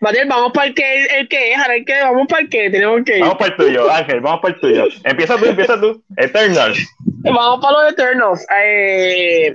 Matías, 0.00 0.26
vamos 0.26 0.52
para 0.52 0.66
el 0.66 0.74
que, 0.74 1.04
el 1.04 1.28
que 1.28 1.52
es, 1.52 1.58
ahora 1.58 1.76
el 1.76 1.84
que, 1.84 2.00
vamos 2.02 2.26
para 2.26 2.42
el 2.42 2.48
que, 2.48 2.70
tenemos 2.70 3.04
que 3.04 3.18
ir. 3.18 3.20
Vamos 3.20 3.36
para 3.38 3.50
el 3.52 3.56
tuyo, 3.56 3.92
Ángel, 3.92 4.20
vamos 4.20 4.40
para 4.40 4.54
el 4.54 4.60
tuyo. 4.60 4.84
Empieza 5.04 5.36
tú, 5.36 5.44
empieza 5.44 5.80
tú. 5.80 6.02
Eternals. 6.16 6.88
Vamos 7.22 7.60
para 7.64 7.82
los 7.82 7.92
Eternals. 7.92 8.46
Eh, 8.64 9.54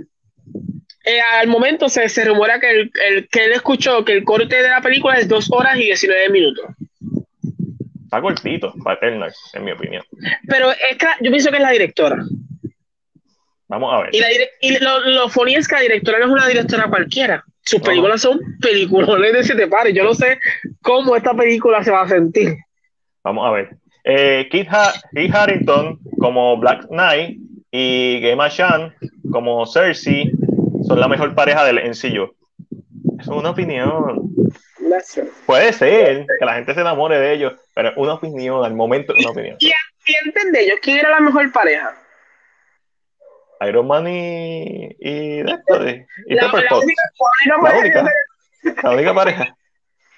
eh, 1.03 1.21
al 1.41 1.47
momento 1.47 1.89
se, 1.89 2.07
se 2.07 2.23
rumora 2.23 2.61
que, 2.61 2.69
el, 2.69 2.91
el, 3.09 3.27
que 3.27 3.43
él 3.43 3.51
escuchó 3.51 4.05
que 4.05 4.13
el 4.13 4.23
corte 4.23 4.61
de 4.61 4.69
la 4.69 4.81
película 4.81 5.15
es 5.15 5.27
2 5.27 5.51
horas 5.51 5.75
y 5.75 5.83
19 5.83 6.29
minutos. 6.29 6.65
Está 8.05 8.21
cortito 8.21 8.73
para 8.85 8.95
Eternals, 8.95 9.37
en 9.53 9.65
mi 9.65 9.71
opinión. 9.71 10.01
Pero 10.47 10.71
es 10.71 10.97
que 10.97 11.07
yo 11.19 11.29
pienso 11.29 11.49
que 11.49 11.57
es 11.57 11.63
la 11.63 11.71
directora. 11.71 12.23
Vamos 13.69 13.93
a 13.93 14.03
ver. 14.03 14.15
Y, 14.15 14.19
la 14.19 14.27
y 14.61 14.79
lo, 14.79 14.99
lo 14.99 15.29
funny 15.29 15.55
es 15.55 15.67
que 15.67 15.75
la 15.75 15.81
directora 15.81 16.19
no 16.19 16.25
es 16.25 16.31
una 16.31 16.47
directora 16.47 16.89
cualquiera. 16.89 17.43
Sus 17.61 17.81
películas 17.81 18.21
son 18.21 18.39
películas 18.61 19.09
de 19.33 19.43
siete 19.43 19.67
pares. 19.67 19.93
Yo 19.93 20.05
no 20.05 20.13
sé 20.13 20.39
cómo 20.81 21.15
esta 21.15 21.33
película 21.33 21.83
se 21.83 21.91
va 21.91 22.03
a 22.03 22.07
sentir. 22.07 22.55
Vamos 23.23 23.45
a 23.45 23.51
ver. 23.51 23.77
Eh, 24.05 24.47
Kit, 24.49 24.67
ha 24.71 24.93
Kit 25.13 25.35
Harrington 25.35 25.99
como 26.17 26.55
Black 26.57 26.87
Knight 26.87 27.39
y 27.71 28.19
Gemma 28.21 28.49
Chan 28.49 28.95
como 29.29 29.65
Cersei 29.65 30.31
son 30.87 30.99
la 30.99 31.09
mejor 31.09 31.35
pareja 31.35 31.65
del 31.65 31.81
MCU. 31.89 32.33
Es 33.19 33.27
una 33.27 33.49
opinión. 33.49 34.29
Puede 35.45 35.73
ser 35.73 36.25
que 36.39 36.45
la 36.45 36.53
gente 36.53 36.73
se 36.73 36.79
enamore 36.79 37.19
de 37.19 37.33
ellos, 37.33 37.53
pero 37.75 37.89
es 37.89 37.97
una 37.97 38.13
opinión, 38.13 38.63
al 38.63 38.73
momento 38.73 39.13
es 39.13 39.25
una 39.25 39.31
opinión. 39.31 39.57
¿Y, 39.59 39.71
quién 40.05 40.53
de 40.53 40.63
ellos? 40.63 40.79
¿Quién 40.81 40.99
era 40.99 41.09
la 41.09 41.19
mejor 41.19 41.51
pareja? 41.51 41.93
Iron 43.61 43.87
Man 43.87 44.07
y, 44.07 44.95
y, 44.99 45.39
esto, 45.39 45.87
y, 45.87 46.05
y 46.27 46.35
la, 46.35 46.43
la, 46.43 46.77
única, 46.77 47.03
la, 47.45 47.79
única, 47.79 48.11
la 48.83 48.91
única 48.91 49.13
pareja. 49.13 49.55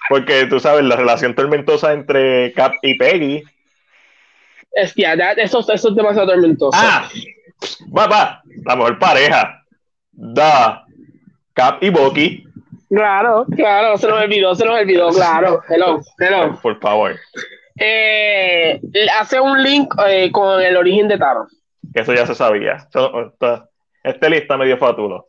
Porque 0.08 0.46
tú 0.46 0.58
sabes, 0.60 0.84
la 0.84 0.96
relación 0.96 1.34
tormentosa 1.34 1.92
entre 1.92 2.52
Cap 2.52 2.74
y 2.82 2.96
Peggy. 2.96 3.44
That, 4.96 5.38
eso, 5.38 5.60
eso 5.60 5.88
es 5.88 5.94
demasiado 5.94 6.28
tormentoso. 6.28 6.78
Ah, 6.80 7.08
va, 7.96 8.06
va, 8.06 8.42
la 8.64 8.76
mejor 8.76 8.98
pareja. 8.98 9.64
Da, 10.10 10.84
Cap 11.54 11.82
y 11.82 11.90
Bucky. 11.90 12.44
Claro, 12.88 13.46
claro, 13.54 13.96
se 13.98 14.08
nos 14.08 14.20
olvidó, 14.20 14.54
se 14.54 14.64
nos 14.64 14.80
olvidó, 14.80 15.10
claro. 15.10 15.62
Hello, 15.68 16.00
hello. 16.18 16.58
Por 16.60 16.80
favor. 16.80 17.16
Eh, 17.78 18.80
hace 19.18 19.40
un 19.40 19.62
link 19.62 19.94
eh, 20.08 20.30
con 20.32 20.60
el 20.60 20.76
origen 20.76 21.08
de 21.08 21.18
Taro 21.18 21.46
que 21.92 22.00
eso 22.00 22.14
ya 22.14 22.26
se 22.26 22.34
sabía. 22.34 22.88
Este 24.02 24.30
lista 24.30 24.56
medio 24.56 24.78
fatulo. 24.78 25.28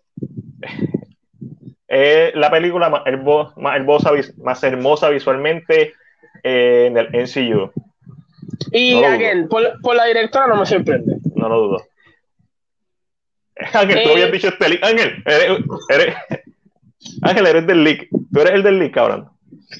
Es 1.88 2.33
la 2.35 2.49
película 2.49 2.89
más 2.89 3.01
hermosa, 3.05 3.53
más 3.57 3.75
hermosa, 3.75 4.11
más 4.38 4.63
hermosa 4.63 5.09
visualmente 5.09 5.93
eh, 6.43 6.88
en 6.88 6.97
el 6.97 7.09
MCU. 7.09 7.71
Y 8.71 8.99
no 8.99 9.07
again, 9.07 9.47
por, 9.47 9.81
por, 9.81 9.95
la 9.95 10.05
directora 10.05 10.47
no 10.47 10.57
me 10.57 10.65
sorprende. 10.65 11.17
No 11.35 11.49
lo 11.49 11.61
dudo. 11.61 11.85
Ángel, 13.73 13.97
eh, 13.97 14.03
tú 14.03 14.11
habías 14.11 14.31
dicho 14.31 14.47
este 14.47 14.69
leak. 14.69 14.83
Ángel, 14.83 15.23
eres, 15.25 15.65
eres, 15.89 16.15
Ángel, 17.21 17.47
eres 17.47 17.67
del 17.67 17.83
leak. 17.83 18.07
Tú 18.31 18.41
eres 18.41 18.53
el 18.53 18.63
del 18.63 18.79
leak, 18.79 18.93
cabrón. 18.93 19.29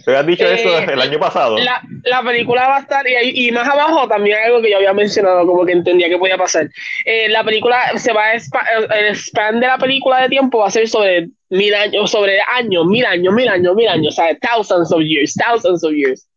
Te 0.05 0.11
habías 0.11 0.26
dicho 0.26 0.45
eh, 0.45 0.53
eso 0.55 0.91
el 0.91 1.01
año 1.01 1.19
pasado. 1.19 1.57
La, 1.57 1.81
la, 2.03 2.23
película 2.23 2.68
va 2.68 2.77
a 2.77 2.80
estar, 2.80 3.05
y, 3.07 3.47
y, 3.47 3.51
más 3.51 3.68
abajo 3.68 4.07
también 4.07 4.38
algo 4.39 4.61
que 4.61 4.72
yo 4.72 4.77
había 4.77 4.93
mencionado, 4.93 5.45
como 5.45 5.65
que 5.65 5.73
entendía 5.73 6.07
que 6.07 6.18
podía 6.18 6.38
pasar. 6.38 6.69
Eh, 7.05 7.27
la 7.30 7.43
película 7.43 7.97
se 7.97 8.13
va 8.13 8.27
a 8.27 8.34
el 8.34 9.15
span 9.15 9.59
de 9.59 9.68
la 9.68 9.77
película 9.77 10.22
de 10.22 10.30
tiempo 10.30 10.59
va 10.59 10.68
a 10.68 10.72
ser 10.72 10.88
sobre 10.88 11.30
mil 11.49 11.73
años, 11.76 12.09
sobre 12.09 12.39
años, 12.41 12.85
mil 12.85 13.05
años, 13.05 13.34
mil 13.34 13.49
años, 13.49 13.76
mil 13.76 13.88
años, 13.88 14.18
o 14.18 14.22
sea, 14.22 14.38
thousands 14.39 14.91
of 14.93 15.01
years, 15.01 15.34
thousands 15.34 15.84
of 15.84 15.91
years. 15.91 16.27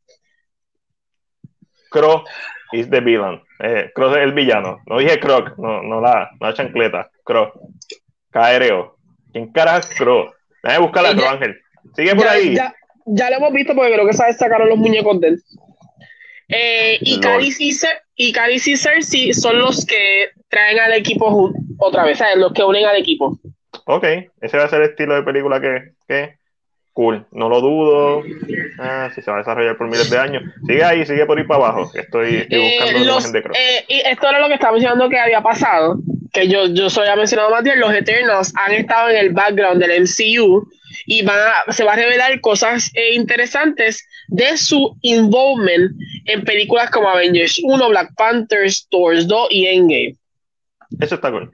Croc 1.90 2.28
is 2.72 2.90
the 2.90 3.00
villain. 3.00 3.40
Eh, 3.60 3.90
Croc 3.94 4.16
es 4.16 4.22
el 4.24 4.32
villano. 4.32 4.80
No 4.86 4.98
dije 4.98 5.20
Croc, 5.20 5.56
no, 5.58 5.80
no, 5.82 6.00
la, 6.00 6.28
no 6.40 6.48
la 6.48 6.54
chancleta. 6.54 7.08
Croc. 7.22 7.54
Caereo. 8.30 8.96
¿Quién 9.32 9.52
carajo 9.52 9.78
es 9.78 9.94
Croc? 9.94 10.34
Déjame 10.64 10.84
buscar 10.86 11.06
a 11.06 11.12
Croc, 11.12 11.26
Ángel. 11.28 11.60
Sigue 11.94 12.16
por 12.16 12.24
ya, 12.24 12.32
ahí. 12.32 12.56
Ya 12.56 12.74
ya 13.06 13.30
lo 13.30 13.36
hemos 13.36 13.52
visto 13.52 13.74
porque 13.74 13.92
creo 13.92 14.06
que 14.06 14.12
sabes 14.12 14.36
sacaron 14.36 14.68
los 14.68 14.78
muñecos 14.78 15.20
de 15.20 15.28
él. 15.28 15.42
Eh, 16.48 16.98
y 17.00 17.20
Caris 17.20 17.60
y, 17.60 17.72
y 18.16 18.76
Cersei 18.76 19.32
son 19.32 19.58
los 19.58 19.84
que 19.86 20.28
traen 20.48 20.78
al 20.78 20.92
equipo 20.92 21.52
otra 21.78 22.04
vez, 22.04 22.18
¿sabes? 22.18 22.36
Los 22.36 22.52
que 22.52 22.62
unen 22.62 22.84
al 22.84 22.96
equipo. 22.96 23.38
Ok, 23.86 24.04
ese 24.40 24.56
va 24.56 24.64
a 24.64 24.68
ser 24.68 24.82
el 24.82 24.90
estilo 24.90 25.14
de 25.14 25.22
película 25.22 25.60
que, 25.60 25.92
que 26.06 26.38
cool, 26.94 27.26
no 27.32 27.48
lo 27.50 27.60
dudo. 27.60 28.22
Ah, 28.78 29.10
si 29.14 29.20
se 29.20 29.30
va 29.30 29.36
a 29.36 29.40
desarrollar 29.40 29.76
por 29.76 29.88
miles 29.88 30.08
de 30.08 30.18
años. 30.18 30.42
Sigue 30.66 30.82
ahí, 30.84 31.04
sigue 31.04 31.26
por 31.26 31.38
ir 31.38 31.46
para 31.46 31.64
abajo. 31.66 31.90
Estoy, 31.94 32.36
estoy 32.36 32.58
Eh, 32.60 32.76
buscando 32.78 32.98
los- 33.00 33.14
imagen 33.16 33.32
de 33.32 33.42
Croc. 33.42 33.56
eh, 33.56 33.84
y 33.88 33.98
esto 34.06 34.28
era 34.28 34.38
lo 34.40 34.48
que 34.48 34.54
estaba 34.54 34.72
mencionando 34.72 35.08
que 35.10 35.18
había 35.18 35.42
pasado, 35.42 35.98
que 36.32 36.48
yo, 36.48 36.66
yo 36.68 36.88
soy 36.88 37.02
había 37.04 37.16
mencionado 37.16 37.50
más 37.50 37.62
bien, 37.62 37.78
los 37.80 37.92
Eternals 37.92 38.52
han 38.56 38.72
estado 38.72 39.10
en 39.10 39.16
el 39.16 39.30
background 39.32 39.80
del 39.82 39.90
MCU 40.02 40.66
y 41.06 41.22
van 41.24 41.36
a- 41.66 41.72
se 41.72 41.82
va 41.84 41.92
a 41.92 41.96
revelar 41.96 42.40
cosas 42.40 42.90
eh, 42.94 43.14
interesantes 43.14 44.06
de 44.28 44.56
su 44.56 44.96
involvement 45.02 45.92
en 46.26 46.44
películas 46.44 46.90
como 46.90 47.08
Avengers 47.08 47.60
1, 47.62 47.88
Black 47.88 48.14
Panther, 48.16 48.70
Thor 48.90 49.14
2 49.26 49.48
y 49.50 49.66
Endgame. 49.66 50.16
Eso 51.00 51.16
está 51.16 51.30
cool. 51.32 51.50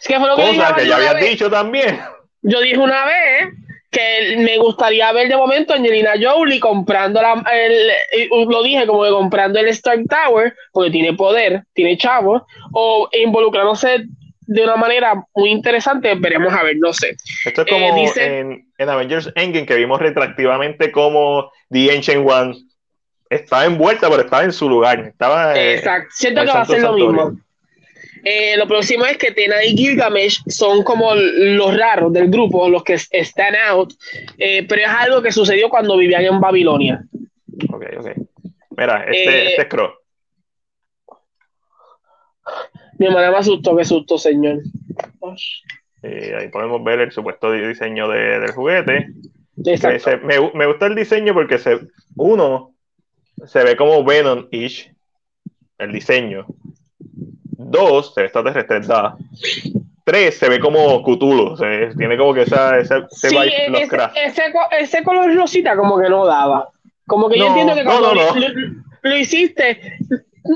Es 0.00 0.08
que 0.08 0.18
fue 0.18 0.26
lo 0.26 0.36
que 0.36 0.42
dije 0.46 0.56
Cosa 0.56 0.74
que 0.74 0.86
ya 0.86 0.96
vez. 1.12 1.30
dicho 1.30 1.50
también. 1.50 2.00
Yo 2.42 2.60
dije 2.62 2.78
una 2.78 3.04
vez 3.04 3.48
que 3.90 4.36
me 4.38 4.56
gustaría 4.58 5.10
ver 5.12 5.28
de 5.28 5.36
momento 5.36 5.72
a 5.72 5.76
Angelina 5.76 6.12
Jolie 6.20 6.60
comprando 6.60 7.20
la, 7.20 7.44
el, 7.52 7.90
lo 8.48 8.62
dije 8.62 8.86
como 8.86 9.02
que 9.02 9.10
comprando 9.10 9.58
el 9.58 9.68
Stark 9.68 10.04
Tower, 10.08 10.54
porque 10.72 10.90
tiene 10.90 11.12
poder, 11.14 11.64
tiene 11.72 11.96
chavo, 11.96 12.46
o 12.72 13.08
involucrándose 13.12 14.04
de 14.42 14.64
una 14.64 14.76
manera 14.76 15.14
muy 15.34 15.50
interesante, 15.50 16.14
veremos 16.16 16.52
a 16.52 16.62
ver, 16.64 16.76
no 16.78 16.92
sé. 16.92 17.16
Esto 17.44 17.62
es 17.62 17.66
Eh, 17.68 17.70
como 17.70 17.94
dice- 18.00 18.38
en, 18.40 18.66
en 18.78 18.88
Avengers 18.88 19.30
Endgame 19.34 19.66
que 19.66 19.76
vimos 19.76 20.00
retroactivamente 20.00 20.90
como 20.90 21.50
The 21.70 21.92
Ancient 21.94 22.28
One 22.28 22.54
estaba 23.28 23.64
envuelta, 23.64 24.08
pero 24.10 24.22
estaba 24.22 24.42
en 24.42 24.52
su 24.52 24.68
lugar. 24.68 25.00
Estaba, 25.00 25.56
eh, 25.56 25.74
Exacto, 25.76 26.08
siento 26.12 26.40
que 26.42 26.48
va 26.48 26.60
a 26.62 26.64
ser 26.64 26.82
lo 26.82 26.92
mismo. 26.94 27.32
Eh, 28.24 28.56
lo 28.56 28.66
próximo 28.68 29.04
es 29.06 29.16
que 29.16 29.32
Tena 29.32 29.64
y 29.64 29.76
Gilgamesh 29.76 30.42
son 30.48 30.82
como 30.82 31.14
los 31.14 31.76
raros 31.76 32.12
del 32.12 32.28
grupo, 32.30 32.68
los 32.68 32.84
que 32.84 32.94
están 33.10 33.54
out, 33.68 33.92
eh, 34.38 34.66
pero 34.68 34.82
es 34.82 34.88
algo 34.88 35.22
que 35.22 35.32
sucedió 35.32 35.68
cuando 35.70 35.96
vivían 35.96 36.24
en 36.24 36.40
Babilonia. 36.40 37.02
Ok, 37.72 37.84
ok. 37.98 38.08
Mira, 38.76 39.04
este, 39.04 39.28
Eh, 39.28 39.48
este 39.50 39.62
es 39.62 39.68
Croc. 39.68 39.94
Mi 42.98 43.06
hermana 43.06 43.30
me 43.30 43.38
asustó, 43.38 43.76
qué 43.76 43.84
susto, 43.84 44.18
señor. 44.18 44.58
Ahí 46.02 46.48
podemos 46.48 46.82
ver 46.84 47.00
el 47.00 47.12
supuesto 47.12 47.50
diseño 47.52 48.08
de- 48.08 48.40
del 48.40 48.52
juguete. 48.52 49.08
Se- 49.98 50.16
me, 50.18 50.34
me 50.54 50.66
gusta 50.66 50.86
el 50.86 50.94
diseño 50.94 51.34
porque 51.34 51.58
se, 51.58 51.78
uno 52.16 52.74
se 53.46 53.62
ve 53.64 53.76
como 53.76 54.02
Venom-ish, 54.04 54.94
el 55.78 55.92
diseño. 55.92 56.46
Dos, 57.62 58.14
se 58.14 58.20
ve 58.22 58.26
extraterrestre, 58.26 58.80
da. 58.80 59.16
Tres, 60.04 60.38
se 60.38 60.48
ve 60.48 60.58
como 60.58 61.02
Cthulhu, 61.02 61.56
se, 61.56 61.90
tiene 61.96 62.16
como 62.16 62.32
que 62.34 62.42
esa, 62.42 62.78
esa, 62.78 63.06
ese 63.10 63.28
Sí, 63.28 63.36
vibe 63.36 63.82
ese, 63.82 63.96
ese, 64.24 64.42
co- 64.52 64.70
ese 64.78 65.02
color 65.04 65.34
rosita 65.34 65.76
como 65.76 65.98
que 66.00 66.08
no 66.08 66.24
daba. 66.26 66.68
Como 67.06 67.28
que 67.28 67.38
yo 67.38 67.46
entiendo 67.48 67.74
que 67.74 67.84
no, 67.84 67.90
cuando 67.90 68.14
no, 68.14 68.34
no. 68.34 68.40
Lo, 68.40 68.48
lo 69.02 69.16
hiciste, 69.16 69.98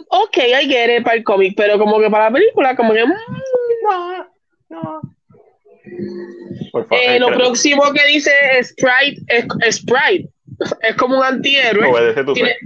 ok, 0.09 0.37
I 0.63 0.67
get 0.69 0.99
it 0.99 1.05
para 1.05 1.17
el 1.17 1.25
cómic, 1.25 1.55
pero 1.57 1.79
como 1.79 2.01
que 2.01 2.09
para 2.11 2.25
la 2.27 2.31
película, 2.33 2.75
como 2.75 2.93
que... 2.95 3.05
mm, 3.05 3.13
no, 3.85 4.27
no. 4.71 5.01
Por 6.73 6.87
favor, 6.87 7.05
Eh, 7.05 7.19
lo 7.21 7.27
espérate. 7.27 7.37
próximo 7.45 7.83
que 7.93 8.07
dice 8.07 8.31
Sprite 8.63 9.23
es 9.29 9.77
Sprite. 9.77 10.31
Es 10.81 10.95
como 10.97 11.19
un 11.19 11.25
antihéroe. 11.25 12.15
Tiene, 12.35 12.57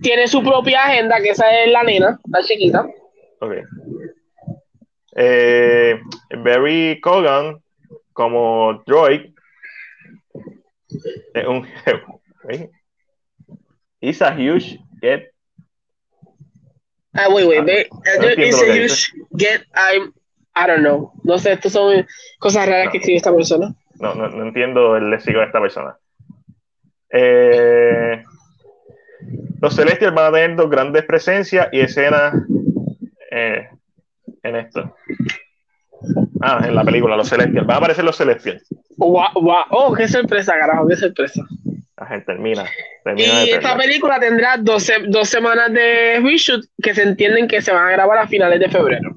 tiene 0.00 0.28
su 0.28 0.42
propia 0.42 0.84
agenda, 0.84 1.20
que 1.20 1.30
esa 1.30 1.50
es 1.62 1.70
la 1.72 1.82
nena, 1.82 2.20
la 2.30 2.42
chiquita. 2.42 2.86
Ok. 3.44 3.52
Eh, 5.16 6.00
Barry 6.38 6.98
Cogan 7.00 7.62
como 8.12 8.82
Droid. 8.86 9.34
Es 11.34 11.46
un. 11.46 11.66
It's 14.00 14.22
a 14.22 14.34
huge 14.34 14.78
get. 15.00 15.30
Ah, 17.12 17.28
wait, 17.30 17.46
wait, 17.46 17.64
wait. 17.64 17.88
No 17.92 18.28
it's 18.28 18.62
a 18.62 18.72
huge 18.72 19.12
get. 19.36 19.64
I'm. 19.74 20.12
I 20.56 20.66
don't 20.66 20.82
know. 20.82 21.12
No 21.22 21.38
sé, 21.38 21.52
estas 21.52 21.72
son 21.72 22.06
cosas 22.38 22.66
raras 22.66 22.86
no. 22.86 22.92
que 22.92 22.98
escribe 22.98 23.16
esta 23.16 23.34
persona. 23.34 23.74
No, 23.98 24.14
no, 24.14 24.28
no 24.28 24.42
entiendo 24.44 24.96
el 24.96 25.10
léxico 25.10 25.40
de 25.40 25.46
esta 25.46 25.60
persona. 25.60 25.96
Eh, 27.10 28.22
los 29.60 29.74
Celestials 29.74 30.14
van 30.14 30.26
a 30.26 30.32
tener 30.32 30.56
dos 30.56 30.70
grandes 30.70 31.04
presencias 31.04 31.68
y 31.72 31.80
escenas 31.80 32.34
eh, 33.34 33.68
en 34.42 34.56
esto. 34.56 34.94
Ah, 36.40 36.62
en 36.66 36.74
la 36.74 36.84
película, 36.84 37.16
los 37.16 37.28
Celestials. 37.28 37.66
Van 37.66 37.74
a 37.76 37.78
aparecer 37.78 38.04
los 38.04 38.16
Celestials. 38.16 38.62
Wow, 38.96 39.28
wow. 39.34 39.64
Oh, 39.70 39.94
qué 39.94 40.06
sorpresa, 40.08 40.52
carajo, 40.58 40.86
qué 40.88 40.96
sorpresa. 40.96 41.42
La 41.96 42.06
gente 42.06 42.26
termina. 42.26 42.64
termina 43.04 43.44
y 43.44 43.50
esta 43.50 43.76
película 43.76 44.18
tendrá 44.20 44.56
dos, 44.58 44.90
dos 45.08 45.28
semanas 45.28 45.72
de 45.72 46.20
reshoot 46.22 46.64
que 46.82 46.94
se 46.94 47.02
entienden 47.02 47.48
que 47.48 47.62
se 47.62 47.72
van 47.72 47.86
a 47.86 47.90
grabar 47.92 48.18
a 48.18 48.26
finales 48.28 48.60
de 48.60 48.68
febrero. 48.68 49.14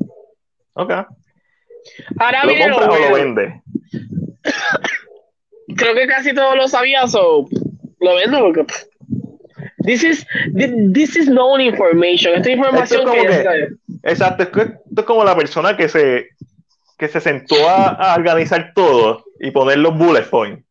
Ok. 0.73 0.91
Ahora 2.19 2.43
¿Lo 2.43 2.49
viene 2.49 2.67
lo 2.69 2.77
compra 2.79 2.97
o 2.97 3.09
lo 3.09 3.15
vende? 3.15 3.61
Creo 5.75 5.93
que 5.95 6.07
casi 6.07 6.33
todos 6.33 6.55
lo 6.55 6.67
sabían, 6.67 7.07
so 7.09 7.47
lo 7.99 8.15
vendo 8.15 8.39
porque 8.39 8.65
this 9.83 10.03
is 10.03 10.25
thi- 10.55 10.91
this 10.93 11.15
is 11.15 11.27
known 11.27 11.59
information. 11.61 12.35
Esta 12.35 12.51
información 12.51 13.01
Esto 13.01 13.11
es 13.13 13.17
como 13.17 13.21
que 13.21 13.23
ya 13.23 13.37
que- 13.37 13.43
sabe. 13.43 13.69
Exacto, 14.03 14.43
es, 14.43 14.49
que 14.49 14.61
esto 14.61 14.79
es 15.01 15.03
como 15.05 15.23
la 15.23 15.35
persona 15.35 15.75
que 15.75 15.89
se, 15.89 16.29
que 16.97 17.07
se 17.07 17.19
sentó 17.19 17.55
a, 17.69 17.87
a 17.89 18.15
organizar 18.15 18.71
todo 18.73 19.23
y 19.39 19.51
poner 19.51 19.77
los 19.79 19.97
bullet 19.97 20.29
points. 20.29 20.63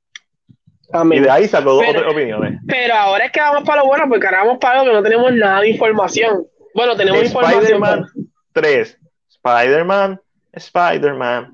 Y 1.13 1.19
de 1.21 1.31
ahí 1.31 1.49
sacó 1.49 1.79
Pero- 1.81 2.01
tres 2.01 2.13
opiniones. 2.13 2.61
Pero 2.67 2.95
ahora 2.95 3.27
es 3.27 3.33
que 3.33 3.41
vamos 3.41 3.65
para 3.65 3.83
lo 3.83 3.89
bueno, 3.89 4.05
porque 4.09 4.27
ahora 4.27 4.45
vamos 4.45 4.59
para 4.61 4.79
lo 4.79 4.91
que 4.91 4.97
no 4.97 5.03
tenemos 5.03 5.33
nada 5.35 5.61
de 5.61 5.71
información. 5.71 6.47
Bueno, 6.75 6.97
tenemos 6.97 7.23
información. 7.25 7.61
Spider-Man 7.63 8.07
pero- 8.15 8.27
3. 8.53 8.99
Spider-Man, 9.31 10.21
Spider-Man. 10.53 11.53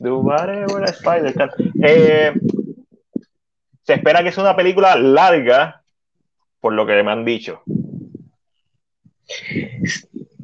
Do 0.00 0.18
whatever 0.18 0.84
Spider 0.90 1.32
can. 1.34 1.50
Eh, 1.82 2.32
se 3.82 3.94
espera 3.94 4.22
que 4.24 4.32
sea 4.32 4.42
una 4.42 4.56
película 4.56 4.96
larga, 4.96 5.82
por 6.60 6.72
lo 6.72 6.84
que 6.84 7.02
me 7.02 7.12
han 7.12 7.24
dicho. 7.24 7.62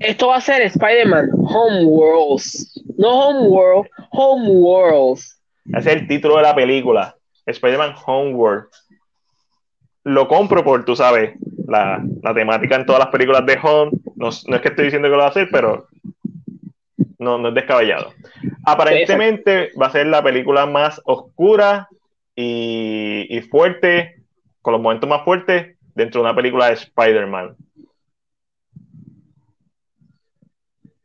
Esto 0.01 0.29
va 0.29 0.37
a 0.37 0.41
ser 0.41 0.63
Spider-Man 0.63 1.29
Homeworlds. 1.33 2.83
No 2.97 3.29
Homeworld, 3.29 3.89
Homeworlds. 4.11 5.41
Ese 5.67 5.91
es 5.91 5.97
el 5.97 6.09
título 6.09 6.39
de 6.39 6.43
la 6.43 6.55
película. 6.55 7.15
Spider-Man 7.45 7.95
Homeworld. 8.07 8.65
Lo 10.05 10.27
compro 10.27 10.65
por, 10.65 10.87
tú 10.87 10.97
sabes, 10.97 11.35
la, 11.69 12.03
la 12.23 12.35
temática 12.35 12.77
en 12.77 12.87
todas 12.87 13.01
las 13.01 13.11
películas 13.11 13.45
de 13.45 13.59
Home. 13.63 13.93
No, 14.17 14.31
no 14.47 14.57
es 14.57 14.63
que 14.63 14.69
estoy 14.69 14.87
diciendo 14.87 15.09
que 15.09 15.13
lo 15.13 15.19
va 15.19 15.27
a 15.27 15.31
hacer, 15.31 15.49
pero 15.53 15.89
no, 17.19 17.37
no 17.37 17.49
es 17.49 17.55
descabellado. 17.55 18.13
Aparentemente 18.65 19.71
va 19.81 19.89
a 19.89 19.93
ser 19.93 20.07
la 20.07 20.23
película 20.23 20.65
más 20.65 21.01
oscura 21.05 21.89
y, 22.35 23.27
y 23.29 23.43
fuerte, 23.43 24.23
con 24.63 24.73
los 24.73 24.81
momentos 24.81 25.09
más 25.09 25.25
fuertes, 25.25 25.77
dentro 25.95 26.23
de 26.23 26.27
una 26.27 26.35
película 26.35 26.69
de 26.69 26.75
Spider-Man. 26.75 27.55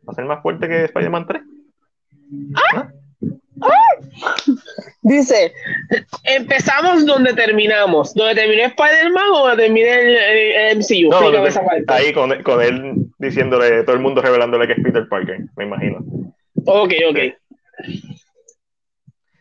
¿Va 0.08 0.12
a 0.12 0.16
ser 0.16 0.26
más 0.26 0.42
fuerte 0.42 0.68
que 0.68 0.86
Spider-Man 0.86 1.28
3? 1.28 1.42
Dice, 5.02 5.54
empezamos 6.24 7.06
donde 7.06 7.34
terminamos. 7.34 8.14
¿Donde 8.14 8.36
terminó 8.36 8.64
Spider-Man 8.64 9.26
o 9.34 9.48
donde 9.48 9.64
terminé 9.64 9.94
el, 10.00 10.16
el- 10.18 10.78
MCU? 10.78 11.10
No, 11.10 11.46
esa 11.46 11.64
parte. 11.64 11.84
ahí 11.88 12.14
con, 12.14 12.42
con 12.44 12.62
él 12.62 12.94
diciéndole, 13.18 13.84
todo 13.84 13.96
el 13.96 14.02
mundo 14.02 14.22
revelándole 14.22 14.68
que 14.68 14.74
es 14.74 14.84
Peter 14.84 15.08
Parker, 15.08 15.40
me 15.56 15.66
imagino. 15.66 16.00
Ok, 16.66 16.94
ok. 17.10 17.20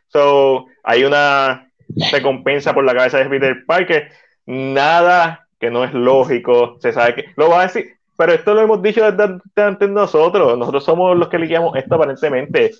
So, 0.08 0.66
hay 0.84 1.04
una 1.04 1.70
recompensa 2.12 2.72
por 2.74 2.84
la 2.84 2.94
cabeza 2.94 3.18
de 3.18 3.26
Peter 3.26 3.64
Parker. 3.66 4.10
Nada 4.46 5.46
que 5.58 5.70
no 5.70 5.84
es 5.84 5.92
lógico. 5.94 6.76
Se 6.80 6.92
sabe 6.92 7.14
que 7.14 7.24
lo 7.36 7.48
va 7.48 7.60
a 7.60 7.66
decir. 7.66 7.94
Pero 8.16 8.32
esto 8.32 8.54
lo 8.54 8.60
hemos 8.60 8.80
dicho 8.82 9.10
desde 9.10 9.40
antes 9.56 9.88
nosotros. 9.88 10.56
Nosotros 10.56 10.84
somos 10.84 11.16
los 11.16 11.28
que 11.28 11.38
liquidamos 11.38 11.76
esto 11.76 11.96
aparentemente. 11.96 12.70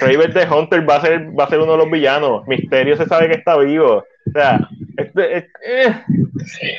Raver 0.00 0.34
the 0.34 0.46
Hunter 0.46 0.88
va 0.88 0.96
a 0.96 1.00
ser, 1.00 1.38
va 1.38 1.44
a 1.44 1.48
ser 1.48 1.60
uno 1.60 1.72
de 1.72 1.78
los 1.78 1.90
villanos. 1.90 2.46
Misterio 2.46 2.96
se 2.96 3.06
sabe 3.06 3.28
que 3.28 3.36
está 3.36 3.56
vivo. 3.56 4.04
O 4.26 4.30
sea, 4.32 4.68
este, 4.98 5.38
este, 5.38 5.50
eh. 5.64 6.02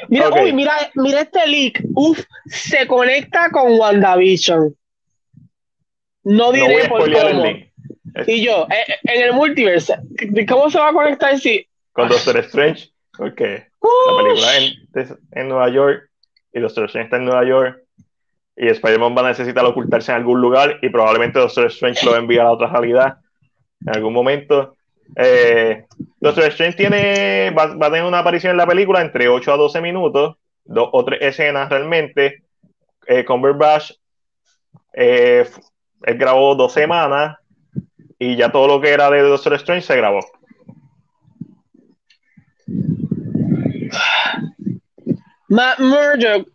Mira, 0.10 0.28
Ok. 0.30 0.38
uy, 0.44 0.54
mira, 0.54 0.74
mira 0.96 1.22
este 1.22 1.48
leak. 1.48 1.82
Uf, 1.96 2.24
se 2.46 2.86
conecta 2.86 3.50
con 3.50 3.80
WandaVision. 3.80 4.76
No 6.24 6.52
diré 6.52 6.88
por 6.90 7.10
el 7.10 7.42
link. 7.42 7.68
Y 8.28 8.44
yo, 8.44 8.68
eh, 8.70 8.96
en 9.04 9.24
el 9.24 9.34
multiverse, 9.34 9.96
¿cómo 10.48 10.70
se 10.70 10.80
va 10.80 10.90
a 10.90 10.94
conectar 10.94 11.38
si? 11.40 11.68
Con 11.94 12.10
Doctor 12.10 12.38
Strange, 12.38 12.90
porque 13.16 13.68
la 13.82 14.24
película 14.24 14.58
en, 14.58 15.18
en 15.32 15.48
Nueva 15.48 15.70
York 15.70 16.10
y 16.54 16.60
Doctor 16.60 16.86
Strange 16.86 17.06
está 17.06 17.18
en 17.18 17.26
Nueva 17.26 17.46
York 17.46 17.84
y 18.58 18.68
Spider-Man 18.68 19.16
va 19.16 19.22
a 19.22 19.30
necesitar 19.30 19.64
ocultarse 19.66 20.12
en 20.12 20.18
algún 20.18 20.42
lugar 20.42 20.80
y 20.82 20.90
probablemente 20.90 21.40
Doctor 21.40 21.68
Strange 21.68 22.06
lo 22.06 22.16
envía 22.16 22.44
a 22.44 22.52
otra 22.52 22.68
realidad 22.68 23.18
en 23.86 23.96
algún 23.96 24.14
momento. 24.14 24.76
Eh, 25.16 25.86
Doctor 26.20 26.46
Strange 26.46 26.76
tiene, 26.76 27.52
va, 27.52 27.64
a 27.64 27.92
tener 27.92 28.04
una 28.04 28.20
aparición 28.20 28.52
en 28.52 28.58
la 28.58 28.68
película 28.68 29.02
entre 29.02 29.30
8 29.30 29.54
a 29.54 29.58
12 29.58 29.82
minutos, 29.82 30.38
dos 30.66 30.90
o 30.92 31.06
tres 31.06 31.22
escenas 31.22 31.70
realmente. 31.70 32.44
Eh, 33.06 33.24
Cumberbatch 33.24 33.92
eh, 34.94 35.48
él 36.04 36.18
grabó 36.18 36.56
dos 36.56 36.74
semanas 36.74 37.38
y 38.18 38.36
ya 38.36 38.52
todo 38.52 38.68
lo 38.68 38.82
que 38.82 38.90
era 38.90 39.10
de 39.12 39.22
Doctor 39.22 39.54
Strange 39.54 39.86
se 39.86 39.96
grabó. 39.96 40.20
Matt 45.50 45.80
Murdock, 45.80 46.50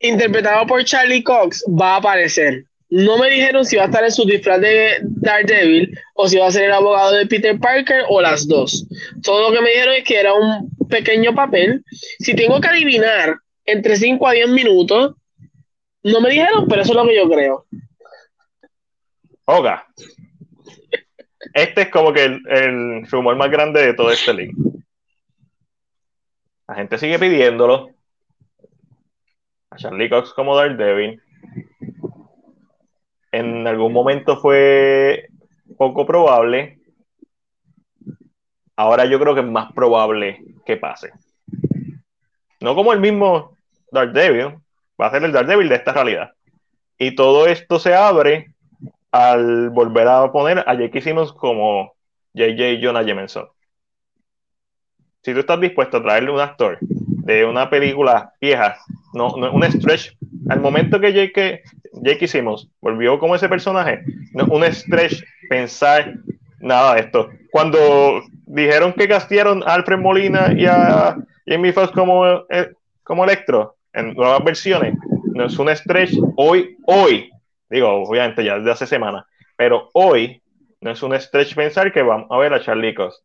interpretado 0.00 0.66
por 0.66 0.84
Charlie 0.84 1.22
Cox, 1.22 1.64
va 1.68 1.94
a 1.94 1.96
aparecer. 1.96 2.64
No 2.88 3.18
me 3.18 3.30
dijeron 3.30 3.64
si 3.64 3.76
va 3.76 3.84
a 3.84 3.86
estar 3.86 4.02
en 4.02 4.10
su 4.10 4.24
disfraz 4.24 4.60
de 4.60 4.98
Daredevil 5.02 5.96
o 6.14 6.26
si 6.26 6.38
va 6.38 6.48
a 6.48 6.50
ser 6.52 6.64
el 6.64 6.72
abogado 6.72 7.12
de 7.12 7.26
Peter 7.26 7.58
Parker 7.58 8.02
o 8.08 8.20
las 8.20 8.48
dos. 8.48 8.84
Todo 9.22 9.48
lo 9.48 9.54
que 9.56 9.62
me 9.62 9.70
dijeron 9.70 9.94
es 9.94 10.04
que 10.04 10.18
era 10.18 10.34
un 10.34 10.68
pequeño 10.88 11.32
papel. 11.32 11.84
Si 12.18 12.34
tengo 12.34 12.60
que 12.60 12.66
adivinar 12.66 13.36
entre 13.64 13.94
5 13.94 14.26
a 14.26 14.32
10 14.32 14.48
minutos, 14.48 15.14
no 16.02 16.20
me 16.20 16.30
dijeron, 16.30 16.66
pero 16.68 16.82
eso 16.82 16.92
es 16.92 16.96
lo 16.96 17.06
que 17.06 17.16
yo 17.16 17.30
creo. 17.30 17.66
Oga. 19.44 19.86
Este 21.54 21.82
es 21.82 21.88
como 21.90 22.12
que 22.12 22.24
el, 22.24 22.42
el 22.48 23.06
rumor 23.08 23.36
más 23.36 23.50
grande 23.50 23.86
de 23.86 23.94
todo 23.94 24.10
este 24.10 24.34
link. 24.34 24.56
La 26.66 26.74
gente 26.74 26.98
sigue 26.98 27.18
pidiéndolo. 27.18 27.90
A 29.70 29.76
Charlie 29.76 30.10
Cox 30.10 30.32
como 30.32 30.56
Daredevil. 30.56 31.22
En 33.30 33.66
algún 33.66 33.92
momento 33.92 34.36
fue 34.36 35.28
poco 35.78 36.04
probable. 36.04 36.80
Ahora 38.74 39.04
yo 39.04 39.20
creo 39.20 39.34
que 39.34 39.42
es 39.42 39.46
más 39.46 39.72
probable 39.72 40.42
que 40.66 40.76
pase. 40.76 41.12
No 42.60 42.74
como 42.74 42.92
el 42.92 43.00
mismo 43.00 43.56
Daredevil. 43.92 44.58
Va 45.00 45.06
a 45.06 45.10
ser 45.12 45.22
el 45.22 45.32
Daredevil 45.32 45.68
de 45.68 45.76
esta 45.76 45.92
realidad. 45.92 46.32
Y 46.98 47.14
todo 47.14 47.46
esto 47.46 47.78
se 47.78 47.94
abre 47.94 48.52
al 49.12 49.70
volver 49.70 50.08
a 50.08 50.30
poner 50.32 50.58
a 50.58 50.74
J.K. 50.74 51.00
Simmons 51.00 51.32
como 51.32 51.94
J.J. 52.34 52.80
Jonah 52.82 53.02
Jameson. 53.02 53.48
Si 55.22 55.32
tú 55.32 55.40
estás 55.40 55.60
dispuesto 55.60 55.98
a 55.98 56.02
traerle 56.02 56.30
un 56.30 56.40
actor 56.40 56.78
una 57.44 57.68
película 57.70 58.32
vieja, 58.40 58.76
no, 59.14 59.34
no 59.36 59.52
un 59.52 59.62
stretch, 59.64 60.16
al 60.48 60.60
momento 60.60 61.00
que 61.00 61.12
J.K. 61.12 61.70
J.K. 61.92 62.26
Simmons 62.26 62.68
volvió 62.80 63.18
como 63.18 63.34
ese 63.34 63.48
personaje, 63.48 64.02
no 64.32 64.44
un 64.46 64.64
stretch 64.64 65.22
pensar 65.48 66.14
nada 66.60 66.94
de 66.94 67.00
esto. 67.00 67.30
Cuando 67.50 68.22
dijeron 68.46 68.92
que 68.92 69.08
castearon 69.08 69.62
Alfred 69.66 69.98
Molina 69.98 70.52
y 70.56 70.66
a 70.66 71.16
Jamie 71.46 71.72
Foxx 71.72 71.92
como, 71.92 72.24
eh, 72.48 72.72
como 73.02 73.24
Electro 73.24 73.76
en 73.92 74.14
nuevas 74.14 74.44
versiones, 74.44 74.94
no 75.34 75.46
es 75.46 75.58
un 75.58 75.74
stretch 75.74 76.14
hoy, 76.36 76.76
hoy, 76.86 77.30
digo, 77.68 77.88
obviamente 77.88 78.44
ya 78.44 78.58
desde 78.58 78.70
hace 78.70 78.86
semanas, 78.86 79.24
pero 79.56 79.90
hoy 79.94 80.40
no 80.80 80.90
es 80.90 81.02
un 81.02 81.18
stretch 81.18 81.54
pensar 81.54 81.92
que 81.92 82.02
vamos 82.02 82.28
a 82.30 82.38
ver 82.38 82.54
a 82.54 82.60
Charlie 82.60 82.94
Cox. 82.94 83.22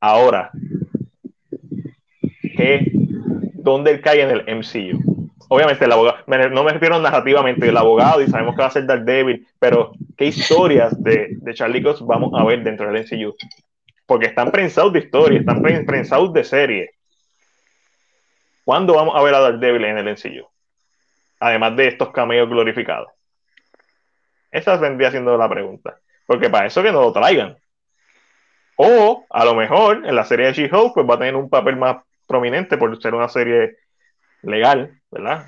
Ahora, 0.00 0.50
¿qué, 2.66 2.90
¿dónde 3.54 3.92
él 3.92 4.00
cae 4.00 4.22
en 4.22 4.30
el 4.30 4.44
MCU? 4.56 5.30
Obviamente, 5.48 5.84
el 5.84 5.92
abogado, 5.92 6.18
no 6.50 6.64
me 6.64 6.72
refiero 6.72 6.98
narrativamente, 6.98 7.68
el 7.68 7.76
abogado, 7.76 8.20
y 8.20 8.26
sabemos 8.26 8.56
que 8.56 8.62
va 8.62 8.68
a 8.68 8.72
ser 8.72 8.86
Daredevil, 8.86 9.46
pero 9.60 9.92
qué 10.16 10.26
historias 10.26 11.00
de, 11.02 11.38
Charlie 11.54 11.82
Cox 11.82 12.00
vamos 12.04 12.32
a 12.34 12.44
ver 12.44 12.64
dentro 12.64 12.90
del 12.90 13.04
MCU. 13.04 13.34
Porque 14.06 14.26
están 14.26 14.50
prensados 14.50 14.92
de 14.92 15.00
historia, 15.00 15.38
están 15.38 15.62
prensados 15.62 16.32
de 16.32 16.44
serie. 16.44 16.90
¿Cuándo 18.64 18.94
vamos 18.94 19.14
a 19.14 19.22
ver 19.22 19.34
a 19.34 19.40
Daredevil 19.40 19.84
en 19.84 19.98
el 19.98 20.08
MCU? 20.08 20.48
Además 21.38 21.76
de 21.76 21.88
estos 21.88 22.10
cameos 22.10 22.48
glorificados. 22.48 23.08
Esa 24.50 24.76
vendría 24.78 25.10
siendo 25.10 25.36
la 25.36 25.48
pregunta. 25.48 25.98
Porque 26.26 26.50
para 26.50 26.66
eso 26.66 26.82
que 26.82 26.90
no 26.90 27.02
lo 27.02 27.12
traigan. 27.12 27.56
O 28.76 29.24
a 29.30 29.44
lo 29.44 29.54
mejor 29.54 30.06
en 30.06 30.14
la 30.14 30.24
serie 30.24 30.46
de 30.46 30.52
She-Hulk 30.52 30.94
pues 30.94 31.06
va 31.08 31.14
a 31.14 31.18
tener 31.18 31.36
un 31.36 31.48
papel 31.48 31.76
más 31.76 32.05
prominente 32.26 32.76
por 32.76 33.00
ser 33.00 33.14
una 33.14 33.28
serie 33.28 33.76
legal, 34.42 35.00
¿verdad? 35.10 35.46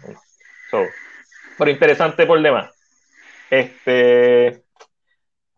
pero 1.59 1.71
interesante 1.71 2.27
por 2.27 2.41
demás. 2.41 2.71
Este, 3.51 4.63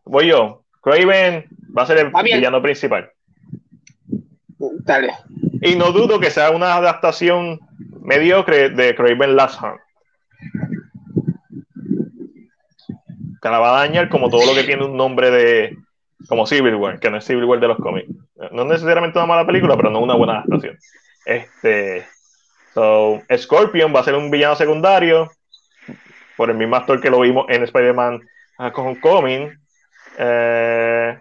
voy 0.05 0.29
yo. 0.29 0.65
Craven 0.81 1.47
va 1.77 1.83
a 1.83 1.87
ser 1.87 1.99
el 1.99 2.13
villano 2.23 2.63
principal. 2.63 3.11
Dale. 4.59 5.13
Y 5.63 5.77
no 5.77 5.93
dudo 5.93 6.21
que 6.21 6.31
sea 6.31 6.51
una 6.51 6.75
adaptación 6.75 7.61
mediocre 8.01 8.71
de 8.71 8.95
Craven 8.95 9.37
Last 9.37 9.61
Hunt. 9.63 9.81
Que 13.43 13.49
la 13.49 13.59
va 13.59 13.77
a 13.77 13.87
dañar 13.87 14.09
como 14.09 14.29
todo 14.29 14.47
lo 14.47 14.55
que 14.55 14.65
tiene 14.65 14.85
un 14.85 14.97
nombre 14.97 15.31
de, 15.31 15.77
como 16.29 16.47
Civil 16.47 16.75
War, 16.77 17.01
que 17.01 17.11
no 17.11 17.17
es 17.19 17.25
Civil 17.25 17.45
War 17.45 17.61
de 17.61 17.69
los 17.69 17.79
cómics. 17.79 18.09
No 18.53 18.65
necesariamente 18.65 19.19
una 19.19 19.27
mala 19.27 19.47
película, 19.47 19.77
pero 19.77 19.91
no 19.91 20.01
una 20.01 20.15
buena 20.15 20.35
adaptación. 20.39 20.79
Este, 21.31 22.09
so, 22.75 23.23
Scorpion 23.37 23.95
va 23.95 24.01
a 24.01 24.05
ser 24.05 24.17
un 24.17 24.33
villano 24.33 24.57
secundario 24.57 25.31
por 26.37 26.51
el 26.51 26.57
mismo 26.57 26.75
actor 26.75 27.01
que 27.01 27.09
lo 27.09 27.21
vimos 27.21 27.47
en 27.49 27.63
Spider-Man 27.63 28.21
Homecoming. 28.59 29.57
Eh, 30.19 31.17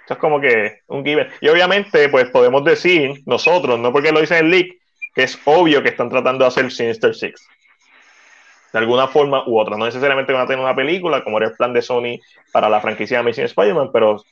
esto 0.00 0.14
es 0.14 0.18
como 0.18 0.40
que 0.40 0.80
un 0.88 1.04
given. 1.04 1.28
Y 1.40 1.48
obviamente, 1.48 2.08
pues 2.08 2.28
podemos 2.30 2.64
decir 2.64 3.22
nosotros, 3.24 3.78
no 3.78 3.92
porque 3.92 4.10
lo 4.10 4.20
dicen 4.20 4.38
en 4.38 4.44
el 4.46 4.50
leak, 4.50 4.66
que 5.14 5.22
es 5.22 5.38
obvio 5.44 5.80
que 5.84 5.90
están 5.90 6.10
tratando 6.10 6.44
de 6.44 6.48
hacer 6.48 6.68
Sinister 6.72 7.14
Six 7.14 7.40
de 8.72 8.78
alguna 8.80 9.06
forma 9.06 9.46
u 9.46 9.60
otra. 9.60 9.76
No 9.76 9.84
necesariamente 9.84 10.32
van 10.32 10.42
a 10.42 10.46
tener 10.46 10.64
una 10.64 10.74
película, 10.74 11.22
como 11.22 11.38
era 11.38 11.46
el 11.46 11.54
plan 11.54 11.72
de 11.72 11.82
Sony 11.82 12.18
para 12.50 12.68
la 12.68 12.80
franquicia 12.80 13.18
de 13.18 13.20
Amazing 13.20 13.44
Spider-Man, 13.44 13.90
pero 13.92 14.24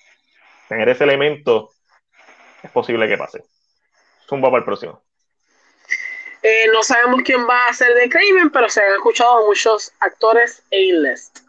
tener 0.69 0.89
ese 0.89 1.05
elemento 1.05 1.71
es 2.63 2.71
posible 2.73 3.07
que 3.07 3.17
pase. 3.17 3.45
Zumba 4.31 4.49
para 4.49 4.61
el 4.61 4.65
próximo. 4.65 5.03
Eh, 6.43 6.69
no 6.73 6.83
sabemos 6.83 7.21
quién 7.25 7.47
va 7.47 7.67
a 7.67 7.73
ser 7.75 7.93
de 7.95 8.09
Craven, 8.09 8.51
pero 8.51 8.69
se 8.69 8.81
han 8.81 8.93
escuchado 8.93 9.47
muchos 9.47 9.93
actores 10.01 10.63
A-list. 10.73 11.41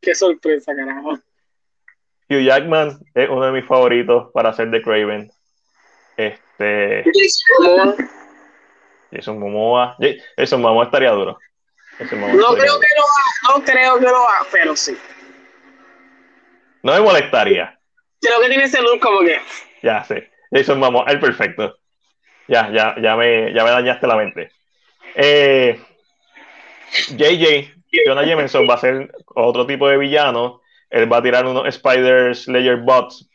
Qué 0.00 0.14
sorpresa, 0.14 0.74
carajo. 0.74 1.18
Hugh 2.30 2.44
Jackman 2.44 3.00
es 3.14 3.28
uno 3.28 3.46
de 3.46 3.52
mis 3.52 3.66
favoritos 3.66 4.30
para 4.32 4.52
ser 4.52 4.70
de 4.70 4.80
Craven. 4.80 5.30
Este. 6.16 7.04
Jason 9.12 9.38
Momoa. 9.38 9.96
Jason 10.36 10.60
Momoa 10.62 10.84
estaría 10.84 11.10
duro. 11.10 11.38
No 11.98 12.06
creo 12.06 12.78
que 12.78 12.86
lo 12.96 13.02
haga, 13.02 13.58
no 13.58 13.64
creo 13.64 13.98
que 13.98 14.04
lo 14.04 14.28
haga, 14.28 14.46
pero 14.52 14.76
sí. 14.76 14.96
No 16.82 16.92
me 16.92 17.00
molestaría. 17.00 17.78
Creo 18.20 18.40
que 18.40 18.48
tiene 18.48 18.64
ese 18.64 18.80
look 18.80 19.00
como 19.00 19.20
que. 19.20 19.40
Ya 19.82 20.04
sé. 20.04 20.30
Jason 20.52 20.80
vamos, 20.80 21.04
el 21.08 21.18
perfecto. 21.18 21.76
Ya, 22.48 22.70
ya, 22.70 22.96
ya 23.00 23.16
me, 23.16 23.52
ya 23.52 23.62
me 23.62 23.70
dañaste 23.70 24.06
la 24.06 24.16
mente. 24.16 24.50
Eh, 25.14 25.78
JJ, 27.10 27.74
Jonah 28.06 28.24
Jameson 28.24 28.66
va 28.68 28.74
a 28.74 28.78
ser 28.78 29.12
otro 29.26 29.66
tipo 29.66 29.88
de 29.88 29.98
villano. 29.98 30.60
Él 30.90 31.12
va 31.12 31.18
a 31.18 31.22
tirar 31.22 31.46
unos 31.46 31.66
Spider 31.66 32.34
Slayer 32.34 32.78
bots 32.78 33.28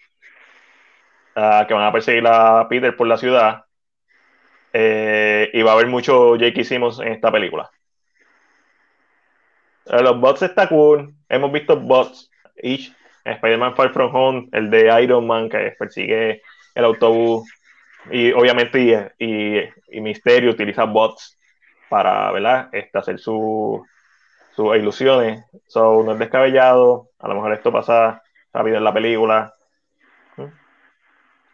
uh, 1.35 1.65
que 1.67 1.73
van 1.73 1.85
a 1.85 1.91
perseguir 1.91 2.25
a 2.25 2.67
Peter 2.67 2.95
por 2.95 3.07
la 3.07 3.17
ciudad. 3.17 3.65
Eh, 4.73 5.51
y 5.53 5.61
va 5.61 5.71
a 5.71 5.73
haber 5.75 5.87
mucho 5.87 6.31
J.K. 6.31 6.63
Simmons 6.63 6.99
en 6.99 7.09
esta 7.09 7.31
película. 7.31 7.69
Eh, 9.85 10.01
los 10.01 10.19
bots 10.19 10.41
está 10.41 10.67
cool. 10.67 11.13
Hemos 11.29 11.51
visto 11.51 11.79
bots. 11.79 12.31
Each, 12.55 12.91
Spider-Man 13.25 13.75
Far 13.75 13.91
From 13.93 14.15
Home, 14.15 14.49
el 14.51 14.69
de 14.69 15.03
Iron 15.03 15.27
Man 15.27 15.49
que 15.49 15.73
persigue 15.77 16.41
el 16.75 16.85
autobús. 16.85 17.47
Y 18.11 18.31
obviamente 18.33 19.13
y, 19.17 19.59
y, 19.97 20.01
Misterio 20.01 20.51
utiliza 20.51 20.83
bots 20.83 21.37
para 21.89 22.31
¿verdad? 22.31 22.69
Este, 22.71 22.97
hacer 22.97 23.19
sus 23.19 23.81
ilusiones. 24.57 25.43
So, 25.67 26.03
no 26.03 26.13
es 26.13 26.19
descabellado. 26.19 27.09
A 27.19 27.27
lo 27.27 27.35
mejor 27.35 27.53
esto 27.53 27.71
pasa 27.71 28.21
rápido 28.51 28.77
en 28.77 28.83
la 28.83 28.93
película. 28.93 29.53
¿Mm? 30.37 30.47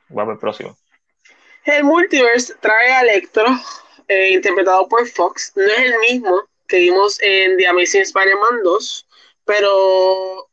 Vamos 0.10 0.34
al 0.34 0.40
próximo. 0.40 0.78
El 1.66 1.84
multiverse 1.84 2.56
trae 2.60 2.92
a 2.92 3.02
Electro, 3.02 3.46
eh, 4.08 4.32
interpretado 4.32 4.88
por 4.88 5.08
Fox. 5.08 5.54
No 5.56 5.64
es 5.64 5.80
el 5.80 6.00
mismo 6.00 6.50
que 6.68 6.78
vimos 6.78 7.20
en 7.22 7.58
The 7.58 7.68
Amazing 7.68 8.02
Spider-Man 8.02 8.64
2, 8.64 9.08
pero 9.46 10.50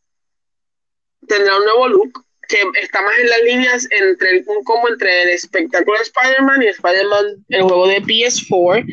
tendrá 1.27 1.57
un 1.57 1.65
nuevo 1.65 1.89
look 1.89 2.26
que 2.49 2.59
está 2.81 3.03
más 3.03 3.19
en 3.19 3.29
las 3.29 3.43
líneas 3.43 3.89
entre 3.91 4.45
un 4.47 4.65
combo 4.65 4.89
entre 4.89 5.23
el 5.23 5.29
espectáculo 5.31 5.97
de 5.99 6.05
Spider-Man 6.05 6.63
y 6.63 6.67
Spider-Man, 6.67 7.25
el 7.49 7.63
juego 7.63 7.89
de 7.89 8.03
PS4. 8.03 8.85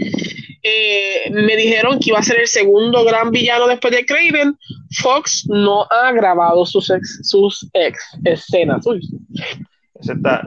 Eh, 0.66 1.30
me 1.32 1.58
dijeron 1.58 2.00
que 2.00 2.10
iba 2.10 2.20
a 2.20 2.24
ser 2.24 2.40
el 2.40 2.48
segundo 2.48 3.04
gran 3.04 3.32
villano 3.32 3.68
después 3.68 3.94
de 3.94 4.06
Craven. 4.06 4.58
Fox 5.02 5.46
no 5.50 5.86
ha 5.90 6.12
grabado 6.14 6.66
sus 6.66 6.90
ex, 6.90 7.20
sus 7.24 7.70
ex 7.74 8.00
escenas. 8.24 8.86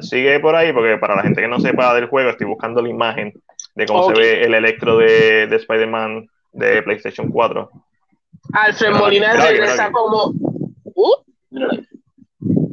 sigue 0.00 0.40
por 0.40 0.56
ahí 0.56 0.72
porque 0.72 0.96
para 0.96 1.16
la 1.16 1.22
gente 1.22 1.42
que 1.42 1.48
no 1.48 1.60
sepa 1.60 1.94
del 1.94 2.06
juego, 2.06 2.30
estoy 2.30 2.46
buscando 2.46 2.80
la 2.80 2.88
imagen 2.88 3.32
de 3.74 3.86
cómo 3.86 4.08
se 4.08 4.18
ve 4.18 4.42
el 4.42 4.54
electro 4.54 4.96
de, 4.96 5.46
de 5.46 5.56
Spider-Man 5.56 6.28
de 6.52 6.82
PlayStation 6.82 7.30
4. 7.30 7.70
Alfred 8.52 8.92
Molina 8.92 9.34
regresa 9.34 9.90
como. 9.90 10.32
Uh, 10.94 11.14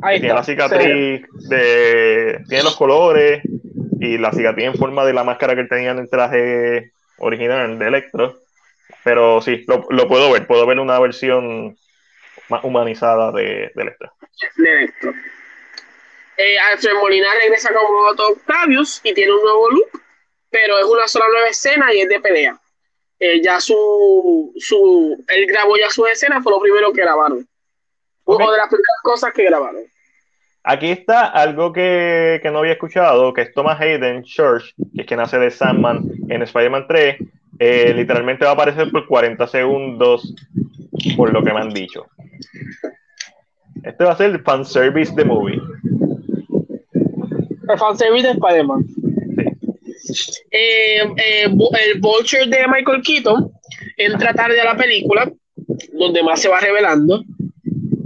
tiene 0.09 0.33
la 0.33 0.43
cicatriz 0.43 1.25
de. 1.49 2.43
Tiene 2.47 2.63
los 2.63 2.75
colores 2.75 3.41
y 3.99 4.17
la 4.17 4.31
cicatriz 4.31 4.65
en 4.65 4.75
forma 4.75 5.05
de 5.05 5.13
la 5.13 5.23
máscara 5.23 5.55
que 5.55 5.61
él 5.61 5.69
tenía 5.69 5.91
en 5.91 5.99
el 5.99 6.09
traje 6.09 6.91
original 7.17 7.79
de 7.79 7.87
Electro. 7.87 8.39
Pero 9.03 9.41
sí, 9.41 9.63
lo, 9.67 9.85
lo 9.89 10.07
puedo 10.07 10.31
ver. 10.31 10.47
Puedo 10.47 10.65
ver 10.65 10.79
una 10.79 10.99
versión 10.99 11.77
más 12.49 12.63
humanizada 12.63 13.31
de, 13.31 13.71
de 13.73 13.81
Electro. 13.81 14.11
De 14.57 14.71
Electro. 14.71 15.13
Eh, 16.37 16.57
Alfred 16.59 16.93
Molina 16.95 17.27
regresa 17.41 17.73
como 17.73 17.99
Otto 18.07 18.29
Octavius 18.29 19.01
y 19.03 19.13
tiene 19.13 19.33
un 19.33 19.41
nuevo 19.41 19.69
look, 19.69 20.01
pero 20.49 20.79
es 20.79 20.85
una 20.85 21.07
sola 21.07 21.27
nueva 21.31 21.47
escena 21.47 21.93
y 21.93 22.01
es 22.01 22.09
de 22.09 22.19
pelea. 22.19 22.59
Eh, 23.19 23.41
ya 23.41 23.59
su, 23.59 24.51
su, 24.57 25.23
él 25.27 25.45
grabó 25.45 25.77
ya 25.77 25.89
su 25.89 26.05
escena, 26.07 26.41
fue 26.41 26.51
lo 26.51 26.59
primero 26.59 26.91
que 26.91 27.01
grabaron. 27.01 27.47
Una 28.25 28.51
de 28.51 28.57
las 28.57 28.67
primeras 28.67 29.01
cosas 29.03 29.33
que 29.33 29.43
grabaron. 29.43 29.83
Aquí 30.63 30.91
está 30.91 31.25
algo 31.25 31.73
que, 31.73 32.39
que, 32.41 32.49
no 32.49 32.59
había 32.59 32.73
escuchado, 32.73 33.33
que 33.33 33.41
es 33.41 33.53
Thomas 33.53 33.79
Hayden 33.81 34.23
Church, 34.23 34.73
que 34.95 35.01
es 35.01 35.07
quien 35.07 35.19
hace 35.19 35.37
de 35.37 35.51
Sandman 35.51 36.09
en 36.29 36.41
Spider-Man 36.41 36.85
3. 36.87 37.17
Eh, 37.59 37.93
literalmente 37.93 38.45
va 38.45 38.51
a 38.51 38.53
aparecer 38.53 38.89
por 38.91 39.05
40 39.05 39.45
segundos, 39.47 40.33
por 41.17 41.33
lo 41.33 41.43
que 41.43 41.53
me 41.53 41.59
han 41.59 41.69
dicho. 41.69 42.05
Este 43.83 44.03
va 44.05 44.13
a 44.13 44.17
ser 44.17 44.31
el 44.31 44.41
fanservice 44.41 45.13
de 45.13 45.25
movie. 45.25 45.61
El 47.69 47.77
fanservice 47.77 48.27
de 48.27 48.33
Spider-Man. 48.33 48.85
Eh, 50.51 51.01
eh, 51.17 51.45
el 51.45 51.99
Vulture 51.99 52.47
de 52.47 52.67
Michael 52.67 53.01
Keaton 53.01 53.51
entra 53.97 54.33
tarde 54.33 54.59
a 54.61 54.65
la 54.65 54.77
película, 54.77 55.31
donde 55.93 56.23
más 56.23 56.41
se 56.41 56.49
va 56.49 56.59
revelando. 56.59 57.23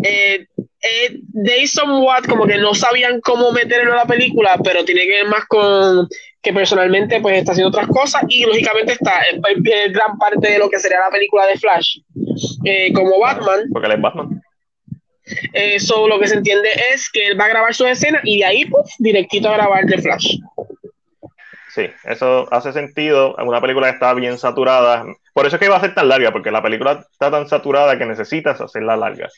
Eh, 0.03 0.47
eh, 0.81 1.19
they 1.45 1.65
somewhat 1.67 2.27
como 2.27 2.45
que 2.45 2.57
no 2.57 2.73
sabían 2.73 3.19
cómo 3.21 3.51
meterlo 3.51 3.91
en 3.91 3.97
la 3.97 4.05
película, 4.05 4.59
pero 4.63 4.85
tiene 4.85 5.05
que 5.05 5.23
ver 5.23 5.27
más 5.27 5.45
con 5.45 6.07
que 6.41 6.53
personalmente 6.53 7.19
pues 7.19 7.39
está 7.39 7.51
haciendo 7.51 7.69
otras 7.69 7.87
cosas 7.87 8.23
y 8.29 8.45
lógicamente 8.45 8.93
está 8.93 9.21
en, 9.31 9.41
gran 9.91 10.17
parte 10.17 10.51
de 10.51 10.59
lo 10.59 10.69
que 10.69 10.79
sería 10.79 10.99
la 10.99 11.09
película 11.09 11.45
de 11.47 11.57
Flash 11.57 11.99
como 12.93 13.19
Batman. 13.19 13.61
Porque 13.73 13.87
él 13.87 13.93
es 13.93 14.01
Batman. 14.01 14.41
Eso 15.53 16.07
lo 16.07 16.19
que 16.19 16.27
se 16.27 16.35
entiende 16.35 16.69
es 16.93 17.09
que 17.09 17.27
él 17.27 17.39
va 17.39 17.45
a 17.45 17.49
grabar 17.49 17.73
su 17.73 17.85
escena 17.85 18.21
y 18.23 18.39
de 18.39 18.45
ahí 18.45 18.65
pues 18.65 18.95
directito 18.99 19.49
a 19.49 19.53
grabar 19.53 19.85
de 19.85 19.97
Flash. 19.97 20.37
Sí, 21.69 21.89
eso 22.05 22.47
hace 22.51 22.73
sentido 22.73 23.35
en 23.37 23.47
una 23.47 23.61
película 23.61 23.87
que 23.87 23.93
está 23.93 24.13
bien 24.13 24.37
saturada. 24.37 25.05
Por 25.33 25.45
eso 25.45 25.57
es 25.57 25.59
que 25.59 25.67
iba 25.67 25.75
a 25.75 25.81
ser 25.81 25.93
tan 25.93 26.07
larga, 26.07 26.31
porque 26.31 26.49
la 26.49 26.63
película 26.63 27.05
está 27.11 27.29
tan 27.29 27.47
saturada 27.47 27.97
que 27.97 28.05
necesitas 28.05 28.59
hacerla 28.61 28.97
larga. 28.97 29.29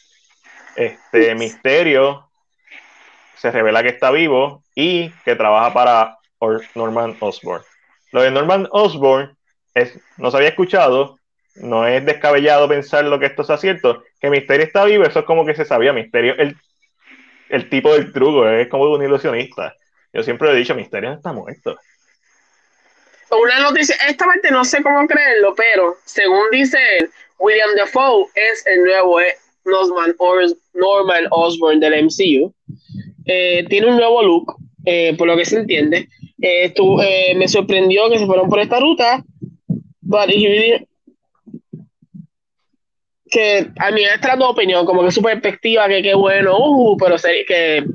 Este 0.80 1.36
misterio 1.36 2.30
se 3.36 3.52
revela 3.52 3.84
que 3.84 3.90
está 3.90 4.12
vivo 4.12 4.64
y 4.74 5.10
que 5.26 5.36
trabaja 5.36 5.74
para 5.74 6.18
Norman 6.74 7.18
Osborn. 7.20 7.62
Lo 8.14 8.22
de 8.22 8.32
Norman 8.32 8.66
Osborn 8.72 9.36
es, 9.74 10.00
no 10.16 10.32
se 10.32 10.38
había 10.38 10.48
escuchado, 10.48 11.20
no 11.56 11.86
es 11.86 12.06
descabellado 12.06 12.70
pensar 12.70 13.04
lo 13.04 13.20
que 13.20 13.26
esto 13.26 13.44
sea 13.44 13.58
cierto, 13.58 14.06
que 14.22 14.30
Misterio 14.30 14.66
está 14.66 14.86
vivo, 14.86 15.04
eso 15.04 15.20
es 15.20 15.26
como 15.26 15.46
que 15.46 15.54
se 15.54 15.66
sabía, 15.66 15.92
Misterio, 15.92 16.36
el, 16.38 16.56
el 17.50 17.70
tipo 17.70 17.94
del 17.94 18.14
truco, 18.14 18.48
es 18.48 18.70
como 18.70 18.86
un 18.86 19.04
ilusionista. 19.04 19.76
Yo 20.14 20.24
siempre 20.24 20.50
he 20.50 20.56
dicho, 20.56 20.76
Misterio 20.76 21.12
está 21.12 21.34
muerto. 21.34 21.78
Una 23.32 23.60
noticia, 23.60 23.98
esta 24.08 24.24
parte 24.24 24.50
no 24.50 24.64
sé 24.64 24.82
cómo 24.82 25.06
creerlo, 25.08 25.54
pero 25.56 25.98
según 26.06 26.50
dice 26.52 26.80
William 27.38 27.76
Defoe, 27.76 28.28
es 28.34 28.66
el 28.66 28.86
nuevo 28.86 29.20
eh, 29.70 30.14
Norman, 30.18 30.54
Norman 30.74 31.26
Osborn 31.32 31.80
del 31.80 32.06
MCU. 32.06 32.54
Eh, 33.26 33.66
tiene 33.70 33.88
un 33.88 33.98
nuevo 33.98 34.24
look, 34.24 34.56
eh, 34.86 35.16
por 35.18 35.28
lo 35.28 35.36
que 35.36 35.46
se 35.46 35.60
entiende. 35.60 36.08
me 37.36 37.48
sorprendió 37.48 38.10
que 38.10 38.20
se 38.20 38.26
fueron 38.26 38.50
por 38.50 38.60
esta 38.60 38.80
ruta, 38.80 39.24
que 43.30 43.72
a 43.80 43.92
mí 43.92 44.02
esta 44.04 44.34
es 44.34 44.40
tu 44.40 44.46
opinión, 44.46 44.86
como 44.86 45.04
que 45.04 45.12
su 45.12 45.22
perspectiva, 45.22 45.88
que 45.88 46.02
qué 46.02 46.16
bueno, 46.16 46.58
uh, 46.58 46.98
pero 46.98 47.16
que 47.48 47.86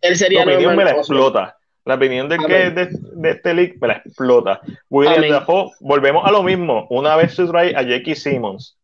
él 0.00 0.16
sería... 0.16 0.44
La 0.44 0.52
opinión 0.52 0.76
me 0.76 0.84
la 0.84 0.90
explota. 0.92 1.56
La 1.86 1.96
opinión 1.96 2.28
de, 2.30 2.38
que 2.38 2.70
de, 2.70 2.88
de, 3.14 3.30
este 3.30 3.52
leak 3.52 3.76
me 3.80 3.88
la 3.88 3.94
explota. 3.94 4.60
William 4.88 5.28
Dafoe, 5.28 5.70
volvemos 5.80 6.24
a 6.24 6.30
lo 6.30 6.42
mismo. 6.42 6.86
Una 6.88 7.14
vez 7.16 7.36
trae 7.36 7.74
a 7.76 7.82
Jackie 7.82 8.14
Simmons. 8.14 8.78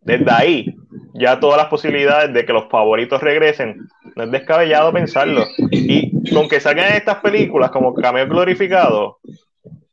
Desde 0.00 0.30
ahí, 0.30 0.74
ya 1.14 1.38
todas 1.38 1.58
las 1.58 1.68
posibilidades 1.68 2.34
de 2.34 2.44
que 2.44 2.52
los 2.52 2.68
favoritos 2.68 3.22
regresen, 3.22 3.88
no 4.16 4.24
es 4.24 4.30
descabellado 4.30 4.92
pensarlo. 4.92 5.44
Y 5.70 6.32
con 6.34 6.48
que 6.48 6.60
salgan 6.60 6.92
estas 6.92 7.16
películas 7.18 7.70
como 7.70 7.94
cameo 7.94 8.26
glorificado, 8.26 9.18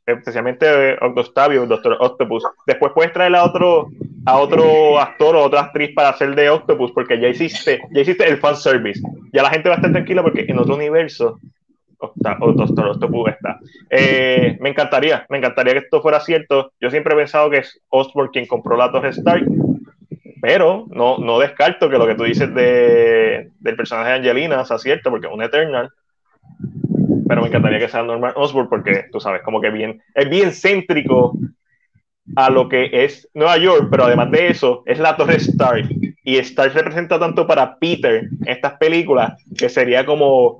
especialmente 0.04 0.96
Octavio, 1.00 1.64
Doctor 1.66 1.96
Octopus, 2.00 2.44
después 2.66 2.92
puedes 2.92 3.12
traer 3.12 3.36
a 3.36 3.44
otro, 3.44 3.88
a 4.26 4.38
otro 4.38 4.98
actor 4.98 5.36
o 5.36 5.44
otra 5.44 5.60
actriz 5.60 5.92
para 5.94 6.08
hacer 6.08 6.34
de 6.34 6.50
Octopus, 6.50 6.90
porque 6.90 7.20
ya 7.20 7.28
hiciste, 7.28 7.80
ya 7.92 8.00
hiciste 8.00 8.28
el 8.28 8.38
fan 8.38 8.56
service. 8.56 9.00
Ya 9.32 9.42
la 9.42 9.50
gente 9.50 9.68
va 9.68 9.76
a 9.76 9.78
estar 9.78 9.92
tranquila 9.92 10.22
porque 10.22 10.44
en 10.48 10.58
otro 10.58 10.74
universo 10.74 11.38
Doctor 12.16 12.88
Octopus 12.88 13.30
está. 13.30 13.60
Eh, 13.88 14.58
me 14.60 14.70
encantaría, 14.70 15.24
me 15.28 15.38
encantaría 15.38 15.74
que 15.74 15.78
esto 15.80 16.02
fuera 16.02 16.18
cierto. 16.18 16.72
Yo 16.80 16.90
siempre 16.90 17.14
he 17.14 17.16
pensado 17.16 17.48
que 17.48 17.58
es 17.58 17.80
Osborn 17.90 18.30
quien 18.32 18.46
compró 18.46 18.76
la 18.76 18.90
Torre 18.90 19.10
Stark, 19.10 19.46
pero 20.42 20.88
no, 20.90 21.18
no 21.18 21.38
descarto 21.38 21.88
que 21.88 21.98
lo 21.98 22.04
que 22.04 22.16
tú 22.16 22.24
dices 22.24 22.52
de, 22.52 23.52
del 23.60 23.76
personaje 23.76 24.10
de 24.10 24.16
Angelina 24.16 24.64
sea 24.64 24.76
cierto, 24.76 25.08
porque 25.08 25.28
es 25.28 25.32
un 25.32 25.40
Eternal. 25.40 25.88
Pero 27.28 27.42
me 27.42 27.46
encantaría 27.46 27.78
que 27.78 27.88
sea 27.88 28.02
Norman 28.02 28.32
Osborn, 28.34 28.68
porque 28.68 29.04
tú 29.12 29.20
sabes, 29.20 29.42
como 29.42 29.60
que 29.60 29.70
bien, 29.70 30.02
es 30.16 30.28
bien 30.28 30.50
céntrico 30.50 31.38
a 32.34 32.50
lo 32.50 32.68
que 32.68 32.90
es 33.04 33.30
Nueva 33.34 33.56
York, 33.58 33.86
pero 33.88 34.06
además 34.06 34.32
de 34.32 34.48
eso, 34.48 34.82
es 34.84 34.98
la 34.98 35.16
Torre 35.16 35.36
Stark. 35.36 35.88
Y 36.24 36.38
Stark 36.38 36.74
representa 36.74 37.20
tanto 37.20 37.46
para 37.46 37.78
Peter 37.78 38.24
en 38.24 38.48
estas 38.48 38.72
películas 38.78 39.40
que 39.56 39.68
sería 39.68 40.04
como 40.04 40.58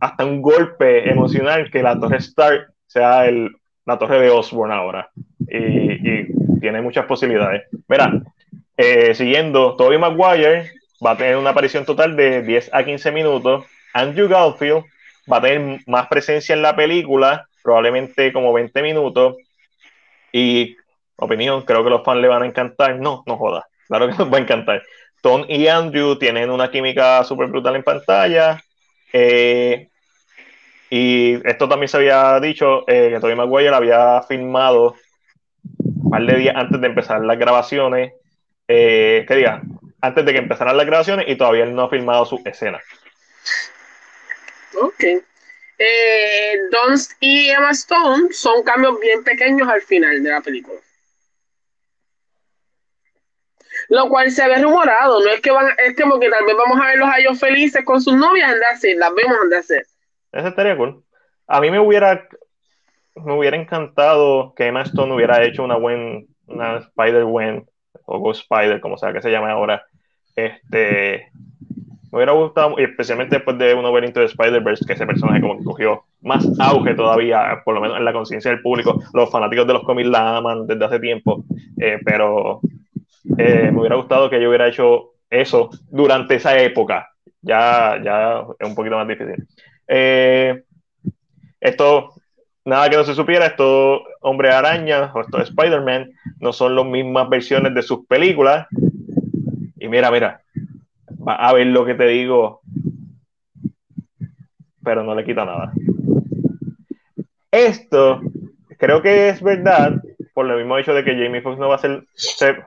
hasta 0.00 0.24
un 0.24 0.40
golpe 0.40 1.10
emocional 1.10 1.68
que 1.68 1.82
la 1.82 1.98
Torre 1.98 2.18
Stark 2.18 2.72
sea 2.86 3.26
el, 3.26 3.50
la 3.86 3.98
Torre 3.98 4.20
de 4.20 4.30
Osborn 4.30 4.70
ahora. 4.70 5.10
Y, 5.40 6.38
tiene 6.60 6.80
muchas 6.82 7.06
posibilidades. 7.06 7.62
Mira, 7.88 8.22
eh, 8.82 9.14
siguiendo, 9.14 9.76
Toby 9.76 9.98
Maguire 9.98 10.72
va 11.04 11.10
a 11.10 11.16
tener 11.18 11.36
una 11.36 11.50
aparición 11.50 11.84
total 11.84 12.16
de 12.16 12.40
10 12.40 12.70
a 12.72 12.82
15 12.82 13.12
minutos. 13.12 13.66
Andrew 13.92 14.26
Garfield 14.26 14.84
va 15.30 15.36
a 15.36 15.40
tener 15.42 15.80
más 15.86 16.06
presencia 16.08 16.54
en 16.54 16.62
la 16.62 16.74
película, 16.74 17.46
probablemente 17.62 18.32
como 18.32 18.54
20 18.54 18.80
minutos. 18.80 19.36
Y 20.32 20.76
opinión, 21.16 21.60
creo 21.62 21.84
que 21.84 21.90
los 21.90 22.02
fans 22.02 22.22
le 22.22 22.28
van 22.28 22.42
a 22.42 22.46
encantar. 22.46 22.98
No, 22.98 23.22
no 23.26 23.36
joda, 23.36 23.66
claro 23.86 24.08
que 24.08 24.14
nos 24.18 24.32
va 24.32 24.38
a 24.38 24.40
encantar. 24.40 24.82
Tom 25.20 25.44
y 25.46 25.66
Andrew 25.66 26.16
tienen 26.16 26.50
una 26.50 26.70
química 26.70 27.22
súper 27.24 27.48
brutal 27.48 27.76
en 27.76 27.82
pantalla. 27.82 28.62
Eh, 29.12 29.88
y 30.88 31.34
esto 31.46 31.68
también 31.68 31.88
se 31.88 31.98
había 31.98 32.40
dicho 32.40 32.88
eh, 32.88 33.10
que 33.12 33.20
Tobey 33.20 33.36
Maguire 33.36 33.74
había 33.74 34.22
filmado 34.22 34.94
un 36.02 36.10
par 36.10 36.24
de 36.24 36.36
días 36.36 36.56
antes 36.56 36.80
de 36.80 36.86
empezar 36.86 37.20
las 37.20 37.38
grabaciones. 37.38 38.14
Eh, 38.72 39.24
¿Qué 39.26 39.34
diga? 39.34 39.62
Antes 40.00 40.24
de 40.24 40.32
que 40.32 40.38
empezaran 40.38 40.76
las 40.76 40.86
grabaciones 40.86 41.26
y 41.28 41.36
todavía 41.36 41.64
él 41.64 41.74
no 41.74 41.82
ha 41.82 41.90
filmado 41.90 42.24
su 42.24 42.40
escena. 42.44 42.80
Ok. 44.80 45.02
Eh, 45.78 46.54
y 47.18 47.50
Emma 47.50 47.70
Stone 47.70 48.32
son 48.32 48.62
cambios 48.62 49.00
bien 49.00 49.24
pequeños 49.24 49.68
al 49.68 49.82
final 49.82 50.22
de 50.22 50.30
la 50.30 50.40
película 50.40 50.78
lo 53.88 54.08
cual 54.08 54.30
se 54.30 54.46
ve 54.46 54.62
rumorado, 54.62 55.20
no 55.20 55.30
es 55.30 55.40
que 55.40 55.50
van, 55.50 55.66
es 55.84 55.96
como 56.00 56.20
que 56.20 56.30
tal 56.30 56.44
vez 56.44 56.54
vamos 56.56 56.78
a 56.80 56.86
verlos 56.86 57.08
a 57.08 57.18
ellos 57.18 57.40
felices 57.40 57.84
con 57.84 58.00
sus 58.00 58.14
novias, 58.14 58.52
anda 58.52 58.66
así, 58.72 58.94
las 58.94 59.12
vemos 59.14 59.36
anda 59.42 59.58
hacer. 59.58 59.84
Eso 60.30 60.48
estaría 60.48 60.76
cool. 60.76 61.02
A 61.48 61.60
mí 61.60 61.70
me 61.72 61.80
hubiera, 61.80 62.28
me 63.16 63.32
hubiera 63.32 63.56
encantado 63.56 64.54
que 64.54 64.66
Emma 64.66 64.82
Stone 64.82 65.12
hubiera 65.12 65.42
hecho 65.42 65.64
una 65.64 65.76
buena, 65.76 66.20
una 66.46 66.78
Spider-Gwen, 66.78 67.66
o 68.10 68.18
Ghost 68.18 68.42
Spider, 68.42 68.80
como 68.80 68.98
sea 68.98 69.12
que 69.12 69.22
se 69.22 69.30
llame 69.30 69.50
ahora. 69.50 69.82
Este, 70.34 71.30
me 72.12 72.18
hubiera 72.18 72.32
gustado, 72.32 72.76
especialmente 72.78 73.36
después 73.36 73.56
de 73.58 73.72
uno 73.72 73.92
ver 73.92 74.04
Into 74.04 74.20
the 74.20 74.26
Spider-Verse, 74.26 74.84
que 74.84 74.94
ese 74.94 75.06
personaje 75.06 75.40
como 75.40 75.58
que 75.58 75.64
cogió 75.64 76.04
más 76.22 76.46
auge 76.58 76.94
todavía, 76.94 77.62
por 77.64 77.74
lo 77.74 77.80
menos 77.80 77.98
en 77.98 78.04
la 78.04 78.12
conciencia 78.12 78.50
del 78.50 78.62
público. 78.62 79.00
Los 79.14 79.30
fanáticos 79.30 79.66
de 79.66 79.74
los 79.74 79.84
cómics 79.84 80.08
la 80.08 80.36
aman 80.36 80.66
desde 80.66 80.84
hace 80.84 80.98
tiempo, 80.98 81.44
eh, 81.80 81.98
pero 82.04 82.60
eh, 83.38 83.70
me 83.72 83.78
hubiera 83.78 83.96
gustado 83.96 84.28
que 84.28 84.40
yo 84.40 84.48
hubiera 84.48 84.68
hecho 84.68 85.12
eso 85.30 85.70
durante 85.88 86.34
esa 86.34 86.58
época. 86.58 87.08
Ya, 87.42 88.00
ya 88.04 88.44
es 88.58 88.68
un 88.68 88.74
poquito 88.74 88.96
más 88.96 89.06
difícil. 89.06 89.46
Eh, 89.86 90.64
esto, 91.60 92.14
nada 92.64 92.88
que 92.88 92.96
no 92.96 93.04
se 93.04 93.14
supiera, 93.14 93.46
esto 93.46 94.02
Hombre 94.20 94.50
Araña 94.50 95.12
o 95.14 95.20
esto 95.20 95.40
Spider-Man 95.40 96.10
no 96.38 96.52
son 96.52 96.76
las 96.76 96.84
mismas 96.84 97.28
versiones 97.28 97.74
de 97.74 97.82
sus 97.82 98.06
películas. 98.06 98.66
Y 99.78 99.88
mira, 99.88 100.10
mira, 100.10 100.42
va 101.26 101.34
a 101.34 101.52
ver 101.52 101.66
lo 101.68 101.84
que 101.84 101.94
te 101.94 102.06
digo, 102.06 102.60
pero 104.82 105.02
no 105.02 105.14
le 105.14 105.24
quita 105.24 105.44
nada. 105.44 105.72
Esto 107.50 108.20
creo 108.78 109.02
que 109.02 109.28
es 109.28 109.42
verdad 109.42 110.00
por 110.40 110.46
lo 110.46 110.56
mismo 110.56 110.78
hecho 110.78 110.94
de 110.94 111.04
que 111.04 111.12
Jamie 111.12 111.42
Foxx 111.42 111.58
no 111.58 111.68
va 111.68 111.74
a 111.74 111.78
ser, 111.78 112.04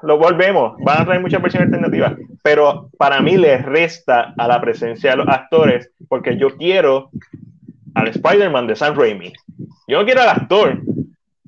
lo 0.04 0.18
volvemos, 0.20 0.76
van 0.84 1.02
a 1.02 1.06
traer 1.06 1.22
muchas 1.22 1.42
versiones 1.42 1.68
alternativas, 1.68 2.14
pero 2.44 2.90
para 3.00 3.20
mí 3.20 3.36
le 3.36 3.58
resta 3.58 4.34
a 4.38 4.48
la 4.48 4.62
presencia 4.62 5.12
de 5.12 5.18
los 5.18 5.28
actores, 5.28 5.90
porque 6.08 6.38
yo 6.38 6.56
quiero 6.56 7.10
al 7.96 8.10
Spider-Man 8.10 8.68
de 8.68 8.76
Sam 8.76 8.96
Raimi. 8.96 9.34
Yo 9.88 10.00
no 10.00 10.06
quiero 10.06 10.22
al 10.22 10.30
actor. 10.30 10.82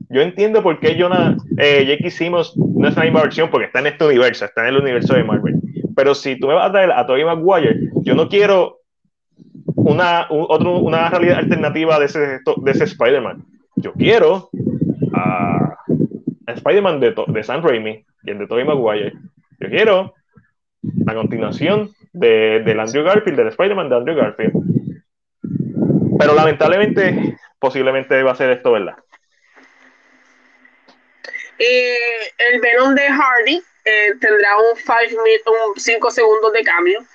Yo 0.10 0.22
entiendo 0.22 0.62
por 0.62 0.80
qué 0.80 0.96
Jonah, 1.00 1.36
eh, 1.58 1.86
Jake 1.88 2.12
Simmons 2.12 2.56
no 2.56 2.88
es 2.88 2.96
la 2.96 3.04
misma 3.04 3.22
versión, 3.22 3.50
porque 3.50 3.66
está 3.66 3.80
en 3.80 3.88
este 3.88 4.06
universo, 4.06 4.46
está 4.46 4.62
en 4.62 4.76
el 4.76 4.82
universo 4.82 5.14
de 5.14 5.24
Marvel. 5.24 5.56
Pero 5.96 6.14
si 6.14 6.38
tú 6.40 6.48
me 6.48 6.54
vas 6.54 6.70
a 6.70 6.72
traer 6.72 6.92
a 6.92 7.06
Tobey 7.06 7.26
Maguire, 7.26 7.90
yo 8.02 8.16
no 8.16 8.30
quiero 8.30 8.82
una, 9.76 10.28
otro, 10.30 10.80
una 10.80 11.10
realidad 11.10 11.40
alternativa 11.40 12.00
de 12.00 12.06
ese, 12.06 12.20
de 12.20 12.72
ese 12.72 12.84
Spider-Man. 12.84 13.46
Yo 13.78 13.94
quiero 13.94 14.50
a 15.14 15.76
Spider-Man 16.48 17.00
de, 17.00 17.44
Sam 17.44 17.64
Raimi 17.64 18.06
y 18.24 18.30
el 18.30 18.38
de 18.40 18.48
Tobey 18.48 18.66
Maguire. 18.66 19.14
Yo 19.60 19.70
quiero 19.70 20.14
la 20.82 21.14
continuación 21.14 21.92
de, 22.14 22.62
del 22.64 22.80
Andrew 22.80 23.04
Garfield, 23.04 23.38
del 23.38 23.48
Spider-Man 23.48 23.90
de 23.90 23.96
Andrew 23.96 24.16
Garfield. 24.16 24.54
Pero 26.18 26.36
lamentablemente, 26.36 27.38
posiblemente 27.60 28.22
va 28.24 28.32
a 28.32 28.36
ser 28.36 28.52
esto, 28.52 28.72
¿verdad? 28.72 28.96
Eh, 31.58 32.34
el 32.38 32.60
Venom 32.60 32.96
de 32.96 33.08
Hardy 33.08 33.64
eh, 33.86 34.14
tendrá 34.20 34.58
un 34.58 35.76
5 35.76 36.12
segundos 36.12 36.54
de 36.54 36.64
cambio. 36.64 37.06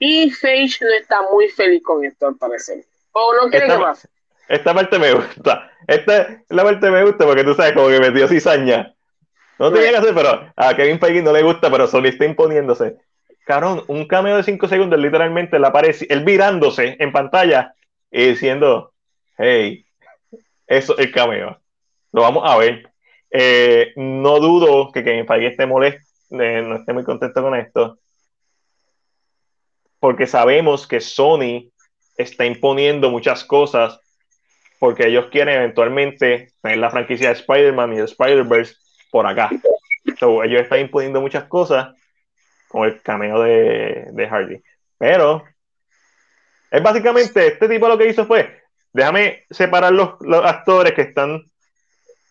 Y 0.00 0.30
Fage 0.30 0.78
no 0.80 0.90
está 1.00 1.22
muy 1.22 1.48
feliz 1.48 1.82
con 1.82 2.04
esto, 2.04 2.28
al 2.28 2.36
parecer. 2.36 2.84
¿O 3.12 3.34
no 3.34 3.50
quiere 3.50 3.66
que 3.66 3.78
pase? 3.78 4.08
Esta 4.48 4.72
parte 4.72 4.98
me 4.98 5.12
gusta. 5.12 5.70
Esta 5.86 6.40
la 6.48 6.62
parte 6.62 6.90
me 6.90 7.04
gusta 7.04 7.26
porque 7.26 7.44
tú 7.44 7.54
sabes, 7.54 7.72
como 7.72 7.88
que 7.88 7.98
metió 7.98 8.28
cizaña. 8.28 8.94
No 9.58 9.72
tenía 9.72 9.90
que 9.90 9.96
hacer, 9.96 10.14
pero 10.14 10.52
a 10.54 10.76
Kevin 10.76 11.00
Feige 11.00 11.22
no 11.22 11.32
le 11.32 11.42
gusta, 11.42 11.70
pero 11.70 11.86
solo 11.88 12.08
está 12.08 12.24
imponiéndose. 12.24 12.96
Cabrón, 13.44 13.82
un 13.88 14.06
cameo 14.06 14.36
de 14.36 14.44
5 14.44 14.68
segundos, 14.68 15.00
literalmente 15.00 15.56
aparece, 15.56 16.06
él 16.10 16.22
virándose 16.24 16.96
en 17.00 17.12
pantalla 17.12 17.74
y 18.10 18.28
diciendo, 18.28 18.92
hey, 19.38 19.86
eso 20.66 20.98
es 20.98 21.06
el 21.06 21.12
cameo. 21.12 21.58
Lo 22.12 22.22
vamos 22.22 22.42
a 22.46 22.56
ver. 22.58 22.90
Eh, 23.30 23.92
no 23.96 24.40
dudo 24.40 24.90
que 24.92 25.04
Kevin 25.04 25.26
Feige 25.26 25.48
esté 25.48 25.66
molesto, 25.66 26.02
eh, 26.30 26.62
no 26.62 26.76
esté 26.76 26.92
muy 26.92 27.04
contento 27.04 27.42
con 27.42 27.54
esto, 27.54 27.98
porque 30.00 30.26
sabemos 30.26 30.86
que 30.86 31.00
Sony 31.00 31.70
está 32.16 32.46
imponiendo 32.46 33.10
muchas 33.10 33.44
cosas 33.44 34.00
porque 34.78 35.08
ellos 35.08 35.26
quieren 35.26 35.56
eventualmente 35.56 36.52
tener 36.62 36.78
la 36.78 36.90
franquicia 36.90 37.28
de 37.28 37.34
Spider-Man 37.34 37.94
y 37.94 37.96
de 37.96 38.04
Spider-Verse 38.04 38.76
por 39.10 39.26
acá. 39.26 39.50
ellos 40.04 40.62
están 40.62 40.80
imponiendo 40.80 41.20
muchas 41.20 41.44
cosas 41.44 41.94
con 42.68 42.84
el 42.84 43.00
cameo 43.02 43.42
de, 43.42 44.08
de 44.12 44.28
Hardy. 44.28 44.62
Pero 44.96 45.44
es 46.70 46.82
básicamente, 46.82 47.46
este 47.46 47.68
tipo 47.68 47.88
lo 47.88 47.98
que 47.98 48.08
hizo 48.08 48.26
fue, 48.26 48.62
déjame 48.98 49.44
separar 49.50 49.92
los, 49.92 50.10
los 50.20 50.44
actores 50.44 50.92
que 50.92 51.02
están 51.02 51.44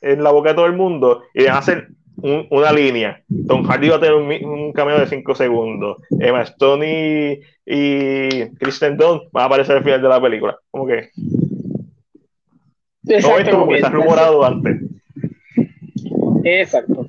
en 0.02 0.24
la 0.24 0.32
boca 0.32 0.50
de 0.50 0.56
todo 0.56 0.66
el 0.66 0.74
mundo 0.74 1.24
y 1.34 1.44
déjame 1.44 1.60
hacer 1.60 1.88
una 2.18 2.72
línea. 2.72 3.22
Tom 3.48 3.64
Hardy 3.64 3.90
va 3.90 3.98
a 3.98 4.00
tener 4.00 4.16
un, 4.16 4.74
cameo 4.74 5.00
de 5.00 5.08
5 5.08 5.36
segundos. 5.36 5.98
Emma 6.20 6.42
Stone 6.42 7.40
y, 7.66 8.46
Kristen 8.58 8.98
Dunst 8.98 9.32
van 9.32 9.44
a 9.44 9.46
aparecer 9.46 9.78
al 9.78 9.84
final 9.84 10.02
de 10.02 10.10
la 10.10 10.22
película. 10.22 10.58
Como 10.72 10.88
que. 10.88 11.10
Exacto, 13.08 13.40
esto 13.40 13.52
como 13.52 13.68
que 13.70 13.76
está 13.76 13.90
rumorado 13.90 14.44
antes. 14.44 14.82
Exacto. 16.44 17.08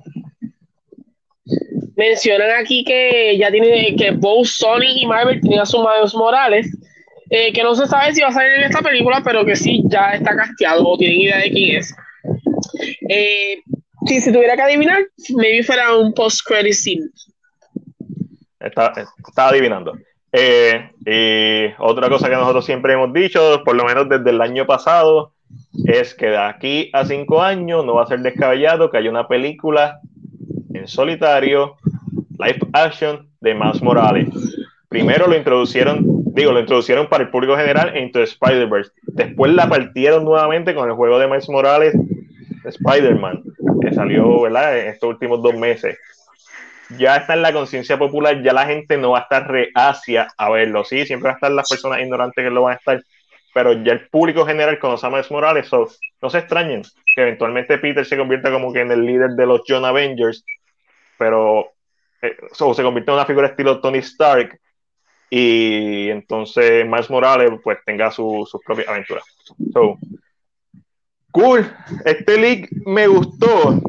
Mencionan 1.97 2.51
aquí 2.61 2.85
que 2.85 3.37
ya 3.39 3.51
tiene 3.51 3.97
que 3.97 4.13
both 4.13 4.47
Sony 4.47 5.01
y 5.01 5.07
Marvel 5.07 5.41
tienen 5.41 5.61
a 5.61 5.67
sus 5.67 5.81
Miles 5.81 6.15
Morales. 6.15 6.78
Eh, 7.31 7.53
que 7.53 7.63
no 7.63 7.75
se 7.75 7.87
sabe 7.87 8.15
si 8.15 8.23
va 8.23 8.29
a 8.29 8.33
salir 8.33 8.53
en 8.55 8.65
esta 8.65 8.81
película, 8.81 9.21
pero 9.25 9.45
que 9.45 9.57
sí 9.57 9.83
ya 9.87 10.13
está 10.13 10.35
casteado 10.35 10.87
o 10.87 10.97
tienen 10.97 11.21
idea 11.21 11.39
de 11.39 11.51
quién 11.51 11.77
es. 11.77 11.95
Eh, 13.09 13.63
si 14.07 14.21
se 14.21 14.33
tuviera 14.33 14.57
que 14.57 14.63
adivinar, 14.63 15.03
maybe 15.35 15.63
fuera 15.63 15.97
un 15.97 16.15
post-credit 16.15 16.73
scene. 16.73 17.07
Está, 18.61 18.93
está 19.27 19.49
adivinando. 19.49 19.97
Eh, 20.33 20.91
y 21.07 21.75
otra 21.83 22.09
cosa 22.09 22.29
que 22.29 22.35
nosotros 22.35 22.65
siempre 22.65 22.95
hemos 22.95 23.13
dicho, 23.13 23.63
por 23.65 23.77
lo 23.77 23.85
menos 23.85 24.09
desde 24.09 24.31
el 24.31 24.41
año 24.41 24.67
pasado, 24.67 25.33
es 25.87 26.15
que 26.15 26.27
de 26.27 26.39
aquí 26.39 26.91
a 26.93 27.05
cinco 27.05 27.43
años 27.43 27.85
no 27.85 27.95
va 27.95 28.05
a 28.05 28.07
ser 28.07 28.21
descabellado 28.21 28.91
que 28.91 28.99
haya 28.99 29.11
una 29.11 29.29
película 29.29 30.01
en 30.75 30.87
solitario, 30.87 31.77
live 32.39 32.61
action, 32.73 33.29
de 33.41 33.55
Miles 33.55 33.83
Morales. 33.83 34.29
Primero 34.89 35.27
lo 35.27 35.37
introducieron, 35.37 36.25
digo, 36.39 36.53
lo 36.53 36.61
introducieron 36.61 37.09
para 37.09 37.25
el 37.25 37.31
público 37.31 37.57
general 37.57 37.97
en 37.97 38.11
Spider-Verse. 38.15 38.93
Después 39.03 39.53
la 39.53 39.69
partieron 39.69 40.25
nuevamente 40.25 40.75
con 40.75 40.89
el 40.89 40.95
juego 40.95 41.19
de 41.19 41.27
Miles 41.27 41.49
Morales, 41.49 41.95
Spider-Man 42.65 43.43
que 43.81 43.95
salió 43.95 44.43
¿verdad? 44.43 44.79
en 44.79 44.89
estos 44.89 45.09
últimos 45.09 45.43
dos 45.43 45.55
meses, 45.55 45.99
ya 46.97 47.17
está 47.17 47.35
en 47.35 47.43
la 47.43 47.53
conciencia 47.53 47.99
popular, 47.99 48.43
ya 48.43 48.53
la 48.53 48.67
gente 48.67 48.97
no 48.97 49.11
va 49.11 49.21
a 49.21 49.23
estar 49.23 49.51
reacia 49.51 50.29
a 50.37 50.51
verlo, 50.51 50.85
sí, 50.85 51.05
siempre 51.07 51.29
va 51.29 51.33
a 51.33 51.35
estar 51.35 51.51
las 51.51 51.69
personas 51.69 52.01
ignorantes 52.01 52.43
que 52.43 52.51
lo 52.51 52.63
van 52.63 52.75
a 52.75 52.77
estar, 52.77 53.03
pero 53.53 53.73
ya 53.73 53.93
el 53.93 54.09
público 54.09 54.47
general 54.47 54.79
conoce 54.79 55.07
a 55.07 55.11
Miles 55.11 55.31
Morales, 55.31 55.71
no 56.21 56.31
se 56.31 56.39
extrañen 56.39 56.83
que 57.15 57.23
eventualmente 57.23 57.79
Peter 57.79 58.05
se 58.05 58.17
convierta 58.17 58.51
como 58.51 58.73
que 58.73 58.81
en 58.81 58.91
el 58.91 59.05
líder 59.05 59.31
de 59.31 59.47
los 59.47 59.63
John 59.67 59.85
Avengers, 59.85 60.45
pero 61.19 61.73
eh, 62.23 62.37
se 62.53 62.83
convierte 62.83 63.11
en 63.11 63.15
una 63.15 63.27
figura 63.27 63.49
estilo 63.49 63.81
Tony 63.81 63.99
Stark 63.99 64.59
y 65.31 66.09
entonces 66.11 66.87
Miles 66.87 67.11
Morales 67.11 67.51
pues 67.63 67.79
tenga 67.85 68.11
sus 68.11 68.51
propias 68.65 68.89
aventuras. 68.89 69.25
So, 69.73 69.99
Cool, 71.31 71.71
este 72.05 72.39
leak 72.39 72.69
me 72.87 73.07
gustó. 73.07 73.81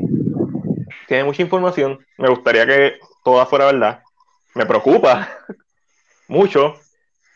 Tiene 1.07 1.23
mucha 1.23 1.41
información. 1.41 1.97
Me 2.17 2.29
gustaría 2.29 2.65
que 2.65 2.99
toda 3.23 3.45
fuera 3.45 3.65
verdad. 3.65 4.01
Me 4.55 4.65
preocupa 4.65 5.29
mucho 6.27 6.75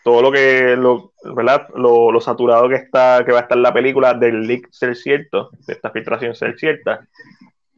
todo 0.03 0.21
lo 0.21 0.31
que 0.31 0.75
lo, 0.75 1.13
¿verdad? 1.23 1.67
Lo, 1.75 2.19
saturado 2.19 2.67
que 2.67 2.75
está 2.75 3.23
que 3.25 3.31
va 3.31 3.39
a 3.39 3.41
estar 3.43 3.57
la 3.57 3.73
película 3.73 4.13
del 4.13 4.45
leak 4.45 4.67
ser 4.71 4.95
cierto, 4.95 5.49
de 5.65 5.73
esta 5.73 5.89
filtración 5.89 6.35
ser 6.35 6.59
cierta. 6.59 7.07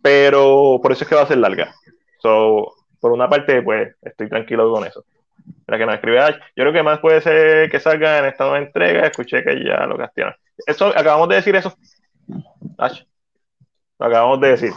Pero 0.01 0.79
por 0.81 0.91
eso 0.91 1.03
es 1.03 1.09
que 1.09 1.15
va 1.15 1.21
a 1.21 1.27
ser 1.27 1.37
larga. 1.37 1.73
So, 2.19 2.73
por 2.99 3.11
una 3.11 3.29
parte, 3.29 3.61
pues 3.61 3.95
estoy 4.01 4.27
tranquilo 4.27 4.71
con 4.71 4.85
eso. 4.85 5.05
La 5.67 5.77
que 5.77 5.85
nos 5.85 5.95
escribe 5.95 6.19
Yo 6.55 6.63
creo 6.63 6.73
que 6.73 6.83
más 6.83 6.99
puede 6.99 7.21
ser 7.21 7.69
que 7.69 7.79
salga 7.79 8.19
en 8.19 8.25
esta 8.25 8.43
nueva 8.45 8.59
entrega. 8.59 9.07
Escuché 9.07 9.43
que 9.43 9.63
ya 9.63 9.85
lo 9.85 9.97
castigaron. 9.97 10.35
Eso, 10.65 10.87
acabamos 10.87 11.27
de 11.29 11.35
decir 11.35 11.55
eso 11.55 11.75
lo 13.99 14.05
acabamos 14.05 14.39
de 14.41 14.49
decir. 14.49 14.71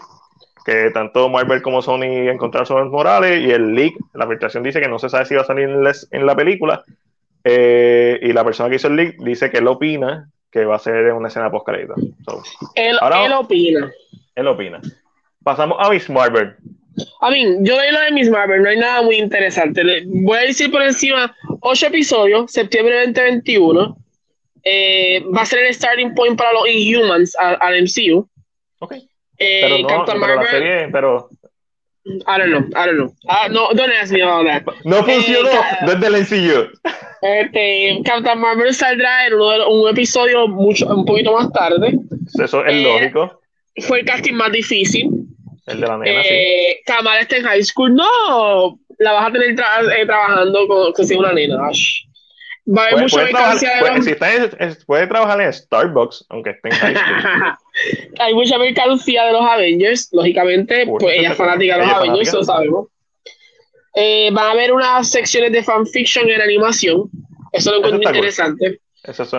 Que 0.64 0.90
tanto 0.90 1.28
Marvel 1.28 1.62
como 1.62 1.80
Sony 1.80 2.28
encontraron 2.28 2.66
sobre 2.66 2.84
Morales 2.84 3.40
y 3.40 3.50
el 3.50 3.74
leak, 3.74 3.94
la 4.12 4.26
filtración 4.26 4.62
dice 4.62 4.80
que 4.80 4.88
no 4.88 4.98
se 4.98 5.08
sabe 5.08 5.24
si 5.24 5.34
va 5.34 5.42
a 5.42 5.46
salir 5.46 5.68
en, 5.68 6.26
la 6.26 6.36
película. 6.36 6.84
Eh, 7.42 8.18
y 8.20 8.32
la 8.32 8.44
persona 8.44 8.68
que 8.68 8.76
hizo 8.76 8.88
el 8.88 8.96
leak 8.96 9.16
dice 9.18 9.50
que 9.50 9.58
él 9.58 9.68
opina 9.68 10.30
que 10.50 10.64
va 10.64 10.76
a 10.76 10.80
ser 10.80 11.12
una 11.12 11.28
escena 11.28 11.50
post 11.50 11.66
crédito. 11.66 11.94
él, 12.74 12.98
opina. 13.32 13.90
Él 14.34 14.46
opina. 14.46 14.80
Pasamos 15.42 15.78
a 15.80 15.90
Miss 15.90 16.10
Marvel. 16.10 16.56
A 17.20 17.30
mí, 17.30 17.44
yo 17.60 17.74
doy 17.76 17.90
lo 17.90 18.00
de 18.00 18.12
Miss 18.12 18.30
Marvel, 18.30 18.62
no 18.62 18.68
hay 18.68 18.76
nada 18.76 19.02
muy 19.02 19.16
interesante. 19.16 19.82
voy 20.06 20.38
a 20.38 20.42
decir 20.42 20.70
por 20.70 20.82
encima, 20.82 21.34
ocho 21.60 21.86
episodios, 21.86 22.50
septiembre 22.50 23.06
2021. 23.06 23.96
Eh, 24.64 25.24
va 25.34 25.42
a 25.42 25.46
ser 25.46 25.60
el 25.60 25.74
starting 25.74 26.14
point 26.14 26.36
para 26.36 26.52
los 26.52 26.68
Inhumans 26.68 27.34
al, 27.36 27.82
MCU. 27.82 28.28
Ok. 28.80 28.94
Eh, 29.38 29.60
pero 29.62 29.78
no, 29.78 29.88
Captain 29.88 30.20
pero 30.20 30.34
la 30.34 30.50
serie, 30.50 30.88
pero... 30.90 31.28
I 32.04 32.38
don't 32.38 32.50
know, 32.50 32.64
I 32.74 32.86
don't 32.86 32.96
know. 32.96 33.14
Uh, 33.28 33.48
no, 33.48 33.68
don't 33.74 33.92
ask 33.92 34.10
me 34.10 34.22
about 34.22 34.46
that. 34.46 34.64
No 34.84 35.04
funcionó 35.04 35.50
eh, 35.50 35.86
desde 35.86 36.06
el 36.06 36.16
MCU. 36.22 36.70
Este, 37.20 38.00
Captain 38.04 38.38
Marvel 38.38 38.72
saldrá 38.72 39.26
en 39.26 39.34
un 39.34 39.88
episodio 39.88 40.48
mucho, 40.48 40.86
un 40.86 41.04
poquito 41.04 41.34
más 41.34 41.52
tarde. 41.52 41.98
Eso 42.42 42.64
es 42.64 42.82
lógico. 42.82 43.40
Fue 43.86 44.00
el 44.00 44.06
casting 44.06 44.34
más 44.34 44.52
difícil. 44.52 45.27
El 45.68 45.80
de 45.80 45.86
la 45.86 45.98
nena, 45.98 46.22
sí. 46.22 46.80
Kamala 46.86 47.20
está 47.20 47.36
en 47.36 47.44
high 47.44 47.62
school. 47.62 47.94
No, 47.94 48.78
la 48.98 49.12
vas 49.12 49.28
a 49.28 49.32
tener 49.32 49.54
trabajando 49.54 50.66
con 50.66 50.92
que 50.94 51.04
sea 51.04 51.18
una 51.18 51.32
nena. 51.32 51.56
Va 51.56 52.82
a 52.82 52.86
haber 52.88 53.02
mucha 53.02 53.24
mercancía 53.24 53.70
de 53.82 54.40
los... 54.40 54.84
puede 54.84 55.06
trabajar 55.06 55.40
en 55.40 55.52
Starbucks, 55.52 56.26
aunque 56.28 56.50
esté 56.50 56.68
en 56.68 56.74
high 56.74 56.94
school. 56.94 57.58
Hay 58.18 58.34
mucha 58.34 58.58
mercancía 58.58 59.24
de 59.24 59.32
los 59.32 59.42
Avengers, 59.42 60.08
lógicamente, 60.12 60.86
pues 60.86 61.16
ella 61.16 61.30
es 61.30 61.36
fanática 61.36 61.78
de 61.78 61.86
los 61.86 61.94
Avengers, 61.94 62.32
lo 62.34 62.44
sabemos. 62.44 62.88
Eh, 63.94 64.30
va 64.30 64.48
a 64.48 64.50
haber 64.50 64.72
unas 64.72 65.10
secciones 65.10 65.52
de 65.52 65.62
fanfiction 65.62 66.28
en 66.28 66.40
animación. 66.40 67.10
Eso 67.52 67.72
lo 67.72 67.78
encuentro 67.78 68.10
interesante. 68.10 68.80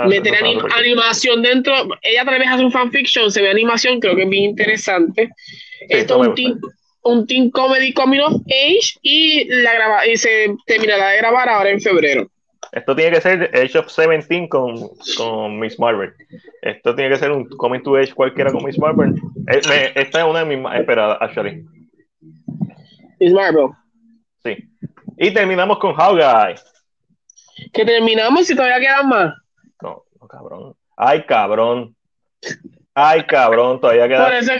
Meter 0.08 0.34
animación 0.76 1.42
dentro. 1.42 1.74
Ella 2.02 2.26
tal 2.26 2.40
vez 2.40 2.48
hace 2.48 2.66
un 2.66 2.72
fanfiction, 2.72 3.32
se 3.32 3.42
ve 3.42 3.50
animación, 3.50 4.00
creo 4.00 4.16
que 4.16 4.24
es 4.24 4.30
bien 4.30 4.46
interesante. 4.46 5.30
Esto 5.90 6.22
es 6.22 6.30
un 6.30 6.36
team, 6.36 6.62
un 7.04 7.28
team 7.28 7.52
comedy 7.52 7.94
coming 7.94 8.20
of 8.20 8.42
age 8.48 8.98
y, 9.02 9.46
la 9.50 9.74
graba, 9.74 10.08
y 10.08 10.18
se 10.18 10.56
terminará 10.66 11.10
de 11.10 11.18
grabar 11.18 11.50
ahora 11.50 11.70
en 11.70 11.82
febrero. 11.82 12.30
Esto 12.72 12.96
tiene 12.96 13.12
que 13.12 13.22
ser 13.22 13.52
Age 13.54 13.80
of 13.80 13.88
17 13.88 14.48
con, 14.48 14.76
con 15.18 15.60
Miss 15.60 15.80
Marvel. 15.80 16.14
Esto 16.62 16.94
tiene 16.94 17.10
que 17.10 17.18
ser 17.18 17.32
un 17.32 17.48
Coming 17.50 17.82
to 17.82 17.96
Age 17.96 18.14
cualquiera 18.14 18.52
con 18.52 18.64
Miss 18.64 18.78
Marvel. 18.78 19.16
Eh, 19.48 19.92
esta 19.96 20.20
es 20.20 20.26
una 20.26 20.40
de 20.40 20.46
mis 20.46 20.60
más 20.60 20.80
esperadas, 20.80 21.18
actually. 21.20 21.66
Miss 23.20 23.34
Marvel. 23.34 23.70
Sí. 24.44 24.56
Y 25.18 25.34
terminamos 25.34 25.80
con 25.80 25.96
Hawkeye. 25.96 26.62
¿Que 27.74 27.86
terminamos 27.86 28.50
y 28.50 28.56
todavía 28.56 28.80
quedan 28.80 29.10
más? 29.10 29.34
No, 29.82 30.04
no, 30.20 30.28
cabrón. 30.28 30.76
Ay, 30.96 31.26
cabrón. 31.26 31.96
Ay, 32.94 33.26
cabrón, 33.26 33.82
todavía 33.82 34.08
quedan. 34.08 34.24
Por 34.26 34.34
eso, 34.34 34.52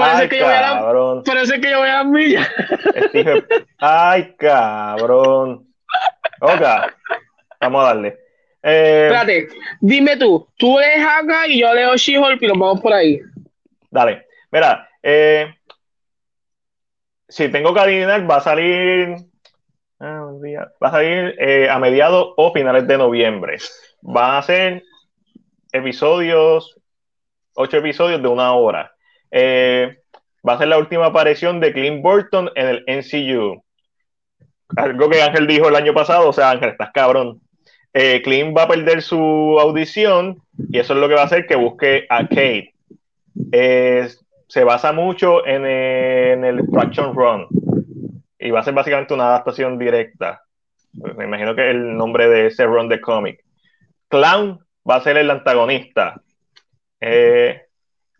por 0.00 0.20
eso 0.20 0.28
que 0.28 0.38
yo 0.38 0.44
voy 0.44 0.54
a 0.54 0.60
la, 0.60 1.22
por 1.24 1.36
eso 1.36 1.52
que 1.54 1.70
yo 1.70 1.78
voy 1.78 1.88
a 1.88 1.94
las 1.94 2.06
millas. 2.06 2.48
Ay, 3.78 4.34
cabrón. 4.36 5.66
Ok. 6.40 6.62
Vamos 7.60 7.84
a 7.84 7.86
darle. 7.88 8.18
Eh, 8.62 9.06
Espérate, 9.06 9.48
dime 9.80 10.16
tú, 10.16 10.48
tú 10.58 10.78
lees 10.78 11.04
acá 11.04 11.46
y 11.46 11.60
yo 11.60 11.72
leo 11.72 11.96
She-Hulk 11.96 12.42
y 12.42 12.46
nos 12.46 12.58
vamos 12.58 12.80
por 12.80 12.92
ahí. 12.92 13.20
Dale, 13.90 14.26
mira, 14.50 14.88
eh, 15.02 15.54
si 17.28 17.48
tengo 17.48 17.72
que 17.72 17.80
adivinar, 17.80 18.30
va 18.30 18.36
a 18.36 18.40
salir, 18.40 19.16
ah, 19.98 20.30
va 20.82 20.88
a 20.88 20.90
salir 20.90 21.34
eh, 21.38 21.68
a 21.70 21.78
mediados 21.78 22.34
o 22.36 22.52
finales 22.52 22.86
de 22.86 22.98
noviembre. 22.98 23.56
Van 24.02 24.36
a 24.36 24.42
ser 24.42 24.82
episodios, 25.72 26.76
ocho 27.54 27.78
episodios 27.78 28.20
de 28.20 28.28
una 28.28 28.52
hora. 28.52 28.94
Va 29.32 30.52
a 30.54 30.58
ser 30.58 30.68
la 30.68 30.78
última 30.78 31.06
aparición 31.06 31.60
de 31.60 31.72
Clint 31.72 32.02
Burton 32.02 32.50
en 32.54 32.66
el 32.68 32.84
NCU. 32.86 33.62
Algo 34.76 35.08
que 35.10 35.22
Ángel 35.22 35.46
dijo 35.46 35.68
el 35.68 35.76
año 35.76 35.92
pasado, 35.92 36.28
o 36.28 36.32
sea, 36.32 36.50
Ángel, 36.50 36.70
estás 36.70 36.90
cabrón 36.92 37.40
eh, 37.92 38.22
Clint 38.22 38.56
va 38.56 38.64
a 38.64 38.68
perder 38.68 39.02
su 39.02 39.16
audición 39.60 40.42
y 40.68 40.78
eso 40.78 40.94
es 40.94 41.00
lo 41.00 41.08
que 41.08 41.14
va 41.14 41.22
a 41.22 41.26
hacer 41.26 41.46
que 41.46 41.56
busque 41.56 42.06
a 42.08 42.28
Kate. 42.28 42.74
se 44.46 44.64
basa 44.64 44.92
mucho 44.92 45.46
en, 45.46 45.64
el 45.64 46.66
Fraction 46.68 47.14
Run 47.14 47.46
y 48.38 48.50
va 48.50 48.60
a 48.60 48.64
ser 48.64 48.74
básicamente 48.74 49.14
una 49.14 49.28
adaptación 49.28 49.78
directa. 49.78 50.42
Me 50.92 51.24
imagino 51.24 51.54
que 51.54 51.70
el 51.70 51.96
nombre 51.96 52.28
de 52.28 52.46
ese 52.46 52.64
run 52.64 52.88
de 52.88 53.00
cómic. 53.00 53.44
Clown 54.08 54.58
va 54.88 54.96
a 54.96 55.02
ser 55.02 55.16
el 55.16 55.30
antagonista. 55.30 56.20
Eh, 57.00 57.62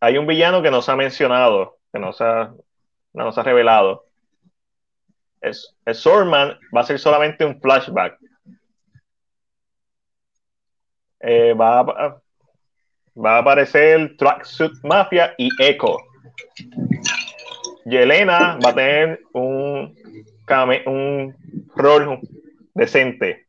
hay 0.00 0.16
un 0.16 0.26
villano 0.26 0.62
que 0.62 0.70
no 0.70 0.80
se 0.80 0.90
ha 0.90 0.96
mencionado, 0.96 1.76
que 1.92 1.98
no 1.98 2.12
se 2.12 2.24
ha, 2.24 2.52
no 3.12 3.32
se 3.32 3.40
ha 3.40 3.42
revelado. 3.42 4.06
Es, 5.40 5.76
es 5.84 5.98
Swordman 5.98 6.58
va 6.74 6.80
a 6.80 6.84
ser 6.84 6.98
solamente 6.98 7.44
un 7.44 7.60
flashback. 7.60 8.18
Eh, 11.20 11.52
va, 11.52 11.80
a, 11.80 12.20
va 13.16 13.36
a 13.36 13.38
aparecer 13.38 14.16
Tracksuit 14.16 14.72
Mafia 14.82 15.34
y 15.36 15.50
Echo. 15.58 15.98
Yelena 17.84 18.58
va 18.64 18.70
a 18.70 18.74
tener 18.74 19.20
un, 19.32 19.94
un 20.86 21.36
rol 21.74 22.20
decente. 22.74 23.46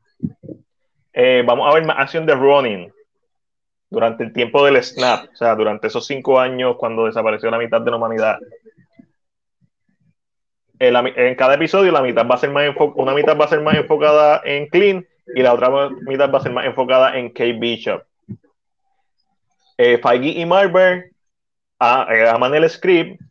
Eh, 1.14 1.44
vamos 1.46 1.70
a 1.70 1.74
ver 1.74 1.86
más 1.86 1.98
acción 2.00 2.26
de 2.26 2.36
Ronin 2.36 2.92
durante 3.92 4.24
el 4.24 4.32
tiempo 4.32 4.66
del 4.66 4.82
snap, 4.82 5.26
o 5.32 5.36
sea, 5.36 5.54
durante 5.54 5.88
esos 5.88 6.08
cinco 6.08 6.40
años 6.40 6.78
cuando 6.78 7.06
desapareció 7.06 7.52
la 7.52 7.58
mitad 7.58 7.82
de 7.82 7.92
la 7.92 7.98
humanidad. 7.98 8.40
En, 10.80 11.36
cada 11.36 11.54
episodio 11.54 11.92
la 11.92 12.02
mitad 12.02 12.26
va 12.26 12.36
a 12.36 12.40
ser 12.40 12.50
más 12.50 12.74
una 12.96 13.14
mitad 13.14 13.38
va 13.38 13.46
a 13.46 13.50
ser 13.50 13.62
más 13.62 13.76
enfocada 13.76 14.42
en 14.44 14.66
Clean 14.68 15.06
y 15.36 15.44
la 15.44 15.54
otra 15.54 15.90
mitad 16.08 16.32
va 16.32 16.40
a 16.40 16.42
ser 16.42 16.54
más 16.54 16.66
enfocada 16.66 17.20
en 17.20 17.30
Kate 17.30 17.54
Bishop. 17.54 18.02
Eh, 19.78 20.00
Feige 20.00 20.40
y 20.40 20.46
Marber 20.46 21.12
eh, 21.80 22.30
aman 22.30 22.56
el 22.56 22.70
script 22.70 23.22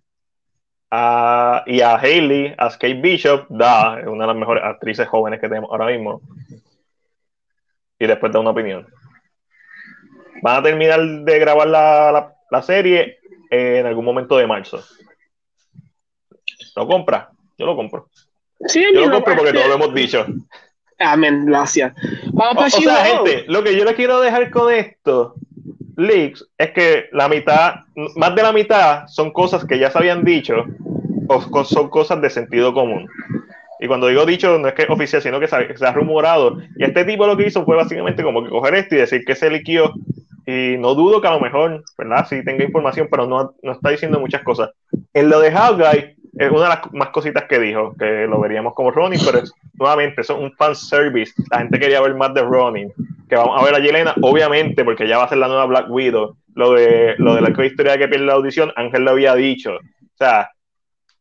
y 1.67 1.81
a 1.81 1.97
Hailey, 1.97 2.55
a 2.59 2.69
Kate 2.71 2.95
Bishop, 2.95 3.47
da, 3.49 4.01
una 4.07 4.25
de 4.25 4.27
las 4.27 4.37
mejores 4.37 4.63
actrices 4.63 5.09
jóvenes 5.09 5.41
que 5.41 5.49
tenemos 5.49 5.71
ahora 5.71 5.87
mismo. 5.87 6.21
Y 7.99 8.07
después 8.07 8.33
da 8.33 8.41
una 8.41 8.51
opinión. 8.51 8.87
Van 10.43 10.59
a 10.59 10.63
terminar 10.63 11.01
de 11.01 11.39
grabar 11.39 11.69
la, 11.69 12.35
la, 12.51 12.63
serie 12.63 13.19
en 13.51 13.87
algún 13.87 14.05
momento 14.05 14.37
de 14.37 14.47
marzo. 14.47 14.83
¿Lo 16.77 16.87
compra? 16.87 17.31
Yo 17.59 17.67
lo 17.67 17.77
compro. 17.77 18.09
Sí, 18.67 18.85
yo 18.95 19.07
lo 19.07 19.13
compro 19.13 19.37
porque 19.37 19.53
todo 19.53 19.69
lo 19.69 19.75
hemos 19.75 19.95
dicho. 19.95 20.27
Amén, 20.99 21.47
gracias. 21.47 21.95
Vamos 22.33 22.75
o, 22.75 22.79
o 22.79 22.81
sea, 22.81 23.05
gente, 23.05 23.45
lo 23.49 23.63
que 23.63 23.77
yo 23.77 23.85
les 23.85 23.95
quiero 23.95 24.21
dejar 24.21 24.51
con 24.51 24.73
esto, 24.73 25.35
leaks, 25.97 26.47
es 26.59 26.71
que 26.73 27.09
la 27.13 27.29
mitad, 27.29 27.75
más 28.17 28.35
de 28.35 28.43
la 28.43 28.53
mitad 28.53 29.07
son 29.07 29.33
cosas 29.33 29.65
que 29.65 29.79
ya 29.79 29.91
se 29.91 29.99
habían 29.99 30.25
dicho 30.25 30.65
o 31.29 31.65
son 31.65 31.89
cosas 31.89 32.21
de 32.21 32.29
sentido 32.29 32.75
común. 32.75 33.09
Y 33.79 33.87
cuando 33.87 34.09
digo 34.09 34.27
dicho, 34.27 34.59
no 34.59 34.69
es 34.69 34.75
que 34.75 34.87
oficial, 34.91 35.23
sino 35.23 35.41
que 35.41 35.49
se 35.49 35.87
ha, 35.87 35.93
rumorado. 35.93 36.59
Y 36.77 36.85
este 36.85 37.05
tipo 37.05 37.27
lo 37.27 37.37
que 37.37 37.47
hizo 37.47 37.65
fue 37.65 37.77
básicamente 37.77 38.23
como 38.23 38.45
que 38.45 38.51
coger 38.51 38.75
esto 38.75 38.95
y 38.95 38.99
decir 38.99 39.25
que 39.25 39.35
se 39.35 39.51
liquió. 39.51 39.95
Y 40.51 40.77
no 40.79 40.97
dudo 40.97 41.21
que 41.21 41.29
a 41.29 41.33
lo 41.33 41.41
mejor, 41.41 41.85
¿verdad? 41.97 42.27
Sí 42.29 42.45
tenga 42.45 42.65
información, 42.65 43.07
pero 43.09 43.25
no, 43.25 43.55
no 43.63 43.73
está 43.73 43.91
diciendo 43.91 44.19
muchas 44.19 44.43
cosas. 44.43 44.71
En 45.15 45.29
lo 45.29 45.39
de 45.39 45.53
Hawkeye, 45.53 46.17
es 46.39 46.51
una 46.51 46.63
de 46.63 46.69
las 46.69 46.93
más 46.93 47.11
cositas 47.11 47.45
que 47.45 47.61
dijo, 47.61 47.95
que 47.97 48.27
lo 48.27 48.41
veríamos 48.41 48.75
como 48.75 48.91
Ronin, 48.91 49.21
pero 49.25 49.39
es, 49.39 49.53
nuevamente, 49.75 50.23
eso 50.23 50.35
es 50.35 50.41
un 50.41 50.53
fan 50.57 50.75
service. 50.75 51.33
La 51.53 51.59
gente 51.59 51.79
quería 51.79 52.01
ver 52.01 52.17
más 52.17 52.35
de 52.35 52.43
Ronin. 52.43 52.93
Que 53.29 53.37
vamos 53.37 53.61
a 53.61 53.65
ver 53.65 53.77
a 53.77 53.79
Yelena, 53.79 54.13
obviamente, 54.23 54.85
porque 54.85 55.07
ya 55.07 55.19
va 55.19 55.25
a 55.25 55.29
ser 55.29 55.39
la 55.39 55.47
nueva 55.47 55.67
Black 55.67 55.87
Widow. 55.89 56.37
Lo 56.57 56.73
de, 56.73 57.15
lo 57.19 57.37
de 57.37 57.43
la 57.43 57.51
historia 57.65 57.93
de 57.93 57.99
que 57.99 58.09
pierde 58.09 58.27
la 58.27 58.33
audición, 58.33 58.73
Ángel 58.75 59.05
lo 59.05 59.13
había 59.13 59.37
dicho. 59.37 59.77
O 59.77 60.17
sea, 60.19 60.51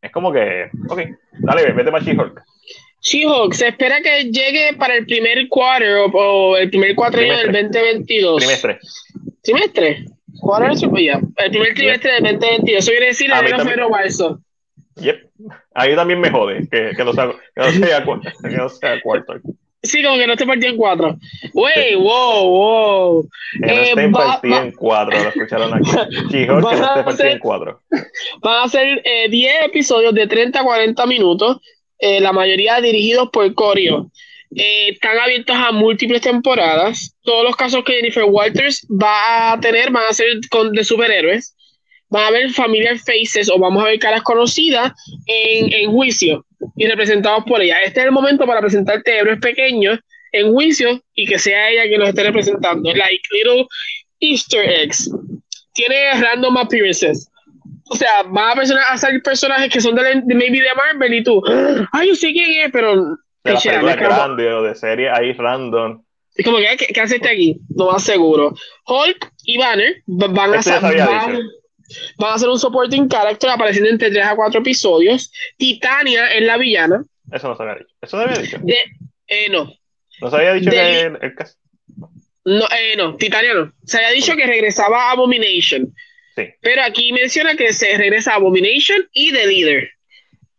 es 0.01 0.11
como 0.11 0.31
que, 0.31 0.71
ok, 0.89 1.01
dale, 1.33 1.71
vete 1.71 1.91
para 1.91 2.03
She-Hulk. 2.03 2.41
She-Hulk, 3.01 3.53
se 3.53 3.67
espera 3.69 4.01
que 4.01 4.25
llegue 4.25 4.75
para 4.77 4.95
el 4.95 5.05
primer 5.05 5.47
quarter 5.47 5.97
o, 6.13 6.57
el 6.57 6.69
primer 6.69 6.95
cuatrimestre 6.95 7.51
del 7.51 7.71
2022. 7.71 8.37
Trimestre. 8.37 8.79
¿Trimestre? 9.51 10.05
Quarter, 10.39 10.73
ya. 11.03 11.21
El 11.37 11.51
primer 11.51 11.73
trimestre 11.73 12.11
del 12.13 12.23
2022. 12.39 12.77
Eso 12.77 12.91
quiere 12.91 13.05
decir 13.07 13.31
el 13.31 13.59
enero 13.59 13.87
o 13.87 13.89
marzo. 13.89 14.39
Yep. 14.95 15.29
Ahí 15.73 15.95
también 15.95 16.19
me 16.19 16.29
jode 16.29 16.67
que, 16.69 16.91
que 16.95 17.03
no 17.03 17.13
sea, 17.13 17.27
que 17.55 17.61
no 17.61 17.71
sea, 17.71 18.05
que 18.41 18.57
no 18.57 18.69
sea 18.69 19.01
cuarto. 19.01 19.33
Sí, 19.81 20.03
como 20.03 20.17
que 20.17 20.27
no 20.27 20.33
esté 20.33 20.45
partido 20.45 20.71
en 20.71 20.77
cuatro. 20.77 21.17
Wey, 21.53 21.95
wow, 21.95 22.49
wow. 22.49 23.29
Que 23.53 23.65
no 23.65 23.81
esté 23.81 24.03
eh, 24.03 24.09
partido 24.11 24.57
en 24.57 24.71
cuatro, 24.73 25.23
lo 25.23 25.29
escucharon 25.29 25.73
aquí. 25.73 25.89
Chijor, 26.29 26.69
que 26.69 26.75
no 26.75 26.85
esté 26.85 27.03
partido 27.03 27.29
en 27.29 27.39
cuatro. 27.39 27.81
Van 28.41 28.65
a 28.65 28.67
ser 28.67 29.01
10 29.29 29.31
eh, 29.31 29.65
episodios 29.65 30.13
de 30.13 30.27
30 30.27 30.59
a 30.59 30.63
40 30.63 31.05
minutos, 31.05 31.61
eh, 31.97 32.19
la 32.19 32.33
mayoría 32.33 32.81
dirigidos 32.81 33.29
por 33.29 33.53
Corio. 33.53 34.11
Eh, 34.55 34.89
están 34.89 35.17
abiertos 35.17 35.55
a 35.55 35.71
múltiples 35.71 36.21
temporadas. 36.21 37.15
Todos 37.21 37.43
los 37.43 37.55
casos 37.55 37.83
que 37.83 37.93
Jennifer 37.93 38.23
Walters 38.23 38.85
va 38.89 39.53
a 39.53 39.59
tener 39.59 39.91
van 39.91 40.07
a 40.09 40.13
ser 40.13 40.27
con, 40.49 40.71
de 40.71 40.83
superhéroes. 40.83 41.55
Van 42.09 42.23
a 42.23 42.27
haber 42.27 42.49
familiar 42.51 42.97
faces 42.97 43.49
o 43.51 43.59
vamos 43.59 43.83
a 43.83 43.87
ver 43.87 43.99
caras 43.99 44.23
conocidas 44.23 44.93
en, 45.27 45.71
en 45.71 45.91
juicio 45.91 46.43
y 46.75 46.87
representados 46.87 47.43
por 47.45 47.61
ella. 47.61 47.81
Este 47.81 47.99
es 47.99 48.07
el 48.07 48.11
momento 48.11 48.47
para 48.47 48.61
presentarte 48.61 49.17
héroes 49.17 49.39
pequeños 49.39 49.99
en 50.31 50.51
juicio 50.51 51.01
y 51.13 51.25
que 51.25 51.37
sea 51.37 51.69
ella 51.69 51.83
quien 51.83 51.99
los 51.99 52.09
esté 52.09 52.23
representando. 52.23 52.93
Like 52.93 53.21
little 53.31 53.67
Easter 54.19 54.67
eggs. 54.67 55.09
Tiene 55.73 56.19
random 56.19 56.57
appearances. 56.57 57.29
O 57.91 57.95
sea, 57.95 58.23
van 58.23 58.59
a, 58.59 58.91
a 58.91 58.97
salir 58.97 59.21
personajes 59.23 59.71
que 59.71 59.81
son 59.81 59.95
de, 59.95 60.21
maybe 60.35 60.61
de 60.61 60.75
Marvel 60.75 61.13
y 61.13 61.23
tú, 61.23 61.41
ay, 61.91 62.09
yo 62.09 62.15
sé 62.15 62.31
quién 62.31 62.65
es, 62.65 62.71
pero. 62.71 63.17
De 63.43 63.53
la 63.53 63.59
película 63.59 63.95
grande 63.95 64.53
o 64.53 64.63
de 64.63 64.75
serie 64.75 65.09
ahí 65.09 65.33
random. 65.33 66.03
Es 66.35 66.45
como 66.45 66.57
que, 66.57 66.87
¿qué, 66.93 67.01
hace 67.01 67.15
este 67.15 67.29
aquí? 67.29 67.59
No 67.69 67.91
más 67.91 68.03
seguro. 68.03 68.53
Hulk 68.85 69.31
y 69.43 69.57
Banner 69.57 70.01
van 70.05 70.53
a, 70.53 70.79
van, 70.79 71.39
Van 72.17 72.33
a 72.33 72.37
ser 72.37 72.49
un 72.49 72.59
supporting 72.59 73.07
character 73.07 73.49
apareciendo 73.49 73.89
entre 73.89 74.11
3 74.11 74.25
a 74.25 74.35
4 74.35 74.59
episodios. 74.61 75.31
Titania 75.57 76.31
es 76.33 76.43
la 76.43 76.57
villana. 76.57 77.03
Eso 77.31 77.47
no 77.47 77.55
se 77.55 77.63
había 77.63 77.75
dicho. 77.75 77.95
Eso 78.01 78.17
se 78.17 78.23
había 78.23 78.37
dicho. 78.37 78.57
eh, 79.27 79.49
no. 79.49 79.73
No 80.21 80.29
se 80.29 80.35
había 80.35 80.53
dicho 80.53 80.69
que 80.69 81.01
el, 81.21 81.35
caso. 81.35 81.55
No, 82.45 82.65
eh, 82.65 82.95
no, 82.97 83.15
Titania 83.15 83.53
no. 83.53 83.73
Se 83.83 83.97
había 83.97 84.11
dicho 84.11 84.35
que 84.35 84.45
regresaba 84.45 85.09
a 85.09 85.11
Abomination. 85.11 85.93
Sí. 86.35 86.47
Pero 86.61 86.83
aquí 86.83 87.11
menciona 87.13 87.55
que 87.55 87.73
se 87.73 87.97
regresa 87.97 88.33
a 88.33 88.35
Abomination 88.35 89.07
y 89.13 89.31
The 89.31 89.47
Leader. 89.47 89.89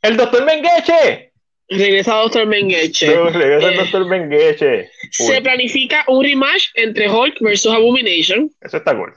¡El 0.03 0.17
Doctor 0.17 0.45
Mengeche! 0.45 1.30
Regresa 1.71 2.17
Doctor 2.17 2.47
Mengeche. 2.47 3.31
regresa 3.31 3.71
eh, 3.71 3.77
Doctor 3.77 4.07
Mengeche. 4.07 4.91
Se 5.13 5.41
planifica 5.41 6.05
un 6.09 6.25
rematch 6.25 6.65
entre 6.75 7.09
Hulk 7.09 7.41
versus 7.41 7.73
Abomination. 7.73 8.51
Eso 8.61 8.79
está 8.79 8.97
cool. 8.97 9.15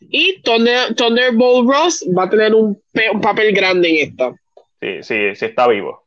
Y 0.00 0.40
Thunder, 0.42 0.94
Thunderbolt 0.94 1.68
Ross 1.68 2.04
va 2.16 2.24
a 2.24 2.30
tener 2.30 2.54
un, 2.54 2.80
un, 3.12 3.20
papel 3.20 3.54
grande 3.54 3.90
en 3.90 4.08
esta. 4.08 4.34
Sí, 4.80 5.02
sí, 5.02 5.34
sí 5.34 5.44
está 5.44 5.68
vivo. 5.68 6.06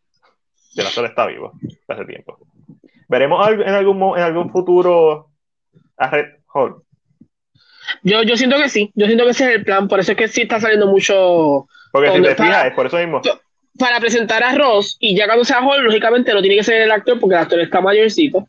El 0.75 0.87
actor 0.87 1.05
está 1.05 1.27
vivo 1.27 1.53
hace 1.87 2.05
tiempo. 2.05 2.39
¿Veremos 3.07 3.47
en 3.47 3.69
algún, 3.69 4.17
en 4.17 4.23
algún 4.23 4.51
futuro 4.51 5.29
a 5.97 6.09
Red 6.09 6.25
Hulk? 6.53 6.83
Yo, 8.01 8.23
yo 8.23 8.35
siento 8.35 8.57
que 8.57 8.69
sí, 8.69 8.91
yo 8.95 9.05
siento 9.05 9.25
que 9.25 9.31
ese 9.31 9.45
es 9.45 9.55
el 9.57 9.63
plan, 9.63 9.87
por 9.87 9.99
eso 9.99 10.11
es 10.11 10.17
que 10.17 10.27
sí 10.27 10.41
está 10.41 10.59
saliendo 10.59 10.87
mucho. 10.87 11.67
Porque 11.91 12.11
si 12.11 12.21
te 12.21 12.35
fijas, 12.35 12.65
es 12.65 12.73
por 12.73 12.87
eso 12.87 12.97
mismo. 12.97 13.21
Para 13.77 13.99
presentar 13.99 14.43
a 14.43 14.55
Ross, 14.55 14.97
y 14.99 15.15
ya 15.15 15.25
cuando 15.25 15.45
sea 15.45 15.61
Hulk, 15.61 15.83
lógicamente 15.83 16.33
no 16.33 16.41
tiene 16.41 16.57
que 16.57 16.63
ser 16.63 16.81
el 16.81 16.91
actor, 16.91 17.19
porque 17.19 17.35
el 17.35 17.41
actor 17.41 17.59
está 17.59 17.81
mayorcito. 17.81 18.47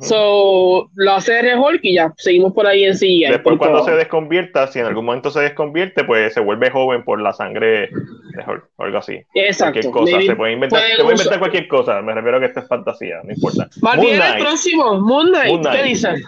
So, 0.00 0.90
lo 0.94 1.12
hace 1.12 1.34
de 1.34 1.54
Hulk 1.54 1.80
y 1.82 1.94
ya, 1.94 2.12
seguimos 2.16 2.52
por 2.52 2.66
ahí 2.66 2.84
en 2.84 2.96
sí. 2.96 3.24
Después, 3.28 3.58
cuando 3.58 3.84
se 3.84 3.92
desconvierta, 3.92 4.66
si 4.66 4.80
en 4.80 4.86
algún 4.86 5.04
momento 5.04 5.30
se 5.30 5.40
desconvierte, 5.40 6.04
pues 6.04 6.34
se 6.34 6.40
vuelve 6.40 6.70
joven 6.70 7.04
por 7.04 7.20
la 7.20 7.32
sangre 7.32 7.90
de 7.90 8.44
Hulk 8.46 8.64
o 8.76 8.82
algo 8.82 8.98
así. 8.98 9.20
Exacto. 9.34 9.80
Cualquier 9.92 10.16
cosa, 10.16 10.26
se 10.26 10.36
puede 10.36 10.52
inventar, 10.52 10.80
se 10.80 11.02
puede 11.02 11.14
inventar 11.14 11.38
cualquier 11.38 11.68
cosa. 11.68 12.02
Me 12.02 12.14
refiero 12.14 12.38
a 12.38 12.40
que 12.40 12.46
esto 12.46 12.60
es 12.60 12.68
fantasía, 12.68 13.20
no 13.22 13.32
importa. 13.32 13.68
Moon 13.82 14.00
el 14.00 14.42
próximo, 14.42 15.00
Moon 15.00 15.28
Knight, 15.28 15.66
¿qué 15.70 15.82
dices? 15.84 16.24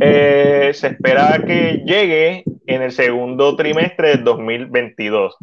Eh, 0.00 0.70
se 0.74 0.88
espera 0.88 1.42
que 1.46 1.82
llegue 1.84 2.44
en 2.66 2.82
el 2.82 2.92
segundo 2.92 3.56
trimestre 3.56 4.10
del 4.10 4.24
2022. 4.24 5.36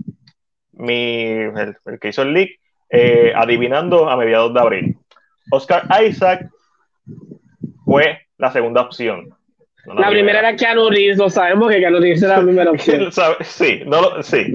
Mi, 0.73 1.25
el, 1.25 1.75
que 1.99 2.09
hizo 2.09 2.21
el 2.21 2.33
leak, 2.33 2.51
eh, 2.89 3.33
adivinando 3.35 4.09
a 4.09 4.17
mediados 4.17 4.53
de 4.53 4.59
abril. 4.59 4.97
Oscar 5.51 5.83
Isaac 6.03 6.49
fue 7.85 8.19
la 8.37 8.51
segunda 8.51 8.81
opción. 8.81 9.29
la, 9.85 10.09
primera. 10.09 10.39
era 10.39 10.55
Keanu 10.55 10.89
Reeves, 10.89 11.17
lo 11.17 11.29
sabemos 11.29 11.69
que 11.69 11.79
Keanu 11.79 11.99
Reeves 11.99 12.23
era 12.23 12.37
la 12.37 12.43
primera 12.43 12.71
opción. 12.71 13.11
sí, 13.41 13.81
no, 13.85 14.23
sí, 14.23 14.51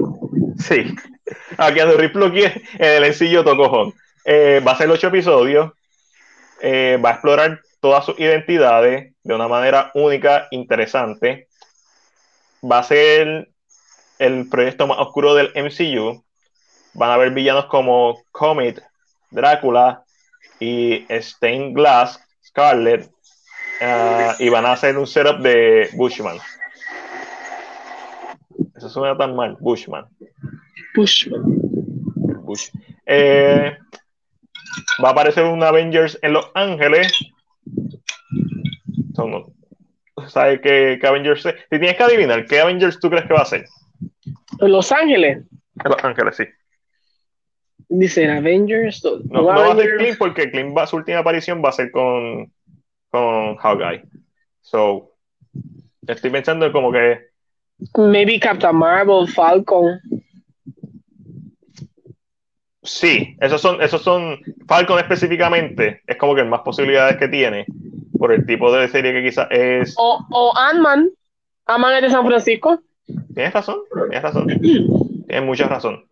sí. 0.57 0.95
A 1.57 1.71
Keanu 1.71 1.93
Reeves 1.93 2.15
lo 2.15 2.31
quiere 2.31 2.61
en 2.79 2.97
el 2.97 3.03
encillo 3.03 3.43
tocó 3.43 3.93
eh, 4.29 4.61
va 4.65 4.73
a 4.73 4.77
ser 4.77 4.89
ocho 4.91 5.07
episodios. 5.07 5.71
Eh, 6.61 6.99
va 7.03 7.09
a 7.09 7.13
explorar 7.13 7.61
todas 7.79 8.05
sus 8.05 8.19
identidades 8.19 9.13
de 9.23 9.33
una 9.33 9.47
manera 9.47 9.89
única, 9.93 10.47
interesante. 10.51 11.47
Va 12.61 12.79
a 12.79 12.83
ser 12.83 13.49
el 14.19 14.49
proyecto 14.49 14.87
más 14.87 14.99
oscuro 14.99 15.33
del 15.35 15.51
MCU. 15.55 16.23
Van 16.93 17.09
a 17.09 17.13
haber 17.15 17.31
villanos 17.31 17.65
como 17.65 18.21
Comet, 18.31 18.81
Drácula 19.29 20.03
y 20.59 21.05
Stained 21.09 21.73
Glass, 21.75 22.19
Scarlet, 22.43 23.09
uh, 23.81 24.33
y 24.39 24.49
van 24.49 24.65
a 24.65 24.73
hacer 24.73 24.97
un 24.97 25.05
setup 25.05 25.39
de 25.39 25.89
Bushman. 25.93 26.37
Eso 28.75 28.89
suena 28.89 29.17
tan 29.17 29.35
mal, 29.35 29.57
Bushman. 29.59 30.05
Bushman. 30.95 31.67
Bush. 32.47 32.69
Eh, 33.05 33.77
va 35.03 35.09
a 35.09 35.11
aparecer 35.11 35.43
un 35.43 35.61
Avengers 35.61 36.17
en 36.21 36.33
Los 36.33 36.49
Ángeles. 36.55 37.13
¿Sabes 40.27 40.61
qué, 40.61 40.99
Avengers 41.03 41.45
es? 41.45 41.55
Si 41.69 41.79
tienes 41.79 41.95
que 41.95 42.03
adivinar, 42.03 42.45
¿qué 42.45 42.59
Avengers 42.59 42.99
tú 42.99 43.09
crees 43.09 43.25
que 43.25 43.33
va 43.33 43.41
a 43.41 43.45
ser? 43.45 43.65
Los 44.59 44.91
Ángeles. 44.91 45.43
Los 45.83 46.03
Ángeles, 46.03 46.35
sí. 46.35 46.45
Dice 47.89 48.29
Avengers. 48.29 49.03
No, 49.03 49.41
no 49.41 49.45
va 49.45 49.71
a 49.71 49.75
ser 49.75 49.97
Clint 49.97 50.17
porque 50.17 50.51
Clint 50.51 50.77
va, 50.77 50.87
su 50.87 50.97
última 50.97 51.19
aparición 51.19 51.61
va 51.63 51.69
a 51.69 51.73
ser 51.73 51.91
con, 51.91 52.51
con 53.09 53.55
Hawkeye. 53.55 54.03
So, 54.61 55.13
estoy 56.05 56.29
pensando 56.29 56.71
como 56.71 56.91
que. 56.91 57.27
Maybe 57.95 58.39
Captain 58.39 58.75
Marvel, 58.75 59.27
Falcon. 59.27 60.01
Sí, 62.83 63.37
esos 63.39 63.61
son, 63.61 63.81
esos 63.81 64.01
son. 64.01 64.39
Falcon 64.67 64.99
específicamente 64.99 66.01
es 66.05 66.17
como 66.17 66.35
que 66.35 66.43
más 66.43 66.61
posibilidades 66.61 67.17
que 67.17 67.27
tiene 67.27 67.65
por 68.17 68.33
el 68.33 68.45
tipo 68.45 68.71
de 68.71 68.87
serie 68.89 69.13
que 69.13 69.23
quizás 69.23 69.47
es. 69.51 69.95
O, 69.97 70.25
o 70.31 70.57
Ant-Man. 70.57 71.09
Ant-Man 71.67 71.95
es 71.95 72.01
de 72.01 72.09
San 72.09 72.25
Francisco. 72.25 72.81
Tienes 73.33 73.53
razón, 73.53 73.77
tienes 74.09 74.21
razón. 74.21 74.47
tienes 74.47 75.43
mucha 75.43 75.67
razón. 75.67 76.05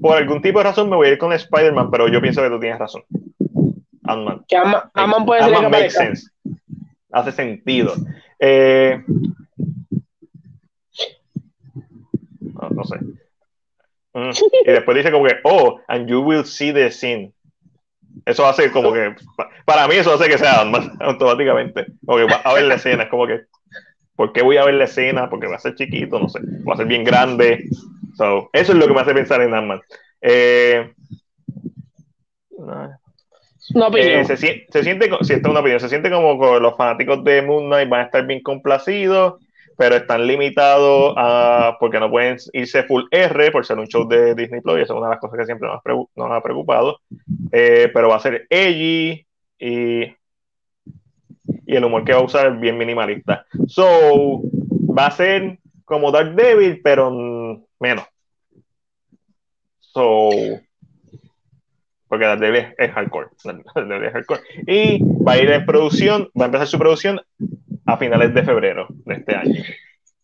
por 0.00 0.16
algún 0.16 0.42
tipo 0.42 0.58
de 0.58 0.64
razón 0.64 0.88
me 0.88 0.96
voy 0.96 1.08
a 1.08 1.12
ir 1.12 1.18
con 1.18 1.32
Spider-Man, 1.32 1.90
pero 1.90 2.08
yo 2.08 2.20
pienso 2.20 2.42
que 2.42 2.50
tú 2.50 2.60
tienes 2.60 2.78
razón. 2.78 3.02
Ant-Man. 4.04 4.44
Que 4.48 4.56
Ant-Man 4.56 5.26
puede 5.26 5.42
ser 5.42 5.54
Ant 5.54 5.70
makes 5.70 5.90
sense. 5.90 6.30
Hace 7.12 7.32
sentido. 7.32 7.94
Eh, 8.38 9.02
no, 12.70 12.84
sé. 12.84 12.96
Mm. 14.12 14.30
Y 14.66 14.70
después 14.72 14.96
dice 14.96 15.12
como 15.12 15.26
que, 15.26 15.36
oh, 15.44 15.80
and 15.88 16.08
you 16.08 16.20
will 16.20 16.44
see 16.44 16.72
the 16.72 16.90
scene. 16.90 17.32
Eso 18.26 18.46
hace 18.46 18.70
como 18.70 18.92
que, 18.92 19.14
para 19.64 19.88
mí 19.88 19.94
eso 19.94 20.12
hace 20.12 20.28
que 20.28 20.38
sea 20.38 20.62
automáticamente. 21.00 21.86
Como 22.04 22.18
que 22.18 22.24
va 22.24 22.40
a 22.44 22.54
ver 22.54 22.64
la 22.64 22.74
escena, 22.74 23.04
es 23.04 23.08
como 23.08 23.26
que, 23.26 23.42
¿por 24.20 24.34
qué 24.34 24.42
voy 24.42 24.58
a 24.58 24.66
ver 24.66 24.74
la 24.74 24.84
escena? 24.84 25.30
Porque 25.30 25.46
va 25.46 25.56
a 25.56 25.60
ser 25.60 25.74
chiquito, 25.74 26.18
no 26.20 26.28
sé, 26.28 26.40
va 26.68 26.74
a 26.74 26.76
ser 26.76 26.84
bien 26.84 27.04
grande. 27.04 27.64
So, 28.18 28.50
eso 28.52 28.72
es 28.72 28.78
lo 28.78 28.86
que 28.86 28.92
me 28.92 29.00
hace 29.00 29.14
pensar 29.14 29.40
en 29.40 29.54
Ant-Man. 29.54 29.80
Eh, 30.20 30.92
una 32.58 33.86
opinión. 33.86 34.20
Eh, 34.20 34.24
se, 34.26 34.36
se, 34.36 34.82
siente, 34.82 35.08
si 35.22 35.32
esta 35.32 35.48
es 35.48 35.50
una 35.50 35.60
opinión, 35.60 35.80
se 35.80 35.88
siente 35.88 36.10
como 36.10 36.38
que 36.38 36.60
los 36.60 36.76
fanáticos 36.76 37.24
de 37.24 37.40
Moon 37.40 37.68
Knight 37.68 37.88
van 37.88 38.00
a 38.00 38.04
estar 38.04 38.26
bien 38.26 38.42
complacidos 38.42 39.40
pero 39.78 39.96
están 39.96 40.26
limitados 40.26 41.14
a, 41.16 41.78
porque 41.80 41.98
no 41.98 42.10
pueden 42.10 42.36
irse 42.52 42.82
full 42.82 43.04
R 43.10 43.50
por 43.50 43.64
ser 43.64 43.78
un 43.78 43.86
show 43.86 44.06
de 44.06 44.34
Disney 44.34 44.60
Plus, 44.60 44.80
y 44.80 44.82
eso 44.82 44.92
es 44.92 44.98
una 44.98 45.06
de 45.06 45.14
las 45.14 45.20
cosas 45.20 45.38
que 45.38 45.46
siempre 45.46 45.66
nos, 45.66 46.30
ha 46.30 46.42
preocupado, 46.42 47.00
eh, 47.50 47.90
pero 47.94 48.10
va 48.10 48.16
a 48.16 48.20
ser 48.20 48.46
edgy 48.50 49.26
y, 49.58 50.19
y 51.70 51.76
el 51.76 51.84
humor 51.84 52.04
que 52.04 52.12
va 52.12 52.18
a 52.18 52.24
usar 52.24 52.48
es 52.48 52.60
bien 52.60 52.76
minimalista. 52.76 53.46
So, 53.68 54.42
va 54.98 55.06
a 55.06 55.10
ser 55.12 55.60
como 55.84 56.10
Dark 56.10 56.34
Devil, 56.34 56.80
pero 56.82 57.64
menos. 57.78 58.04
So, 59.78 60.30
porque 62.08 62.24
Dark 62.24 62.40
Devil 62.40 62.74
es 62.76 62.90
hardcore. 62.90 63.28
es 63.44 64.12
hardcore. 64.12 64.40
Y 64.66 64.98
va 65.24 65.34
a 65.34 65.38
ir 65.38 65.48
en 65.48 65.64
producción, 65.64 66.28
va 66.38 66.46
a 66.46 66.46
empezar 66.46 66.66
su 66.66 66.76
producción 66.76 67.20
a 67.86 67.96
finales 67.96 68.34
de 68.34 68.42
febrero 68.42 68.88
de 68.90 69.14
este 69.14 69.36
año. 69.36 69.62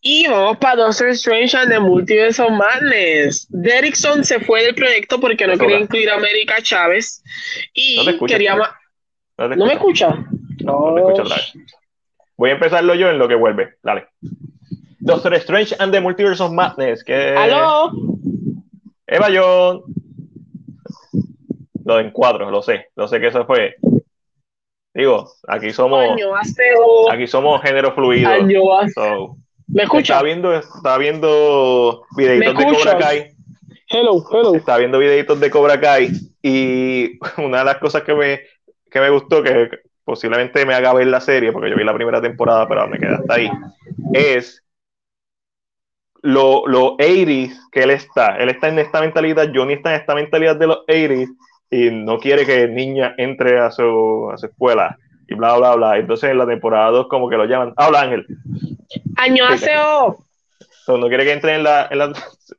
Y 0.01 0.27
vamos 0.27 0.57
para 0.57 0.75
Doctor 0.75 1.09
Strange 1.11 1.55
and 1.55 1.71
the 1.71 1.79
Multiverse 1.79 2.41
of 2.41 2.51
Madness. 2.51 3.47
Derrickson 3.49 4.25
se 4.25 4.41
fue 4.41 4.63
del 4.63 4.75
proyecto 4.75 5.17
porque 5.17 5.47
no 5.47 5.57
quería 5.57 5.79
incluir 5.79 6.09
a 6.09 6.15
América 6.15 6.61
Chávez 6.61 7.23
y 7.73 8.05
quería 8.27 8.57
más. 8.57 8.71
No, 9.37 9.65
me 9.65 9.73
escucha? 9.73 10.25
No, 10.67 10.91
me 10.91 11.01
escucha 11.01 11.23
Voy 12.35 12.49
a 12.51 12.53
empezarlo 12.53 12.93
yo 12.93 13.09
en 13.09 13.17
lo 13.17 13.27
que 13.27 13.35
vuelve. 13.35 13.75
Dale. 13.81 14.07
Doctor 14.99 15.33
Strange 15.35 15.75
and 15.79 15.91
the 15.91 16.01
Multiverse 16.01 16.43
of 16.43 16.51
Madness. 16.51 17.03
Que... 17.03 17.33
¡Aló! 17.35 17.91
Eva 19.07 19.27
John. 19.33 19.83
Lo 21.85 21.99
en 21.99 22.11
cuatro, 22.11 22.51
lo 22.51 22.61
sé. 22.61 22.87
Lo 22.95 23.07
sé 23.07 23.19
que 23.19 23.27
eso 23.27 23.45
fue 23.45 23.75
Digo, 24.93 25.31
aquí 25.47 25.71
somos. 25.71 26.03
Aquí 27.11 27.27
somos 27.27 27.61
género 27.61 27.93
fluido. 27.93 28.29
¿Me 29.67 29.83
escucha? 29.83 30.13
Estaba 30.13 30.23
viendo, 30.23 30.53
estaba 30.53 30.97
viendo 30.97 32.03
videitos 32.15 32.57
de 32.57 32.65
Cobra 32.65 32.97
Kai. 32.97 33.31
Hello, 33.89 34.25
hello. 34.31 34.55
Estaba 34.55 34.77
viendo 34.79 34.97
videitos 34.97 35.39
de 35.39 35.49
Cobra 35.49 35.79
Kai 35.79 36.11
y 36.41 37.19
una 37.37 37.59
de 37.59 37.65
las 37.65 37.77
cosas 37.77 38.03
que 38.03 38.15
me, 38.15 38.41
que 38.89 38.99
me 38.99 39.09
gustó, 39.09 39.43
que 39.43 39.69
posiblemente 40.07 40.65
me 40.65 40.73
haga 40.73 40.93
ver 40.93 41.07
la 41.07 41.19
serie, 41.19 41.51
porque 41.51 41.69
yo 41.69 41.75
vi 41.75 41.83
la 41.83 41.93
primera 41.93 42.21
temporada, 42.21 42.65
pero 42.65 42.87
me 42.87 42.97
quedé 42.97 43.15
hasta 43.15 43.33
ahí, 43.33 43.51
es 44.13 44.63
lo, 46.21 46.65
los 46.65 46.93
80 46.93 47.53
que 47.69 47.83
él 47.83 47.89
está. 47.89 48.37
Él 48.37 48.47
está 48.47 48.69
en 48.69 48.79
esta 48.79 49.01
mentalidad, 49.01 49.51
Johnny 49.53 49.73
está 49.73 49.93
en 49.93 49.99
esta 49.99 50.15
mentalidad 50.15 50.55
de 50.55 50.67
los 50.67 50.77
80 50.87 51.33
y 51.71 51.91
no 51.91 52.19
quiere 52.19 52.45
que 52.45 52.69
niña 52.69 53.15
entre 53.17 53.59
a 53.59 53.69
su, 53.69 54.31
a 54.33 54.37
su 54.37 54.45
escuela 54.45 54.97
y 55.27 55.35
bla, 55.35 55.57
bla, 55.57 55.75
bla. 55.75 55.97
Entonces 55.97 56.29
en 56.29 56.37
la 56.37 56.47
temporada 56.47 56.89
2 56.91 57.09
como 57.09 57.27
que 57.27 57.35
lo 57.35 57.43
llaman, 57.43 57.73
habla 57.75 58.03
Ángel. 58.03 58.25
Año 59.17 59.43
aseo. 60.91 60.97
no 60.97 61.07
quiere 61.07 61.25
que 61.25 61.33
entre 61.33 61.55
en 61.55 61.63
la, 61.63 61.87
en, 61.89 61.97
la, 61.97 62.13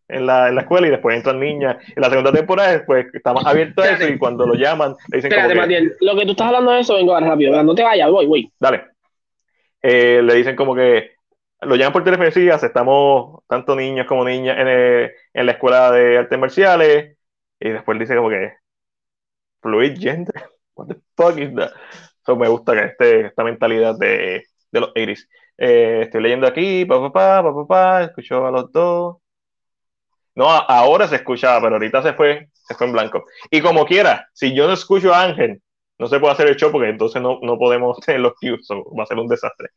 en, 0.08 0.26
la, 0.26 0.48
en 0.48 0.54
la 0.54 0.60
escuela 0.62 0.86
y 0.86 0.90
después 0.90 1.16
entran 1.16 1.40
niñas. 1.40 1.76
En 1.94 2.02
la 2.02 2.10
segunda 2.10 2.32
temporada 2.32 2.72
después 2.72 3.06
estamos 3.12 3.44
abiertos 3.46 3.84
a 3.84 3.92
eso 3.92 4.08
y 4.08 4.18
cuando 4.18 4.46
lo 4.46 4.54
llaman 4.54 4.94
le 5.08 5.18
dicen 5.18 5.32
Espérate, 5.32 5.54
como 5.54 5.68
que, 5.68 5.90
lo 6.00 6.16
que 6.16 6.24
tú 6.24 6.30
estás 6.32 6.46
hablando 6.48 6.72
de 6.72 6.80
eso, 6.80 6.94
vengo 6.94 7.14
a 7.14 7.20
rápido, 7.20 7.62
no 7.62 7.74
te 7.74 7.82
vayas, 7.82 8.10
voy, 8.10 8.26
voy. 8.26 8.52
Dale. 8.58 8.84
Eh, 9.82 10.20
le 10.22 10.34
dicen 10.34 10.56
como 10.56 10.74
que 10.74 11.12
lo 11.62 11.76
llaman 11.76 11.92
por 11.92 12.04
teléfono 12.04 12.28
y 12.34 12.48
estamos 12.48 13.42
tanto 13.48 13.74
niños 13.74 14.06
como 14.06 14.24
niñas 14.24 14.56
en, 14.58 14.68
en 14.68 15.46
la 15.46 15.52
escuela 15.52 15.90
de 15.90 16.18
artes 16.18 16.38
marciales 16.38 17.16
y 17.60 17.70
después 17.70 17.98
dice 17.98 18.16
como 18.16 18.30
que 18.30 18.52
fluid 19.60 19.98
gender. 19.98 20.34
What 20.74 20.88
the 20.88 20.96
fuck 21.16 21.38
is 21.38 21.54
that? 21.56 21.72
So, 22.24 22.36
me 22.36 22.48
gusta 22.48 22.74
que 22.74 22.84
este, 22.84 23.26
esta 23.26 23.42
mentalidad 23.42 23.98
de, 23.98 24.44
de 24.70 24.80
los 24.80 24.92
iris. 24.94 25.28
Eh, 25.58 26.02
estoy 26.04 26.22
leyendo 26.22 26.46
aquí, 26.46 26.84
papá, 26.84 27.12
papá, 27.12 27.42
papá, 27.42 27.66
pa, 27.66 28.02
escuchó 28.04 28.46
a 28.46 28.50
los 28.50 28.72
dos. 28.72 29.16
No, 30.34 30.48
ahora 30.48 31.08
se 31.08 31.16
escuchaba, 31.16 31.60
pero 31.60 31.74
ahorita 31.74 32.02
se 32.02 32.12
fue, 32.14 32.48
se 32.52 32.74
fue 32.74 32.86
en 32.86 32.92
blanco. 32.92 33.24
Y 33.50 33.60
como 33.60 33.84
quiera, 33.84 34.28
si 34.32 34.54
yo 34.54 34.68
no 34.68 34.72
escucho 34.74 35.12
a 35.12 35.24
Ángel, 35.24 35.60
no 35.98 36.06
se 36.06 36.20
puede 36.20 36.32
hacer 36.32 36.48
el 36.48 36.56
show 36.56 36.70
porque 36.70 36.88
entonces 36.88 37.20
no, 37.20 37.40
no 37.42 37.58
podemos 37.58 37.98
tener 38.06 38.20
los 38.20 38.34
cues, 38.40 38.68
va 38.70 39.02
a 39.02 39.06
ser 39.06 39.18
un 39.18 39.28
desastre. 39.28 39.70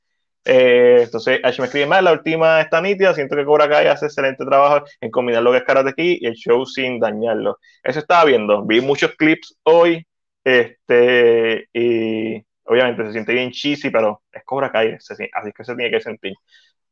Eh, 0.46 1.02
entonces, 1.04 1.40
Ash 1.44 1.60
me 1.60 1.66
escribe 1.66 1.86
más, 1.88 2.04
la 2.04 2.14
última 2.14 2.62
está 2.62 2.82
nítida, 2.82 3.14
siento 3.14 3.36
que 3.36 3.46
Cobra 3.46 3.70
Kai 3.70 3.88
hace 3.88 4.06
excelente 4.08 4.44
trabajo 4.46 4.86
en 5.00 5.12
combinar 5.12 5.44
lo 5.44 5.52
que 5.52 5.58
es 5.58 5.64
Karate 5.64 5.94
y 5.98 6.26
el 6.26 6.34
show 6.34 6.66
sin 6.66 7.00
dañarlo. 7.00 7.58
Eso 7.84 8.00
estaba 8.00 8.26
viendo, 8.26 8.64
vi 8.66 8.82
muchos 8.82 9.12
clips 9.16 9.56
hoy, 9.64 10.06
este, 10.44 11.68
y 11.74 12.44
obviamente 12.66 13.06
se 13.06 13.12
siente 13.14 13.34
bien 13.34 13.52
cheesy, 13.52 13.90
pero 13.90 14.24
es 14.32 14.44
Cobra 14.46 14.72
Kai, 14.72 14.94
así 14.94 15.14
es 15.14 15.54
que 15.54 15.64
se 15.64 15.76
tiene 15.76 15.92
que 15.92 16.02
sentir. 16.02 16.34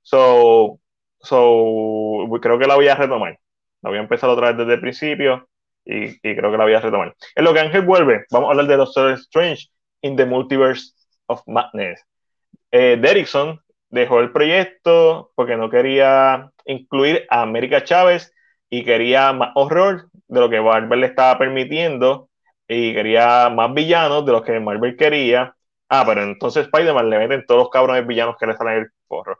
So, 0.02 0.80
so, 1.20 2.28
creo 2.42 2.60
que 2.60 2.68
la 2.68 2.76
voy 2.76 2.88
a 2.88 2.96
retomar. 2.96 3.40
La 3.82 3.90
voy 3.90 4.00
a 4.00 4.02
empezar 4.02 4.30
otra 4.30 4.50
vez 4.50 4.58
desde 4.58 4.74
el 4.76 4.82
principio 4.82 5.50
y, 5.86 6.10
y 6.10 6.36
creo 6.36 6.52
que 6.52 6.58
la 6.58 6.66
voy 6.66 6.74
a 6.74 6.82
retomar. 6.82 7.16
En 7.36 7.44
lo 7.44 7.54
que 7.54 7.60
Ángel 7.62 7.84
vuelve, 7.84 8.26
vamos 8.32 8.48
a 8.48 8.52
hablar 8.52 8.68
de 8.68 8.78
Doctor 8.78 9.14
Strange 9.14 9.68
in 10.02 10.16
the 10.16 10.26
Multiverse 10.26 10.94
of 11.28 11.42
Madness 11.48 12.04
eh, 12.72 12.98
Derrickson 13.02 13.60
dejó 13.90 14.20
el 14.20 14.32
proyecto 14.32 15.32
porque 15.36 15.58
no 15.58 15.70
quería 15.70 16.52
incluir 16.66 17.26
a 17.30 17.42
América 17.42 17.84
Chávez 17.84 18.34
y 18.70 18.84
quería 18.84 19.34
más 19.34 19.52
horror 19.56 20.10
de 20.28 20.40
lo 20.40 20.50
que 20.50 20.62
Marvel 20.62 21.02
le 21.02 21.08
estaba 21.08 21.38
permitiendo 21.40 22.30
y 22.68 22.94
quería 22.94 23.50
más 23.50 23.74
villanos 23.74 24.26
de 24.26 24.32
lo 24.32 24.44
que 24.44 24.60
Marvel 24.60 24.96
quería. 24.96 25.56
Ah, 25.90 26.04
pero 26.06 26.24
entonces 26.24 26.66
Spider-Man 26.66 27.10
le 27.10 27.20
meten 27.20 27.46
todos 27.46 27.64
los 27.64 27.70
cabrones 27.70 28.06
villanos 28.06 28.38
que 28.38 28.46
le 28.48 28.56
salen 28.56 28.80
el 28.80 28.88
forro. 29.08 29.40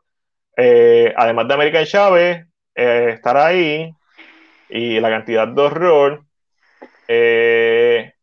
Eh, 0.58 1.14
además 1.16 1.48
de 1.48 1.54
América 1.54 1.86
Chávez, 1.86 2.46
eh, 2.76 3.12
estar 3.14 3.38
ahí 3.38 3.94
y 4.70 5.00
la 5.00 5.10
cantidad 5.10 5.48
de 5.48 5.62
horror. 5.62 6.24
Eh, 7.08 8.14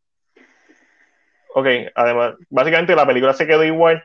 ok, 1.55 1.67
además, 1.95 2.35
básicamente 2.51 2.95
la 2.97 3.07
película 3.07 3.33
se 3.33 3.47
quedó 3.47 3.65
igual 3.65 4.05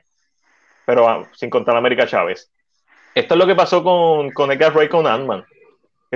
pero 0.85 1.07
ah, 1.07 1.25
sin 1.33 1.49
contar 1.49 1.75
a 1.75 1.79
América 1.79 2.05
Chávez. 2.07 2.51
Esto 3.15 3.33
es 3.33 3.39
lo 3.39 3.47
que 3.47 3.55
pasó 3.55 3.83
con, 3.83 4.31
con 4.31 4.51
Edgar 4.51 4.73
Wright 4.73 4.91
con 4.91 5.07
Ant-Man. 5.07 5.45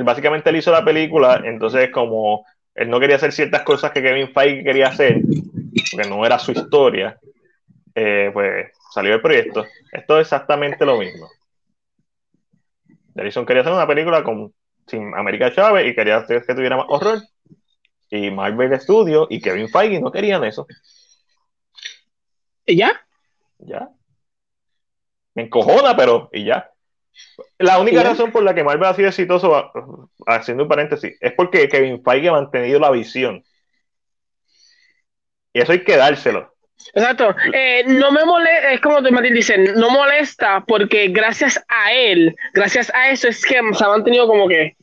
Básicamente 0.03 0.49
él 0.49 0.57
hizo 0.57 0.71
la 0.71 0.83
película, 0.83 1.41
entonces 1.45 1.89
como 1.91 2.45
él 2.73 2.89
no 2.89 2.99
quería 2.99 3.15
hacer 3.15 3.31
ciertas 3.31 3.61
cosas 3.61 3.91
que 3.91 4.01
Kevin 4.01 4.33
Feige 4.33 4.63
quería 4.63 4.89
hacer, 4.89 5.21
porque 5.91 6.09
no 6.09 6.25
era 6.25 6.37
su 6.37 6.51
historia, 6.51 7.17
eh, 7.95 8.29
pues 8.33 8.71
salió 8.91 9.15
el 9.15 9.21
proyecto. 9.21 9.65
Esto 9.91 10.19
es 10.19 10.27
exactamente 10.27 10.85
lo 10.85 10.97
mismo. 10.97 11.29
Edison 13.15 13.45
quería 13.45 13.61
hacer 13.61 13.73
una 13.73 13.87
película 13.87 14.23
con, 14.23 14.53
sin 14.85 15.15
América 15.15 15.53
Chávez 15.53 15.87
y 15.87 15.95
quería 15.95 16.25
que 16.27 16.41
tuviera 16.53 16.77
más 16.77 16.87
horror. 16.89 17.19
y 18.09 18.29
Marvel 18.29 18.79
Studios 18.79 19.27
y 19.29 19.41
Kevin 19.41 19.69
Feige 19.69 19.99
no 19.99 20.11
querían 20.11 20.43
eso. 20.43 20.67
¿Y 22.65 22.77
ya? 22.77 23.05
Ya. 23.59 23.89
Me 25.33 25.43
encojona, 25.43 25.95
pero 25.95 26.29
y 26.33 26.45
ya. 26.45 26.71
La 27.57 27.79
única 27.79 28.03
razón 28.03 28.31
por 28.31 28.43
la 28.43 28.53
que 28.53 28.63
Marvel 28.63 28.89
ha 28.89 28.93
sido 28.93 29.07
exitoso, 29.07 29.71
haciendo 30.27 30.63
un 30.63 30.69
paréntesis, 30.69 31.17
es 31.21 31.33
porque 31.33 31.69
Kevin 31.69 32.03
Feige 32.03 32.27
ha 32.27 32.33
mantenido 32.33 32.79
la 32.79 32.91
visión. 32.91 33.43
Y 35.53 35.61
eso 35.61 35.71
hay 35.71 35.83
que 35.85 35.95
dárselo. 35.95 36.54
Exacto. 36.93 37.35
Eh, 37.53 37.83
no 37.87 38.11
me 38.11 38.23
molesta, 38.25 38.71
es 38.71 38.81
como 38.81 39.01
Martín 39.01 39.33
dice, 39.33 39.57
no 39.57 39.89
molesta 39.89 40.63
porque 40.67 41.07
gracias 41.09 41.63
a 41.67 41.93
él, 41.93 42.35
gracias 42.53 42.91
a 42.93 43.09
eso 43.09 43.27
es 43.27 43.45
que 43.45 43.59
se 43.73 43.83
ha 43.83 43.89
mantenido 43.89 44.27
como 44.27 44.47
que 44.47 44.75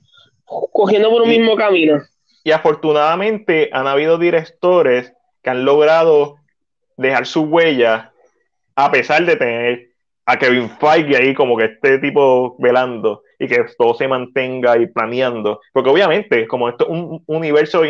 cogiendo 0.44 1.10
por 1.10 1.22
un 1.22 1.28
mismo 1.28 1.56
camino. 1.56 2.02
Y 2.44 2.50
afortunadamente 2.50 3.70
han 3.72 3.86
habido 3.86 4.18
directores 4.18 5.12
que 5.42 5.50
han 5.50 5.64
logrado 5.64 6.36
dejar 6.96 7.26
su 7.26 7.42
huella 7.42 8.12
a 8.74 8.90
pesar 8.90 9.24
de 9.24 9.36
tener 9.36 9.88
a 10.24 10.38
Kevin 10.38 10.70
Feige 10.70 11.16
ahí 11.16 11.34
como 11.34 11.56
que 11.56 11.64
este 11.64 11.98
tipo 11.98 12.56
velando 12.58 13.22
y 13.38 13.48
que 13.48 13.64
todo 13.76 13.94
se 13.94 14.06
mantenga 14.06 14.78
y 14.78 14.86
planeando. 14.86 15.60
Porque 15.72 15.90
obviamente, 15.90 16.46
como 16.46 16.68
esto 16.68 16.84
es 16.84 16.90
un 16.90 17.24
universo 17.26 17.82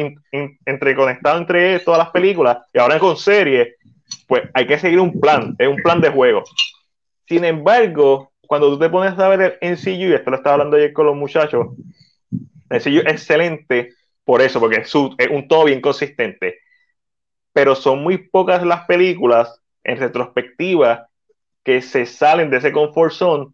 entreconectado 0.64 1.38
entre 1.38 1.78
todas 1.80 1.98
las 1.98 2.10
películas 2.10 2.58
y 2.72 2.78
ahora 2.78 2.98
con 2.98 3.16
series, 3.16 3.68
pues 4.32 4.44
hay 4.54 4.66
que 4.66 4.78
seguir 4.78 4.98
un 4.98 5.20
plan, 5.20 5.54
es 5.58 5.68
un 5.68 5.76
plan 5.76 6.00
de 6.00 6.08
juego. 6.08 6.42
Sin 7.28 7.44
embargo, 7.44 8.32
cuando 8.40 8.70
tú 8.70 8.78
te 8.78 8.88
pones 8.88 9.18
a 9.18 9.28
ver 9.28 9.58
el 9.60 9.72
NCU, 9.72 10.08
y 10.08 10.14
esto 10.14 10.30
lo 10.30 10.38
estaba 10.38 10.54
hablando 10.54 10.78
ayer 10.78 10.94
con 10.94 11.04
los 11.04 11.14
muchachos, 11.14 11.66
el 12.30 12.78
NCU 12.78 13.00
es 13.00 13.12
excelente 13.12 13.92
por 14.24 14.40
eso, 14.40 14.58
porque 14.58 14.76
es, 14.76 14.94
es 15.18 15.28
un 15.28 15.46
todo 15.48 15.64
bien 15.64 15.82
consistente. 15.82 16.60
Pero 17.52 17.74
son 17.74 18.02
muy 18.02 18.16
pocas 18.16 18.64
las 18.64 18.86
películas 18.86 19.60
en 19.84 19.98
retrospectiva 19.98 21.08
que 21.62 21.82
se 21.82 22.06
salen 22.06 22.48
de 22.48 22.56
ese 22.56 22.72
confort 22.72 23.12
zone 23.12 23.48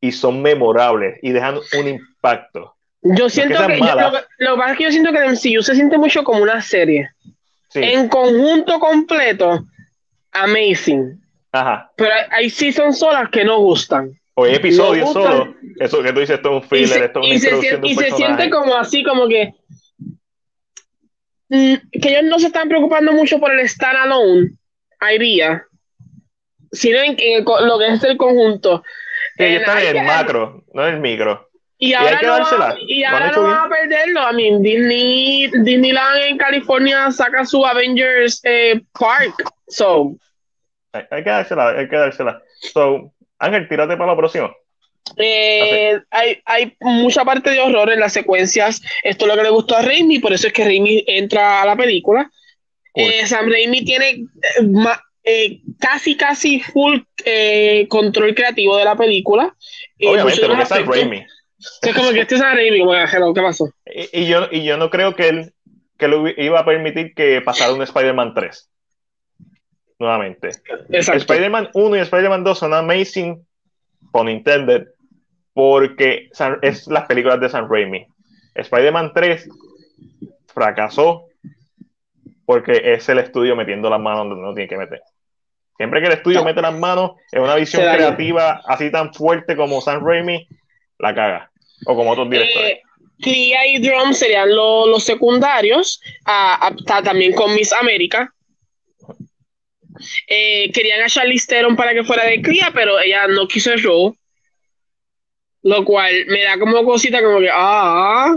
y 0.00 0.12
son 0.12 0.40
memorables 0.40 1.18
y 1.20 1.32
dejan 1.32 1.58
un 1.78 1.88
impacto. 1.88 2.74
Yo 3.02 3.28
siento 3.28 3.66
que, 3.66 3.76
lo, 3.76 3.84
que 3.84 4.58
pasa 4.58 4.72
es 4.72 4.78
que 4.78 4.84
yo 4.84 4.92
siento 4.92 5.12
que 5.12 5.18
el 5.18 5.32
MCU 5.32 5.62
se 5.62 5.74
siente 5.74 5.98
mucho 5.98 6.24
como 6.24 6.42
una 6.42 6.62
serie. 6.62 7.10
En 7.74 8.08
conjunto 8.08 8.78
completo, 8.80 9.66
amazing. 10.32 11.20
Ajá. 11.52 11.90
Pero 11.96 12.10
hay, 12.30 12.50
seasons 12.50 12.98
solas 12.98 13.28
que 13.30 13.44
no 13.44 13.58
gustan. 13.58 14.18
O 14.34 14.44
hay 14.44 14.54
episodios 14.54 15.12
solo. 15.12 15.54
Eso 15.78 16.02
que 16.02 16.12
tú 16.12 16.20
dices, 16.20 16.36
esto 16.36 16.56
es 16.56 16.62
un 16.62 16.68
filler, 16.68 17.02
esto 17.04 17.20
es 17.20 17.26
una 17.26 17.34
introducción 17.34 17.84
Y 17.84 17.94
se 17.94 18.10
siente 18.12 18.50
como 18.50 18.74
así, 18.76 19.02
como 19.04 19.28
que. 19.28 19.54
Mm, 21.50 21.74
que 22.00 22.08
ellos 22.08 22.24
no 22.24 22.38
se 22.38 22.46
están 22.46 22.68
preocupando 22.68 23.12
mucho 23.12 23.38
por 23.38 23.52
el 23.52 23.68
standalone 23.68 24.52
idea, 25.10 25.66
sino 26.70 26.98
en, 26.98 27.44
lo 27.44 27.78
que 27.78 27.88
es 27.88 28.04
el 28.04 28.16
conjunto. 28.16 28.82
Sí, 29.36 29.44
está 29.44 29.82
en 29.82 29.96
el 29.96 30.06
macro, 30.06 30.64
no 30.72 30.86
en 30.86 30.94
el 30.94 31.00
micro. 31.00 31.48
Y 31.84 31.94
ahora, 31.94 32.20
no, 32.22 32.76
y 32.86 33.02
ahora 33.02 33.32
no 33.32 33.42
van 33.42 33.66
a 33.66 33.68
perderlo. 33.68 34.30
I 34.30 34.36
mean, 34.36 34.62
Disney, 34.62 35.50
Disneyland 35.64 36.16
en 36.28 36.38
California 36.38 37.10
saca 37.10 37.44
su 37.44 37.66
Avengers 37.66 38.40
eh, 38.44 38.80
Park. 38.96 39.52
So. 39.66 40.14
Hay, 40.92 41.24
que 41.24 41.30
dársela, 41.30 41.70
hay 41.70 41.88
que 41.88 41.96
dársela. 41.96 42.40
So, 42.72 43.12
Ángel, 43.40 43.68
tírate 43.68 43.96
para 43.96 44.12
la 44.12 44.16
próxima. 44.16 44.54
Eh, 45.16 45.98
hay, 46.12 46.40
hay, 46.44 46.76
mucha 46.78 47.24
parte 47.24 47.50
de 47.50 47.58
horror 47.58 47.90
en 47.90 47.98
las 47.98 48.12
secuencias. 48.12 48.80
Esto 49.02 49.24
es 49.24 49.28
lo 49.32 49.36
que 49.36 49.42
le 49.42 49.50
gustó 49.50 49.76
a 49.76 49.82
Raimi, 49.82 50.20
por 50.20 50.32
eso 50.32 50.46
es 50.46 50.52
que 50.52 50.62
Raimi 50.62 51.02
entra 51.08 51.62
a 51.62 51.66
la 51.66 51.74
película. 51.74 52.30
Eh, 52.94 53.26
Sam 53.26 53.50
Raimi 53.50 53.84
tiene 53.84 54.26
casi, 55.80 56.16
casi 56.16 56.60
full 56.60 57.00
control 57.88 58.36
creativo 58.36 58.76
de 58.76 58.84
la 58.84 58.94
película. 58.94 59.52
Obviamente, 60.00 60.46
porque 60.46 60.62
es 60.62 60.68
Sam 60.68 60.86
Raimi. 60.86 61.26
Es 61.82 61.94
como 61.94 62.10
que 62.10 62.20
este 62.20 62.34
es 62.34 62.40
Raimi, 62.40 62.80
como 62.80 63.34
¿qué 63.34 63.42
pasó? 63.42 63.68
Y, 64.12 64.26
yo, 64.26 64.48
y 64.50 64.64
yo 64.64 64.76
no 64.76 64.90
creo 64.90 65.14
que 65.14 65.28
él, 65.28 65.54
que 65.98 66.34
iba 66.38 66.60
a 66.60 66.64
permitir 66.64 67.14
que 67.14 67.40
pasara 67.40 67.72
un 67.72 67.82
Spider-Man 67.82 68.34
3. 68.34 68.70
Nuevamente. 69.98 70.50
Spider-Man 70.90 71.70
1 71.74 71.96
y 71.96 72.00
Spider-Man 72.00 72.42
2 72.42 72.58
son 72.58 72.74
amazing, 72.74 73.46
con 74.10 74.28
intended, 74.28 74.88
porque 75.54 76.30
es 76.62 76.86
las 76.88 77.06
películas 77.06 77.40
de 77.40 77.48
Sam 77.48 77.68
Raimi. 77.70 78.06
Spider-Man 78.54 79.12
3 79.14 79.48
fracasó 80.52 81.26
porque 82.44 82.92
es 82.92 83.08
el 83.08 83.18
estudio 83.18 83.54
metiendo 83.54 83.88
las 83.88 84.00
manos 84.00 84.28
donde 84.28 84.42
no 84.42 84.54
tiene 84.54 84.68
que 84.68 84.76
meter. 84.76 85.02
Siempre 85.76 86.00
que 86.00 86.06
el 86.08 86.12
estudio 86.14 86.44
mete 86.44 86.60
las 86.60 86.74
manos 86.74 87.12
en 87.30 87.42
una 87.42 87.54
visión 87.54 87.82
creativa 87.82 88.60
así 88.66 88.90
tan 88.90 89.14
fuerte 89.14 89.56
como 89.56 89.80
Sam 89.80 90.04
Raimi, 90.04 90.46
la 90.98 91.14
caga. 91.14 91.51
O 91.86 91.96
como 91.96 92.10
otros 92.12 92.30
directores. 92.30 92.78
Eh, 93.24 93.68
y 93.68 93.78
Drum 93.78 94.12
serían 94.12 94.54
los 94.54 95.04
secundarios. 95.04 96.00
también 96.86 97.32
con 97.32 97.54
Miss 97.54 97.72
América. 97.72 98.32
Eh, 100.26 100.70
querían 100.72 101.02
a 101.02 101.08
Charlize 101.08 101.46
Theron 101.46 101.76
para 101.76 101.94
que 101.94 102.04
fuera 102.04 102.24
de 102.24 102.42
cría, 102.42 102.70
pero 102.74 102.98
ella 102.98 103.26
no 103.28 103.46
quiso 103.46 103.72
el 103.72 103.82
rol. 103.82 104.14
Lo 105.62 105.84
cual 105.84 106.12
me 106.26 106.42
da 106.42 106.58
como 106.58 106.84
cosita 106.84 107.22
como 107.22 107.38
que, 107.38 107.48
ah, 107.52 108.36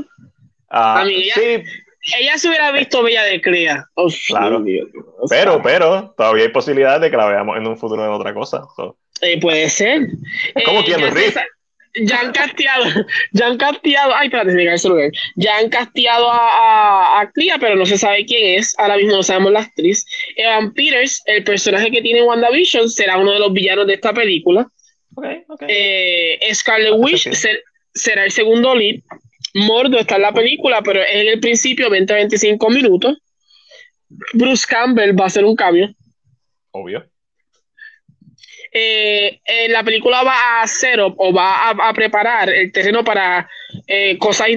ah 0.70 1.02
a 1.02 1.06
mí 1.06 1.16
ella, 1.16 1.34
sí. 1.34 1.64
ella 2.20 2.38
se 2.38 2.50
hubiera 2.50 2.72
visto 2.72 3.02
bella 3.02 3.24
de 3.24 3.42
cría. 3.42 3.86
Oh, 3.96 4.10
claro. 4.28 4.64
pero, 5.28 5.60
pero, 5.64 6.14
todavía 6.16 6.44
hay 6.44 6.50
posibilidades 6.50 7.02
de 7.02 7.10
que 7.10 7.18
la 7.18 7.26
veamos 7.26 7.58
en 7.58 7.66
un 7.66 7.78
futuro 7.78 8.06
en 8.06 8.12
otra 8.12 8.32
cosa. 8.34 8.64
Eh, 9.22 9.40
puede 9.40 9.70
ser. 9.70 10.08
¿Cómo 10.66 10.82
eh, 10.82 11.34
ya 12.02 12.20
han 12.20 12.32
casteado, 12.32 12.86
ya 13.32 13.48
han 13.48 13.58
casteado, 13.58 14.14
ay, 14.16 14.28
espérate, 14.28 15.12
ya 15.36 15.58
han 15.58 15.70
casteado 15.70 16.30
a, 16.30 17.22
a, 17.22 17.32
Clea, 17.32 17.58
pero 17.60 17.76
no 17.76 17.86
se 17.86 17.98
sabe 17.98 18.26
quién 18.26 18.60
es, 18.60 18.78
ahora 18.78 18.98
mismo 18.98 19.14
no 19.14 19.24
sabemos 19.24 19.52
la 19.52 19.62
actriz. 19.62 20.06
Evan 20.36 20.74
Peters, 20.74 21.22
el 21.26 21.44
personaje 21.44 21.92
que 21.92 22.02
tiene 22.02 22.24
WandaVision, 22.24 22.90
será 22.90 23.18
uno 23.18 23.32
de 23.32 23.40
los 23.40 23.54
villanos 23.54 23.88
de 23.88 23.94
esta 23.94 24.14
película. 24.14 24.68
Okay, 25.16 25.44
okay. 25.48 25.68
Eh, 25.70 26.54
Scarlet 26.54 26.94
Witch 26.98 27.30
será 27.94 28.26
el 28.26 28.32
segundo 28.32 28.76
lead. 28.76 29.00
Mordo 29.54 29.98
está 29.98 30.18
en 30.18 30.24
la 30.24 30.34
película, 30.34 30.82
pero 30.82 31.02
es 31.02 31.08
en 31.14 31.28
el 31.28 31.40
principio 31.40 31.90
20-25 31.90 32.74
minutos. 32.74 33.18
Bruce 34.34 34.66
Campbell 34.68 35.18
va 35.18 35.24
a 35.24 35.28
hacer 35.28 35.46
un 35.46 35.56
cambio. 35.56 35.94
Obvio. 36.72 37.10
Eh, 38.78 39.40
eh, 39.46 39.70
la 39.70 39.86
película 39.86 40.22
va 40.22 40.34
a 40.34 40.64
hacer 40.64 41.00
o, 41.00 41.34
va 41.34 41.70
a, 41.70 41.94
preparar 41.94 42.50
el 42.50 42.74
terreno 42.74 43.06
para 43.06 43.50
eh, 43.88 44.18
cosas 44.18 44.50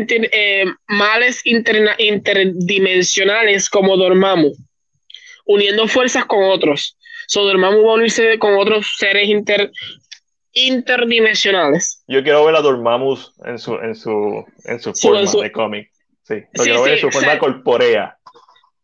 males 0.88 1.40
interdimensionales 1.44 3.70
como 3.70 3.96
Dormammu, 3.96 4.52
uniendo 5.46 5.86
fuerzas 5.86 6.24
con 6.24 6.42
otros. 6.42 6.98
So, 7.28 7.44
Dormammu 7.44 7.84
va 7.84 7.92
a 7.92 7.94
unirse 7.94 8.40
con 8.40 8.58
otros 8.58 8.92
seres 8.96 9.28
interdimensionales. 10.52 12.02
Yo 12.08 12.20
quiero 12.24 12.44
ver 12.44 12.56
a 12.56 12.60
Dormammu 12.60 13.16
en 13.44 13.58
su, 13.60 13.76
en 13.76 13.94
su, 13.94 14.44
en 14.64 14.80
su 14.80 14.94
forma 14.94 15.42
de 15.44 15.52
cómic. 15.52 15.92
Sí, 16.24 16.42
lo 16.54 16.64
quiero 16.64 16.82
ver 16.82 16.94
en 16.94 17.00
su 17.02 17.10
forma 17.12 17.38
corpórea. 17.38 18.18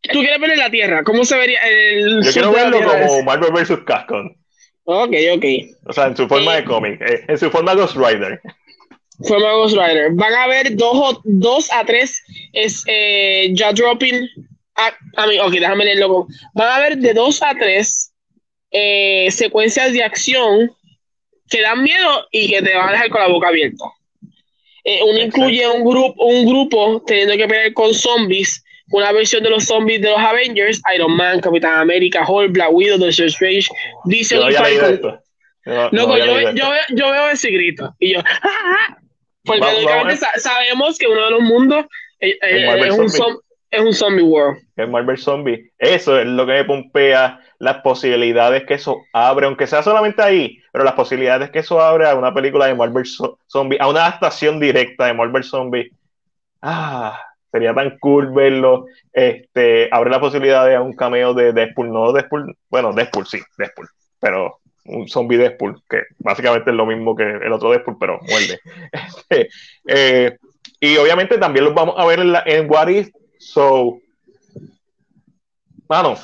¿Tú 0.01 0.21
quieres 0.21 0.39
ver 0.39 0.53
en 0.53 0.59
la 0.61 0.71
Tierra? 0.71 1.03
¿Cómo 1.03 1.25
se 1.25 1.37
vería? 1.37 1.59
El 1.59 2.23
Yo 2.23 2.31
quiero 2.31 2.53
verlo 2.53 2.79
como 2.85 3.21
Marvel 3.25 3.51
vs. 3.51 3.81
Capcom. 3.85 4.33
Ok, 4.85 5.15
ok. 5.35 5.45
O 5.87 5.93
sea, 5.93 6.07
en 6.07 6.17
su 6.17 6.29
forma 6.29 6.55
de 6.55 6.61
eh, 6.61 6.65
cómic, 6.65 7.01
eh, 7.01 7.25
en 7.27 7.39
su 7.39 7.51
forma 7.51 7.75
Ghost 7.75 7.97
Rider. 7.97 8.41
Forma 9.27 9.53
Ghost 9.53 9.77
Rider. 9.77 10.13
Van 10.13 10.33
a 10.33 10.45
haber 10.45 10.77
dos, 10.77 11.21
dos 11.25 11.73
a 11.73 11.85
tres 11.85 12.23
es, 12.53 12.85
eh, 12.87 13.49
ya 13.53 13.73
dropping. 13.73 14.29
A, 14.77 14.93
a 15.17 15.27
mí, 15.27 15.39
ok, 15.39 15.53
déjame 15.53 15.85
leerlo. 15.85 16.27
Van 16.55 16.69
a 16.69 16.77
haber 16.77 16.99
de 16.99 17.15
dos 17.15 17.43
a 17.43 17.55
tres 17.55 18.11
secuencias 19.31 19.93
de 19.93 20.03
acción 20.03 20.69
que 21.49 21.63
dan 21.63 21.81
miedo 21.81 22.27
y 22.33 22.49
que 22.49 22.61
te 22.61 22.75
van 22.75 22.89
a 22.89 22.93
dejar 22.93 23.09
con 23.09 23.21
la 23.21 23.29
boca 23.29 23.49
abierta. 23.49 23.85
uno 25.09 25.19
incluye 25.21 25.69
un, 25.69 25.85
grupo 25.85 26.25
un 26.25 26.45
grupo 26.45 27.01
teniendo 27.07 27.37
que 27.37 27.47
pelear 27.47 27.73
con 27.73 27.95
zombies 27.95 28.65
una 28.95 29.11
versión 29.11 29.43
de 29.43 29.51
los 29.51 29.65
zombies 29.65 30.01
de 30.01 30.09
los 30.09 30.19
Avengers, 30.19 30.81
Iron 30.95 31.17
Man, 31.17 31.41
Capitán 31.41 31.81
América, 31.81 32.25
Hulk, 32.27 32.53
Black 32.53 32.71
Widow, 32.71 32.99
Doctor 32.99 33.27
Strange, 33.27 33.67
Diesel 34.05 34.49
y 34.49 34.55
Falcon. 34.55 35.19
No, 35.91 36.17
yo, 36.17 36.53
yo, 36.53 36.73
yo, 36.91 37.11
veo 37.11 37.29
ese 37.31 37.51
grito 37.51 37.93
y 37.99 38.13
yo, 38.13 38.21
¡Ah! 38.21 38.97
porque 39.45 39.67
sabemos 40.37 40.97
que 40.97 41.09
uno 41.09 41.25
de 41.25 41.31
los 41.33 41.41
mundos 41.41 41.87
eh, 42.21 42.39
eh, 42.41 42.81
es, 42.87 42.95
un 42.97 43.07
es 43.71 43.81
un 43.81 43.93
zombie 43.93 44.23
world. 44.23 44.59
Es 44.77 44.89
Marvel 44.89 45.19
Zombie. 45.19 45.73
Eso 45.79 46.21
es 46.21 46.27
lo 46.27 46.47
que 46.47 46.53
me 46.53 46.65
pompea 46.65 47.41
las 47.59 47.79
posibilidades 47.79 48.65
que 48.65 48.75
eso 48.75 49.03
abre, 49.13 49.47
aunque 49.47 49.67
sea 49.67 49.83
solamente 49.83 50.23
ahí, 50.23 50.59
pero 50.71 50.85
las 50.85 50.95
posibilidades 50.95 51.51
que 51.51 51.61
eso 51.61 51.81
abre 51.81 52.09
a 52.09 52.15
una 52.15 52.33
película 52.33 52.67
de 52.67 52.75
Marvel 52.75 53.07
Zombie, 53.49 53.79
a 53.81 53.89
una 53.89 54.07
adaptación 54.07 54.61
directa 54.61 55.07
de 55.07 55.15
Marvel 55.15 55.43
Zombie. 55.43 55.91
Ah, 56.63 57.19
sería 57.55 57.73
tan 57.73 57.99
cool 58.01 58.33
verlo. 58.35 58.87
Este, 59.13 59.89
abre 59.93 60.11
la 60.11 60.19
posibilidad 60.19 60.67
de 60.67 60.77
un 60.77 60.93
cameo 60.93 61.35
de 61.35 61.53
Deadpool, 61.53 61.93
no 61.93 62.13
Deadpool, 62.13 62.57
bueno, 62.69 62.93
Deadpool 62.93 63.29
sí, 63.29 63.39
Deadpool, 63.57 63.89
pero 64.19 64.59
un 64.87 65.09
zombie 65.09 65.39
Deadpool, 65.39 65.81
que 65.89 66.03
básicamente 66.19 66.71
es 66.71 66.77
lo 66.77 66.85
mismo 66.85 67.15
que 67.15 67.23
el 67.23 67.53
otro 67.53 67.71
Deadpool, 67.71 67.97
pero 68.01 68.19
muerde. 68.23 68.59
Este, 68.93 69.49
eh, 69.87 70.37
y 70.81 70.97
obviamente 70.97 71.39
también 71.39 71.67
los 71.67 71.75
vamos 71.75 71.95
a 71.97 72.05
ver 72.07 72.19
en, 72.19 72.33
la, 72.33 72.43
en 72.45 72.69
What 72.69 72.89
If, 72.89 73.11
so, 73.39 74.01
mano, 75.89 76.17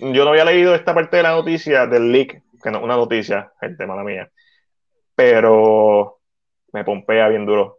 yo 0.00 0.24
no 0.24 0.30
había 0.32 0.44
leído 0.44 0.74
esta 0.74 0.92
parte 0.92 1.16
de 1.16 1.22
la 1.22 1.32
noticia 1.32 1.86
del 1.86 2.12
leak, 2.12 2.42
que 2.62 2.70
no 2.70 2.84
una 2.84 2.96
noticia, 2.96 3.52
gente, 3.58 3.86
mala 3.86 4.04
mía, 4.04 4.30
pero 5.14 6.18
me 6.74 6.84
pompea 6.84 7.28
bien 7.28 7.46
duro. 7.46 7.78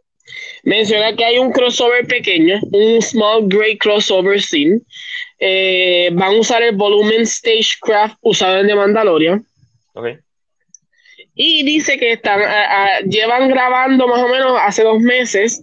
Menciona 0.63 1.15
que 1.15 1.23
hay 1.23 1.37
un 1.37 1.51
crossover 1.51 2.07
pequeño, 2.07 2.59
un 2.71 3.01
small 3.01 3.47
grey 3.47 3.77
crossover 3.77 4.41
scene. 4.41 4.81
Eh, 5.39 6.09
van 6.13 6.35
a 6.35 6.39
usar 6.39 6.63
el 6.63 6.75
volumen 6.75 7.25
Stagecraft 7.25 8.17
usado 8.21 8.59
en 8.59 8.67
The 8.67 8.75
Mandalorian. 8.75 9.45
Okay. 9.93 10.17
Y 11.35 11.63
dice 11.63 11.97
que 11.97 12.13
están, 12.13 12.39
llevan 13.09 13.49
grabando 13.49 14.07
más 14.07 14.21
o 14.21 14.29
menos 14.29 14.57
hace 14.61 14.83
dos 14.83 15.01
meses, 15.01 15.61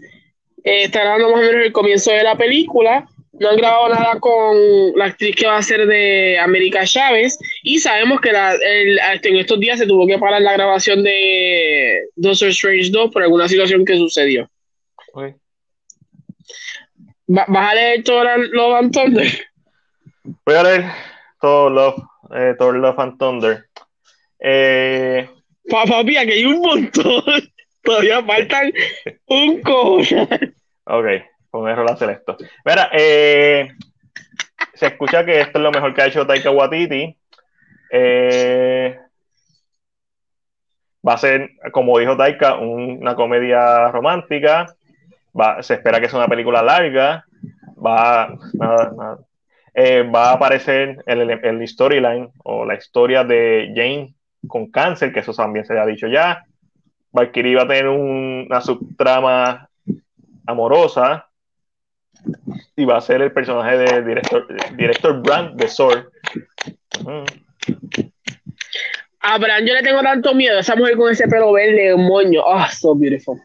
eh, 0.65 0.85
están 0.85 1.03
grabando 1.03 1.31
más 1.31 1.41
o 1.41 1.43
menos 1.43 1.67
el 1.67 1.73
comienzo 1.73 2.13
de 2.13 2.23
la 2.23 2.37
película. 2.37 3.09
No 3.33 3.49
han 3.49 3.57
grabado 3.57 3.89
nada 3.89 4.21
con 4.21 4.93
la 4.95 5.07
actriz 5.07 5.35
que 5.35 5.47
va 5.47 5.57
a 5.57 5.63
ser 5.63 5.87
de 5.87 6.39
América 6.39 6.85
Chávez. 6.85 7.39
Y 7.63 7.79
sabemos 7.79 8.21
que 8.21 8.31
la, 8.31 8.55
en 8.55 9.37
estos 9.37 9.59
días 9.59 9.79
se 9.79 9.87
tuvo 9.87 10.07
que 10.07 10.19
parar 10.19 10.43
la 10.43 10.53
grabación 10.53 11.03
de 11.03 12.03
Doctor 12.15 12.51
Strange 12.51 12.91
2 12.91 13.11
por 13.11 13.23
alguna 13.23 13.49
situación 13.49 13.87
que 13.87 13.97
sucedió. 13.97 14.49
Okay. 15.15 15.35
¿Vas 17.27 17.49
a 17.49 17.75
leer 17.75 18.03
todo 18.03 18.25
Love 18.25 18.77
and 18.77 18.93
Thunder? 18.93 19.27
Voy 20.45 20.55
a 20.55 20.63
leer 20.63 20.85
todo 21.41 21.71
Love, 21.71 22.03
eh, 22.35 22.55
todo 22.59 22.73
Love 22.73 22.99
and 22.99 23.19
Thunder. 23.19 23.67
Eh, 24.39 25.29
Papi, 25.69 26.17
aquí 26.17 26.33
hay 26.33 26.45
un 26.47 26.61
montón. 26.61 27.23
Todavía 27.83 28.23
faltan 28.25 28.73
un 29.27 29.61
cojo. 29.61 30.29
Ok, 30.85 31.07
con 31.51 31.69
error 31.69 31.91
hacer 31.91 32.11
esto. 32.11 32.37
Mira, 32.65 32.91
eh, 32.93 33.69
se 34.75 34.87
escucha 34.87 35.25
que 35.25 35.41
esto 35.41 35.59
es 35.59 35.63
lo 35.63 35.71
mejor 35.73 35.95
que 35.95 36.03
ha 36.03 36.07
hecho 36.07 36.27
Taika 36.27 36.51
Waititi. 36.51 37.17
Eh, 37.91 38.99
va 41.07 41.15
a 41.15 41.19
ser, 41.19 41.51
como 41.73 41.99
dijo 41.99 42.17
Taika, 42.17 42.55
una 42.55 43.15
comedia 43.15 43.89
romántica. 43.89 44.67
Va, 45.39 45.63
se 45.63 45.75
espera 45.75 46.01
que 46.01 46.09
sea 46.09 46.19
una 46.19 46.29
película 46.29 46.63
larga. 46.63 47.25
Va, 47.85 48.35
nada, 48.55 48.93
nada. 48.97 49.19
Eh, 49.75 50.03
va 50.03 50.31
a 50.31 50.33
aparecer 50.35 50.99
el, 51.07 51.31
el 51.31 51.69
storyline 51.69 52.31
o 52.45 52.65
la 52.67 52.75
historia 52.75 53.25
de 53.25 53.73
Jane 53.75 54.15
con 54.47 54.71
cáncer, 54.71 55.13
que 55.13 55.21
eso 55.21 55.33
también 55.33 55.65
se 55.65 55.79
ha 55.79 55.87
dicho 55.87 56.07
ya. 56.09 56.45
Valkyrie 57.13 57.57
va 57.57 57.63
a 57.63 57.69
tener 57.69 57.89
una 57.89 58.61
subtrama 58.61 59.69
amorosa 60.47 61.29
y 62.77 62.85
va 62.85 62.97
a 62.97 63.01
ser 63.01 63.23
el 63.23 63.33
personaje 63.33 63.79
de 63.79 64.03
director, 64.03 64.47
director 64.77 65.23
Brand 65.23 65.57
de 65.57 65.69
Sword. 65.69 66.07
A 69.21 69.39
Brand 69.39 69.67
yo 69.67 69.75
le 69.75 69.83
tengo 69.83 70.03
tanto 70.03 70.35
miedo, 70.35 70.59
esa 70.59 70.75
mujer 70.75 70.97
con 70.97 71.13
ese 71.13 71.29
pelo 71.29 71.53
verde, 71.53 71.95
moño, 71.97 72.43
oh, 72.45 72.67
so 72.71 72.95
beautiful. 72.95 73.41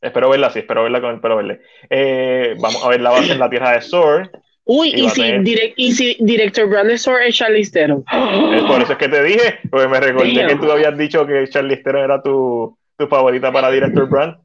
Espero 0.00 0.30
verla, 0.30 0.50
sí, 0.50 0.60
espero 0.60 0.82
verla 0.82 1.00
con 1.00 1.14
el 1.14 1.20
pelo 1.20 1.36
verde. 1.36 1.60
Eh, 1.88 2.54
vamos 2.58 2.82
a 2.84 2.88
ver 2.88 3.00
la 3.00 3.10
base 3.10 3.32
en 3.32 3.38
la 3.38 3.50
tierra 3.50 3.72
de 3.72 3.82
Sword. 3.82 4.30
Uy, 4.64 4.92
y, 4.94 5.08
si, 5.10 5.74
y 5.76 5.92
si 5.92 6.16
director 6.20 6.68
Brand 6.68 6.90
es 6.90 7.08
Charlize 7.32 7.72
Theron. 7.72 8.04
Por 8.04 8.82
eso 8.82 8.92
es 8.92 8.98
que 8.98 9.08
te 9.08 9.22
dije, 9.22 9.58
porque 9.70 9.88
me 9.88 10.00
recordé 10.00 10.46
que 10.46 10.56
tú 10.56 10.70
habías 10.70 10.96
dicho 10.96 11.26
que 11.26 11.48
Charlize 11.48 11.82
Theron 11.82 12.04
era 12.04 12.22
tu, 12.22 12.78
tu 12.96 13.06
favorita 13.08 13.50
para 13.50 13.70
director 13.70 14.08
Brand. 14.08 14.36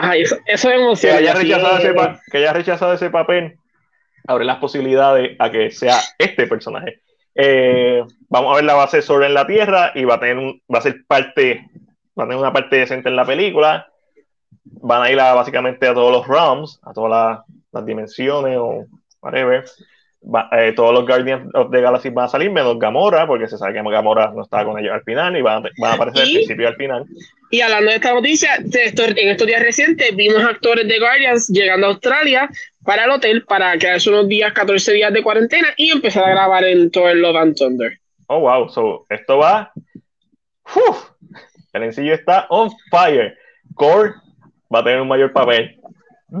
Ay, 0.00 0.22
eso, 0.22 0.36
eso 0.46 0.70
es 0.70 1.00
que 1.00 1.10
haya, 1.10 1.34
rechazado 1.34 1.78
ese 1.78 1.94
que 2.30 2.38
haya 2.38 2.52
rechazado 2.52 2.92
ese 2.92 3.10
papel 3.10 3.56
abre 4.26 4.44
las 4.44 4.58
posibilidades 4.58 5.36
a 5.38 5.50
que 5.50 5.70
sea 5.70 5.98
este 6.18 6.46
personaje. 6.46 7.00
Eh, 7.34 8.02
vamos 8.28 8.52
a 8.52 8.56
ver 8.56 8.64
la 8.64 8.74
base 8.74 9.02
sobre 9.02 9.26
en 9.26 9.34
la 9.34 9.46
Tierra 9.46 9.92
y 9.94 10.04
va 10.04 10.14
a 10.14 10.20
tener 10.20 10.38
un, 10.38 10.62
va 10.72 10.78
a 10.78 10.82
ser 10.82 11.04
parte, 11.06 11.66
va 12.18 12.24
a 12.24 12.26
tener 12.26 12.38
una 12.38 12.52
parte 12.52 12.76
decente 12.76 13.08
en 13.08 13.16
la 13.16 13.24
película. 13.24 13.88
Van 14.64 15.02
a 15.02 15.10
ir 15.10 15.20
a, 15.20 15.34
básicamente 15.34 15.86
a 15.86 15.94
todos 15.94 16.12
los 16.12 16.26
realms, 16.26 16.80
a 16.82 16.92
todas 16.92 17.44
las 17.72 17.86
dimensiones 17.86 18.56
o 18.58 18.86
whatever. 19.20 19.64
Eh, 20.52 20.72
todos 20.74 20.94
los 20.94 21.06
Guardians 21.06 21.54
of 21.54 21.70
the 21.70 21.82
Galaxy 21.82 22.08
van 22.08 22.24
a 22.24 22.28
salir, 22.28 22.50
menos 22.50 22.78
Gamora, 22.78 23.26
porque 23.26 23.46
se 23.46 23.58
sabe 23.58 23.74
que 23.74 23.82
Gamora 23.82 24.32
no 24.34 24.42
estaba 24.42 24.64
con 24.64 24.78
ellos 24.78 24.92
al 24.94 25.02
final 25.02 25.36
y 25.36 25.42
van 25.42 25.64
a, 25.66 25.92
aparecer 25.92 26.22
al 26.22 26.32
principio 26.32 26.64
y 26.64 26.66
al 26.66 26.76
final. 26.76 27.04
Y 27.50 27.60
hablando 27.60 27.90
de 27.90 27.96
esta 27.96 28.14
noticia, 28.14 28.56
en 28.56 29.28
estos 29.28 29.46
días 29.46 29.62
recientes 29.62 30.16
vimos 30.16 30.42
actores 30.42 30.88
de 30.88 30.98
Guardians 30.98 31.48
llegando 31.48 31.86
a 31.86 31.90
Australia 31.90 32.48
para 32.84 33.04
el 33.04 33.10
hotel 33.10 33.44
para 33.44 33.76
quedarse 33.76 34.08
unos 34.08 34.26
días, 34.26 34.52
14 34.54 34.92
días 34.94 35.12
de 35.12 35.22
cuarentena 35.22 35.68
y 35.76 35.90
empezar 35.90 36.24
a 36.24 36.30
grabar 36.30 36.64
en 36.64 36.90
Thor 36.90 37.14
Love 37.14 37.36
and 37.36 37.56
Thunder. 37.56 37.98
Oh, 38.28 38.40
wow, 38.40 38.68
so 38.70 39.04
esto 39.10 39.38
va. 39.38 39.70
Uf, 40.74 41.10
el 41.74 41.82
encillo 41.82 42.14
está 42.14 42.46
on 42.48 42.70
fire. 42.90 43.36
Core 43.74 44.14
va 44.74 44.80
a 44.80 44.84
tener 44.84 45.00
un 45.00 45.08
mayor 45.08 45.32
papel. 45.32 45.78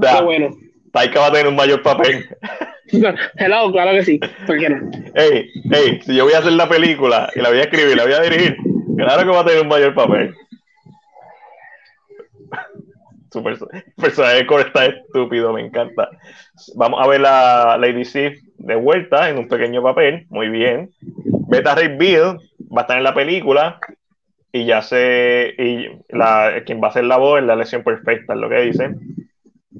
Qué 0.00 0.22
bueno. 0.22 0.50
Taika 0.92 1.20
va 1.20 1.26
a 1.26 1.32
tener 1.32 1.48
un 1.48 1.56
mayor 1.56 1.82
papel. 1.82 2.28
Hello, 3.36 3.72
claro 3.72 3.92
que 3.92 4.04
sí. 4.04 4.20
¿Por 4.46 4.58
qué 4.58 4.68
no? 4.68 4.90
Hey, 5.14 5.50
hey, 5.72 6.00
si 6.04 6.14
yo 6.14 6.24
voy 6.24 6.34
a 6.34 6.38
hacer 6.38 6.52
la 6.52 6.68
película 6.68 7.30
y 7.34 7.40
la 7.40 7.48
voy 7.48 7.58
a 7.58 7.62
escribir 7.62 7.92
y 7.92 7.96
la 7.96 8.04
voy 8.04 8.12
a 8.12 8.20
dirigir, 8.20 8.56
claro 8.96 9.22
que 9.22 9.36
va 9.36 9.40
a 9.40 9.44
tener 9.44 9.62
un 9.62 9.68
mayor 9.68 9.94
papel. 9.94 10.34
Su 13.32 13.42
personaje 13.42 14.36
de 14.36 14.46
core 14.46 14.64
está 14.64 14.86
estúpido, 14.86 15.52
me 15.52 15.62
encanta. 15.62 16.08
Vamos 16.76 17.00
a 17.02 17.08
ver 17.08 17.20
la 17.20 17.76
Lady 17.80 18.04
Sif 18.04 18.38
de 18.58 18.76
vuelta 18.76 19.28
en 19.28 19.38
un 19.38 19.48
pequeño 19.48 19.82
papel, 19.82 20.26
muy 20.28 20.48
bien. 20.48 20.90
Beta 21.48 21.74
Ray 21.74 21.96
Bill 21.96 22.38
va 22.72 22.78
a 22.78 22.80
estar 22.82 22.98
en 22.98 23.04
la 23.04 23.14
película 23.14 23.80
y 24.54 24.66
ya 24.66 24.82
sé, 24.82 25.52
y 25.58 25.88
la, 26.10 26.62
quien 26.64 26.80
va 26.80 26.86
a 26.86 26.90
hacer 26.90 27.02
la 27.02 27.16
voz 27.16 27.40
es 27.40 27.44
la 27.44 27.56
lesión 27.56 27.82
perfecta, 27.82 28.34
es 28.34 28.38
lo 28.38 28.48
que 28.48 28.60
dicen. 28.60 29.28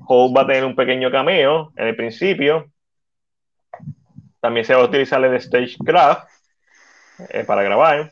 Hulk 0.08 0.36
va 0.36 0.40
a 0.40 0.46
tener 0.48 0.64
un 0.64 0.74
pequeño 0.74 1.12
cameo 1.12 1.72
en 1.76 1.86
el 1.86 1.94
principio. 1.94 2.72
También 4.40 4.66
se 4.66 4.74
va 4.74 4.80
a 4.80 4.86
utilizar 4.86 5.24
el 5.24 5.40
Stagecraft 5.40 6.28
eh, 7.28 7.44
para 7.46 7.62
grabar. 7.62 8.10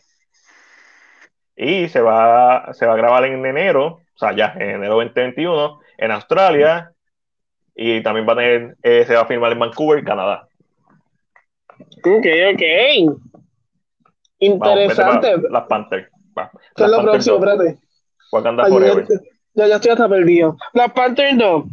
Y 1.56 1.88
se 1.88 2.00
va, 2.00 2.72
se 2.74 2.86
va 2.86 2.92
a 2.92 2.96
grabar 2.96 3.24
en 3.24 3.44
enero, 3.44 4.02
o 4.14 4.18
sea, 4.18 4.30
ya 4.30 4.54
en 4.54 4.70
enero 4.70 4.94
2021, 4.94 5.80
en 5.98 6.10
Australia. 6.12 6.92
Y 7.74 8.04
también 8.04 8.24
va 8.28 8.34
a 8.34 8.36
tener, 8.36 8.76
eh, 8.84 9.04
se 9.04 9.16
va 9.16 9.22
a 9.22 9.26
filmar 9.26 9.50
en 9.50 9.58
Vancouver, 9.58 10.04
Canadá. 10.04 10.46
Ok, 12.04 12.26
ok. 12.54 13.18
Interesante. 14.38 15.34
las 15.50 15.64
Panthers. 15.64 16.11
¿Qué 16.76 16.84
es 16.84 16.90
lo 16.90 17.02
próximo? 17.02 17.36
Espérate. 17.36 17.78
Wakanda 18.32 18.66
Forever. 18.66 19.06
Ya, 19.54 19.66
ya 19.66 19.76
estoy 19.76 19.90
hasta 19.90 20.08
perdido. 20.08 20.56
Las 20.72 20.92
Panthers 20.92 21.36
no. 21.36 21.68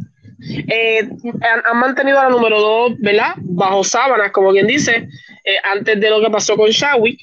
Eh, 0.68 1.08
han, 1.40 1.78
mantenido 1.78 2.18
a 2.18 2.24
la 2.24 2.30
número 2.30 2.60
2, 2.60 2.92
¿verdad? 2.98 3.34
Bajo 3.38 3.84
sábanas, 3.84 4.32
como 4.32 4.52
quien 4.52 4.66
dice, 4.66 5.08
eh, 5.44 5.56
antes 5.64 6.00
de 6.00 6.10
lo 6.10 6.20
que 6.20 6.30
pasó 6.30 6.56
con 6.56 6.70
Shawick. 6.70 7.20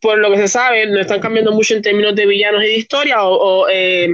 Por 0.00 0.18
lo 0.18 0.32
que 0.32 0.38
se 0.38 0.48
sabe, 0.48 0.84
no 0.86 0.98
están 0.98 1.20
cambiando 1.20 1.52
mucho 1.52 1.74
en 1.74 1.82
términos 1.82 2.16
de 2.16 2.26
villanos 2.26 2.64
y 2.64 2.66
de 2.66 2.76
historia, 2.76 3.22
o, 3.22 3.68
eh, 3.68 4.08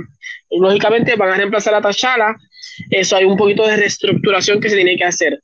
lógicamente 0.51 1.17
van 1.17 1.31
a 1.31 1.37
reemplazar 1.37 1.75
a 1.75 1.81
T'Challa. 1.81 2.37
Eso 2.91 3.17
hay 3.17 3.25
un 3.25 3.39
poquito 3.39 3.67
de 3.67 3.77
reestructuración 3.77 4.61
que 4.61 4.69
se 4.69 4.77
tiene 4.77 4.97
que 4.97 5.05
hacer. 5.05 5.41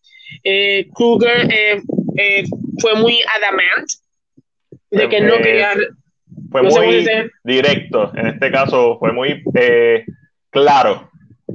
Kruger 0.94 1.48
fue 2.78 2.94
muy 2.96 3.20
adamant 3.36 3.88
de 4.90 5.08
que 5.08 5.20
no 5.22 5.38
quería. 5.38 5.72
Fue 6.50 6.62
muy 6.62 7.06
directo, 7.44 8.12
en 8.16 8.28
este 8.28 8.50
caso 8.50 8.98
fue 8.98 9.12
muy 9.12 9.42
claro 10.50 11.08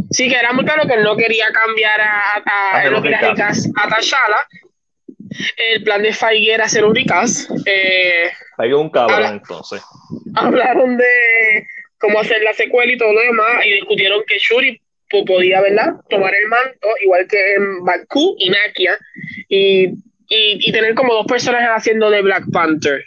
Sí, 0.09 0.29
que 0.29 0.35
era 0.35 0.53
muy 0.53 0.65
claro 0.65 0.87
que 0.87 0.93
él 0.93 1.03
no 1.03 1.15
quería 1.15 1.47
cambiar 1.51 2.01
a, 2.01 2.21
a, 2.45 2.77
a, 2.77 2.87
a 2.87 3.89
Tashala. 3.89 4.47
El 5.57 5.83
plan 5.83 6.03
de 6.03 6.13
Feige 6.13 6.53
era 6.53 6.65
hacer 6.65 6.85
un 6.85 6.95
recast. 6.95 7.49
Eh, 7.65 8.29
Feige 8.57 8.75
un 8.75 8.89
cabrón, 8.89 9.33
entonces. 9.33 9.81
Hablaron 10.35 10.97
de 10.97 11.65
cómo 11.99 12.19
hacer 12.19 12.41
la 12.43 12.53
secuela 12.53 12.91
y 12.91 12.97
todo 12.97 13.13
lo 13.13 13.21
demás, 13.21 13.65
y 13.65 13.73
discutieron 13.73 14.23
que 14.27 14.37
Shuri 14.37 14.79
podía, 15.27 15.61
¿verdad?, 15.61 15.93
tomar 16.09 16.33
el 16.33 16.47
manto, 16.47 16.87
igual 17.03 17.27
que 17.27 17.53
en 17.53 17.83
Baku 17.85 18.35
y 18.39 18.49
Nakia, 18.49 18.97
y, 19.47 19.85
y, 19.85 19.93
y, 20.27 20.71
tener 20.71 20.95
como 20.95 21.13
dos 21.13 21.27
personajes 21.27 21.69
haciendo 21.69 22.09
de 22.09 22.23
Black 22.23 22.45
Panther. 22.51 23.03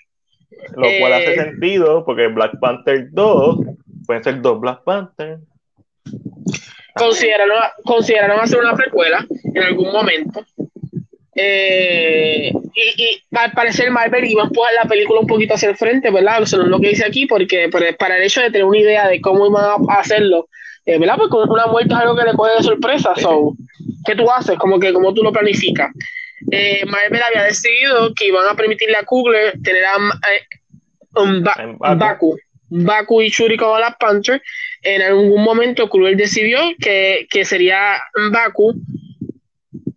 Lo 0.77 0.89
cual 1.01 1.13
hace 1.13 1.35
eh, 1.35 1.37
sentido, 1.37 2.05
porque 2.05 2.29
Black 2.29 2.59
Panther 2.61 3.09
2 3.11 3.59
pueden 4.07 4.25
ser 4.25 4.41
dos 4.41 4.61
Black 4.61 4.83
Panther 4.85 5.39
consideraron, 6.97 7.59
consideraron 7.85 8.41
hacer 8.41 8.59
una 8.59 8.75
precuela. 8.75 9.25
en 9.55 9.63
algún 9.63 9.93
momento. 9.93 10.45
Eh, 11.35 12.51
y, 12.75 13.03
y, 13.03 13.23
al 13.37 13.53
parecer 13.53 13.91
Marvel 13.91 14.25
iba 14.25 14.43
a 14.43 14.47
empujar 14.47 14.73
la 14.83 14.89
película 14.89 15.21
un 15.21 15.27
poquito 15.27 15.55
hacia 15.55 15.69
el 15.69 15.77
frente, 15.77 16.11
¿verdad? 16.11 16.43
Eso 16.43 16.57
no 16.57 16.65
es 16.65 16.71
lo 16.71 16.81
que 16.81 16.89
dice 16.89 17.05
aquí, 17.05 17.27
porque 17.27 17.69
para 17.69 18.17
el 18.17 18.23
hecho 18.23 18.41
de 18.41 18.51
tener 18.51 18.65
una 18.65 18.79
idea 18.79 19.09
de 19.09 19.21
cómo 19.21 19.47
iban 19.47 19.65
a 19.89 19.95
hacerlo, 20.01 20.49
eh, 20.87 20.99
¿verdad? 20.99 21.17
Pues 21.19 21.31
una 21.49 21.67
muerte 21.67 21.93
es 21.93 22.01
algo 22.01 22.17
que 22.17 22.25
le 22.25 22.33
coge 22.33 22.57
de 22.57 22.63
sorpresa. 22.63 23.15
So, 23.17 23.55
¿Qué 24.07 24.15
tú 24.15 24.31
haces? 24.31 24.57
Como 24.57 24.81
que 24.81 24.93
como 24.93 25.13
tú 25.13 25.23
lo 25.23 25.33
planificas. 25.33 25.91
Eh, 26.51 26.85
Marvel 26.87 27.23
había 27.23 27.45
decidido 27.45 28.13
que 28.15 28.27
iban 28.27 28.49
a 28.49 28.55
permitirle 28.55 28.97
a 28.97 29.05
Kugler 29.05 29.55
tener 29.63 29.85
a 29.85 29.97
un, 31.21 31.43
Baku. 31.43 32.37
Baku 32.69 33.23
y 33.23 33.29
Shuri 33.29 33.57
como 33.57 33.77
Black 33.77 33.97
Panther. 33.99 34.43
En 34.83 35.03
algún 35.03 35.43
momento 35.43 35.89
Kugler 35.89 36.17
decidió 36.17 36.61
que, 36.79 37.27
que 37.31 37.45
sería 37.45 38.03
Baku 38.33 38.75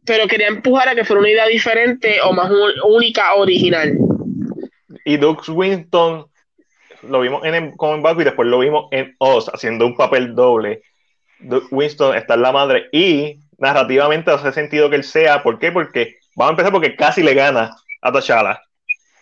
pero 0.10 0.28
quería 0.28 0.48
empujar 0.48 0.90
a 0.90 0.96
que 0.96 1.06
fuera 1.06 1.20
una 1.20 1.30
idea 1.30 1.46
diferente 1.46 2.20
o 2.24 2.34
más 2.34 2.52
única, 2.84 3.36
original. 3.36 3.96
Y 5.06 5.18
Dux 5.18 5.48
Winston 5.50 6.26
lo 7.04 7.22
vimos 7.22 7.46
en, 7.46 7.74
como 7.74 7.94
en 7.94 8.02
Baku 8.02 8.22
y 8.22 8.24
después 8.24 8.48
lo 8.48 8.58
vimos 8.58 8.88
en 8.90 9.16
Oz 9.20 9.50
haciendo 9.54 9.86
un 9.86 9.96
papel 9.96 10.34
doble. 10.34 10.82
Doug 11.40 11.68
Winston 11.70 12.16
está 12.16 12.34
en 12.34 12.42
la 12.42 12.52
madre 12.52 12.88
y 12.92 13.40
narrativamente 13.60 14.32
hace 14.32 14.52
sentido 14.52 14.90
que 14.90 14.96
él 14.96 15.04
sea. 15.04 15.44
¿Por 15.44 15.60
qué? 15.60 15.72
Porque 15.72 16.18
vamos 16.36 16.50
a 16.50 16.52
empezar 16.52 16.72
porque 16.72 16.96
casi 16.96 17.24
le 17.24 17.34
gana 17.34 17.76
a 18.02 18.12
T'Challa. 18.12 18.62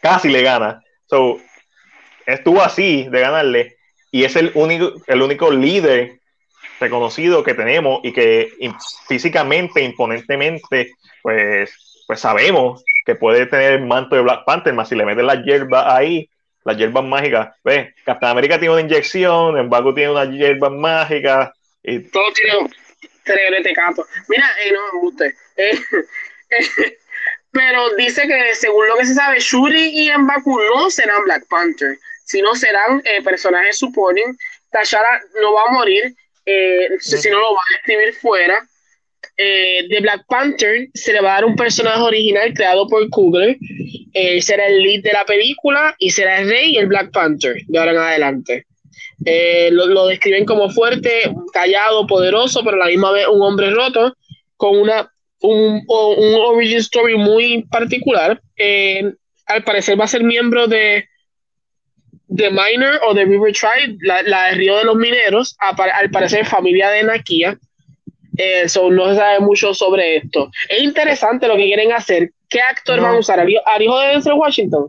Casi 0.01 0.29
le 0.29 0.41
gana. 0.41 0.81
So, 1.05 1.39
estuvo 2.25 2.61
así 2.61 3.07
de 3.09 3.19
ganarle 3.19 3.77
y 4.11 4.23
es 4.23 4.35
el 4.35 4.51
único, 4.55 4.93
el 5.07 5.21
único 5.21 5.51
líder 5.51 6.19
reconocido 6.79 7.43
que 7.43 7.53
tenemos 7.53 8.01
y 8.03 8.13
que 8.13 8.51
físicamente, 9.07 9.81
imponentemente, 9.81 10.91
pues, 11.21 12.03
pues 12.05 12.19
sabemos 12.19 12.83
que 13.05 13.15
puede 13.15 13.45
tener 13.47 13.73
el 13.73 13.85
manto 13.85 14.15
de 14.15 14.21
Black 14.21 14.45
Panther, 14.45 14.73
más 14.73 14.89
si 14.89 14.95
le 14.95 15.05
meten 15.05 15.25
las 15.25 15.43
hierbas 15.43 15.85
ahí, 15.87 16.29
las 16.63 16.77
hierbas 16.77 17.03
mágicas, 17.03 17.55
ves, 17.63 17.93
Captain 18.03 18.31
América 18.31 18.59
tiene 18.59 18.73
una 18.73 18.81
inyección, 18.81 19.69
Baku 19.69 19.93
tiene 19.93 20.11
unas 20.11 20.29
hierbas 20.29 20.71
mágicas. 20.71 21.51
Y... 21.81 21.99
Todo 22.09 22.31
tiene 22.33 22.69
de 23.61 23.73
capo. 23.73 24.05
Mira, 24.27 24.45
eh, 24.63 24.71
no 24.71 24.79
me 24.93 24.99
guste. 24.99 25.35
Eh, 25.57 25.79
pero 27.51 27.95
dice 27.95 28.27
que 28.27 28.55
según 28.55 28.87
lo 28.87 28.95
que 28.97 29.05
se 29.05 29.13
sabe, 29.13 29.39
Shuri 29.39 30.07
y 30.07 30.17
Mbaku 30.17 30.59
no 30.75 30.89
serán 30.89 31.23
Black 31.23 31.47
Panther, 31.49 31.97
sino 32.25 32.55
serán 32.55 33.01
personajes 33.23 33.77
suponen. 33.77 34.37
T'Challa 34.71 35.21
no 35.41 35.53
va 35.53 35.63
a 35.67 35.71
morir, 35.71 36.13
eh, 36.45 36.89
si 36.99 37.29
no 37.29 37.39
lo 37.39 37.53
va 37.53 37.59
a 37.59 37.77
escribir 37.77 38.13
fuera. 38.15 38.67
Eh, 39.39 39.87
de 39.87 39.99
Black 39.99 40.25
Panther 40.27 40.87
se 40.95 41.13
le 41.13 41.21
va 41.21 41.31
a 41.31 41.33
dar 41.35 41.45
un 41.45 41.55
personaje 41.55 42.01
original 42.01 42.53
creado 42.53 42.87
por 42.87 43.07
Kugler. 43.09 43.57
Eh, 44.13 44.41
será 44.41 44.65
el 44.65 44.81
lead 44.81 45.03
de 45.03 45.13
la 45.13 45.25
película 45.25 45.95
y 45.99 46.09
será 46.09 46.39
el 46.39 46.49
rey 46.49 46.75
el 46.75 46.87
Black 46.87 47.11
Panther 47.11 47.55
de 47.67 47.77
ahora 47.77 47.91
en 47.91 47.97
adelante. 47.97 48.65
Eh, 49.25 49.69
lo, 49.71 50.07
describen 50.07 50.45
como 50.45 50.69
fuerte, 50.69 51.31
callado, 51.53 52.07
poderoso, 52.07 52.63
pero 52.63 52.77
a 52.77 52.85
la 52.85 52.87
misma 52.87 53.11
vez 53.11 53.27
un 53.27 53.41
hombre 53.41 53.69
roto, 53.69 54.15
con 54.55 54.77
una, 54.77 55.11
un, 55.41 55.83
un 55.87 56.35
origin 56.35 56.77
story 56.77 57.17
muy 57.17 57.63
particular. 57.63 58.41
al 59.45 59.63
parecer 59.63 59.99
va 59.99 60.05
a 60.05 60.07
ser 60.07 60.23
miembro 60.23 60.67
de 60.67 61.05
The 62.35 62.49
Miner 62.51 62.99
o 63.07 63.13
The 63.13 63.25
River 63.25 63.53
Tribe, 63.53 63.97
la, 64.01 64.21
la 64.23 64.47
de 64.47 64.51
Río 64.55 64.77
de 64.77 64.83
los 64.83 64.95
Mineros, 64.95 65.55
al 65.59 66.09
parecer 66.09 66.45
familia 66.45 66.89
de 66.89 67.03
Nakia. 67.03 67.57
Eh, 68.37 68.67
no 68.91 69.09
se 69.09 69.15
sabe 69.15 69.39
mucho 69.39 69.73
sobre 69.73 70.17
esto. 70.17 70.51
Es 70.69 70.83
interesante 70.83 71.47
lo 71.47 71.55
que 71.55 71.63
quieren 71.63 71.91
hacer. 71.91 72.31
¿Qué 72.49 72.61
actor 72.61 73.01
van 73.01 73.15
a 73.15 73.19
usar? 73.19 73.39
¿Al, 73.39 73.81
hijo 73.81 73.99
de 73.99 74.07
Denzel 74.09 74.33
Washington? 74.33 74.87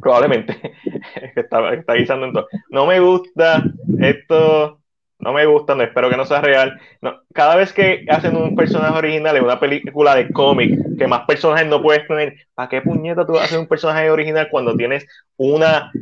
Probablemente. 0.00 0.56
está, 1.36 1.74
está 1.74 1.94
guisando 1.94 2.26
entonces. 2.26 2.60
No 2.70 2.86
me 2.86 2.98
gusta 2.98 3.62
esto. 4.00 4.80
No 5.28 5.34
me 5.34 5.44
gusta, 5.44 5.74
no 5.74 5.82
espero 5.82 6.08
que 6.08 6.16
no 6.16 6.24
sea 6.24 6.40
real. 6.40 6.80
No, 7.02 7.20
cada 7.34 7.54
vez 7.54 7.74
que 7.74 8.06
hacen 8.08 8.34
un 8.34 8.56
personaje 8.56 8.96
original 8.96 9.36
en 9.36 9.44
una 9.44 9.60
película 9.60 10.14
de 10.14 10.30
cómic, 10.30 10.74
que 10.96 11.06
más 11.06 11.26
personajes 11.26 11.66
no 11.66 11.82
puedes 11.82 12.08
tener, 12.08 12.34
¿para 12.54 12.70
qué 12.70 12.80
puñeta 12.80 13.26
tú 13.26 13.36
hacer 13.36 13.58
un 13.58 13.66
personaje 13.66 14.08
original 14.08 14.48
cuando 14.50 14.74
tienes 14.74 15.06
una 15.36 15.92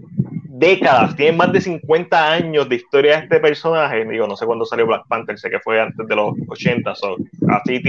décadas, 0.49 1.17
tiene 1.17 1.37
más 1.37 1.53
de 1.53 1.61
50 1.61 2.33
años 2.33 2.69
de 2.69 2.77
historia 2.77 3.17
de 3.17 3.25
este 3.25 3.41
personaje. 3.41 4.05
Digo, 4.05 4.29
no 4.29 4.37
sé 4.37 4.47
cuándo 4.47 4.65
salió 4.65 4.87
Black 4.87 5.09
Panther, 5.09 5.37
sé 5.37 5.51
que 5.51 5.59
fue 5.59 5.81
antes 5.81 6.07
de 6.07 6.15
los 6.15 6.35
80, 6.47 6.93
así 6.93 7.83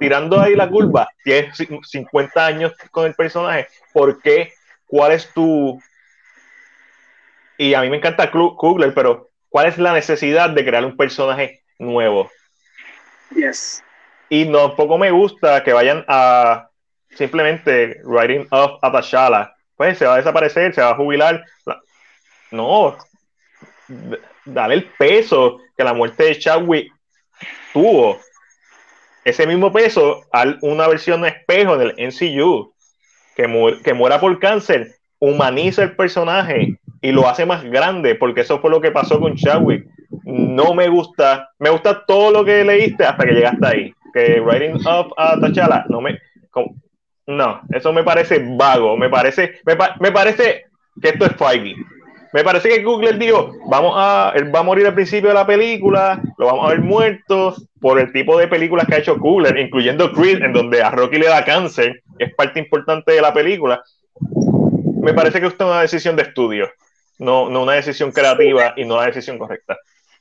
tirando 0.00 0.40
ahí 0.40 0.56
la 0.56 0.70
curva, 0.70 1.06
tiene 1.22 1.50
50 1.52 2.46
años 2.46 2.72
con 2.90 3.04
el 3.04 3.12
personaje. 3.12 3.66
¿Por 3.92 4.22
qué? 4.22 4.54
¿Cuál 4.86 5.12
es 5.12 5.30
tu... 5.34 5.78
Y 7.58 7.74
a 7.74 7.82
mí 7.82 7.90
me 7.90 7.98
encanta 7.98 8.30
Kugler, 8.30 8.94
pero 8.94 9.31
¿cuál 9.52 9.66
es 9.66 9.78
la 9.78 9.92
necesidad 9.92 10.50
de 10.50 10.64
crear 10.64 10.84
un 10.84 10.96
personaje 10.96 11.62
nuevo? 11.78 12.30
Yes. 13.36 13.84
Y 14.28 14.46
no, 14.46 14.74
poco 14.74 14.98
me 14.98 15.10
gusta 15.10 15.62
que 15.62 15.74
vayan 15.74 16.04
a 16.08 16.68
simplemente 17.10 18.00
writing 18.04 18.46
off 18.50 18.82
a 18.82 18.90
T'Challa. 18.90 19.54
Pues 19.76 19.98
se 19.98 20.06
va 20.06 20.14
a 20.14 20.16
desaparecer, 20.16 20.74
se 20.74 20.80
va 20.80 20.90
a 20.90 20.96
jubilar. 20.96 21.44
No, 22.50 22.96
dale 24.44 24.74
el 24.74 24.84
peso 24.98 25.58
que 25.76 25.84
la 25.84 25.92
muerte 25.92 26.24
de 26.24 26.38
Chadwick 26.38 26.92
tuvo. 27.72 28.18
Ese 29.24 29.46
mismo 29.46 29.72
peso 29.72 30.22
a 30.32 30.44
una 30.62 30.88
versión 30.88 31.22
de 31.22 31.28
espejo 31.28 31.76
del 31.76 31.94
MCU, 31.98 32.74
que, 33.36 33.80
que 33.84 33.94
muera 33.94 34.18
por 34.18 34.38
cáncer, 34.40 34.96
humaniza 35.18 35.84
el 35.84 35.94
personaje 35.94 36.78
y 37.02 37.10
lo 37.10 37.28
hace 37.28 37.44
más 37.44 37.64
grande, 37.64 38.14
porque 38.14 38.42
eso 38.42 38.60
fue 38.60 38.70
lo 38.70 38.80
que 38.80 38.92
pasó 38.92 39.20
con 39.20 39.34
Chadwick. 39.34 39.86
No 40.24 40.72
me 40.72 40.88
gusta, 40.88 41.50
me 41.58 41.68
gusta 41.68 42.06
todo 42.06 42.30
lo 42.30 42.44
que 42.44 42.64
leíste 42.64 43.04
hasta 43.04 43.24
que 43.24 43.32
llegaste 43.32 43.66
ahí. 43.66 43.94
Que 44.14 44.40
Writing 44.40 44.76
Up 44.76 45.12
a 45.16 45.36
T'Challa, 45.40 45.84
no 45.88 46.00
me. 46.00 46.18
no, 47.26 47.60
eso 47.70 47.92
me 47.92 48.04
parece 48.04 48.44
vago, 48.56 48.96
me 48.96 49.08
parece, 49.08 49.60
me, 49.66 49.76
me 50.00 50.12
parece 50.12 50.66
que 51.00 51.08
esto 51.08 51.26
es 51.26 51.32
Feige. 51.36 51.74
Me 52.32 52.44
parece 52.44 52.70
que 52.70 52.82
Google 52.82 53.18
dijo, 53.18 53.52
vamos 53.68 53.92
a, 53.96 54.32
él 54.34 54.54
va 54.54 54.60
a 54.60 54.62
morir 54.62 54.86
al 54.86 54.94
principio 54.94 55.28
de 55.28 55.34
la 55.34 55.46
película, 55.46 56.22
lo 56.38 56.46
vamos 56.46 56.66
a 56.66 56.70
ver 56.70 56.80
muerto 56.80 57.54
por 57.78 57.98
el 57.98 58.10
tipo 58.12 58.38
de 58.38 58.48
películas 58.48 58.86
que 58.86 58.94
ha 58.94 58.98
hecho 58.98 59.18
Google, 59.18 59.60
incluyendo 59.60 60.12
Creed, 60.12 60.42
en 60.42 60.54
donde 60.54 60.82
a 60.82 60.90
Rocky 60.90 61.18
le 61.18 61.26
da 61.26 61.44
cáncer, 61.44 62.02
que 62.16 62.24
es 62.24 62.34
parte 62.34 62.58
importante 62.58 63.12
de 63.12 63.20
la 63.20 63.34
película. 63.34 63.82
Me 65.02 65.12
parece 65.12 65.40
que 65.40 65.46
esto 65.46 65.64
es 65.64 65.70
una 65.70 65.82
decisión 65.82 66.16
de 66.16 66.22
estudio, 66.22 66.70
no, 67.22 67.48
no 67.48 67.62
una 67.62 67.74
decisión 67.74 68.12
creativa 68.12 68.74
y 68.76 68.84
no 68.84 68.96
una 68.96 69.06
decisión 69.06 69.38
correcta. 69.38 69.78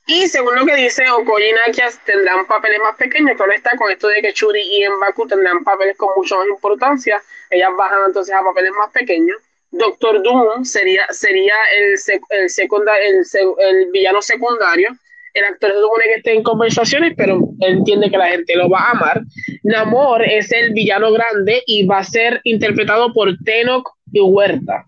Y 0.08 0.28
según 0.28 0.56
lo 0.56 0.66
que 0.66 0.76
dice 0.76 1.10
Okoye 1.12 1.52
y 1.52 2.06
tendrán 2.06 2.46
papeles 2.48 2.80
más 2.84 2.96
pequeños, 2.96 3.36
pero 3.38 3.52
está 3.52 3.78
con 3.78 3.92
esto 3.92 4.08
de 4.08 4.22
que 4.22 4.34
Churi 4.34 4.62
y 4.62 4.88
Mbaku 4.88 5.28
tendrán 5.28 5.64
papeles 5.64 5.96
con 5.98 6.10
mucha 6.16 6.36
más 6.38 6.48
importancia, 6.48 7.22
ellas 7.50 7.70
bajan 7.78 8.00
entonces 8.08 8.34
a 8.34 8.44
papeles 8.44 8.72
más 8.78 8.92
pequeños 8.92 9.38
Doctor 9.72 10.22
Doom 10.22 10.66
sería, 10.66 11.08
sería 11.12 11.56
el, 11.78 11.96
el, 12.30 13.22
el, 13.60 13.92
villano 13.92 14.22
secundario. 14.22 14.90
El 15.34 15.46
actor 15.46 15.72
se 15.72 15.80
supone 15.80 16.04
que 16.04 16.14
esté 16.16 16.34
en 16.34 16.44
conversaciones, 16.44 17.14
pero 17.16 17.40
entiende 17.62 18.10
que 18.10 18.18
la 18.18 18.28
gente 18.28 18.56
lo 18.58 18.70
va 18.70 18.80
a 18.80 18.92
amar. 18.92 19.22
Namor 19.64 20.24
es 20.24 20.52
el 20.52 20.74
villano 20.74 21.14
grande 21.14 21.64
y 21.66 21.86
va 21.86 22.00
a 22.00 22.04
ser 22.04 22.42
interpretado 22.44 23.14
por 23.14 23.30
Tenok 23.46 23.90
y 24.12 24.20
Huerta. 24.20 24.86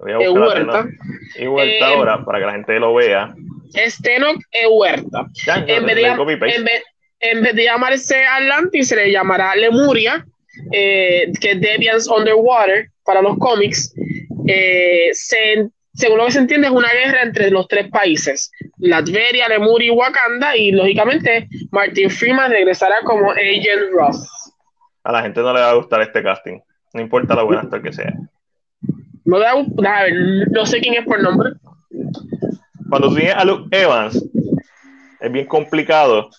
Y 0.00 0.28
Huerta. 0.28 0.86
Y 1.36 1.46
Huerta 1.46 1.86
ahora, 1.88 2.24
para 2.24 2.38
que 2.38 2.46
la 2.46 2.52
gente 2.52 2.78
lo 2.78 2.94
vea. 2.94 3.34
Es 3.74 4.00
Tenok 4.00 4.38
y 4.52 4.66
Huerta. 4.66 5.26
en, 5.66 5.86
vez 5.86 5.96
de, 5.96 6.82
en, 7.20 7.42
vez, 7.42 7.54
de 7.54 7.64
llamarse 7.64 8.24
Atlantis, 8.24 8.88
se 8.88 8.96
le 8.96 9.10
llamará 9.10 9.54
Lemuria, 9.56 10.24
eh, 10.72 11.32
que 11.40 11.52
es 11.52 11.60
Deviants 11.60 12.08
Underwater 12.08 12.88
para 13.04 13.22
los 13.22 13.38
cómics, 13.38 13.94
eh, 14.46 15.10
según 15.12 16.18
lo 16.18 16.26
que 16.26 16.32
se 16.32 16.40
entiende, 16.40 16.66
es 16.66 16.72
una 16.72 16.92
guerra 16.92 17.22
entre 17.22 17.50
los 17.50 17.66
tres 17.68 17.88
países, 17.88 18.50
Latveria, 18.78 19.48
Lemuria 19.48 19.88
y 19.88 19.90
Wakanda, 19.90 20.56
y 20.56 20.72
lógicamente 20.72 21.48
Martin 21.70 22.10
Freeman 22.10 22.50
regresará 22.50 22.96
como 23.04 23.32
Agent 23.32 23.92
Ross. 23.92 24.28
A 25.04 25.12
la 25.12 25.22
gente 25.22 25.40
no 25.40 25.52
le 25.52 25.60
va 25.60 25.70
a 25.70 25.74
gustar 25.74 26.02
este 26.02 26.22
casting, 26.22 26.58
no 26.92 27.00
importa 27.00 27.34
lo 27.34 27.46
buen 27.46 27.60
actor 27.60 27.82
que 27.82 27.92
sea. 27.92 28.12
No, 29.26 29.38
le 29.38 29.44
va 29.44 29.52
a, 29.52 30.04
no 30.50 30.66
sé 30.66 30.80
quién 30.80 30.94
es 30.94 31.04
por 31.04 31.20
nombre. 31.22 31.50
Cuando 32.88 33.08
tú 33.08 33.16
a 33.34 33.44
Luke 33.44 33.76
Evans, 33.76 34.24
es 35.20 35.32
bien 35.32 35.46
complicado. 35.46 36.30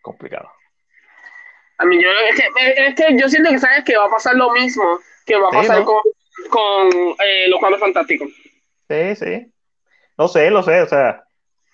Complicado. 0.00 0.48
A 1.78 1.84
mí 1.84 2.00
yo, 2.02 2.08
es 2.30 2.94
que, 2.94 3.18
yo 3.18 3.28
siento 3.28 3.50
que 3.50 3.58
sabes 3.58 3.84
que 3.84 3.96
va 3.96 4.06
a 4.06 4.10
pasar 4.10 4.34
lo 4.36 4.50
mismo 4.52 5.00
que 5.26 5.36
va 5.36 5.48
a 5.48 5.50
pasar 5.50 5.84
con, 5.84 6.00
con 6.48 6.88
eh, 7.18 7.48
los 7.48 7.58
cuadros 7.58 7.80
fantásticos. 7.80 8.28
Sí, 8.88 9.16
sí. 9.16 9.52
No 10.16 10.28
sé, 10.28 10.50
lo 10.50 10.62
sé, 10.62 10.80
o 10.80 10.86
sea, 10.86 11.24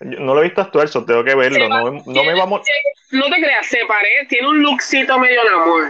no 0.00 0.34
lo 0.34 0.40
he 0.40 0.44
visto 0.44 0.62
actuar, 0.62 0.88
so 0.88 1.04
tengo 1.04 1.22
que 1.22 1.34
verlo. 1.34 1.68
no, 1.68 1.90
no, 1.90 2.24
me 2.24 2.34
vamos. 2.34 2.62
No 3.10 3.26
te 3.26 3.36
creas, 3.36 3.66
se 3.66 3.84
parece, 3.86 4.26
tiene 4.30 4.48
un 4.48 4.62
lookcito 4.62 5.18
medio 5.18 5.42
en 5.42 5.48
amor. 5.48 5.84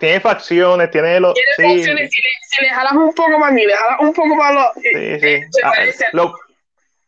Tiene 0.00 0.18
facciones, 0.18 0.90
tiene 0.90 1.20
los. 1.20 1.34
Tiene 1.34 1.76
facciones, 1.76 2.10
si 2.10 2.62
le, 2.62 2.70
jalas 2.70 2.94
un 2.94 3.12
poco 3.14 3.38
más 3.38 3.52
ni 3.52 3.66
le 3.66 3.74
jalas 3.74 4.00
un 4.00 4.12
poco 4.14 4.34
más 4.34 4.54
lo. 4.54 4.82
Sí, 4.82 5.20
sí. 5.20 5.60
Ah, 5.62 5.72
lo, 6.12 6.34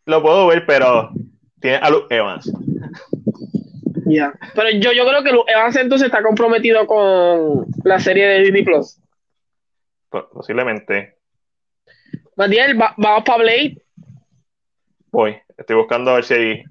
lo, 0.04 0.22
puedo 0.22 0.46
ver, 0.48 0.66
pero 0.66 1.10
tiene 1.60 1.78
a 1.78 1.90
Luke 1.90 2.14
Evans. 2.14 2.52
Ya. 4.04 4.34
Pero 4.54 4.70
yo, 4.70 4.92
yo 4.92 5.06
creo 5.06 5.24
que 5.24 5.32
Luke 5.32 5.50
Evans 5.50 5.74
entonces 5.76 6.06
está 6.06 6.22
comprometido 6.22 6.86
con 6.86 7.66
la 7.82 7.98
serie 7.98 8.26
de 8.26 8.40
Disney 8.40 8.62
Plus. 8.62 9.00
Posiblemente. 10.10 11.16
Matiel, 12.36 12.74
¿vamos 12.74 13.24
para 13.24 13.38
Blade? 13.38 13.82
Voy, 15.10 15.38
estoy 15.56 15.76
buscando 15.76 16.10
a 16.10 16.14
ver 16.16 16.24
si 16.24 16.34
hay. 16.34 16.64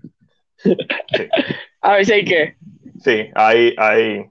A 1.84 1.94
ver 1.94 2.06
si 2.06 2.14
hay 2.14 2.26
qué. 2.26 2.56
Sí, 3.00 3.32
hay, 3.34 3.74
hay, 3.76 4.30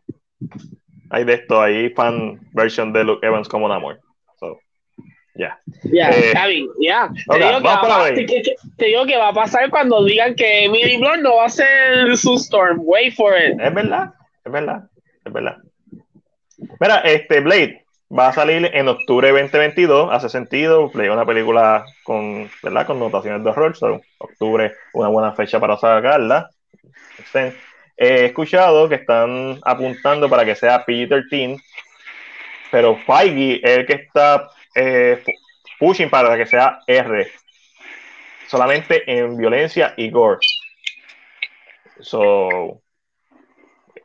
hay 1.10 1.24
de 1.24 1.34
esto, 1.34 1.60
hay 1.60 1.90
fan 1.90 2.40
version 2.52 2.92
de 2.92 3.04
Luke 3.04 3.26
Evans 3.26 3.48
como 3.48 3.68
Namor. 3.68 4.00
So, 4.38 4.58
ya. 5.34 5.60
Ya, 5.84 6.10
eh, 6.10 6.32
ya. 6.80 7.10
Te, 8.76 8.84
digo 8.86 9.06
que 9.06 9.16
va 9.16 9.28
a 9.28 9.32
pasar 9.34 9.70
cuando 9.70 10.04
digan 10.04 10.34
que 10.34 10.64
Emily 10.64 10.96
Blunt 10.96 11.22
no 11.22 11.36
va 11.36 11.46
a 11.46 11.50
ser 11.50 12.16
su 12.16 12.34
Storm. 12.34 12.80
Wait 12.84 13.14
for 13.14 13.34
it. 13.36 13.60
Es 13.60 13.74
verdad, 13.74 14.14
es 14.44 14.52
verdad, 14.52 14.88
es 15.24 15.32
verdad. 15.32 15.56
Mira, 16.78 16.98
este 17.00 17.40
Blade, 17.40 17.84
va 18.16 18.28
a 18.28 18.32
salir 18.32 18.70
en 18.72 18.88
octubre 18.88 19.30
2022, 19.30 20.12
hace 20.12 20.28
sentido, 20.28 20.90
leí 20.94 21.08
una 21.08 21.24
película 21.24 21.84
con, 22.04 22.50
¿verdad? 22.62 22.86
con 22.86 22.98
notaciones 22.98 23.42
de 23.42 23.50
horror, 23.50 23.76
so, 23.76 24.00
octubre, 24.18 24.72
una 24.92 25.08
buena 25.08 25.32
fecha 25.32 25.58
para 25.60 25.76
sacarla. 25.76 26.50
He 28.02 28.24
escuchado 28.24 28.88
que 28.88 28.94
están 28.94 29.60
apuntando 29.62 30.30
para 30.30 30.42
que 30.46 30.54
sea 30.54 30.86
PG-13, 30.86 31.62
pero 32.70 32.96
Feige 32.96 33.60
es 33.62 33.78
el 33.78 33.86
que 33.86 33.92
está 33.92 34.48
eh, 34.74 35.22
pushing 35.78 36.08
para 36.08 36.34
que 36.38 36.46
sea 36.46 36.80
R, 36.86 37.30
solamente 38.46 39.02
en 39.06 39.36
violencia 39.36 39.92
y 39.98 40.10
gore. 40.10 40.38
So, 42.00 42.80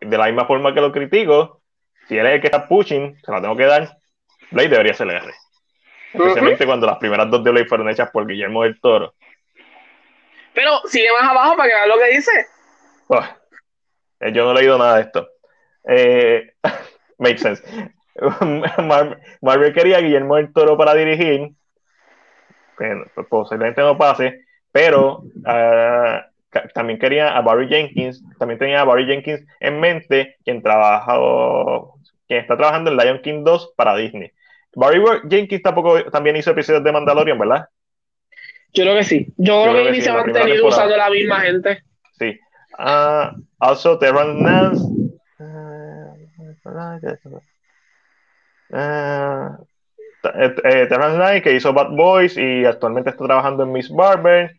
de 0.02 0.18
la 0.18 0.26
misma 0.26 0.46
forma 0.46 0.74
que 0.74 0.82
lo 0.82 0.92
critico, 0.92 1.62
si 2.10 2.18
él 2.18 2.26
es 2.26 2.34
el 2.34 2.42
que 2.42 2.48
está 2.48 2.68
pushing, 2.68 3.18
se 3.24 3.32
la 3.32 3.42
tengo 3.42 3.56
que 3.56 3.66
dar. 3.66 3.98
Blade 4.52 4.68
debería 4.68 4.94
ser 4.94 5.08
R. 5.08 5.34
Especialmente 6.14 6.66
cuando 6.66 6.86
las 6.86 6.98
primeras 6.98 7.30
dos 7.30 7.46
de 7.46 7.52
Blade 7.52 7.68
fueron 7.68 7.90
hechas 7.90 8.12
por 8.12 8.28
Guillermo 8.28 8.64
del 8.64 8.78
Toro. 8.82 9.14
Pero 10.54 10.82
sigue 10.84 11.08
más 11.14 11.32
abajo 11.32 11.56
para 11.56 11.70
que 11.70 11.76
vean 11.76 11.90
lo 11.90 11.98
que 11.98 12.12
dice. 12.12 12.32
Eh, 14.20 14.32
yo 14.32 14.46
no 14.46 14.52
he 14.52 14.62
leído 14.62 14.78
nada 14.78 14.98
de 14.98 15.02
esto. 15.02 15.28
Eh, 15.88 16.54
makes 17.20 17.40
sense. 17.40 17.64
Marvel 19.42 19.74
quería 19.74 19.98
a 19.98 20.02
Guillermo 20.02 20.36
del 20.38 20.54
Toro 20.54 20.78
para 20.78 20.94
dirigir. 20.94 21.52
Pues, 22.78 23.28
posiblemente 23.30 23.82
no 23.82 23.98
pase, 23.98 24.46
pero 24.72 25.24
ah, 25.46 26.26
también 26.74 27.00
quería 27.00 27.36
a 27.36 27.42
Barry 27.42 27.68
Jenkins, 27.68 28.24
también 28.38 28.60
tenía 28.60 28.82
a 28.82 28.84
Barry 28.84 29.06
Jenkins 29.06 29.46
en 29.60 29.80
mente, 29.80 30.36
quien 30.44 30.62
trabajó, 30.62 31.98
quien 32.28 32.42
está 32.42 32.58
trabajando 32.58 32.92
en 32.92 32.98
Lion 32.98 33.22
King 33.22 33.44
2 33.44 33.74
para 33.78 33.96
Disney. 33.96 34.32
Barry 34.76 35.02
Jenkins 35.30 35.62
tampoco 35.62 36.04
también 36.12 36.36
hizo 36.36 36.52
episodios 36.52 36.84
de 36.84 36.92
Mandalorian, 36.92 37.40
¿verdad? 37.40 37.68
Yo 38.74 38.84
creo 38.84 38.96
que 38.98 39.04
sí. 39.06 39.34
Yo, 39.38 39.64
creo, 39.72 39.92
que, 39.94 40.02
se 40.02 40.10
ha 40.10 40.16
mantenido 40.16 40.68
usando 40.68 40.98
la 40.98 41.10
misma 41.10 41.40
gente. 41.42 41.80
Sí. 42.20 42.38
Uh, 42.78 43.32
also, 43.60 43.98
Terran 43.98 44.42
Nance. 44.42 44.84
Uh, 45.40 46.16
que 51.42 51.54
hizo 51.54 51.74
Bad 51.74 51.92
Boys 51.92 52.38
y 52.38 52.66
actualmente 52.66 53.12
está 53.12 53.26
trabajando 53.26 53.64
en 53.64 53.72
Miss 53.72 53.90
Barber. 53.90 54.56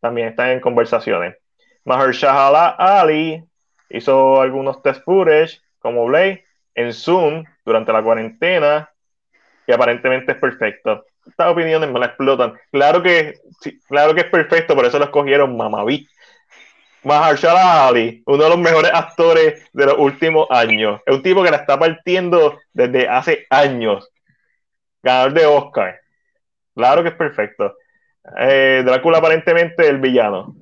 También 0.00 0.28
está 0.28 0.52
en 0.52 0.60
conversaciones. 0.60 1.36
Mahershala 1.84 2.68
Ali 2.68 3.42
hizo 3.88 4.40
algunos 4.40 4.82
test 4.82 5.02
footage 5.04 5.60
como 5.78 6.06
Blade 6.06 6.44
en 6.74 6.92
Zoom 6.92 7.44
durante 7.64 7.92
la 7.92 8.02
cuarentena 8.02 8.90
y 9.66 9.72
aparentemente 9.72 10.32
es 10.32 10.38
perfecto. 10.38 11.04
Estas 11.28 11.48
opiniones 11.48 11.90
me 11.90 12.00
la 12.00 12.06
explotan. 12.06 12.54
Claro 12.72 13.02
que, 13.02 13.34
claro 13.88 14.14
que 14.14 14.22
es 14.22 14.26
perfecto, 14.26 14.74
por 14.74 14.86
eso 14.86 14.98
lo 14.98 15.04
escogieron 15.04 15.56
Mamaví. 15.56 16.08
Mahershala 17.04 17.86
Ali, 17.86 18.22
uno 18.26 18.42
de 18.42 18.48
los 18.50 18.58
mejores 18.58 18.90
actores 18.92 19.64
de 19.72 19.86
los 19.86 19.96
últimos 19.98 20.46
años. 20.50 21.00
Es 21.06 21.14
un 21.14 21.22
tipo 21.22 21.42
que 21.42 21.50
la 21.50 21.58
está 21.58 21.78
partiendo 21.78 22.58
desde 22.72 23.08
hace 23.08 23.46
años. 23.50 24.08
Ganador 25.02 25.32
de 25.32 25.46
Oscar. 25.46 26.00
Claro 26.74 27.02
que 27.02 27.10
es 27.10 27.14
perfecto. 27.14 27.76
Eh, 28.38 28.82
Drácula 28.84 29.18
aparentemente 29.18 29.86
el 29.86 29.98
villano. 29.98 30.54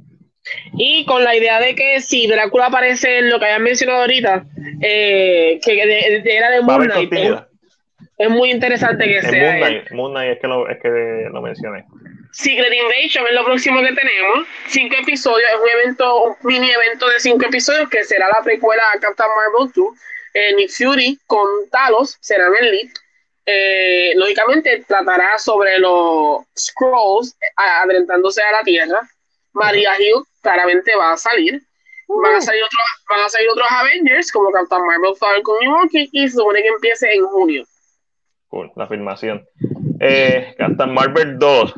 Y 0.75 1.05
con 1.07 1.25
la 1.25 1.35
idea 1.35 1.59
de 1.59 1.75
que 1.75 2.01
si 2.01 2.27
Drácula 2.27 2.67
aparece 2.67 3.19
en 3.19 3.31
lo 3.31 3.39
que 3.39 3.47
habían 3.47 3.63
mencionado 3.63 4.03
ahorita, 4.03 4.45
eh, 4.81 5.59
que 5.65 6.27
era 6.37 6.51
de 6.51 6.61
Moon 6.61 6.85
Knight, 6.85 7.13
es, 8.19 8.31
muy 8.31 8.51
interesante 8.51 9.05
que 9.07 9.23
sea. 9.23 9.53
Moon 9.53 9.61
Knight, 9.61 9.91
Moon 9.93 10.13
Knight 10.13 10.33
es 10.33 10.41
que, 10.41 10.47
lo, 10.47 10.69
es 10.69 10.79
que 10.81 11.29
lo 11.33 11.43
mencioné. 11.43 11.85
Secret 12.33 12.73
Invasion 12.73 13.27
es 13.27 13.33
lo 13.33 13.45
próximo 13.45 13.81
que 13.81 13.93
tenemos. 13.95 14.47
Cinco 14.69 14.97
episodios, 15.01 15.49
es 15.51 15.59
un 15.59 15.69
evento, 15.69 16.23
un 16.25 16.37
mini 16.43 16.71
evento 16.71 17.09
de 17.09 17.21
cinco 17.21 17.47
episodios 17.47 17.89
que 17.89 18.05
será 18.05 18.29
la 18.29 18.43
precuela 18.43 18.83
a 18.95 18.99
Captain 19.01 19.29
Marvel 19.29 19.73
2. 19.75 19.99
Eh, 20.35 20.55
Nick 20.55 20.71
Fury 20.71 21.19
con 21.27 21.47
Talos 21.71 22.19
serán 22.21 22.53
el 22.61 22.71
lead. 22.71 22.91
Eh, 23.47 24.13
lógicamente 24.17 24.85
tratará 24.87 25.39
sobre 25.39 25.79
los 25.79 26.45
Scrolls 26.59 27.37
adelantándose 27.57 28.43
a 28.43 28.53
la 28.53 28.63
Tierra. 28.63 29.01
Maria 29.53 29.93
Hill 29.99 30.25
claramente 30.43 30.95
va 30.95 31.13
a 31.13 31.17
salir. 31.17 31.63
Van, 32.09 32.35
a 32.35 32.41
salir 32.41 32.63
otros, 32.63 32.83
van 33.09 33.21
a 33.21 33.29
salir 33.29 33.49
otros 33.49 33.67
Avengers 33.71 34.31
como 34.31 34.53
Captain 34.53 34.83
Marvel, 34.85 35.17
Falcon 35.19 35.57
y 35.63 35.69
Monkey 35.69 36.09
y 36.13 36.29
se 36.29 36.37
supone 36.37 36.63
que 36.63 36.69
empiece 36.69 37.13
en 37.13 37.25
junio. 37.25 37.65
La 38.75 38.87
filmación. 38.87 39.47
Eh, 40.01 40.55
Captain 40.57 40.93
Marvel 40.93 41.39
2. 41.39 41.75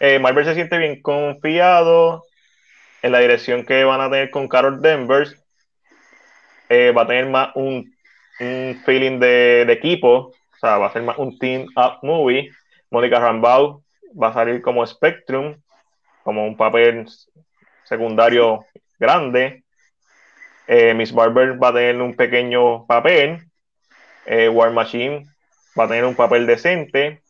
Eh, 0.00 0.18
Marvel 0.18 0.44
se 0.44 0.54
siente 0.54 0.78
bien 0.78 1.00
confiado 1.00 2.24
en 3.02 3.12
la 3.12 3.20
dirección 3.20 3.64
que 3.64 3.84
van 3.84 4.00
a 4.00 4.10
tener 4.10 4.30
con 4.30 4.48
Carol 4.48 4.80
Danvers. 4.80 5.36
Eh, 6.68 6.92
va 6.96 7.02
a 7.02 7.06
tener 7.06 7.26
más 7.26 7.50
un, 7.54 7.92
un 8.40 8.80
feeling 8.84 9.18
de, 9.18 9.62
equipo 9.62 10.08
o 10.08 10.58
sea, 10.60 10.78
va 10.78 10.86
a 10.86 10.92
ser 10.92 11.02
más 11.02 11.18
un 11.18 11.38
team 11.38 11.66
up 11.76 11.98
movie. 12.02 12.50
Mónica 12.90 13.18
Rambeau 13.18 13.82
va 14.20 14.28
a 14.28 14.34
salir 14.34 14.60
como 14.60 14.86
Spectrum, 14.86 15.56
como 16.22 16.46
un 16.46 16.56
papel 16.56 17.06
secundario 17.84 18.64
grande. 18.98 19.64
Eh, 20.66 20.94
Miss 20.94 21.12
Barber 21.12 21.62
va 21.62 21.68
a 21.68 21.74
tener 21.74 22.00
un 22.00 22.14
pequeño 22.14 22.86
papel. 22.86 23.46
War 24.52 24.70
Machine 24.70 25.26
va 25.78 25.84
a 25.84 25.88
tener 25.88 26.04
un 26.04 26.14
papel 26.14 26.46
decente. 26.46 27.22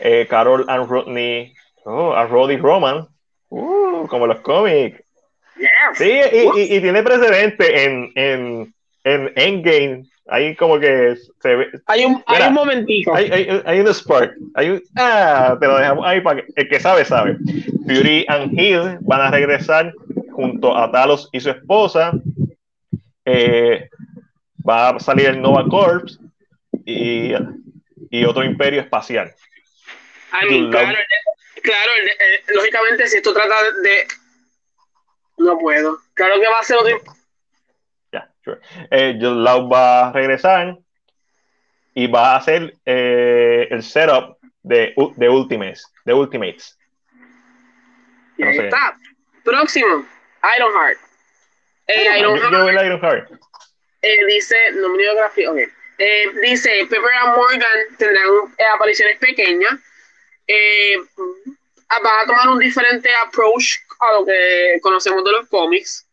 Eh, 0.00 0.26
Carol 0.28 0.64
and 0.68 0.88
Rodney, 0.88 1.54
oh, 1.84 2.12
a 2.12 2.24
Roddy 2.26 2.56
Roman, 2.56 3.08
uh, 3.48 4.06
como 4.06 4.26
los 4.26 4.40
cómics. 4.40 5.02
Sí, 5.94 6.20
y, 6.54 6.80
tiene 6.80 7.02
precedente 7.02 7.84
en, 7.84 8.12
en, 8.14 8.74
en 9.02 9.32
Endgame 9.34 10.04
Ahí 10.30 10.54
como 10.56 10.78
que 10.78 11.16
se 11.40 11.56
ve. 11.56 11.68
Hay 11.86 12.04
un, 12.04 12.22
hay 12.26 12.48
un 12.48 12.54
momentito. 12.54 13.14
Hay, 13.14 13.30
hay, 13.30 13.62
hay, 13.64 13.80
un 13.80 13.88
spark. 13.94 14.34
Hay 14.54 14.70
un, 14.70 14.82
ah, 14.96 15.56
te 15.58 15.66
lo 15.66 15.78
dejamos 15.78 16.06
ahí 16.06 16.20
para 16.20 16.42
que 16.42 16.52
el 16.54 16.68
que 16.68 16.80
sabe, 16.80 17.06
sabe. 17.06 17.38
Fury 17.86 18.26
and 18.28 18.52
Hill 18.52 18.98
van 19.00 19.22
a 19.22 19.30
regresar 19.30 19.94
junto 20.32 20.76
a 20.76 20.92
Talos 20.92 21.30
y 21.32 21.40
su 21.40 21.48
esposa. 21.48 22.12
Eh, 23.24 23.88
va 24.68 24.90
a 24.90 25.00
salir 25.00 25.26
el 25.26 25.40
Nova 25.40 25.64
Corps 25.66 26.20
y, 26.84 27.32
y 28.10 28.24
otro 28.24 28.44
imperio 28.44 28.80
espacial. 28.80 29.34
claro, 30.30 30.98
claro 31.62 31.92
eh, 32.20 32.44
lógicamente, 32.54 33.06
si 33.08 33.18
esto 33.18 33.32
trata 33.32 33.54
de. 33.82 34.06
No 35.38 35.58
puedo. 35.58 35.98
Claro 36.14 36.40
que 36.40 36.48
va 36.48 36.60
a 36.60 36.64
ser 36.64 36.76
otro 36.78 37.18
eh, 38.90 39.14
Lau 39.18 39.68
va 39.68 40.08
a 40.08 40.12
regresar 40.12 40.78
y 41.94 42.06
va 42.06 42.32
a 42.32 42.36
hacer 42.36 42.74
eh, 42.84 43.68
el 43.70 43.82
setup 43.82 44.38
de, 44.62 44.94
de 45.16 45.28
Ultimates. 45.28 45.84
De 46.04 46.14
Ultimates. 46.14 46.78
Y 48.36 48.44
ahí 48.44 48.58
está. 48.58 48.96
Próximo, 49.44 50.06
Ironheart. 50.56 50.98
Eh, 51.86 52.18
Ironheart. 52.20 53.30
Eh, 54.02 54.26
dice, 54.26 54.56
no 54.74 54.90
me 54.90 55.48
okay. 55.48 55.66
Eh, 55.98 56.26
dice, 56.42 56.86
Pepper 56.88 57.10
and 57.22 57.36
Morgan 57.36 57.96
tendrán 57.98 58.28
eh, 58.58 58.64
apariciones 58.74 59.18
pequeñas. 59.18 59.72
Eh, 60.46 60.96
van 62.02 62.20
a 62.22 62.26
tomar 62.26 62.48
un 62.48 62.58
diferente 62.58 63.08
approach 63.26 63.76
a 64.00 64.12
lo 64.14 64.26
que 64.26 64.78
conocemos 64.80 65.24
de 65.24 65.32
los 65.32 65.48
cómics. 65.48 66.06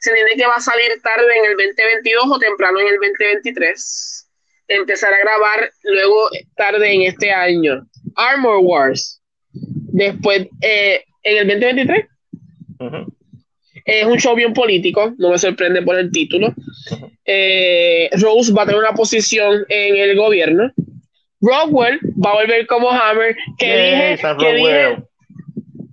Se 0.00 0.10
entiende 0.10 0.34
que 0.36 0.46
va 0.46 0.56
a 0.56 0.60
salir 0.60 1.00
tarde 1.02 1.26
en 1.38 1.44
el 1.44 1.56
2022 1.56 2.24
o 2.30 2.38
temprano 2.38 2.80
en 2.80 2.88
el 2.88 2.96
2023. 2.96 4.28
Empezar 4.68 5.12
a 5.12 5.18
grabar 5.18 5.70
luego 5.82 6.30
tarde 6.56 6.92
en 6.92 7.02
este 7.02 7.30
año. 7.30 7.86
Armor 8.16 8.58
Wars. 8.62 9.20
Después, 9.52 10.48
eh, 10.62 11.04
en 11.22 11.36
el 11.38 11.60
2023. 11.60 12.06
Es 13.90 14.06
un 14.06 14.18
show 14.18 14.36
bien 14.36 14.54
político, 14.54 15.14
no 15.18 15.30
me 15.30 15.38
sorprende 15.38 15.82
por 15.82 15.98
el 15.98 16.12
título. 16.12 16.54
Eh, 17.24 18.08
Rose 18.12 18.52
va 18.52 18.62
a 18.62 18.66
tener 18.66 18.80
una 18.80 18.92
posición 18.92 19.64
en 19.68 19.96
el 19.96 20.16
gobierno. 20.16 20.70
Rockwell 21.40 21.98
va 22.24 22.30
a 22.30 22.34
volver 22.34 22.66
como 22.68 22.88
Hammer, 22.88 23.36
que 23.58 24.16
dije, 24.16 24.36
que 24.38 24.54
dije, 24.54 24.96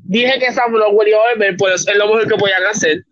dije, 0.03 0.39
que 0.39 0.51
Sam 0.51 0.75
Rockwell 0.75 1.07
iba 1.07 1.17
a 1.17 1.33
volver, 1.33 1.57
pues 1.57 1.87
es 1.87 1.95
lo 1.95 2.05
mejor 2.05 2.27
que 2.27 2.35
podían 2.35 2.63
hacer. 2.65 3.03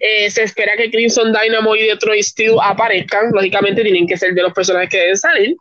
Eh, 0.00 0.30
se 0.30 0.44
espera 0.44 0.72
que 0.76 0.90
Crimson 0.90 1.30
Dynamo 1.30 1.76
y 1.76 1.82
Detroit 1.82 2.22
Steel 2.22 2.56
aparezcan. 2.62 3.30
Lógicamente 3.32 3.82
tienen 3.82 4.06
que 4.06 4.16
ser 4.16 4.32
de 4.32 4.42
los 4.42 4.54
personajes 4.54 4.88
que 4.88 4.98
deben 4.98 5.16
salir. 5.16 5.56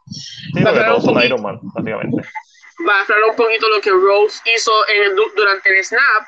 va, 0.65 1.19
a 1.19 1.25
Iron 1.25 1.41
Man, 1.41 1.59
básicamente. 1.61 2.21
va 2.87 2.99
a 2.99 3.01
hablar 3.01 3.29
un 3.29 3.35
poquito 3.35 3.67
lo 3.67 3.81
que 3.81 3.89
Rose 3.89 4.39
hizo 4.55 4.71
en 4.87 5.15
durante 5.35 5.77
el 5.77 5.83
Snap, 5.83 6.23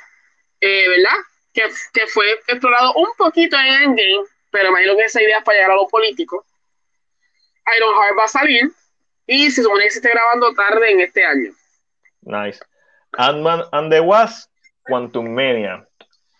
eh, 0.60 0.90
¿verdad? 0.90 1.18
Que, 1.56 1.64
que, 1.94 2.08
fue 2.08 2.26
explorado 2.48 2.94
un 2.96 3.08
poquito 3.18 3.58
en 3.58 3.66
Endgame, 3.66 4.26
pero 4.52 4.70
imagino 4.70 4.96
que 4.96 5.04
esa 5.04 5.22
idea 5.22 5.38
es 5.38 5.44
para 5.44 5.58
llegar 5.58 5.72
a 5.72 5.76
lo 5.76 5.88
político. 5.88 6.46
Ironheart 7.78 8.20
va 8.20 8.26
a 8.26 8.28
salir 8.28 8.72
y 9.26 9.50
se 9.50 9.64
supone 9.64 9.86
que 9.86 9.92
se 9.92 10.00
esté 10.00 10.10
grabando 10.10 10.54
tarde 10.54 10.92
en 10.92 11.00
este 11.02 11.24
año. 11.24 11.52
Nice. 12.22 12.60
Ant-Man 13.18 13.64
and 13.72 13.92
the 13.92 14.02
Wasp, 14.02 14.50
Quantum 14.84 15.34
Mania. 15.34 15.88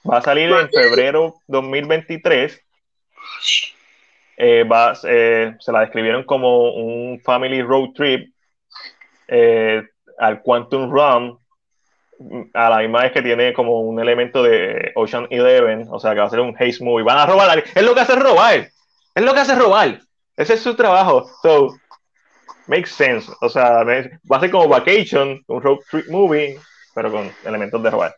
Va 0.10 0.18
a 0.18 0.22
salir 0.22 0.52
en 0.52 0.70
febrero 0.70 1.36
2023. 1.48 2.62
Eh, 4.38 4.64
va, 4.64 4.94
eh, 5.04 5.56
se 5.60 5.72
la 5.72 5.80
describieron 5.82 6.24
como 6.24 6.74
un 6.74 7.20
family 7.22 7.62
road 7.62 7.94
trip 7.96 8.34
eh, 9.28 9.82
al 10.20 10.42
Quantum 10.42 10.94
Realm, 10.94 11.40
a 12.54 12.70
la 12.70 12.80
misma 12.80 13.02
vez 13.02 13.12
que 13.12 13.22
tiene 13.22 13.54
como 13.54 13.82
un 13.82 14.00
elemento 14.00 14.42
de 14.44 14.92
Ocean 14.96 15.28
Eleven, 15.30 15.88
o 15.90 16.00
sea 16.00 16.14
que 16.14 16.20
va 16.20 16.26
a 16.26 16.30
ser 16.30 16.40
un 16.40 16.56
haze 16.56 16.84
movie. 16.84 17.04
Van 17.04 17.18
a 17.18 17.26
robar, 17.26 17.64
es 17.74 17.84
lo 17.84 17.94
que 17.94 18.02
hace 18.02 18.16
robar, 18.16 18.70
es 19.16 19.24
lo 19.24 19.34
que 19.34 19.40
hace 19.40 19.56
robar. 19.56 20.00
Ese 20.36 20.54
es 20.56 20.62
su 20.62 20.76
trabajo. 20.76 21.26
So, 21.42 21.76
makes 22.68 22.90
sense. 22.90 23.32
O 23.42 23.50
sea, 23.50 23.84
va 23.84 24.38
a 24.38 24.40
ser 24.40 24.52
como 24.52 24.68
Vacation, 24.68 25.42
un 25.48 25.62
road 25.62 25.80
trip 25.90 26.08
movie, 26.10 26.58
pero 26.94 27.12
con 27.12 27.32
elementos 27.46 27.82
de 27.82 27.90
robar. 27.90 28.16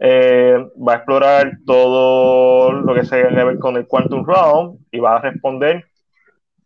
Eh, 0.00 0.56
va 0.76 0.92
a 0.92 0.96
explorar 0.96 1.58
todo 1.66 2.72
lo 2.72 2.94
que 2.94 3.04
se 3.04 3.20
que 3.20 3.44
ver 3.44 3.58
con 3.58 3.76
el 3.76 3.86
Quantum 3.86 4.24
Realm 4.24 4.78
y 4.92 5.00
va 5.00 5.16
a 5.16 5.20
responder 5.20 5.84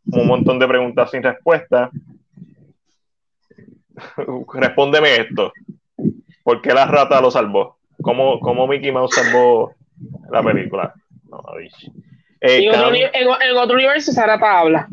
un 0.06 0.26
montón 0.26 0.58
de 0.58 0.68
preguntas 0.68 1.10
sin 1.10 1.22
respuesta. 1.22 1.90
Respóndeme 4.54 5.16
esto. 5.16 5.52
¿Por 6.42 6.60
qué 6.60 6.72
la 6.72 6.86
rata 6.86 7.20
lo 7.20 7.30
salvó? 7.30 7.78
¿Cómo, 8.00 8.40
cómo 8.40 8.66
Mickey 8.66 8.92
Mouse 8.92 9.14
salvó 9.14 9.74
la 10.30 10.42
película? 10.42 10.94
No, 11.28 11.42
eh, 12.40 12.64
en, 12.64 12.70
otro, 12.74 12.94
en, 13.40 13.56
otro, 13.56 13.74
universo 13.76 14.10
esa 14.10 14.26
rata 14.26 14.58
habla. 14.58 14.88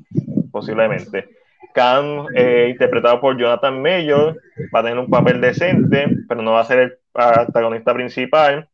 Posiblemente. 0.52 1.30
Cam, 1.74 2.28
eh, 2.36 2.68
interpretado 2.70 3.20
por 3.20 3.38
Jonathan 3.38 3.82
Mayor, 3.82 4.40
va 4.74 4.80
a 4.80 4.84
tener 4.84 5.00
un 5.00 5.10
papel 5.10 5.42
decente, 5.42 6.08
pero 6.28 6.42
no 6.42 6.54
va 6.54 6.62
a 6.62 6.66
ser 6.66 6.80
el 6.80 6.98
protagonista 7.12 7.94
principal. 7.94 8.70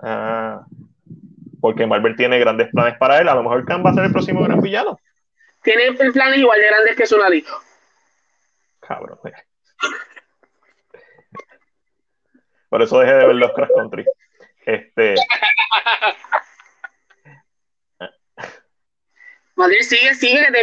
Ah, 0.00 0.64
porque 1.60 1.86
Marvel 1.86 2.16
tiene 2.16 2.38
grandes 2.38 2.68
planes 2.68 2.96
para 2.98 3.20
él. 3.20 3.28
A 3.28 3.34
lo 3.34 3.42
mejor 3.42 3.64
Cam 3.64 3.84
va 3.84 3.90
a 3.90 3.94
ser 3.94 4.04
el 4.04 4.12
próximo 4.12 4.42
gran 4.42 4.60
villano. 4.60 4.98
Tiene 5.62 5.92
planes 5.92 6.38
igual 6.38 6.60
de 6.60 6.66
grandes 6.66 6.96
que 6.96 7.06
su 7.06 7.18
ladito. 7.18 7.52
Cabrón. 8.80 9.18
Por 12.70 12.80
eso 12.82 12.98
dejé 13.00 13.12
de 13.14 13.26
ver 13.26 13.36
los 13.36 13.52
Crash 13.52 13.68
Country. 13.76 14.06
Este. 14.64 15.16
Madrid, 19.56 19.80
sigue, 19.82 20.14
sigue, 20.14 20.46
que 20.46 20.52
te, 20.52 20.62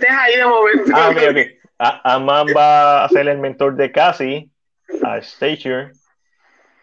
te 0.00 0.08
ahí 0.08 0.36
de 0.36 0.44
momento. 0.44 0.90
Ah, 0.94 1.10
ok, 1.10 1.18
ok. 1.30 1.36
Aman 2.04 2.46
va 2.56 3.04
a 3.04 3.08
ser 3.08 3.28
el 3.28 3.38
mentor 3.38 3.76
de 3.76 3.92
Cassie, 3.92 4.48
a 5.04 5.20
Stature. 5.20 5.92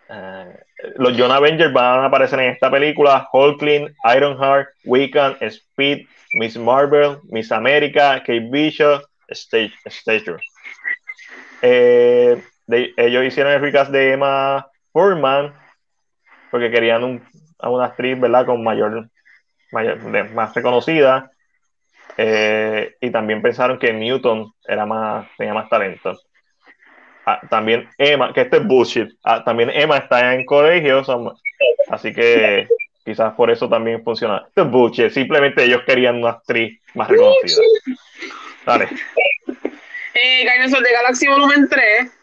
Uh, 0.09 0.53
los 0.95 1.17
John 1.17 1.31
Avengers 1.31 1.73
van 1.73 1.99
a 1.99 2.05
aparecer 2.05 2.39
en 2.39 2.51
esta 2.51 2.71
película: 2.71 3.27
Hulkling, 3.33 3.93
Ironheart, 4.15 4.69
Wiccan, 4.85 5.37
Speed, 5.41 6.05
Miss 6.33 6.57
Marvel, 6.57 7.17
Miss 7.23 7.51
America, 7.51 8.19
Kate 8.19 8.47
Bishop, 8.51 9.03
Stature. 9.31 10.39
Eh, 11.61 12.41
ellos 12.69 13.25
hicieron 13.25 13.53
el 13.53 13.61
recast 13.61 13.91
de 13.91 14.13
Emma 14.13 14.67
Furman 14.91 15.53
porque 16.51 16.71
querían 16.71 17.21
a 17.59 17.69
una 17.69 17.85
actriz, 17.85 18.19
¿verdad? 18.19 18.45
Con 18.45 18.63
mayor, 18.63 19.09
mayor 19.71 20.31
más 20.31 20.53
reconocida. 20.53 21.31
Eh, 22.17 22.95
y 22.99 23.11
también 23.11 23.41
pensaron 23.41 23.77
que 23.79 23.93
Newton 23.93 24.51
era 24.67 24.85
más, 24.85 25.27
tenía 25.37 25.53
más 25.53 25.69
talento. 25.69 26.19
Ah, 27.25 27.39
también 27.49 27.87
Emma, 27.97 28.33
que 28.33 28.41
esto 28.41 28.57
es 28.57 28.65
bullshit. 28.65 29.09
Ah, 29.23 29.43
también 29.43 29.69
Emma 29.69 29.97
está 29.97 30.33
en 30.33 30.45
colegio, 30.45 31.03
así 31.89 32.13
que 32.13 32.67
quizás 33.05 33.33
por 33.33 33.51
eso 33.51 33.69
también 33.69 34.03
funciona. 34.03 34.43
Esto 34.47 34.63
es 34.63 34.71
bullshit. 34.71 35.11
Simplemente 35.11 35.63
ellos 35.63 35.83
querían 35.85 36.17
una 36.17 36.31
actriz 36.31 36.81
más 36.95 37.07
reconocida. 37.07 37.61
Dale. 38.65 38.89
Eh, 40.13 40.43
de 40.43 40.91
Galaxy 40.91 41.27
Volumen 41.27 41.69
3. 41.69 42.18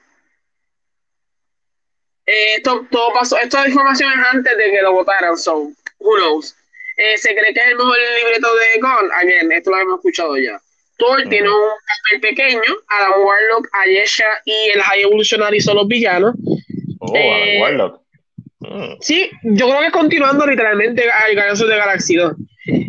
Eh, 2.26 2.54
esto 2.56 2.86
todo 2.90 3.12
pasó, 3.12 3.38
esta 3.38 3.66
información 3.66 4.10
es 4.12 4.26
antes 4.34 4.56
de 4.56 4.70
que 4.70 4.82
lo 4.82 4.92
votaran, 4.92 5.36
so 5.36 5.70
who 5.98 6.16
knows. 6.16 6.54
Eh, 6.96 7.16
se 7.18 7.34
cree 7.34 7.52
que 7.52 7.60
es 7.60 7.68
el 7.68 7.76
mejor 7.76 7.96
libreto 8.18 8.48
de 8.54 8.80
Gon. 8.80 9.12
Again, 9.12 9.52
esto 9.52 9.70
lo 9.70 9.78
hemos 9.78 9.98
escuchado 9.98 10.36
ya. 10.38 10.60
Thor 10.98 11.22
tiene 11.28 11.48
un 11.48 11.60
papel 12.10 12.20
pequeño, 12.20 12.62
Adam 12.88 13.20
Warlock, 13.22 13.68
Ayesha 13.72 14.24
y 14.46 14.70
el 14.74 14.80
High 14.80 15.02
Evolutionary 15.02 15.60
son 15.60 15.76
los 15.76 15.88
villanos. 15.88 16.34
Oh, 17.00 17.14
Adam 17.14 17.20
eh, 17.20 17.58
Warlock. 17.60 18.00
Mm. 18.60 18.94
Sí, 19.00 19.30
yo 19.42 19.68
creo 19.68 19.80
que 19.82 19.90
continuando 19.90 20.46
literalmente 20.46 21.02
al 21.10 21.34
Guardians 21.34 21.58
de 21.58 21.76
Galaxy 21.76 22.16
2. 22.16 22.32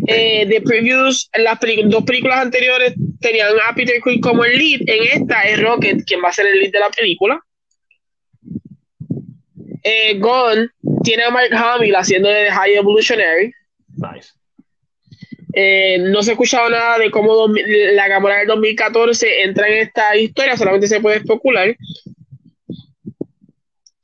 Eh, 0.08 0.46
de 0.48 0.62
previews, 0.62 1.30
las 1.36 1.60
dos 1.86 2.04
películas 2.04 2.40
anteriores 2.40 2.94
tenían 3.20 3.50
a 3.68 3.76
Peter 3.76 4.02
Quill 4.02 4.22
como 4.22 4.46
el 4.46 4.58
lead. 4.58 4.82
En 4.88 5.22
esta 5.22 5.44
es 5.44 5.62
Rocket 5.62 6.06
quien 6.06 6.24
va 6.24 6.30
a 6.30 6.34
ser 6.34 6.48
el 6.48 6.60
lead 6.60 6.72
de 6.72 6.80
la 6.80 6.90
película. 6.90 7.40
Eh, 9.84 10.20
tiene 11.04 11.24
a 11.24 11.32
Mark 11.32 11.54
Hamill 11.54 11.96
haciendo 11.96 12.30
de 12.30 12.52
High 12.52 12.76
Evolutionary. 12.76 13.54
Nice. 13.96 14.30
Eh, 15.54 15.98
no 16.00 16.22
se 16.22 16.32
ha 16.32 16.34
escuchado 16.34 16.70
nada 16.70 17.00
de 17.00 17.10
cómo 17.10 17.48
la 17.48 18.08
Gamora 18.08 18.38
del 18.38 18.48
2014 18.48 19.42
entra 19.42 19.68
en 19.68 19.80
esta 19.80 20.16
historia, 20.16 20.56
solamente 20.56 20.88
se 20.88 21.02
puede 21.02 21.18
especular. 21.18 21.76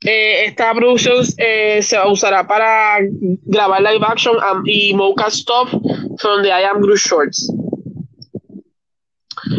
Eh, 0.06 0.46
esta 0.46 0.74
producción 0.74 1.24
eh, 1.38 1.80
se 1.80 1.96
usará 2.06 2.46
para 2.46 2.98
grabar 3.44 3.80
live 3.82 4.04
action 4.06 4.36
y 4.66 4.92
mocap 4.94 5.30
stuff 5.30 5.70
from 6.18 6.42
the 6.42 6.48
I 6.48 6.64
Am 6.64 6.80
Groot 6.80 6.98
Shorts. 6.98 7.48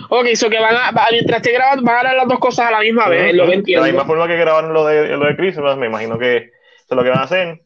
Ok, 0.10 0.28
so 0.36 0.50
que 0.50 0.60
van 0.60 0.76
a, 0.76 1.08
mientras 1.12 1.38
esté 1.38 1.52
grabando, 1.52 1.84
van 1.84 1.96
a 1.96 2.00
grabar 2.00 2.18
las 2.18 2.28
dos 2.28 2.40
cosas 2.40 2.68
a 2.68 2.72
la 2.72 2.80
misma 2.80 3.08
vez, 3.10 3.34
lo 3.34 3.48
que 3.48 3.54
entiendo. 3.54 3.84
De 3.84 3.92
la 3.92 3.94
misma 3.94 4.08
forma 4.08 4.28
que 4.28 4.38
grabaron 4.38 4.74
lo 4.74 4.86
de, 4.86 5.10
lo 5.10 5.26
de 5.26 5.36
Christmas, 5.36 5.78
me 5.78 5.88
imagino 5.88 6.18
que 6.18 6.38
eso 6.38 6.88
es 6.90 6.96
lo 6.96 7.04
que 7.04 7.10
van 7.10 7.20
a 7.20 7.24
hacer. 7.24 7.62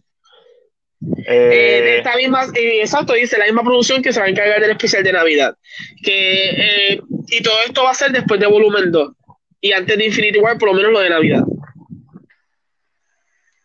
Eh, 1.26 1.34
de 1.34 1.97
esta 1.99 2.15
misma, 2.18 2.45
eh, 2.56 2.81
exacto, 2.81 3.14
dice 3.14 3.38
la 3.38 3.45
misma 3.45 3.64
producción 3.64 4.01
que 4.01 4.11
se 4.11 4.19
va 4.19 4.26
a 4.26 4.30
encargar 4.30 4.60
del 4.60 4.72
especial 4.72 5.03
de 5.03 5.14
Navidad. 5.14 5.56
Que, 6.03 6.49
eh, 6.49 7.01
y 7.27 7.41
todo 7.41 7.56
esto 7.65 7.84
va 7.84 7.91
a 7.91 7.95
ser 7.95 8.11
después 8.11 8.39
de 8.39 8.47
volumen 8.47 8.91
2 8.91 9.14
y 9.61 9.72
antes 9.72 9.97
de 9.97 10.06
Infinity 10.06 10.39
War, 10.39 10.57
por 10.57 10.69
lo 10.69 10.76
menos 10.76 10.91
lo 10.91 10.99
de 10.99 11.10
Navidad. 11.10 11.43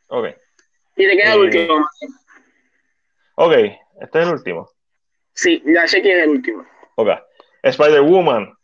Ok. 0.09 0.29
Y 0.97 1.07
te 1.07 1.17
queda 1.17 1.35
el 1.35 1.41
último. 1.41 1.87
Ok, 3.37 3.53
este 4.01 4.21
es 4.21 4.27
el 4.27 4.33
último. 4.33 4.71
Sí, 5.33 5.63
ya 5.67 5.89
sé 5.89 6.03
quién 6.03 6.19
es 6.19 6.25
el 6.25 6.31
último. 6.31 6.65
Ok. 6.97 7.09
Spider-Woman. 7.71 8.55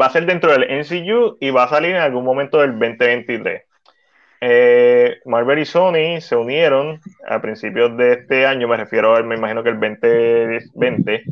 va 0.00 0.06
a 0.06 0.10
ser 0.10 0.26
dentro 0.26 0.52
del 0.52 0.66
NCU 0.68 1.38
y 1.40 1.50
va 1.50 1.64
a 1.64 1.68
salir 1.68 1.92
en 1.92 2.02
algún 2.02 2.24
momento 2.24 2.58
del 2.58 2.72
2023. 2.72 3.62
Eh, 4.42 5.20
Marvel 5.26 5.58
y 5.58 5.66
Sony 5.66 6.20
se 6.20 6.34
unieron 6.34 7.00
a 7.28 7.42
principios 7.42 7.94
de 7.98 8.12
este 8.14 8.46
año, 8.46 8.68
me 8.68 8.78
refiero, 8.78 9.22
me 9.22 9.36
imagino 9.36 9.62
que 9.62 9.68
el 9.68 9.78
2020, 9.78 11.24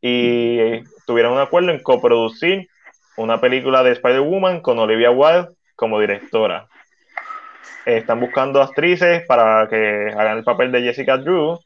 y 0.00 0.82
tuvieron 1.06 1.34
un 1.34 1.38
acuerdo 1.38 1.70
en 1.70 1.82
coproducir 1.82 2.68
una 3.18 3.40
película 3.40 3.82
de 3.82 3.92
Spider-Woman 3.92 4.60
con 4.60 4.78
Olivia 4.78 5.10
Wilde 5.10 5.50
como 5.74 6.00
directora. 6.00 6.66
están 7.84 8.20
buscando 8.20 8.62
actrices 8.62 9.24
para 9.26 9.68
que 9.68 10.12
hagan 10.16 10.38
el 10.38 10.44
papel 10.44 10.72
de 10.72 10.82
Jessica 10.82 11.18
Drew. 11.18 11.58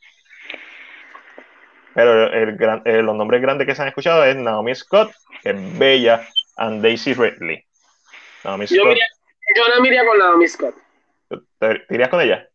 Pero 1.94 2.32
el, 2.32 3.04
los 3.04 3.16
nombres 3.16 3.42
grandes 3.42 3.66
que 3.66 3.74
se 3.74 3.82
han 3.82 3.88
escuchado 3.88 4.24
es 4.24 4.36
Naomi 4.36 4.74
Scott, 4.74 5.12
que 5.42 5.50
es 5.50 5.78
Bella, 5.78 6.26
and 6.56 6.82
Daisy 6.82 7.14
Ridley. 7.14 7.64
Naomi 8.44 8.66
Scott. 8.66 8.96
Yo, 9.56 9.68
no 9.74 9.80
me 9.80 9.88
iría 9.88 10.06
con 10.06 10.18
Naomi 10.18 10.46
Scott. 10.46 10.74
¿Te, 11.58 11.84
irías 11.90 12.08
con 12.08 12.20
ella? 12.20 12.48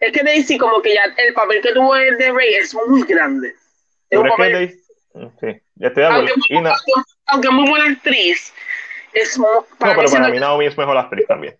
Es 0.00 0.12
que 0.12 0.22
Daisy, 0.22 0.58
como 0.58 0.80
que 0.80 0.94
ya 0.94 1.02
el 1.18 1.34
papel 1.34 1.60
que 1.60 1.72
tuvo 1.72 1.94
el 1.96 2.16
de 2.16 2.32
Rey 2.32 2.54
es 2.54 2.74
muy 2.74 3.02
grande. 3.02 3.54
Es 4.10 4.18
un 4.18 4.28
papel... 4.28 4.78
Mm, 5.12 5.26
sí, 5.40 5.62
ya 5.76 5.88
estoy 5.88 6.02
de 6.02 6.08
acuerdo. 6.08 6.34
Aunque, 7.26 7.48
es 7.48 7.54
muy 7.54 7.68
buena 7.68 7.86
actriz, 7.86 8.52
es 9.12 9.38
muy, 9.38 9.48
No, 9.48 9.66
pero 9.78 10.10
para 10.10 10.28
mí 10.28 10.38
Naomi 10.38 10.66
es 10.66 10.76
mejor 10.76 10.96
actriz 10.96 11.26
también. 11.26 11.56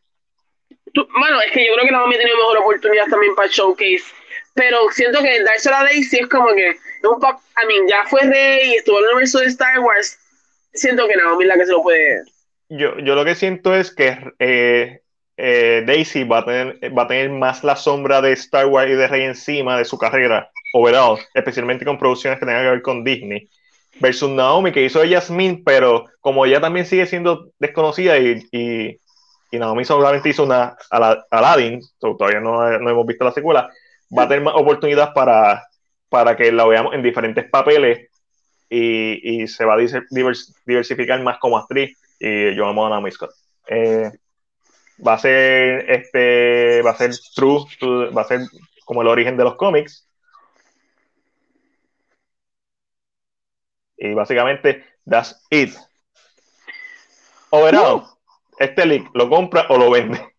bueno, 0.95 1.41
es 1.41 1.53
que 1.53 1.67
yo 1.67 1.75
creo 1.75 1.87
que 1.87 1.93
Naomi 1.93 2.15
ha 2.17 2.19
tenido 2.19 2.37
mejor 2.37 2.59
oportunidad 2.59 3.07
también 3.07 3.35
para 3.35 3.47
el 3.47 3.53
showcase. 3.53 4.05
Pero 4.55 4.89
siento 4.91 5.21
que 5.21 5.43
dársela 5.43 5.81
a 5.81 5.85
Daisy 5.85 6.19
es 6.21 6.29
como 6.29 6.49
que 6.55 6.77
un 7.13 7.21
pop, 7.21 7.39
I 7.63 7.67
mean, 7.67 7.89
ya 7.89 8.05
fue 8.09 8.21
rey, 8.23 8.75
estuvo 8.75 8.99
en 8.99 9.05
el 9.05 9.11
universo 9.11 9.41
de 9.41 9.47
Star 9.47 9.81
Wars. 9.81 10.19
Siento 10.73 11.07
que 11.07 11.17
Naomi 11.17 11.45
es 11.45 11.49
la 11.49 11.57
que 11.57 11.67
se 11.67 11.73
lo 11.73 11.83
puede. 11.83 12.23
Yo, 12.69 12.99
yo 12.99 13.15
lo 13.15 13.25
que 13.25 13.35
siento 13.35 13.75
es 13.75 13.95
que 13.95 14.19
eh, 14.39 15.01
eh, 15.37 15.83
Daisy 15.87 16.25
va 16.25 16.39
a, 16.39 16.45
tener, 16.45 16.79
va 16.97 17.03
a 17.03 17.09
tener 17.09 17.31
más 17.31 17.65
la 17.65 17.77
sombra 17.77 18.21
de 18.21 18.33
Star 18.33 18.67
Wars 18.67 18.91
y 18.91 18.95
de 18.95 19.09
Rey 19.09 19.23
encima 19.23 19.79
de 19.79 19.85
su 19.85 19.99
carrera 19.99 20.51
overall, 20.73 21.19
especialmente 21.35 21.85
con 21.85 21.99
producciones 21.99 22.39
que 22.39 22.47
tengan 22.47 22.65
que 22.65 22.71
ver 22.71 22.83
con 22.83 23.05
Disney, 23.05 23.49
versus 24.01 24.31
Naomi, 24.31 24.73
que 24.73 24.85
hizo 24.85 25.01
Jasmine, 25.09 25.63
pero 25.65 26.07
como 26.21 26.45
ella 26.47 26.61
también 26.61 26.87
sigue 26.87 27.07
siendo 27.07 27.51
desconocida 27.59 28.19
y, 28.19 28.47
y, 28.51 28.99
Naomi 29.57 29.85
solamente 29.85 30.31
hizo 30.31 30.43
una 30.43 30.77
Aladdin, 31.31 31.81
todavía 32.01 32.41
no, 32.41 32.77
no, 32.81 32.91
hemos 32.91 33.07
visto 33.07 33.25
la 33.25 33.31
secuela, 33.31 33.71
va 34.17 34.25
a 34.25 34.29
tener 34.29 34.43
más 34.43 34.55
oportunidades 34.57 35.15
para, 35.15 35.65
para 36.09 36.37
que 36.37 36.53
la 36.53 36.65
veamos 36.67 36.95
en 36.95 37.03
diferentes 37.03 37.49
papeles 37.49 38.09
y, 38.69 39.43
y 39.43 39.49
se 39.49 39.65
va 39.65 39.75
a 39.75 39.79
diversificar 40.11 41.23
más 41.23 41.39
como 41.39 41.59
actriz. 41.59 41.99
Y 42.19 42.55
yo 42.55 42.67
amo 42.67 42.87
a 42.87 42.91
Naomi 42.91 43.11
Scott. 43.11 43.31
Eh, 43.67 44.11
va 45.05 45.15
a 45.15 45.19
ser 45.19 45.91
este 45.91 46.83
va 46.83 46.91
a 46.91 46.97
ser 46.97 47.13
true, 47.35 47.65
va 48.11 48.23
a 48.23 48.25
ser 48.25 48.41
como 48.85 49.03
el 49.03 49.09
origen 49.09 49.37
de 49.37 49.45
los 49.45 49.57
cómics 49.57 50.07
Y 54.05 54.13
básicamente, 54.13 54.85
that's 55.09 55.41
it. 55.51 55.75
Overall, 57.51 57.97
uh. 57.97 58.07
este 58.59 58.85
leak 58.85 59.09
lo 59.15 59.31
compra 59.31 59.67
o 59.71 59.79
lo 59.79 59.91
vende. 59.91 60.34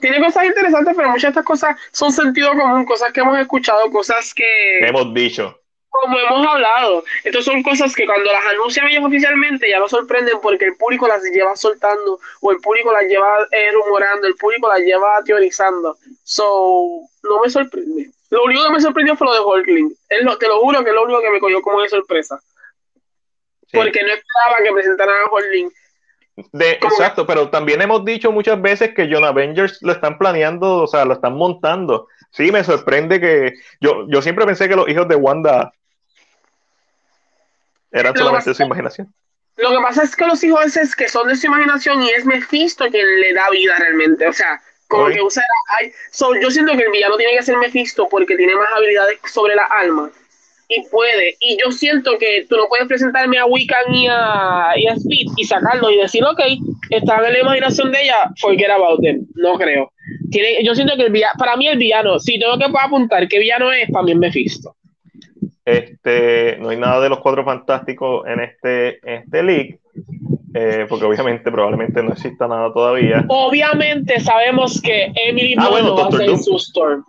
Tiene 0.00 0.20
cosas 0.20 0.44
interesantes, 0.44 0.94
pero 0.96 1.08
muchas 1.10 1.22
de 1.22 1.28
estas 1.28 1.44
cosas 1.44 1.76
son 1.92 2.12
sentido 2.12 2.50
común, 2.50 2.84
cosas 2.84 3.12
que 3.12 3.20
hemos 3.20 3.38
escuchado, 3.38 3.90
cosas 3.90 4.32
que. 4.34 4.78
Hemos 4.80 5.12
dicho. 5.14 5.58
Como 5.90 6.18
hemos 6.18 6.46
hablado. 6.46 7.04
Estas 7.22 7.44
son 7.44 7.62
cosas 7.62 7.94
que 7.94 8.06
cuando 8.06 8.32
las 8.32 8.46
anuncian 8.46 8.88
ellos 8.88 9.04
oficialmente 9.04 9.68
ya 9.68 9.78
nos 9.78 9.90
sorprenden 9.90 10.38
porque 10.40 10.64
el 10.64 10.76
público 10.76 11.06
las 11.06 11.22
lleva 11.22 11.54
soltando, 11.54 12.18
o 12.40 12.50
el 12.50 12.58
público 12.58 12.92
las 12.92 13.04
lleva 13.04 13.46
eh, 13.50 13.70
rumorando, 13.72 14.26
el 14.26 14.34
público 14.36 14.68
las 14.68 14.80
lleva 14.80 15.22
teorizando. 15.24 15.98
So, 16.24 17.02
no 17.22 17.40
me 17.42 17.50
sorprende. 17.50 18.10
Lo 18.30 18.44
único 18.44 18.64
que 18.64 18.70
me 18.70 18.80
sorprendió 18.80 19.14
fue 19.14 19.26
lo 19.26 19.34
de 19.34 19.40
Hulkling. 19.40 19.94
te 20.08 20.48
lo 20.48 20.60
juro 20.60 20.82
que 20.82 20.88
es 20.88 20.94
lo 20.94 21.04
único 21.04 21.20
que 21.20 21.30
me 21.30 21.38
cogió 21.38 21.60
como 21.60 21.82
de 21.82 21.90
sorpresa. 21.90 22.40
Porque 23.72 24.02
no 24.02 24.08
esperaba 24.08 24.62
que 24.62 24.72
presentaran 24.72 25.22
a 25.22 25.30
Horling. 25.30 25.70
De, 26.52 26.72
exacto, 26.72 27.26
pero 27.26 27.50
también 27.50 27.82
hemos 27.82 28.04
dicho 28.04 28.32
muchas 28.32 28.60
veces 28.60 28.94
que 28.94 29.08
John 29.10 29.24
Avengers 29.24 29.78
lo 29.82 29.92
están 29.92 30.16
planeando, 30.16 30.82
o 30.82 30.86
sea, 30.86 31.04
lo 31.04 31.14
están 31.14 31.34
montando. 31.34 32.08
Sí, 32.30 32.50
me 32.50 32.64
sorprende 32.64 33.20
que 33.20 33.52
yo, 33.80 34.06
yo 34.08 34.22
siempre 34.22 34.46
pensé 34.46 34.68
que 34.68 34.76
los 34.76 34.88
hijos 34.88 35.06
de 35.08 35.16
Wanda 35.16 35.72
eran 37.90 38.16
solamente 38.16 38.54
su 38.54 38.62
imaginación. 38.62 39.12
Lo 39.56 39.70
que 39.70 39.82
pasa 39.82 40.02
es 40.04 40.16
que 40.16 40.26
los 40.26 40.42
hijos 40.42 40.76
es 40.76 40.96
que 40.96 41.08
son 41.08 41.28
de 41.28 41.36
su 41.36 41.46
imaginación 41.46 42.02
y 42.02 42.10
es 42.10 42.24
Mephisto 42.24 42.88
quien 42.88 43.20
le 43.20 43.34
da 43.34 43.50
vida 43.50 43.76
realmente. 43.78 44.26
O 44.26 44.32
sea, 44.32 44.62
como 44.88 45.08
que 45.08 45.20
usa. 45.20 45.42
yo 46.40 46.50
siento 46.50 46.72
que 46.72 46.82
el 46.84 46.90
villano 46.90 47.16
tiene 47.18 47.36
que 47.36 47.42
ser 47.42 47.58
Mephisto 47.58 48.08
porque 48.08 48.36
tiene 48.36 48.56
más 48.56 48.68
habilidades 48.74 49.18
sobre 49.26 49.54
la 49.54 49.64
alma 49.64 50.10
y 50.76 50.88
puede. 50.90 51.36
Y 51.40 51.58
yo 51.62 51.70
siento 51.70 52.18
que 52.18 52.46
tú 52.48 52.56
no 52.56 52.68
puedes 52.68 52.86
presentarme 52.86 53.38
a 53.38 53.46
Wiccan 53.46 53.94
y 53.94 54.06
a, 54.08 54.72
y 54.76 54.86
a 54.86 54.94
Speed 54.94 55.32
y 55.36 55.44
sacarlo 55.44 55.90
y 55.90 55.98
decir, 55.98 56.24
ok, 56.24 56.40
está 56.90 57.16
en 57.26 57.32
la 57.32 57.40
imaginación 57.40 57.92
de 57.92 58.02
ella, 58.02 58.30
forget 58.40 58.70
about 58.70 59.00
them. 59.00 59.26
No 59.34 59.54
creo. 59.54 59.92
Tiene, 60.30 60.64
yo 60.64 60.74
siento 60.74 60.96
que 60.96 61.04
el 61.04 61.12
villano, 61.12 61.34
para 61.38 61.56
mí 61.56 61.68
el 61.68 61.78
villano, 61.78 62.18
si 62.18 62.38
tengo 62.38 62.58
que 62.58 62.64
apuntar 62.64 63.28
qué 63.28 63.38
villano 63.38 63.72
es, 63.72 63.90
para 63.90 64.04
mí 64.04 64.12
es 64.12 64.18
Mephisto. 64.18 64.76
Este, 65.64 66.56
no 66.58 66.70
hay 66.70 66.76
nada 66.76 67.00
de 67.00 67.08
los 67.08 67.20
cuatro 67.20 67.44
fantásticos 67.44 68.26
en 68.26 68.40
este, 68.40 68.98
en 69.08 69.22
este 69.22 69.42
league, 69.42 69.78
eh, 70.54 70.86
porque 70.88 71.04
obviamente 71.04 71.52
probablemente 71.52 72.02
no 72.02 72.12
exista 72.12 72.48
nada 72.48 72.72
todavía. 72.72 73.24
Obviamente 73.28 74.18
sabemos 74.20 74.80
que 74.82 75.12
Emily 75.14 75.54
ah, 75.58 75.68
bueno, 75.70 75.94
va 75.94 76.08
a 76.08 76.10
ser 76.10 76.36
su 76.38 76.56
Storm. 76.56 77.04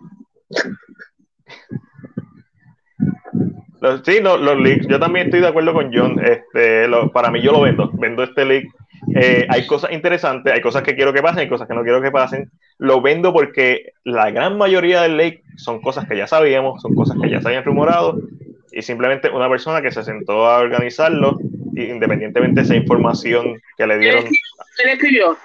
Sí, 4.04 4.20
los, 4.20 4.58
leaks, 4.58 4.86
yo 4.88 4.98
también 4.98 5.26
estoy 5.26 5.40
de 5.40 5.48
acuerdo 5.48 5.72
con 5.72 5.92
John. 5.92 6.20
Este, 6.24 6.88
para 7.12 7.30
mí 7.30 7.40
yo 7.42 7.52
lo 7.52 7.60
vendo, 7.62 7.90
vendo 7.94 8.22
este 8.22 8.44
leak. 8.44 8.66
Eh, 9.14 9.46
hay 9.48 9.66
cosas 9.66 9.92
interesantes, 9.92 10.52
hay 10.52 10.60
cosas 10.60 10.82
que 10.82 10.94
quiero 10.94 11.12
que 11.12 11.22
pasen, 11.22 11.40
hay 11.40 11.48
cosas 11.48 11.68
que 11.68 11.74
no 11.74 11.82
quiero 11.82 12.00
que 12.00 12.10
pasen. 12.10 12.50
Lo 12.78 13.00
vendo 13.02 13.32
porque 13.32 13.92
la 14.04 14.30
gran 14.30 14.56
mayoría 14.56 15.02
del 15.02 15.16
leak 15.16 15.42
son 15.56 15.80
cosas 15.80 16.06
que 16.08 16.16
ya 16.16 16.26
sabíamos, 16.26 16.80
son 16.80 16.94
cosas 16.94 17.16
que 17.20 17.30
ya 17.30 17.40
se 17.40 17.48
habían 17.48 17.64
rumorado 17.64 18.18
y 18.72 18.82
simplemente 18.82 19.30
una 19.30 19.48
persona 19.48 19.82
que 19.82 19.92
se 19.92 20.02
sentó 20.02 20.46
a 20.46 20.58
organizarlo, 20.58 21.38
independientemente 21.76 22.60
de 22.60 22.64
esa 22.64 22.74
información 22.74 23.60
que 23.76 23.86
le 23.86 23.98
dieron. 23.98 24.24
Él 24.24 24.90
escribió 24.90 25.36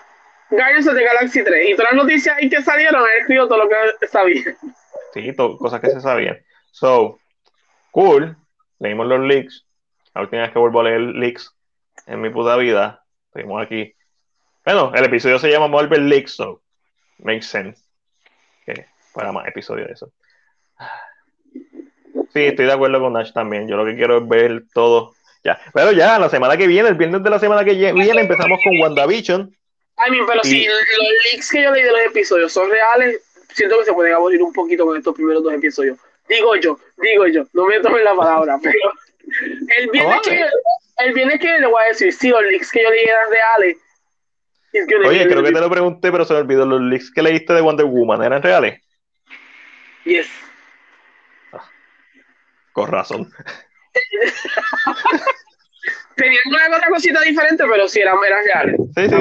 Guardians 0.50 0.88
of 0.88 0.96
the 0.96 1.04
Galaxy 1.04 1.44
3 1.44 1.70
y 1.70 1.76
todas 1.76 1.94
las 1.94 2.04
noticias 2.04 2.38
ahí 2.38 2.50
que 2.50 2.62
salieron, 2.62 3.02
él 3.02 3.20
escribió 3.22 3.48
todo 3.48 3.60
lo 3.60 3.70
que 3.70 4.08
sabía. 4.08 4.44
Sí, 5.14 5.36
cosas 5.36 5.80
que 5.80 5.90
se 5.90 6.02
sabían. 6.02 6.38
So, 6.72 7.20
cool, 7.92 8.36
leímos 8.80 9.08
los 9.08 9.22
leaks. 9.22 9.66
La 10.14 10.22
última 10.22 10.44
vez 10.44 10.52
que 10.52 10.60
vuelvo 10.60 10.82
a 10.82 10.84
leer 10.84 11.02
leaks 11.02 11.56
en 12.08 12.22
mi 12.22 12.30
puta 12.30 12.56
vida, 12.58 13.04
seguimos 13.34 13.62
aquí. 13.62 13.94
Bueno, 14.66 14.92
el 14.94 15.06
episodio 15.06 15.40
se 15.40 15.50
llama 15.50 15.68
Marvel 15.68 16.10
Leaks, 16.10 16.34
so 16.34 16.62
makes 17.20 17.44
sense 17.44 17.82
que 18.66 18.86
fuera 19.12 19.32
más 19.32 19.48
episodio 19.48 19.86
de 19.86 19.94
eso. 19.94 20.12
Sí, 22.34 22.46
estoy 22.46 22.66
de 22.66 22.74
acuerdo 22.74 23.00
con 23.00 23.14
Nash 23.14 23.32
también. 23.32 23.68
Yo 23.68 23.76
lo 23.76 23.86
que 23.86 23.96
quiero 23.96 24.18
es 24.20 24.28
ver 24.28 24.64
todo. 24.74 25.16
Ya. 25.44 25.60
Pero 25.74 25.92
ya, 25.92 26.20
la 26.20 26.30
semana 26.30 26.58
que 26.58 26.68
viene, 26.68 26.90
el 26.90 26.96
viernes 26.96 27.24
de 27.24 27.30
la 27.30 27.40
semana 27.40 27.64
que 27.64 27.74
viene, 27.74 28.22
empezamos 28.22 28.60
con 28.64 28.80
WandaVision. 28.80 29.42
I 30.08 30.12
mean, 30.12 30.26
pero 30.28 30.44
si 30.44 30.66
los 30.66 30.78
leaks 31.32 31.50
que 31.50 31.64
yo 31.64 31.72
leí 31.72 31.84
de 31.84 31.92
los 31.92 32.02
episodios 32.02 32.52
son 32.52 32.70
reales, 32.70 33.22
siento 33.54 33.80
que 33.80 33.86
se 33.86 33.94
pueden 33.94 34.14
aburrir 34.14 34.42
un 34.44 34.54
poquito 34.54 34.86
con 34.86 34.98
estos 34.98 35.16
primeros 35.16 35.44
dos 35.44 35.54
episodios. 35.54 35.98
Digo 36.30 36.56
yo, 36.58 36.80
digo 36.98 37.28
yo, 37.28 37.44
no 37.54 37.66
me 37.66 37.80
tomen 37.80 38.04
la 38.04 38.16
palabra, 38.16 38.60
pero 38.64 38.78
el 39.78 39.90
viernes, 39.90 40.22
que, 40.24 40.46
el 41.00 41.14
viernes 41.14 41.40
que 41.40 41.60
le 41.60 41.68
voy 41.68 41.84
a 41.84 41.88
decir, 41.88 42.14
sí, 42.14 42.30
los 42.30 42.44
leaks 42.44 42.72
que 42.72 42.84
yo 42.84 42.90
leí 42.90 43.04
eran 43.04 43.30
reales. 43.32 43.78
Oye, 45.08 45.28
creo 45.28 45.44
que 45.44 45.52
te 45.52 45.60
lo 45.60 45.70
pregunté, 45.70 46.12
pero 46.12 46.26
se 46.26 46.34
me 46.34 46.40
olvidó. 46.42 46.64
¿Los 46.66 46.82
leaks 46.82 47.12
que 47.12 47.24
leíste 47.24 47.54
de 47.54 47.62
Wonder 47.62 47.88
Woman 47.88 48.22
eran 48.24 48.44
reales? 48.44 48.80
Yes. 50.06 50.30
Ah, 51.52 51.68
con 52.72 52.92
razón. 52.92 53.32
Tenían 56.16 56.42
una 56.48 56.78
otra 56.78 56.90
cosita 56.90 57.22
diferente, 57.22 57.64
pero 57.68 57.88
sí 57.88 58.02
eran, 58.02 58.18
eran 58.24 58.44
reales. 58.46 58.76
Sí, 58.96 59.10
sí, 59.10 59.16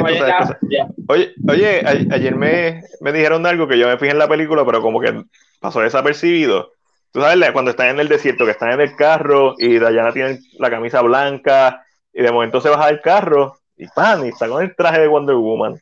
Oye, 1.08 1.32
oye 1.48 1.80
ayer 2.10 2.34
me, 2.34 2.82
me 3.00 3.12
dijeron 3.12 3.46
algo 3.46 3.66
que 3.66 3.78
yo 3.78 3.86
me 3.86 3.96
fijé 3.96 4.10
en 4.10 4.18
la 4.18 4.28
película, 4.28 4.66
pero 4.66 4.82
como 4.82 5.00
que 5.00 5.22
pasó 5.60 5.80
desapercibido. 5.80 6.72
Tú 7.12 7.20
sabes, 7.20 7.52
cuando 7.52 7.70
están 7.70 7.88
en 7.88 8.00
el 8.00 8.08
desierto, 8.08 8.44
que 8.44 8.50
están 8.52 8.72
en 8.72 8.80
el 8.80 8.96
carro 8.96 9.54
y 9.58 9.78
Dayana 9.78 10.12
tiene 10.12 10.40
la 10.58 10.70
camisa 10.70 11.00
blanca 11.02 11.84
y 12.12 12.22
de 12.22 12.32
momento 12.32 12.60
se 12.60 12.68
baja 12.68 12.86
del 12.86 13.00
carro 13.00 13.58
y 13.76 13.86
pan, 13.88 14.26
y 14.26 14.28
está 14.28 14.48
con 14.48 14.62
el 14.62 14.74
traje 14.74 15.00
de 15.00 15.06
Wonder 15.06 15.36
Woman. 15.36 15.80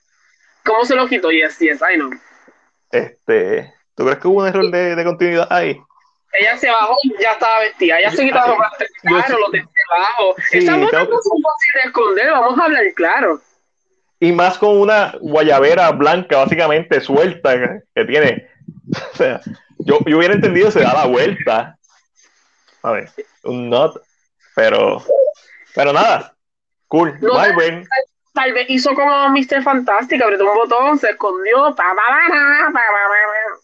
¿Cómo 0.65 0.85
se 0.85 0.95
lo 0.95 1.09
quitó? 1.09 1.31
Yes, 1.31 1.59
yes, 1.59 1.81
I 1.81 1.97
know. 1.97 2.11
Este, 2.91 3.73
¿tú 3.95 4.05
crees 4.05 4.19
que 4.19 4.29
hubo 4.29 4.43
un 4.43 4.49
error 4.49 4.71
de, 4.71 4.95
de 4.95 5.05
continuidad 5.05 5.47
ahí? 5.51 5.81
Ella 6.33 6.57
se 6.59 6.71
bajó 6.71 6.95
y 7.05 7.23
ya 7.23 7.33
estaba 7.33 7.61
vestida. 7.61 7.99
Ella 7.99 8.11
se 8.11 8.25
quitó 8.25 8.39
los 8.39 8.57
claro, 9.03 9.39
lo 9.39 9.51
de 9.51 9.65
abajo. 9.95 10.35
Sí, 10.51 10.59
Esa 10.59 10.77
no 10.77 10.89
tengo... 10.89 11.07
de 11.07 11.81
esconder, 11.85 12.31
vamos 12.31 12.59
a 12.59 12.65
hablar 12.65 12.85
claro. 12.95 13.41
Y 14.21 14.33
más 14.33 14.59
con 14.59 14.79
una 14.79 15.15
guayabera 15.21 15.91
blanca, 15.93 16.39
básicamente 16.39 17.01
suelta, 17.01 17.81
que 17.95 18.05
tiene. 18.05 18.49
O 19.13 19.17
sea, 19.17 19.41
yo, 19.87 20.01
yo 20.05 20.19
hubiera 20.19 20.35
entendido 20.35 20.71
se 20.71 20.81
da 20.81 20.93
la 20.93 21.07
vuelta. 21.07 21.79
A 22.83 22.93
ver, 22.93 23.11
un 23.45 23.71
not, 23.71 23.97
pero, 24.55 25.03
pero 25.75 25.93
nada, 25.93 26.35
cool, 26.89 27.19
no, 27.21 27.33
tal 28.33 28.53
vez 28.53 28.67
hizo 28.69 28.95
como 28.95 29.31
Mr. 29.31 29.63
Fantastic, 29.63 30.23
apretó 30.23 30.45
un 30.45 30.57
botón, 30.57 30.99
se 30.99 31.11
escondió. 31.11 31.75
Pa, 31.75 31.95
pa, 31.95 31.95
pa, 31.95 32.29
pa, 32.29 32.73
pa, 32.73 32.83
pa, 32.83 33.61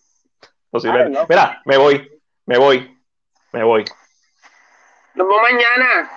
Posible. 0.71 1.03
Ay, 1.03 1.11
no. 1.11 1.27
Mira, 1.29 1.61
me 1.67 1.77
voy, 1.77 2.11
me 2.47 2.59
voy, 2.59 2.99
me 3.53 3.63
voy. 3.63 3.85
Nos 5.15 5.29
vemos 5.29 5.43
mañana. 5.43 6.11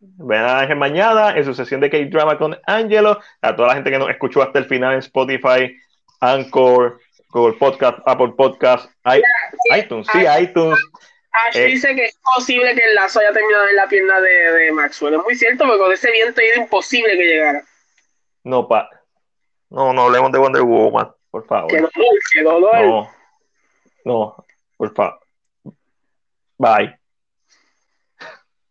Ven 0.00 0.40
a 0.42 0.58
Ángel 0.58 0.76
mañana 0.76 1.30
en 1.30 1.44
su 1.44 1.54
sesión 1.54 1.80
de 1.80 1.88
K-Drama 1.88 2.36
con 2.36 2.58
Angelo. 2.66 3.18
A 3.40 3.56
toda 3.56 3.68
la 3.68 3.74
gente 3.74 3.90
que 3.90 3.98
nos 3.98 4.10
escuchó 4.10 4.42
hasta 4.42 4.58
el 4.58 4.66
final 4.66 4.92
en 4.92 4.98
Spotify, 4.98 5.74
Anchor, 6.20 7.00
Google 7.34 7.58
Podcast, 7.58 7.98
Apple 8.06 8.32
Podcast, 8.36 8.90
i- 9.06 9.78
iTunes, 9.78 10.06
sí, 10.12 10.20
iTunes. 10.40 10.78
Ash 11.32 11.56
Eh. 11.56 11.64
dice 11.66 11.94
que 11.96 12.04
es 12.04 12.18
posible 12.36 12.74
que 12.76 12.84
el 12.84 12.94
lazo 12.94 13.18
haya 13.18 13.32
terminado 13.32 13.68
en 13.68 13.74
la 13.76 13.88
pierna 13.88 14.20
de, 14.20 14.30
de 14.30 14.72
Maxwell. 14.72 15.14
Es 15.14 15.22
muy 15.24 15.34
cierto, 15.34 15.64
porque 15.64 15.78
con 15.80 15.92
ese 15.92 16.10
viento 16.12 16.40
era 16.40 16.62
imposible 16.62 17.16
que 17.18 17.24
llegara. 17.26 17.64
No, 18.44 18.68
pa. 18.68 18.88
No, 19.68 19.92
no 19.92 20.02
hablemos 20.02 20.30
de 20.30 20.38
Wonder 20.38 20.62
Woman, 20.62 21.10
por 21.32 21.44
favor. 21.46 21.68
Qué 21.70 21.80
dolor, 22.42 22.62
dolor. 22.62 22.84
No, 22.84 23.10
no, 24.04 24.44
por 24.76 24.94
favor. 24.94 25.18
Bye. 26.56 26.94